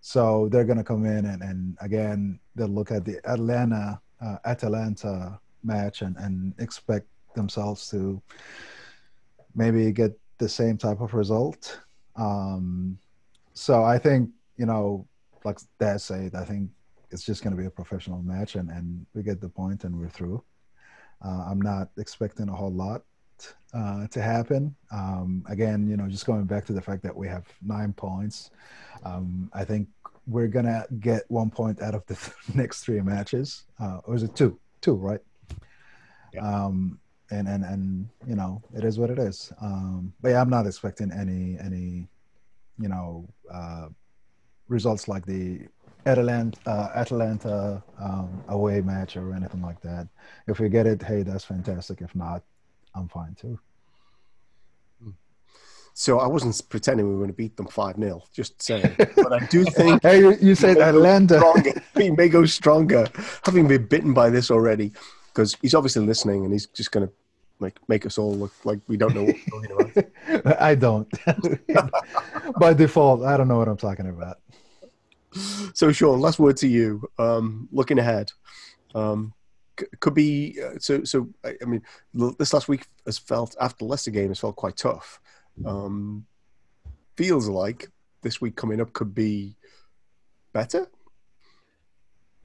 so 0.00 0.48
they're 0.50 0.64
going 0.64 0.78
to 0.78 0.84
come 0.84 1.04
in 1.04 1.26
and, 1.26 1.42
and 1.42 1.76
again, 1.80 2.40
they'll 2.56 2.68
look 2.68 2.90
at 2.90 3.04
the 3.04 3.20
Atlanta 3.24 4.00
uh, 4.20 4.36
Atalanta 4.44 5.38
match 5.62 6.02
and, 6.02 6.16
and 6.16 6.54
expect 6.58 7.06
themselves 7.34 7.88
to 7.90 8.20
maybe 9.54 9.92
get 9.92 10.18
the 10.38 10.48
same 10.48 10.76
type 10.76 11.00
of 11.00 11.14
result. 11.14 11.80
Um, 12.16 12.98
so 13.54 13.84
I 13.84 13.98
think, 13.98 14.30
you 14.56 14.66
know, 14.66 15.06
like 15.44 15.58
Daz 15.78 16.04
said, 16.04 16.34
I 16.34 16.44
think 16.44 16.70
it's 17.10 17.24
just 17.24 17.42
going 17.42 17.54
to 17.54 17.60
be 17.60 17.66
a 17.66 17.70
professional 17.70 18.22
match, 18.22 18.54
and, 18.54 18.70
and 18.70 19.06
we 19.14 19.22
get 19.22 19.40
the 19.40 19.48
point, 19.48 19.84
and 19.84 19.98
we're 19.98 20.08
through. 20.08 20.42
Uh, 21.24 21.44
I'm 21.48 21.60
not 21.60 21.90
expecting 21.98 22.48
a 22.48 22.54
whole 22.54 22.72
lot 22.72 23.02
uh, 23.74 24.06
to 24.08 24.20
happen. 24.20 24.74
Um, 24.90 25.44
again, 25.48 25.88
you 25.88 25.96
know, 25.96 26.08
just 26.08 26.26
going 26.26 26.44
back 26.44 26.64
to 26.66 26.72
the 26.72 26.80
fact 26.80 27.02
that 27.02 27.16
we 27.16 27.28
have 27.28 27.46
nine 27.62 27.92
points, 27.92 28.50
um, 29.04 29.50
I 29.52 29.64
think 29.64 29.88
we're 30.26 30.48
gonna 30.48 30.86
get 31.00 31.22
one 31.28 31.50
point 31.50 31.82
out 31.82 31.94
of 31.94 32.06
the 32.06 32.16
next 32.54 32.84
three 32.84 33.00
matches. 33.00 33.64
Uh, 33.80 33.98
or 34.04 34.14
is 34.14 34.22
it 34.22 34.34
two? 34.36 34.58
Two, 34.80 34.94
right? 34.94 35.20
Yeah. 36.32 36.46
Um, 36.46 36.98
and 37.30 37.48
and 37.48 37.64
and 37.64 38.08
you 38.26 38.36
know, 38.36 38.62
it 38.74 38.84
is 38.84 38.98
what 38.98 39.10
it 39.10 39.18
is. 39.18 39.52
Um, 39.60 40.12
but 40.20 40.30
yeah, 40.30 40.40
I'm 40.40 40.50
not 40.50 40.66
expecting 40.66 41.10
any 41.10 41.58
any, 41.58 42.08
you 42.78 42.88
know, 42.88 43.26
uh, 43.52 43.88
results 44.68 45.08
like 45.08 45.24
the 45.26 45.66
Atalanta, 46.06 46.58
uh, 46.66 46.88
Atalanta 46.94 47.82
um, 48.00 48.42
away 48.48 48.80
match 48.80 49.16
or 49.16 49.34
anything 49.34 49.62
like 49.62 49.80
that. 49.82 50.08
If 50.48 50.58
we 50.58 50.68
get 50.68 50.86
it, 50.86 51.02
hey, 51.02 51.22
that's 51.22 51.44
fantastic. 51.44 52.00
If 52.00 52.14
not, 52.14 52.42
I'm 52.94 53.08
fine 53.08 53.34
too. 53.34 53.58
So 55.94 56.20
I 56.20 56.26
wasn't 56.26 56.60
pretending 56.70 57.06
we 57.06 57.12
were 57.12 57.18
going 57.18 57.30
to 57.30 57.36
beat 57.36 57.54
them 57.58 57.66
5 57.66 57.96
0, 57.96 58.22
just 58.32 58.62
saying. 58.62 58.94
But 58.96 59.32
I 59.32 59.46
do 59.46 59.62
think. 59.76 60.02
hey, 60.02 60.20
you, 60.20 60.34
you 60.40 60.54
said 60.54 60.78
Atlanta. 60.78 61.38
he 61.94 62.10
may 62.10 62.30
go 62.30 62.46
stronger, 62.46 63.06
having 63.44 63.68
been 63.68 63.86
bitten 63.86 64.14
by 64.14 64.30
this 64.30 64.50
already, 64.50 64.92
because 65.28 65.54
he's 65.60 65.74
obviously 65.74 66.06
listening 66.06 66.44
and 66.44 66.52
he's 66.52 66.66
just 66.66 66.92
going 66.92 67.06
to 67.06 67.12
like 67.58 67.78
make 67.88 68.06
us 68.06 68.16
all 68.16 68.34
look 68.34 68.52
like 68.64 68.80
we 68.88 68.96
don't 68.96 69.14
know 69.14 69.24
what 69.24 69.36
we're 69.52 69.66
talking 69.66 70.04
about. 70.28 70.62
I 70.62 70.74
don't. 70.74 71.08
by 72.58 72.72
default, 72.72 73.22
I 73.22 73.36
don't 73.36 73.48
know 73.48 73.58
what 73.58 73.68
I'm 73.68 73.76
talking 73.76 74.08
about 74.08 74.38
so 75.74 75.92
Sean, 75.92 76.20
last 76.20 76.38
word 76.38 76.56
to 76.58 76.68
you. 76.68 77.02
Um, 77.18 77.68
looking 77.72 77.98
ahead, 77.98 78.30
um, 78.94 79.32
could 80.00 80.14
be 80.14 80.58
uh, 80.64 80.78
so. 80.78 81.04
So 81.04 81.28
I, 81.44 81.64
mean, 81.64 81.82
this 82.38 82.52
last 82.52 82.68
week 82.68 82.86
has 83.06 83.18
felt 83.18 83.56
after 83.60 83.84
the 83.84 83.84
Leicester 83.86 84.10
game 84.10 84.28
has 84.28 84.40
felt 84.40 84.56
quite 84.56 84.76
tough. 84.76 85.20
Um, 85.64 86.26
feels 87.16 87.48
like 87.48 87.88
this 88.22 88.40
week 88.40 88.56
coming 88.56 88.80
up 88.80 88.92
could 88.92 89.14
be 89.14 89.56
better. 90.52 90.86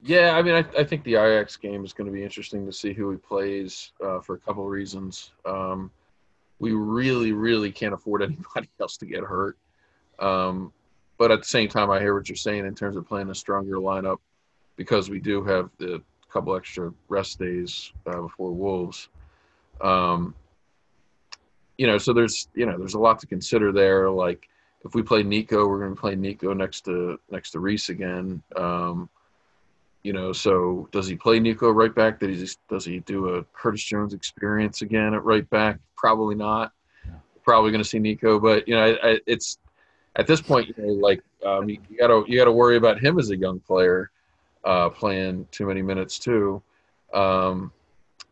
Yeah, 0.00 0.36
I 0.36 0.42
mean, 0.42 0.54
I, 0.54 0.64
I 0.78 0.84
think 0.84 1.02
the 1.02 1.16
Ajax 1.16 1.56
game 1.56 1.84
is 1.84 1.92
going 1.92 2.06
to 2.06 2.12
be 2.12 2.22
interesting 2.22 2.64
to 2.66 2.72
see 2.72 2.92
who 2.92 3.10
he 3.10 3.16
plays 3.16 3.92
uh, 4.04 4.20
for 4.20 4.36
a 4.36 4.38
couple 4.38 4.62
of 4.62 4.70
reasons. 4.70 5.32
Um, 5.44 5.90
we 6.60 6.72
really, 6.72 7.32
really 7.32 7.72
can't 7.72 7.94
afford 7.94 8.22
anybody 8.22 8.68
else 8.80 8.96
to 8.98 9.06
get 9.06 9.24
hurt. 9.24 9.58
Um, 10.18 10.72
but 11.16 11.32
at 11.32 11.40
the 11.40 11.48
same 11.48 11.68
time, 11.68 11.90
I 11.90 11.98
hear 11.98 12.14
what 12.14 12.28
you're 12.28 12.36
saying 12.36 12.64
in 12.64 12.74
terms 12.74 12.96
of 12.96 13.08
playing 13.08 13.30
a 13.30 13.34
stronger 13.34 13.76
lineup 13.76 14.18
because 14.76 15.10
we 15.10 15.18
do 15.18 15.42
have 15.42 15.70
the 15.78 16.00
couple 16.32 16.54
extra 16.56 16.92
rest 17.08 17.38
days 17.38 17.92
uh, 18.06 18.20
before 18.22 18.52
Wolves. 18.52 19.08
Um, 19.80 20.34
you 21.76 21.86
know, 21.86 21.98
so 21.98 22.12
there's 22.12 22.48
you 22.54 22.66
know 22.66 22.76
there's 22.76 22.94
a 22.94 22.98
lot 22.98 23.20
to 23.20 23.26
consider 23.26 23.72
there. 23.72 24.10
Like 24.10 24.48
if 24.84 24.94
we 24.94 25.02
play 25.02 25.22
Neco, 25.22 25.66
we're 25.66 25.78
going 25.78 25.94
to 25.94 26.00
play 26.00 26.16
Neco 26.16 26.52
next 26.52 26.82
to 26.82 27.18
next 27.30 27.52
to 27.52 27.60
Rhys 27.60 27.88
again. 27.88 28.42
Um, 28.56 29.08
you 30.02 30.12
know, 30.12 30.32
so 30.32 30.88
does 30.92 31.06
he 31.06 31.16
play 31.16 31.40
Neco 31.40 31.70
right 31.70 31.94
back? 31.94 32.20
Does 32.20 32.40
he 32.40 32.56
does 32.68 32.84
he 32.84 33.00
do 33.00 33.34
a 33.34 33.44
Curtis 33.44 33.82
Jones 33.82 34.14
experience 34.14 34.82
again 34.82 35.14
at 35.14 35.24
right 35.24 35.48
back? 35.50 35.78
Probably 35.96 36.34
not. 36.34 36.72
Yeah. 37.04 37.12
Probably 37.44 37.70
going 37.70 37.82
to 37.82 37.88
see 37.88 37.98
Neco, 37.98 38.38
but 38.38 38.66
you 38.66 38.74
know, 38.74 38.84
I, 38.84 39.10
I, 39.10 39.20
it's 39.26 39.58
at 40.16 40.26
this 40.26 40.40
point, 40.40 40.68
you 40.68 40.74
know, 40.78 40.92
like 40.94 41.22
um, 41.44 41.68
you, 41.68 41.78
you 41.88 41.98
gotta 41.98 42.24
you 42.26 42.36
gotta 42.36 42.52
worry 42.52 42.76
about 42.76 43.00
him 43.00 43.18
as 43.18 43.30
a 43.30 43.36
young 43.36 43.60
player 43.60 44.10
uh, 44.64 44.90
playing 44.90 45.46
too 45.50 45.66
many 45.66 45.82
minutes 45.82 46.18
too. 46.18 46.62
Um, 47.12 47.72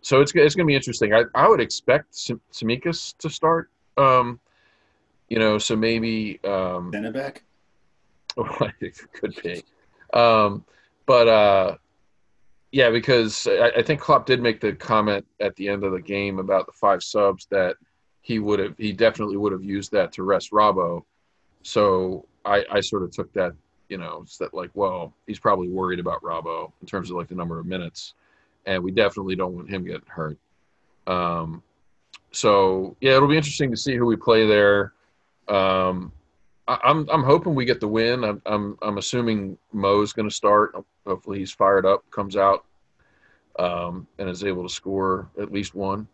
so 0.01 0.20
it's 0.20 0.33
it's 0.35 0.55
gonna 0.55 0.66
be 0.66 0.74
interesting. 0.74 1.14
I, 1.14 1.24
I 1.35 1.49
would 1.49 1.61
expect 1.61 2.12
Tsimikas 2.12 3.16
to 3.18 3.31
start. 3.31 3.70
Um, 3.97 4.39
you 5.29 5.39
know, 5.39 5.59
so 5.59 5.74
maybe 5.74 6.41
um, 6.45 6.91
back. 7.12 7.43
it 8.81 9.01
could 9.12 9.35
be, 9.43 9.64
um, 10.12 10.64
but 11.07 11.27
uh, 11.27 11.77
yeah, 12.70 12.91
because 12.91 13.47
I, 13.47 13.70
I 13.79 13.83
think 13.83 14.01
Klopp 14.01 14.27
did 14.27 14.43
make 14.43 14.61
the 14.61 14.74
comment 14.74 15.24
at 15.41 15.57
the 15.57 15.68
end 15.68 15.85
of 15.85 15.93
the 15.93 16.01
game 16.03 16.39
about 16.39 16.66
the 16.66 16.72
five 16.72 17.03
subs 17.03 17.47
that 17.51 17.77
he 18.20 18.39
would 18.39 18.59
have 18.59 18.74
he 18.77 18.93
definitely 18.93 19.37
would 19.37 19.53
have 19.53 19.64
used 19.64 19.91
that 19.93 20.12
to 20.12 20.22
rest 20.22 20.51
Robbo 20.53 21.03
so 21.66 22.24
I, 22.45 22.64
I 22.70 22.81
sort 22.81 23.03
of 23.03 23.11
took 23.11 23.33
that, 23.33 23.53
you 23.89 23.99
know, 23.99 24.20
it's 24.22 24.39
that 24.39 24.55
like, 24.55 24.70
well, 24.74 25.12
he's 25.26 25.39
probably 25.39 25.68
worried 25.68 26.01
about 26.01 26.22
Robbo 26.22 26.72
in 26.80 26.87
terms 26.87 27.11
of 27.11 27.16
like 27.16 27.28
the 27.28 27.34
number 27.34 27.59
of 27.59 27.66
minutes, 27.66 28.14
and 28.64 28.82
we 28.82 28.91
definitely 28.91 29.37
don't 29.37 29.55
want 29.55 29.70
him 29.70 29.84
getting 29.84 30.03
hurt. 30.07 30.38
Um, 31.07 31.63
so 32.33 32.96
yeah, 33.00 33.17
it'll 33.17 33.29
be 33.29 33.37
interesting 33.37 33.71
to 33.71 33.76
see 33.76 33.96
who 33.96 34.07
we 34.07 34.17
play 34.17 34.46
there. 34.46 34.92
Um, 35.49 36.13
I, 36.68 36.75
am 36.75 36.80
I'm, 36.84 37.11
I'm 37.11 37.22
hoping 37.22 37.54
we 37.54 37.64
get 37.64 37.80
the 37.80 37.88
win. 37.88 38.25
I'm 38.25 38.42
I'm, 38.46 38.79
I'm 38.83 38.99
assuming 38.99 39.57
Mo's 39.72 40.13
going 40.13 40.29
to 40.29 40.34
start. 40.34 40.75
Hopefully 41.07 41.38
he's 41.38 41.53
fired 41.53 41.87
up, 41.87 42.08
comes 42.11 42.37
out, 42.37 42.64
um, 43.58 44.07
and 44.18 44.29
is 44.29 44.45
able 44.45 44.64
to 44.64 44.68
score 44.68 45.30
at 45.41 45.53
least 45.53 45.75
one. 45.75 46.08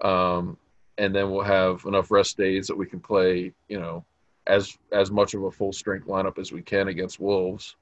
Um, 0.00 0.56
and 0.98 1.14
then 1.14 1.30
we'll 1.30 1.44
have 1.44 1.84
enough 1.86 2.10
rest 2.10 2.36
days 2.36 2.66
that 2.66 2.76
we 2.76 2.86
can 2.86 3.00
play, 3.00 3.52
you 3.68 3.80
know, 3.80 4.04
as 4.46 4.76
as 4.92 5.10
much 5.10 5.34
of 5.34 5.44
a 5.44 5.50
full 5.50 5.72
strength 5.72 6.06
lineup 6.06 6.38
as 6.38 6.52
we 6.52 6.62
can 6.62 6.88
against 6.88 7.20
Wolves, 7.20 7.76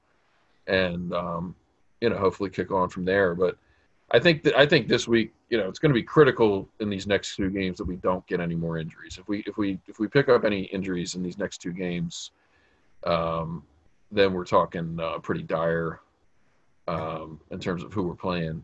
and 0.67 1.13
um, 1.13 1.55
you 2.01 2.09
know 2.09 2.17
hopefully 2.17 2.49
kick 2.49 2.71
on 2.71 2.89
from 2.89 3.05
there. 3.05 3.35
But 3.35 3.57
I 4.11 4.19
think 4.19 4.43
that 4.43 4.55
I 4.55 4.65
think 4.65 4.87
this 4.87 5.07
week 5.07 5.33
you 5.49 5.57
know 5.57 5.67
it's 5.67 5.79
going 5.79 5.91
to 5.91 5.99
be 5.99 6.03
critical 6.03 6.67
in 6.79 6.89
these 6.89 7.07
next 7.07 7.35
two 7.35 7.49
games 7.49 7.77
that 7.77 7.85
we 7.85 7.95
don't 7.97 8.25
get 8.27 8.39
any 8.39 8.55
more 8.55 8.77
injuries. 8.77 9.17
If 9.17 9.27
we 9.27 9.43
if 9.47 9.57
we 9.57 9.79
if 9.87 9.99
we 9.99 10.07
pick 10.07 10.29
up 10.29 10.43
any 10.43 10.63
injuries 10.63 11.15
in 11.15 11.23
these 11.23 11.37
next 11.37 11.59
two 11.59 11.73
games, 11.73 12.31
um, 13.05 13.63
then 14.11 14.33
we're 14.33 14.45
talking 14.45 14.99
uh, 14.99 15.17
pretty 15.19 15.43
dire 15.43 16.01
um, 16.87 17.39
in 17.51 17.59
terms 17.59 17.83
of 17.83 17.93
who 17.93 18.03
we're 18.03 18.15
playing. 18.15 18.63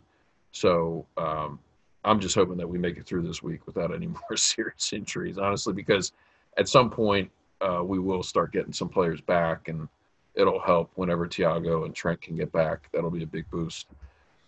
So 0.52 1.06
um, 1.18 1.60
I'm 2.04 2.20
just 2.20 2.36
hoping 2.36 2.58
that 2.58 2.68
we 2.68 2.78
make 2.78 2.98
it 2.98 3.06
through 3.06 3.24
this 3.24 3.44
week 3.44 3.66
without 3.66 3.94
any 3.94 4.08
more 4.30 4.36
serious 4.36 4.94
injuries, 4.94 5.38
honestly, 5.38 5.74
because 5.74 6.12
at 6.58 6.68
some 6.68 6.90
point 6.90 7.32
uh, 7.62 7.82
we 7.84 8.00
will 8.00 8.24
start 8.24 8.52
getting 8.52 8.74
some 8.74 8.90
players 8.90 9.22
back, 9.22 9.68
and 9.68 9.88
it'll 10.36 10.60
help 10.60 10.92
whenever 10.96 11.28
Thiago 11.28 11.86
and 11.86 11.96
Trent 11.96 12.22
can 12.22 12.36
get 12.36 12.52
back. 12.52 12.90
That'll 12.94 13.10
be 13.10 13.24
a 13.24 13.28
big 13.28 13.50
boost. 13.50 13.88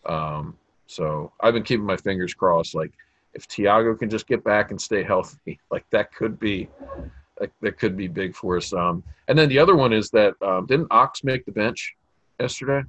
Um, 0.05 0.55
so 0.87 1.31
I've 1.41 1.53
been 1.53 1.63
keeping 1.63 1.85
my 1.85 1.97
fingers 1.97 2.33
crossed. 2.33 2.75
Like 2.75 2.91
if 3.33 3.47
Thiago 3.47 3.97
can 3.97 4.09
just 4.09 4.27
get 4.27 4.43
back 4.43 4.71
and 4.71 4.81
stay 4.81 5.03
healthy, 5.03 5.59
like 5.71 5.85
that 5.91 6.13
could 6.13 6.39
be 6.39 6.69
that, 7.39 7.51
that 7.61 7.77
could 7.77 7.95
be 7.95 8.07
big 8.07 8.35
for 8.35 8.57
us. 8.57 8.73
Um, 8.73 9.03
and 9.27 9.37
then 9.37 9.49
the 9.49 9.59
other 9.59 9.75
one 9.75 9.93
is 9.93 10.09
that 10.11 10.35
um, 10.41 10.65
didn't 10.65 10.87
Ox 10.91 11.23
make 11.23 11.45
the 11.45 11.51
bench 11.51 11.95
yesterday? 12.39 12.83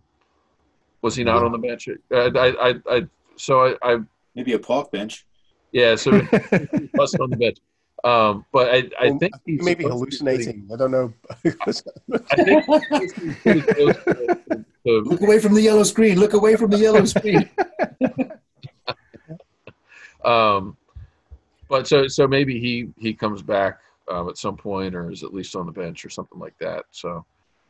Was 1.03 1.17
he 1.17 1.25
not 1.25 1.41
yeah. 1.41 1.47
on 1.47 1.53
the 1.53 1.59
bench? 1.59 1.89
I, 2.13 2.15
I, 2.15 2.71
I, 2.71 2.75
I 2.91 3.07
so 3.37 3.61
I, 3.61 3.77
I 3.83 3.99
maybe 4.35 4.53
a 4.53 4.59
park 4.59 4.91
bench. 4.91 5.27
Yeah, 5.73 5.95
so 5.95 6.11
plus 6.95 7.15
on 7.15 7.31
the 7.31 7.37
bench. 7.39 7.59
Um, 8.03 8.47
but 8.53 8.71
I, 8.71 8.89
I 8.99 9.11
well, 9.11 9.19
think 9.19 9.35
he's 9.45 9.63
maybe 9.63 9.85
hallucinating. 9.85 10.69
I 10.73 10.77
don't 10.77 10.91
know. 10.91 11.13
I 11.31 11.35
think 11.35 11.59
he's 11.67 11.83
pretty 13.43 13.61
to 13.63 14.65
Look 14.85 15.21
away 15.21 15.39
from 15.39 15.55
the 15.55 15.61
yellow 15.61 15.83
screen. 15.83 16.19
Look 16.19 16.33
away 16.33 16.57
from 16.57 16.71
the 16.71 16.79
yellow 16.79 17.05
screen. 17.05 17.49
um, 20.25 20.77
but 21.69 21.87
so 21.87 22.09
so 22.09 22.27
maybe 22.27 22.59
he 22.59 22.89
he 22.99 23.13
comes 23.15 23.43
back 23.43 23.79
um, 24.09 24.29
at 24.29 24.39
some 24.39 24.57
point, 24.57 24.95
or 24.95 25.11
is 25.11 25.23
at 25.23 25.35
least 25.35 25.55
on 25.55 25.67
the 25.67 25.73
bench 25.73 26.05
or 26.05 26.11
something 26.11 26.39
like 26.39 26.57
that. 26.59 26.85
So, 26.91 27.25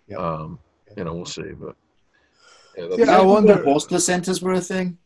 Yeah. 0.09 0.16
um, 0.19 0.59
you 0.97 1.05
know, 1.05 1.12
we'll 1.15 1.27
see. 1.27 1.43
But 1.59 1.77
yeah, 2.77 2.86
Yeah, 2.97 3.19
I 3.19 3.23
wonder- 3.23 3.57
when 3.57 3.65
horse 3.65 3.86
placentas 3.86 4.43
were 4.43 4.55
a 4.55 4.61
thing. 4.61 4.97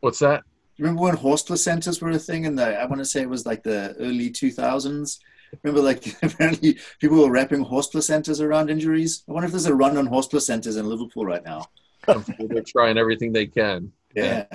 what's 0.00 0.18
that? 0.20 0.44
Do 0.74 0.82
you 0.82 0.84
remember 0.86 1.02
when 1.02 1.16
horse 1.16 1.44
placentas 1.44 2.00
were 2.00 2.10
a 2.10 2.18
thing 2.18 2.44
in 2.44 2.56
the? 2.56 2.78
I 2.78 2.86
want 2.86 2.98
to 2.98 3.04
say 3.04 3.20
it 3.20 3.28
was 3.28 3.44
like 3.44 3.62
the 3.62 3.94
early 3.98 4.30
two 4.30 4.50
thousands. 4.50 5.20
Remember, 5.62 5.82
like 5.82 6.16
apparently 6.22 6.78
people 6.98 7.18
were 7.18 7.30
wrapping 7.30 7.60
horse 7.62 7.90
placentas 7.90 8.40
around 8.40 8.70
injuries. 8.70 9.22
I 9.28 9.32
wonder 9.32 9.46
if 9.46 9.52
there's 9.52 9.66
a 9.66 9.74
run 9.74 9.98
on 9.98 10.06
horse 10.06 10.28
placentas 10.28 10.78
in 10.78 10.88
Liverpool 10.88 11.26
right 11.26 11.44
now. 11.44 11.66
They're 12.06 12.62
trying 12.66 12.96
everything 12.98 13.32
they 13.32 13.46
can. 13.46 13.92
Yeah, 14.14 14.46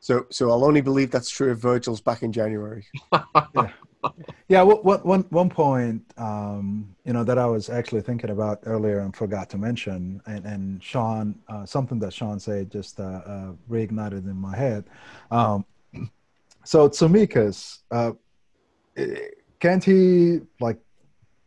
So, 0.00 0.26
so 0.30 0.50
I'll 0.50 0.64
only 0.64 0.80
believe 0.80 1.10
that's 1.10 1.30
true 1.30 1.52
if 1.52 1.58
Virgil's 1.58 2.00
back 2.00 2.22
in 2.22 2.32
January. 2.32 2.86
Yeah, 3.12 3.22
one- 4.62 4.82
one- 4.82 5.00
one- 5.00 5.26
one 5.30 5.48
point, 5.48 6.02
um, 6.18 6.94
you 7.04 7.12
know, 7.12 7.24
that 7.24 7.38
I 7.38 7.46
was 7.46 7.68
actually 7.70 8.02
thinking 8.02 8.30
about 8.30 8.60
earlier 8.64 9.00
and 9.00 9.14
forgot 9.14 9.48
to 9.50 9.58
mention, 9.58 10.20
and, 10.26 10.44
and 10.44 10.82
Sean, 10.82 11.34
uh, 11.48 11.64
something 11.66 11.98
that 12.00 12.12
Sean 12.12 12.38
said 12.38 12.70
just 12.70 13.00
uh, 13.00 13.02
uh, 13.26 13.52
reignited 13.70 14.24
in 14.24 14.36
my 14.36 14.56
head. 14.56 14.84
Um, 15.30 15.64
so 16.64 16.88
Tsimikas, 16.88 17.78
uh, 17.90 18.12
eh, 18.96 19.28
can't 19.60 19.82
he 19.82 20.40
like 20.60 20.78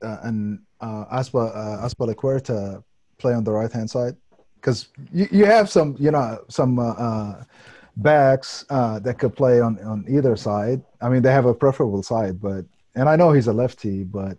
uh, 0.01 0.17
and 0.23 0.59
uh, 0.81 1.05
Aspa 1.11 1.37
uh, 1.39 1.87
Azpilicueta 1.87 2.83
play 3.17 3.33
on 3.33 3.43
the 3.43 3.51
right 3.51 3.71
hand 3.71 3.89
side? 3.89 4.15
Because 4.55 4.89
you, 5.11 5.27
you 5.31 5.45
have 5.45 5.69
some, 5.69 5.95
you 5.99 6.11
know, 6.11 6.43
some 6.49 6.79
uh, 6.79 7.43
backs 7.97 8.65
uh, 8.69 8.99
that 8.99 9.17
could 9.19 9.35
play 9.35 9.59
on, 9.59 9.79
on 9.79 10.05
either 10.07 10.35
side. 10.35 10.81
I 11.01 11.09
mean, 11.09 11.21
they 11.21 11.31
have 11.31 11.45
a 11.45 11.53
preferable 11.53 12.03
side, 12.03 12.39
but 12.39 12.65
and 12.95 13.09
I 13.09 13.15
know 13.15 13.31
he's 13.31 13.47
a 13.47 13.53
lefty, 13.53 14.03
but 14.03 14.37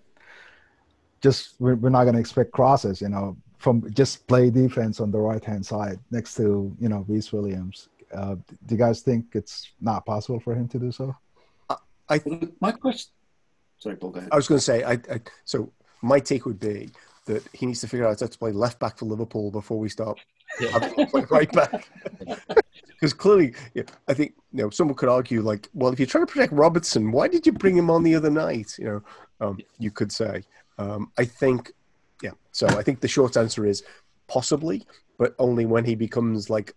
just 1.21 1.55
we're, 1.59 1.75
we're 1.75 1.91
not 1.91 2.05
going 2.05 2.15
to 2.15 2.21
expect 2.21 2.53
crosses, 2.53 3.01
you 3.01 3.09
know, 3.09 3.37
from 3.59 3.93
just 3.93 4.27
play 4.27 4.51
defense 4.51 5.01
on 5.01 5.11
the 5.11 5.19
right 5.19 5.45
hand 5.45 5.65
side 5.67 5.99
next 6.11 6.35
to 6.37 6.75
you 6.81 6.89
know 6.89 7.05
Rhys 7.09 7.33
Williams. 7.33 7.89
Uh, 8.15 8.37
do 8.67 8.75
you 8.75 8.77
guys 8.77 9.03
think 9.03 9.27
it's 9.35 9.71
not 9.81 10.07
possible 10.07 10.41
for 10.41 10.55
him 10.55 10.67
to 10.69 10.79
do 10.79 10.91
so? 10.91 11.15
I, 12.09 12.19
think 12.19 12.55
my 12.61 12.73
question. 12.73 13.11
Sorry, 13.79 13.97
Paul. 13.97 14.11
Go 14.11 14.19
ahead. 14.19 14.31
I 14.33 14.37
was 14.37 14.49
going 14.49 14.59
to 14.59 14.65
say, 14.65 14.83
I, 14.83 14.93
I, 14.93 15.21
so 15.45 15.71
my 16.01 16.19
take 16.19 16.47
would 16.47 16.59
be 16.59 16.89
that 17.27 17.47
he 17.53 17.67
needs 17.67 17.83
to 17.83 17.87
figure 17.87 18.07
out 18.07 18.19
how 18.19 18.27
to 18.27 18.39
play 18.39 18.51
left 18.51 18.79
back 18.79 18.97
for 18.97 19.05
Liverpool 19.05 19.51
before 19.51 19.79
we 19.79 19.91
start 19.91 20.19
Yeah. 20.61 20.71
having 20.71 20.95
him 20.95 21.07
play 21.07 21.25
right 21.31 21.53
back. 21.53 21.89
Because 22.89 23.13
clearly, 23.15 23.55
yeah, 23.75 23.85
I 24.09 24.15
think 24.15 24.35
you 24.53 24.63
know 24.63 24.71
someone 24.71 24.97
could 24.97 25.09
argue 25.09 25.43
like, 25.43 25.69
well, 25.75 25.93
if 25.93 25.99
you're 25.99 26.07
trying 26.07 26.27
to 26.27 26.33
protect 26.33 26.53
Robertson, 26.53 27.13
why 27.13 27.29
did 27.29 27.47
you 27.47 27.53
bring 27.53 27.77
him 27.77 27.91
on 27.91 28.03
the 28.03 28.15
other 28.15 28.31
night? 28.31 28.75
You 28.79 28.85
know, 28.85 29.03
um, 29.47 29.59
you 29.79 29.91
could 29.91 30.11
say. 30.11 30.43
Um, 30.79 31.11
I 31.19 31.25
think, 31.25 31.73
yeah. 32.23 32.33
So 32.53 32.67
I 32.67 32.83
think 32.83 33.01
the 33.01 33.09
short 33.09 33.37
answer 33.37 33.67
is 33.67 33.83
possibly, 34.27 34.87
but 35.19 35.35
only 35.39 35.67
when 35.67 35.85
he 35.85 35.95
becomes 35.95 36.51
like 36.51 36.75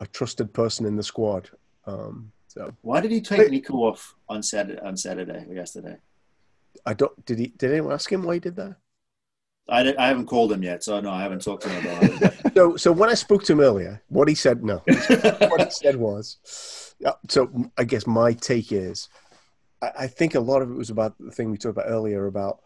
a 0.00 0.06
trusted 0.06 0.52
person 0.52 0.86
in 0.86 0.96
the 0.96 1.02
squad. 1.02 1.50
Um, 1.86 2.32
so 2.48 2.72
Why 2.82 3.00
did 3.00 3.10
he 3.10 3.20
take 3.20 3.50
Neco 3.50 3.74
off 3.78 4.14
on 4.28 4.42
Saturday? 4.42 4.80
On 4.80 4.96
Saturday 4.96 5.44
or 5.48 5.54
yesterday? 5.54 5.96
I 6.86 6.94
don't. 6.94 7.24
Did 7.24 7.38
he? 7.38 7.46
Did 7.48 7.72
anyone 7.72 7.92
ask 7.92 8.10
him 8.10 8.22
why 8.22 8.34
he 8.34 8.40
did 8.40 8.56
that? 8.56 8.76
I, 9.68 9.94
I 9.98 10.06
haven't 10.08 10.26
called 10.26 10.52
him 10.52 10.62
yet, 10.62 10.84
so 10.84 11.00
no, 11.00 11.10
I 11.10 11.22
haven't 11.22 11.42
talked 11.42 11.62
to 11.62 11.68
him 11.68 11.86
about 11.86 12.22
it. 12.22 12.40
So, 12.54 12.76
so 12.76 12.92
when 12.92 13.10
I 13.10 13.14
spoke 13.14 13.42
to 13.44 13.52
him 13.52 13.58
earlier, 13.58 14.00
what 14.10 14.28
he 14.28 14.36
said, 14.36 14.62
no, 14.62 14.76
what 14.86 15.60
he 15.60 15.70
said 15.70 15.96
was, 15.96 16.94
yeah, 17.00 17.14
so 17.28 17.50
I 17.76 17.82
guess 17.82 18.06
my 18.06 18.32
take 18.32 18.70
is, 18.70 19.08
I, 19.82 19.90
I 20.00 20.06
think 20.06 20.36
a 20.36 20.40
lot 20.40 20.62
of 20.62 20.70
it 20.70 20.74
was 20.74 20.90
about 20.90 21.16
the 21.18 21.32
thing 21.32 21.50
we 21.50 21.58
talked 21.58 21.76
about 21.76 21.90
earlier 21.90 22.26
about 22.26 22.60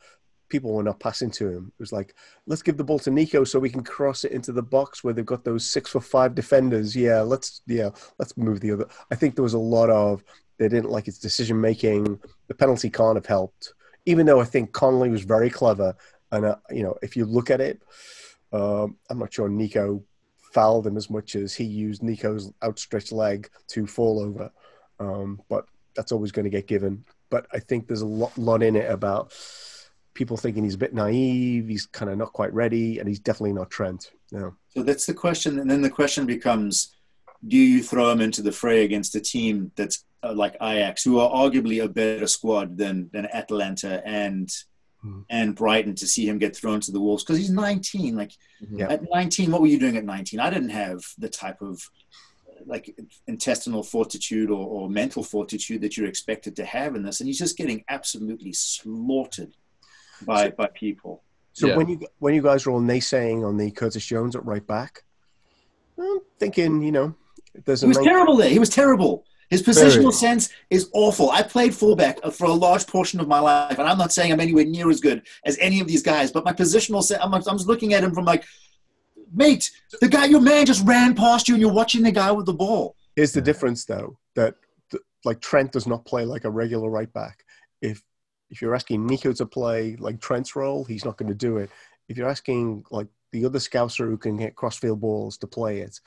people 0.48 0.72
were 0.72 0.82
not 0.82 1.00
passing 1.00 1.30
to 1.30 1.48
him. 1.48 1.72
It 1.78 1.80
was 1.80 1.92
like, 1.92 2.14
let's 2.46 2.62
give 2.62 2.76
the 2.76 2.84
ball 2.84 2.98
to 3.00 3.10
Neco 3.10 3.44
so 3.44 3.58
we 3.58 3.70
can 3.70 3.84
cross 3.84 4.24
it 4.24 4.32
into 4.32 4.52
the 4.52 4.62
box 4.62 5.02
where 5.02 5.14
they've 5.14 5.24
got 5.24 5.44
those 5.44 5.64
six 5.64 5.90
for 5.90 6.00
five 6.00 6.34
defenders. 6.34 6.96
Yeah, 6.96 7.20
let's 7.20 7.62
yeah, 7.66 7.90
let's 8.18 8.36
move 8.36 8.60
the 8.60 8.72
other. 8.72 8.86
I 9.10 9.14
think 9.14 9.34
there 9.34 9.42
was 9.42 9.54
a 9.54 9.58
lot 9.58 9.90
of 9.90 10.24
they 10.58 10.68
didn't 10.68 10.90
like 10.90 11.06
his 11.06 11.18
decision 11.18 11.60
making. 11.60 12.18
The 12.48 12.54
penalty 12.54 12.90
can't 12.90 13.16
have 13.16 13.26
helped, 13.26 13.74
even 14.06 14.26
though 14.26 14.40
I 14.40 14.44
think 14.44 14.72
Connolly 14.72 15.10
was 15.10 15.22
very 15.22 15.50
clever. 15.50 15.94
And 16.30 16.44
uh, 16.44 16.56
you 16.70 16.82
know, 16.82 16.96
if 17.02 17.16
you 17.16 17.24
look 17.24 17.50
at 17.50 17.60
it, 17.60 17.82
um, 18.52 18.96
I'm 19.10 19.18
not 19.18 19.32
sure 19.32 19.48
Neco 19.48 20.02
fouled 20.52 20.86
him 20.86 20.96
as 20.96 21.10
much 21.10 21.36
as 21.36 21.54
he 21.54 21.64
used 21.64 22.02
Neco's 22.02 22.52
outstretched 22.62 23.12
leg 23.12 23.48
to 23.68 23.86
fall 23.86 24.20
over. 24.20 24.50
Um, 24.98 25.40
but 25.48 25.66
that's 25.94 26.12
always 26.12 26.32
going 26.32 26.44
to 26.44 26.50
get 26.50 26.66
given. 26.66 27.04
But 27.30 27.46
I 27.52 27.58
think 27.58 27.86
there's 27.86 28.02
a 28.02 28.06
lot, 28.06 28.36
lot 28.38 28.62
in 28.62 28.76
it 28.76 28.90
about 28.90 29.32
people 30.14 30.36
thinking 30.36 30.64
he's 30.64 30.74
a 30.74 30.78
bit 30.78 30.94
naive, 30.94 31.68
he's 31.68 31.86
kind 31.86 32.10
of 32.10 32.18
not 32.18 32.32
quite 32.32 32.52
ready, 32.52 32.98
and 32.98 33.08
he's 33.08 33.20
definitely 33.20 33.52
not 33.52 33.70
Trent. 33.70 34.10
No. 34.32 34.54
So 34.68 34.82
that's 34.82 35.06
the 35.06 35.14
question, 35.14 35.58
and 35.58 35.70
then 35.70 35.82
the 35.82 35.90
question 35.90 36.26
becomes: 36.26 36.94
Do 37.46 37.56
you 37.56 37.82
throw 37.82 38.10
him 38.10 38.20
into 38.20 38.42
the 38.42 38.52
fray 38.52 38.84
against 38.84 39.14
a 39.14 39.20
team 39.20 39.70
that's 39.76 40.04
uh, 40.22 40.32
like 40.34 40.56
Ajax, 40.60 41.04
who 41.04 41.20
are 41.20 41.30
arguably 41.30 41.82
a 41.82 41.88
better 41.88 42.26
squad 42.26 42.76
than 42.76 43.10
than 43.12 43.26
Atalanta 43.26 44.02
and 44.06 44.50
Hmm. 45.02 45.20
and 45.30 45.54
Brighton, 45.54 45.94
to 45.94 46.06
see 46.08 46.26
him 46.28 46.38
get 46.38 46.56
thrown 46.56 46.80
to 46.80 46.90
the 46.90 47.00
wolves 47.00 47.22
because 47.22 47.38
he's 47.38 47.50
19. 47.50 48.16
Like 48.16 48.32
Yeah. 48.70 48.88
at 48.88 49.02
19, 49.08 49.52
what 49.52 49.60
were 49.60 49.68
you 49.68 49.78
doing 49.78 49.96
at 49.96 50.04
19? 50.04 50.40
I 50.40 50.50
didn't 50.50 50.70
have 50.70 51.00
the 51.18 51.28
type 51.28 51.62
of 51.62 51.80
like 52.66 52.98
intestinal 53.28 53.84
fortitude 53.84 54.50
or, 54.50 54.66
or 54.66 54.90
mental 54.90 55.22
fortitude 55.22 55.80
that 55.82 55.96
you're 55.96 56.08
expected 56.08 56.56
to 56.56 56.64
have 56.64 56.96
in 56.96 57.04
this, 57.04 57.20
and 57.20 57.28
he's 57.28 57.38
just 57.38 57.56
getting 57.56 57.84
absolutely 57.88 58.52
slaughtered 58.52 59.54
by 60.26 60.50
by 60.50 60.66
people. 60.74 61.22
So 61.52 61.68
Yeah. 61.68 61.76
when 61.76 61.88
you 61.88 62.00
when 62.18 62.34
you 62.34 62.42
guys 62.42 62.66
are 62.66 62.72
all 62.72 62.80
naysaying 62.80 63.46
on 63.46 63.56
the 63.56 63.70
Curtis 63.70 64.04
Jones 64.04 64.34
at 64.34 64.44
right 64.44 64.66
back, 64.66 65.04
I'm 65.96 66.18
thinking, 66.40 66.82
you 66.82 66.90
know, 66.90 67.14
there's 67.64 67.84
a 67.84 67.86
He 67.86 67.88
was 67.88 67.98
nice- 67.98 68.06
terrible 68.06 68.36
there. 68.36 68.50
He 68.50 68.58
was 68.58 68.70
terrible. 68.70 69.24
His 69.50 69.62
positional 69.62 70.02
Very. 70.02 70.12
sense 70.12 70.50
is 70.68 70.90
awful. 70.92 71.30
I 71.30 71.42
played 71.42 71.74
fullback 71.74 72.22
for 72.32 72.46
a 72.46 72.52
large 72.52 72.86
portion 72.86 73.18
of 73.18 73.28
my 73.28 73.38
life, 73.38 73.78
and 73.78 73.88
I'm 73.88 73.98
not 73.98 74.12
saying 74.12 74.32
I'm 74.32 74.40
anywhere 74.40 74.64
near 74.64 74.90
as 74.90 75.00
good 75.00 75.26
as 75.44 75.56
any 75.58 75.80
of 75.80 75.86
these 75.86 76.02
guys, 76.02 76.30
but 76.30 76.44
my 76.44 76.52
positional 76.52 77.02
sense, 77.02 77.20
I'm, 77.22 77.32
I'm 77.32 77.42
just 77.42 77.66
looking 77.66 77.94
at 77.94 78.04
him 78.04 78.12
from 78.12 78.24
like, 78.24 78.44
mate, 79.32 79.70
the 80.00 80.08
guy, 80.08 80.26
your 80.26 80.40
man 80.40 80.66
just 80.66 80.86
ran 80.86 81.14
past 81.14 81.48
you, 81.48 81.54
and 81.54 81.62
you're 81.62 81.72
watching 81.72 82.02
the 82.02 82.12
guy 82.12 82.30
with 82.30 82.46
the 82.46 82.52
ball. 82.52 82.94
Here's 83.16 83.32
the 83.32 83.40
difference, 83.40 83.84
though, 83.84 84.18
that 84.34 84.54
like 85.24 85.40
Trent 85.40 85.72
does 85.72 85.86
not 85.86 86.04
play 86.04 86.24
like 86.24 86.44
a 86.44 86.50
regular 86.50 86.88
right 86.90 87.12
back. 87.12 87.44
If 87.80 88.02
if 88.50 88.62
you're 88.62 88.74
asking 88.74 89.06
Neco 89.06 89.32
to 89.34 89.46
play 89.46 89.96
like 89.96 90.20
Trent's 90.20 90.56
role, 90.56 90.84
he's 90.84 91.04
not 91.04 91.16
going 91.16 91.28
to 91.28 91.34
do 91.34 91.58
it. 91.58 91.70
If 92.08 92.16
you're 92.16 92.28
asking 92.28 92.84
like 92.90 93.08
the 93.32 93.44
other 93.44 93.58
scouser 93.58 94.06
who 94.06 94.16
can 94.16 94.38
hit 94.38 94.56
crossfield 94.56 95.00
balls 95.00 95.36
to 95.38 95.46
play 95.46 95.80
it, 95.80 96.00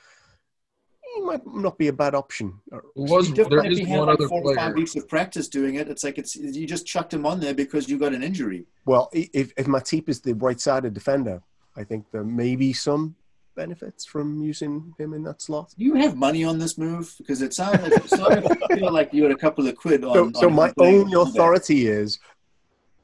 he 1.16 1.22
might 1.22 1.42
not 1.46 1.78
be 1.78 1.88
a 1.88 1.94
bad 1.94 2.16
option. 2.16 2.54
Uh, 2.72 2.78
or- 2.78 2.84
Was 2.96 3.28
It's 3.28 3.36
different 3.36 3.64
there 3.64 3.72
if 3.72 3.78
he 3.80 3.86
had 3.86 4.00
one 4.00 4.08
like 4.08 4.20
other 4.20 4.28
four 4.28 4.42
or 4.44 4.56
five 4.56 4.74
player? 4.74 4.76
weeks 4.76 4.96
of 4.96 5.08
practice 5.08 5.48
doing 5.48 5.76
it. 5.76 5.88
It's 5.90 6.04
like 6.04 6.18
it's 6.18 6.36
you 6.36 6.66
just 6.68 6.86
chucked 6.86 7.14
him 7.14 7.26
on 7.26 7.40
there 7.40 7.54
because 7.54 7.90
you 7.90 7.98
got 7.98 8.14
an 8.14 8.24
injury. 8.24 8.66
Well, 8.86 9.10
if 9.14 9.52
if 9.58 9.66
Matip 9.66 10.10
is 10.10 10.22
the 10.22 10.34
right-sided 10.34 10.94
defender, 10.94 11.42
I 11.76 11.84
think 11.84 12.06
there 12.12 12.24
may 12.24 12.56
be 12.56 12.74
some 12.74 13.16
benefits 13.56 14.06
from 14.06 14.42
using 14.42 14.94
him 14.98 15.14
in 15.14 15.24
that 15.24 15.42
slot. 15.42 15.74
Do 15.78 15.84
you 15.84 15.96
have 15.96 16.16
money 16.16 16.44
on 16.46 16.58
this 16.58 16.78
move? 16.78 17.14
Because 17.18 17.42
it 17.42 17.54
sounded, 17.54 17.92
it 17.92 18.08
started 18.10 18.44
to 18.44 18.76
feel 18.78 18.92
like 18.92 19.14
you 19.14 19.24
had 19.24 19.32
a 19.34 19.38
couple 19.38 19.68
of 19.68 19.76
quid 19.76 20.04
on. 20.06 20.34
So, 20.34 20.42
so 20.42 20.50
my 20.50 20.68
him 20.70 20.74
playing 20.78 21.02
only 21.16 21.22
authority 21.30 21.88
is 21.88 22.18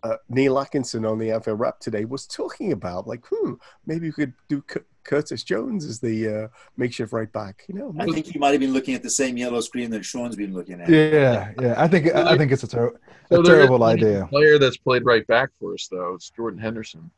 uh, 0.03 0.18
Neil 0.30 0.60
Atkinson 0.60 1.06
on 1.06 1.19
the 1.19 1.32
Anfield 1.32 1.60
Wrap 1.60 1.80
today 1.80 2.06
was 2.06 2.26
talking 2.28 2.72
about 2.72 3.07
like, 3.07 3.24
hmm, 3.30 3.53
maybe 3.86 4.07
we 4.07 4.11
could 4.14 4.34
do 4.48 4.64
C- 4.72 4.82
Curtis 5.03 5.44
Jones 5.44 5.86
as 5.86 5.99
the 5.99 6.44
uh, 6.44 6.48
makeshift 6.76 7.14
right 7.14 7.32
back. 7.32 7.64
You 7.68 7.76
know, 7.76 7.95
I 7.98 8.06
think 8.06 8.26
he 8.28 8.40
might 8.40 8.52
have 8.52 8.60
been 8.60 8.74
looking 8.74 8.94
at 8.94 9.03
the 9.03 9.10
same 9.10 9.38
yellow 9.38 9.61
screen 9.61 9.90
that 9.91 10.03
Sean's 10.03 10.36
been 10.36 10.53
looking 10.53 10.82
at. 10.82 10.90
Yeah, 10.90 11.52
yeah. 11.61 11.76
I 11.78 11.88
think 11.88 12.14
I 12.14 12.34
I 12.34 12.38
think 12.38 12.52
it's 12.52 12.64
a, 12.64 12.68
ter- 12.68 12.99
So 13.32 13.41
a 13.41 13.44
terrible 13.44 13.80
one 13.80 13.95
idea. 13.95 14.28
Player 14.30 14.60
that's 14.60 14.78
played 14.78 15.06
right 15.06 15.26
back 15.28 15.49
for 15.60 15.74
us 15.74 15.88
though. 15.90 16.15
It's 16.15 16.30
Jordan 16.30 16.60
Henderson. 16.60 17.10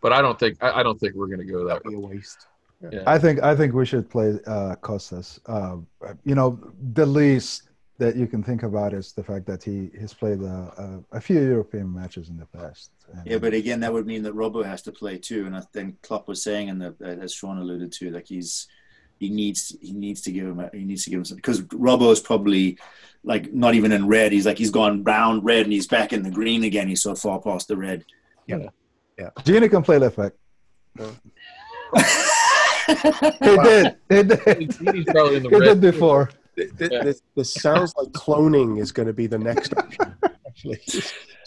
But 0.00 0.12
I 0.12 0.22
don't 0.22 0.38
think 0.38 0.62
I, 0.62 0.80
I 0.80 0.82
don't 0.82 0.98
think 0.98 1.14
we're 1.14 1.26
going 1.26 1.40
to 1.40 1.44
go 1.44 1.64
that 1.66 1.82
that'd 1.82 1.98
way. 1.98 2.04
a 2.04 2.08
waste. 2.16 2.46
Yeah. 2.92 3.02
I 3.06 3.18
think 3.18 3.42
I 3.42 3.56
think 3.56 3.74
we 3.74 3.84
should 3.84 4.08
play 4.08 4.38
uh, 4.46 4.76
Costas. 4.76 5.40
Uh, 5.46 5.78
you 6.24 6.34
know, 6.34 6.60
the 6.94 7.04
least 7.04 7.67
that 7.98 8.14
you 8.16 8.26
can 8.28 8.42
think 8.44 8.62
about 8.62 8.92
is 8.94 9.12
the 9.12 9.24
fact 9.24 9.44
that 9.46 9.62
he 9.64 9.90
has 10.00 10.14
played 10.14 10.40
uh, 10.42 10.70
uh, 10.78 10.98
a 11.12 11.20
few 11.20 11.40
European 11.40 11.92
matches 11.92 12.28
in 12.28 12.36
the 12.38 12.46
past. 12.46 12.90
And- 13.12 13.26
Yeah, 13.26 13.38
but 13.38 13.52
again, 13.54 13.80
that 13.80 13.92
would 13.92 14.06
mean 14.06 14.22
that 14.22 14.34
Robbo 14.34 14.64
has 14.64 14.82
to 14.82 14.92
play 14.92 15.18
too. 15.18 15.46
And 15.46 15.56
I 15.56 15.60
think 15.72 16.00
Klopp 16.02 16.28
was 16.28 16.42
saying, 16.42 16.70
and 16.70 16.94
as 17.02 17.32
Sean 17.34 17.58
alluded 17.58 17.90
to, 17.92 18.10
like 18.10 18.26
he's 18.28 18.68
he 19.18 19.30
needs 19.30 19.74
he 19.80 19.92
needs 19.92 20.20
to 20.22 20.30
give 20.30 20.46
him 20.46 20.60
a, 20.60 20.70
he 20.72 20.84
needs 20.84 21.02
to 21.04 21.10
give 21.10 21.18
him 21.18 21.24
some 21.24 21.36
because 21.36 21.62
Robbo 21.62 22.12
is 22.12 22.20
probably 22.20 22.78
like 23.24 23.52
not 23.52 23.74
even 23.74 23.90
in 23.90 24.06
red. 24.06 24.30
He's 24.30 24.46
like 24.46 24.58
he's 24.58 24.70
gone 24.70 25.02
brown 25.02 25.40
red 25.42 25.64
and 25.64 25.72
he's 25.72 25.88
back 25.88 26.12
in 26.12 26.22
the 26.22 26.30
green 26.30 26.62
again. 26.62 26.86
He's 26.86 27.02
so 27.02 27.16
far 27.16 27.40
past 27.40 27.66
the 27.66 27.76
red. 27.76 28.04
Gini 28.48 29.68
can 29.68 29.82
play 29.82 29.98
left 29.98 30.16
back. 30.16 30.32
He 32.88 33.56
did. 33.56 33.96
He 34.08 34.22
did. 34.22 34.40
He's 34.94 35.04
probably 35.04 35.36
in 35.36 35.42
the 35.42 35.48
He 35.50 35.56
red. 35.56 35.80
did 35.80 35.80
before. 35.80 36.30
Th- 36.58 36.76
th- 36.78 36.90
Yeah. 36.92 37.04
This, 37.04 37.22
this 37.36 37.54
sounds 37.54 37.94
like 37.96 38.08
cloning 38.08 38.80
is 38.80 38.92
going 38.92 39.06
to 39.06 39.12
be 39.12 39.26
the 39.26 39.38
next 39.38 39.72
option. 39.76 40.14
Actually, 40.46 40.80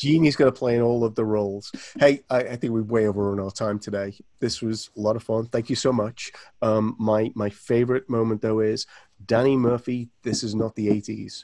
Gini's 0.01 0.35
going 0.37 0.51
to 0.51 0.57
play 0.57 0.75
in 0.75 0.81
all 0.81 1.03
of 1.03 1.15
the 1.15 1.25
roles. 1.25 1.71
Hey, 1.99 2.21
I, 2.29 2.39
I 2.39 2.55
think 2.55 2.71
we've 2.73 2.85
way 2.89 3.07
overrun 3.07 3.39
our 3.39 3.51
time 3.51 3.77
today. 3.77 4.15
This 4.39 4.61
was 4.61 4.89
a 4.97 4.99
lot 5.01 5.15
of 5.17 5.23
fun. 5.23 5.47
Thank 5.47 5.69
you 5.69 5.75
so 5.75 5.91
much. 5.91 6.31
Um, 6.61 6.95
my 6.97 7.31
my 7.35 7.49
favorite 7.49 8.09
moment 8.09 8.41
though 8.41 8.61
is 8.61 8.85
Danny 9.25 9.57
Murphy. 9.57 10.09
This 10.23 10.43
is 10.43 10.55
not 10.55 10.75
the 10.75 10.87
'80s. 10.87 11.43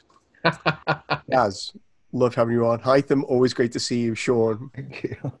As 1.30 1.72
love 2.12 2.34
having 2.34 2.54
you 2.54 2.66
on. 2.66 2.80
Hytham, 2.80 3.22
always 3.24 3.52
great 3.52 3.72
to 3.72 3.80
see 3.80 4.00
you. 4.00 4.14
Sean, 4.14 4.70
Thank 4.74 5.02
you. 5.04 5.32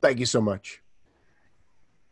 thank 0.00 0.18
you 0.18 0.26
so 0.26 0.40
much. 0.40 0.80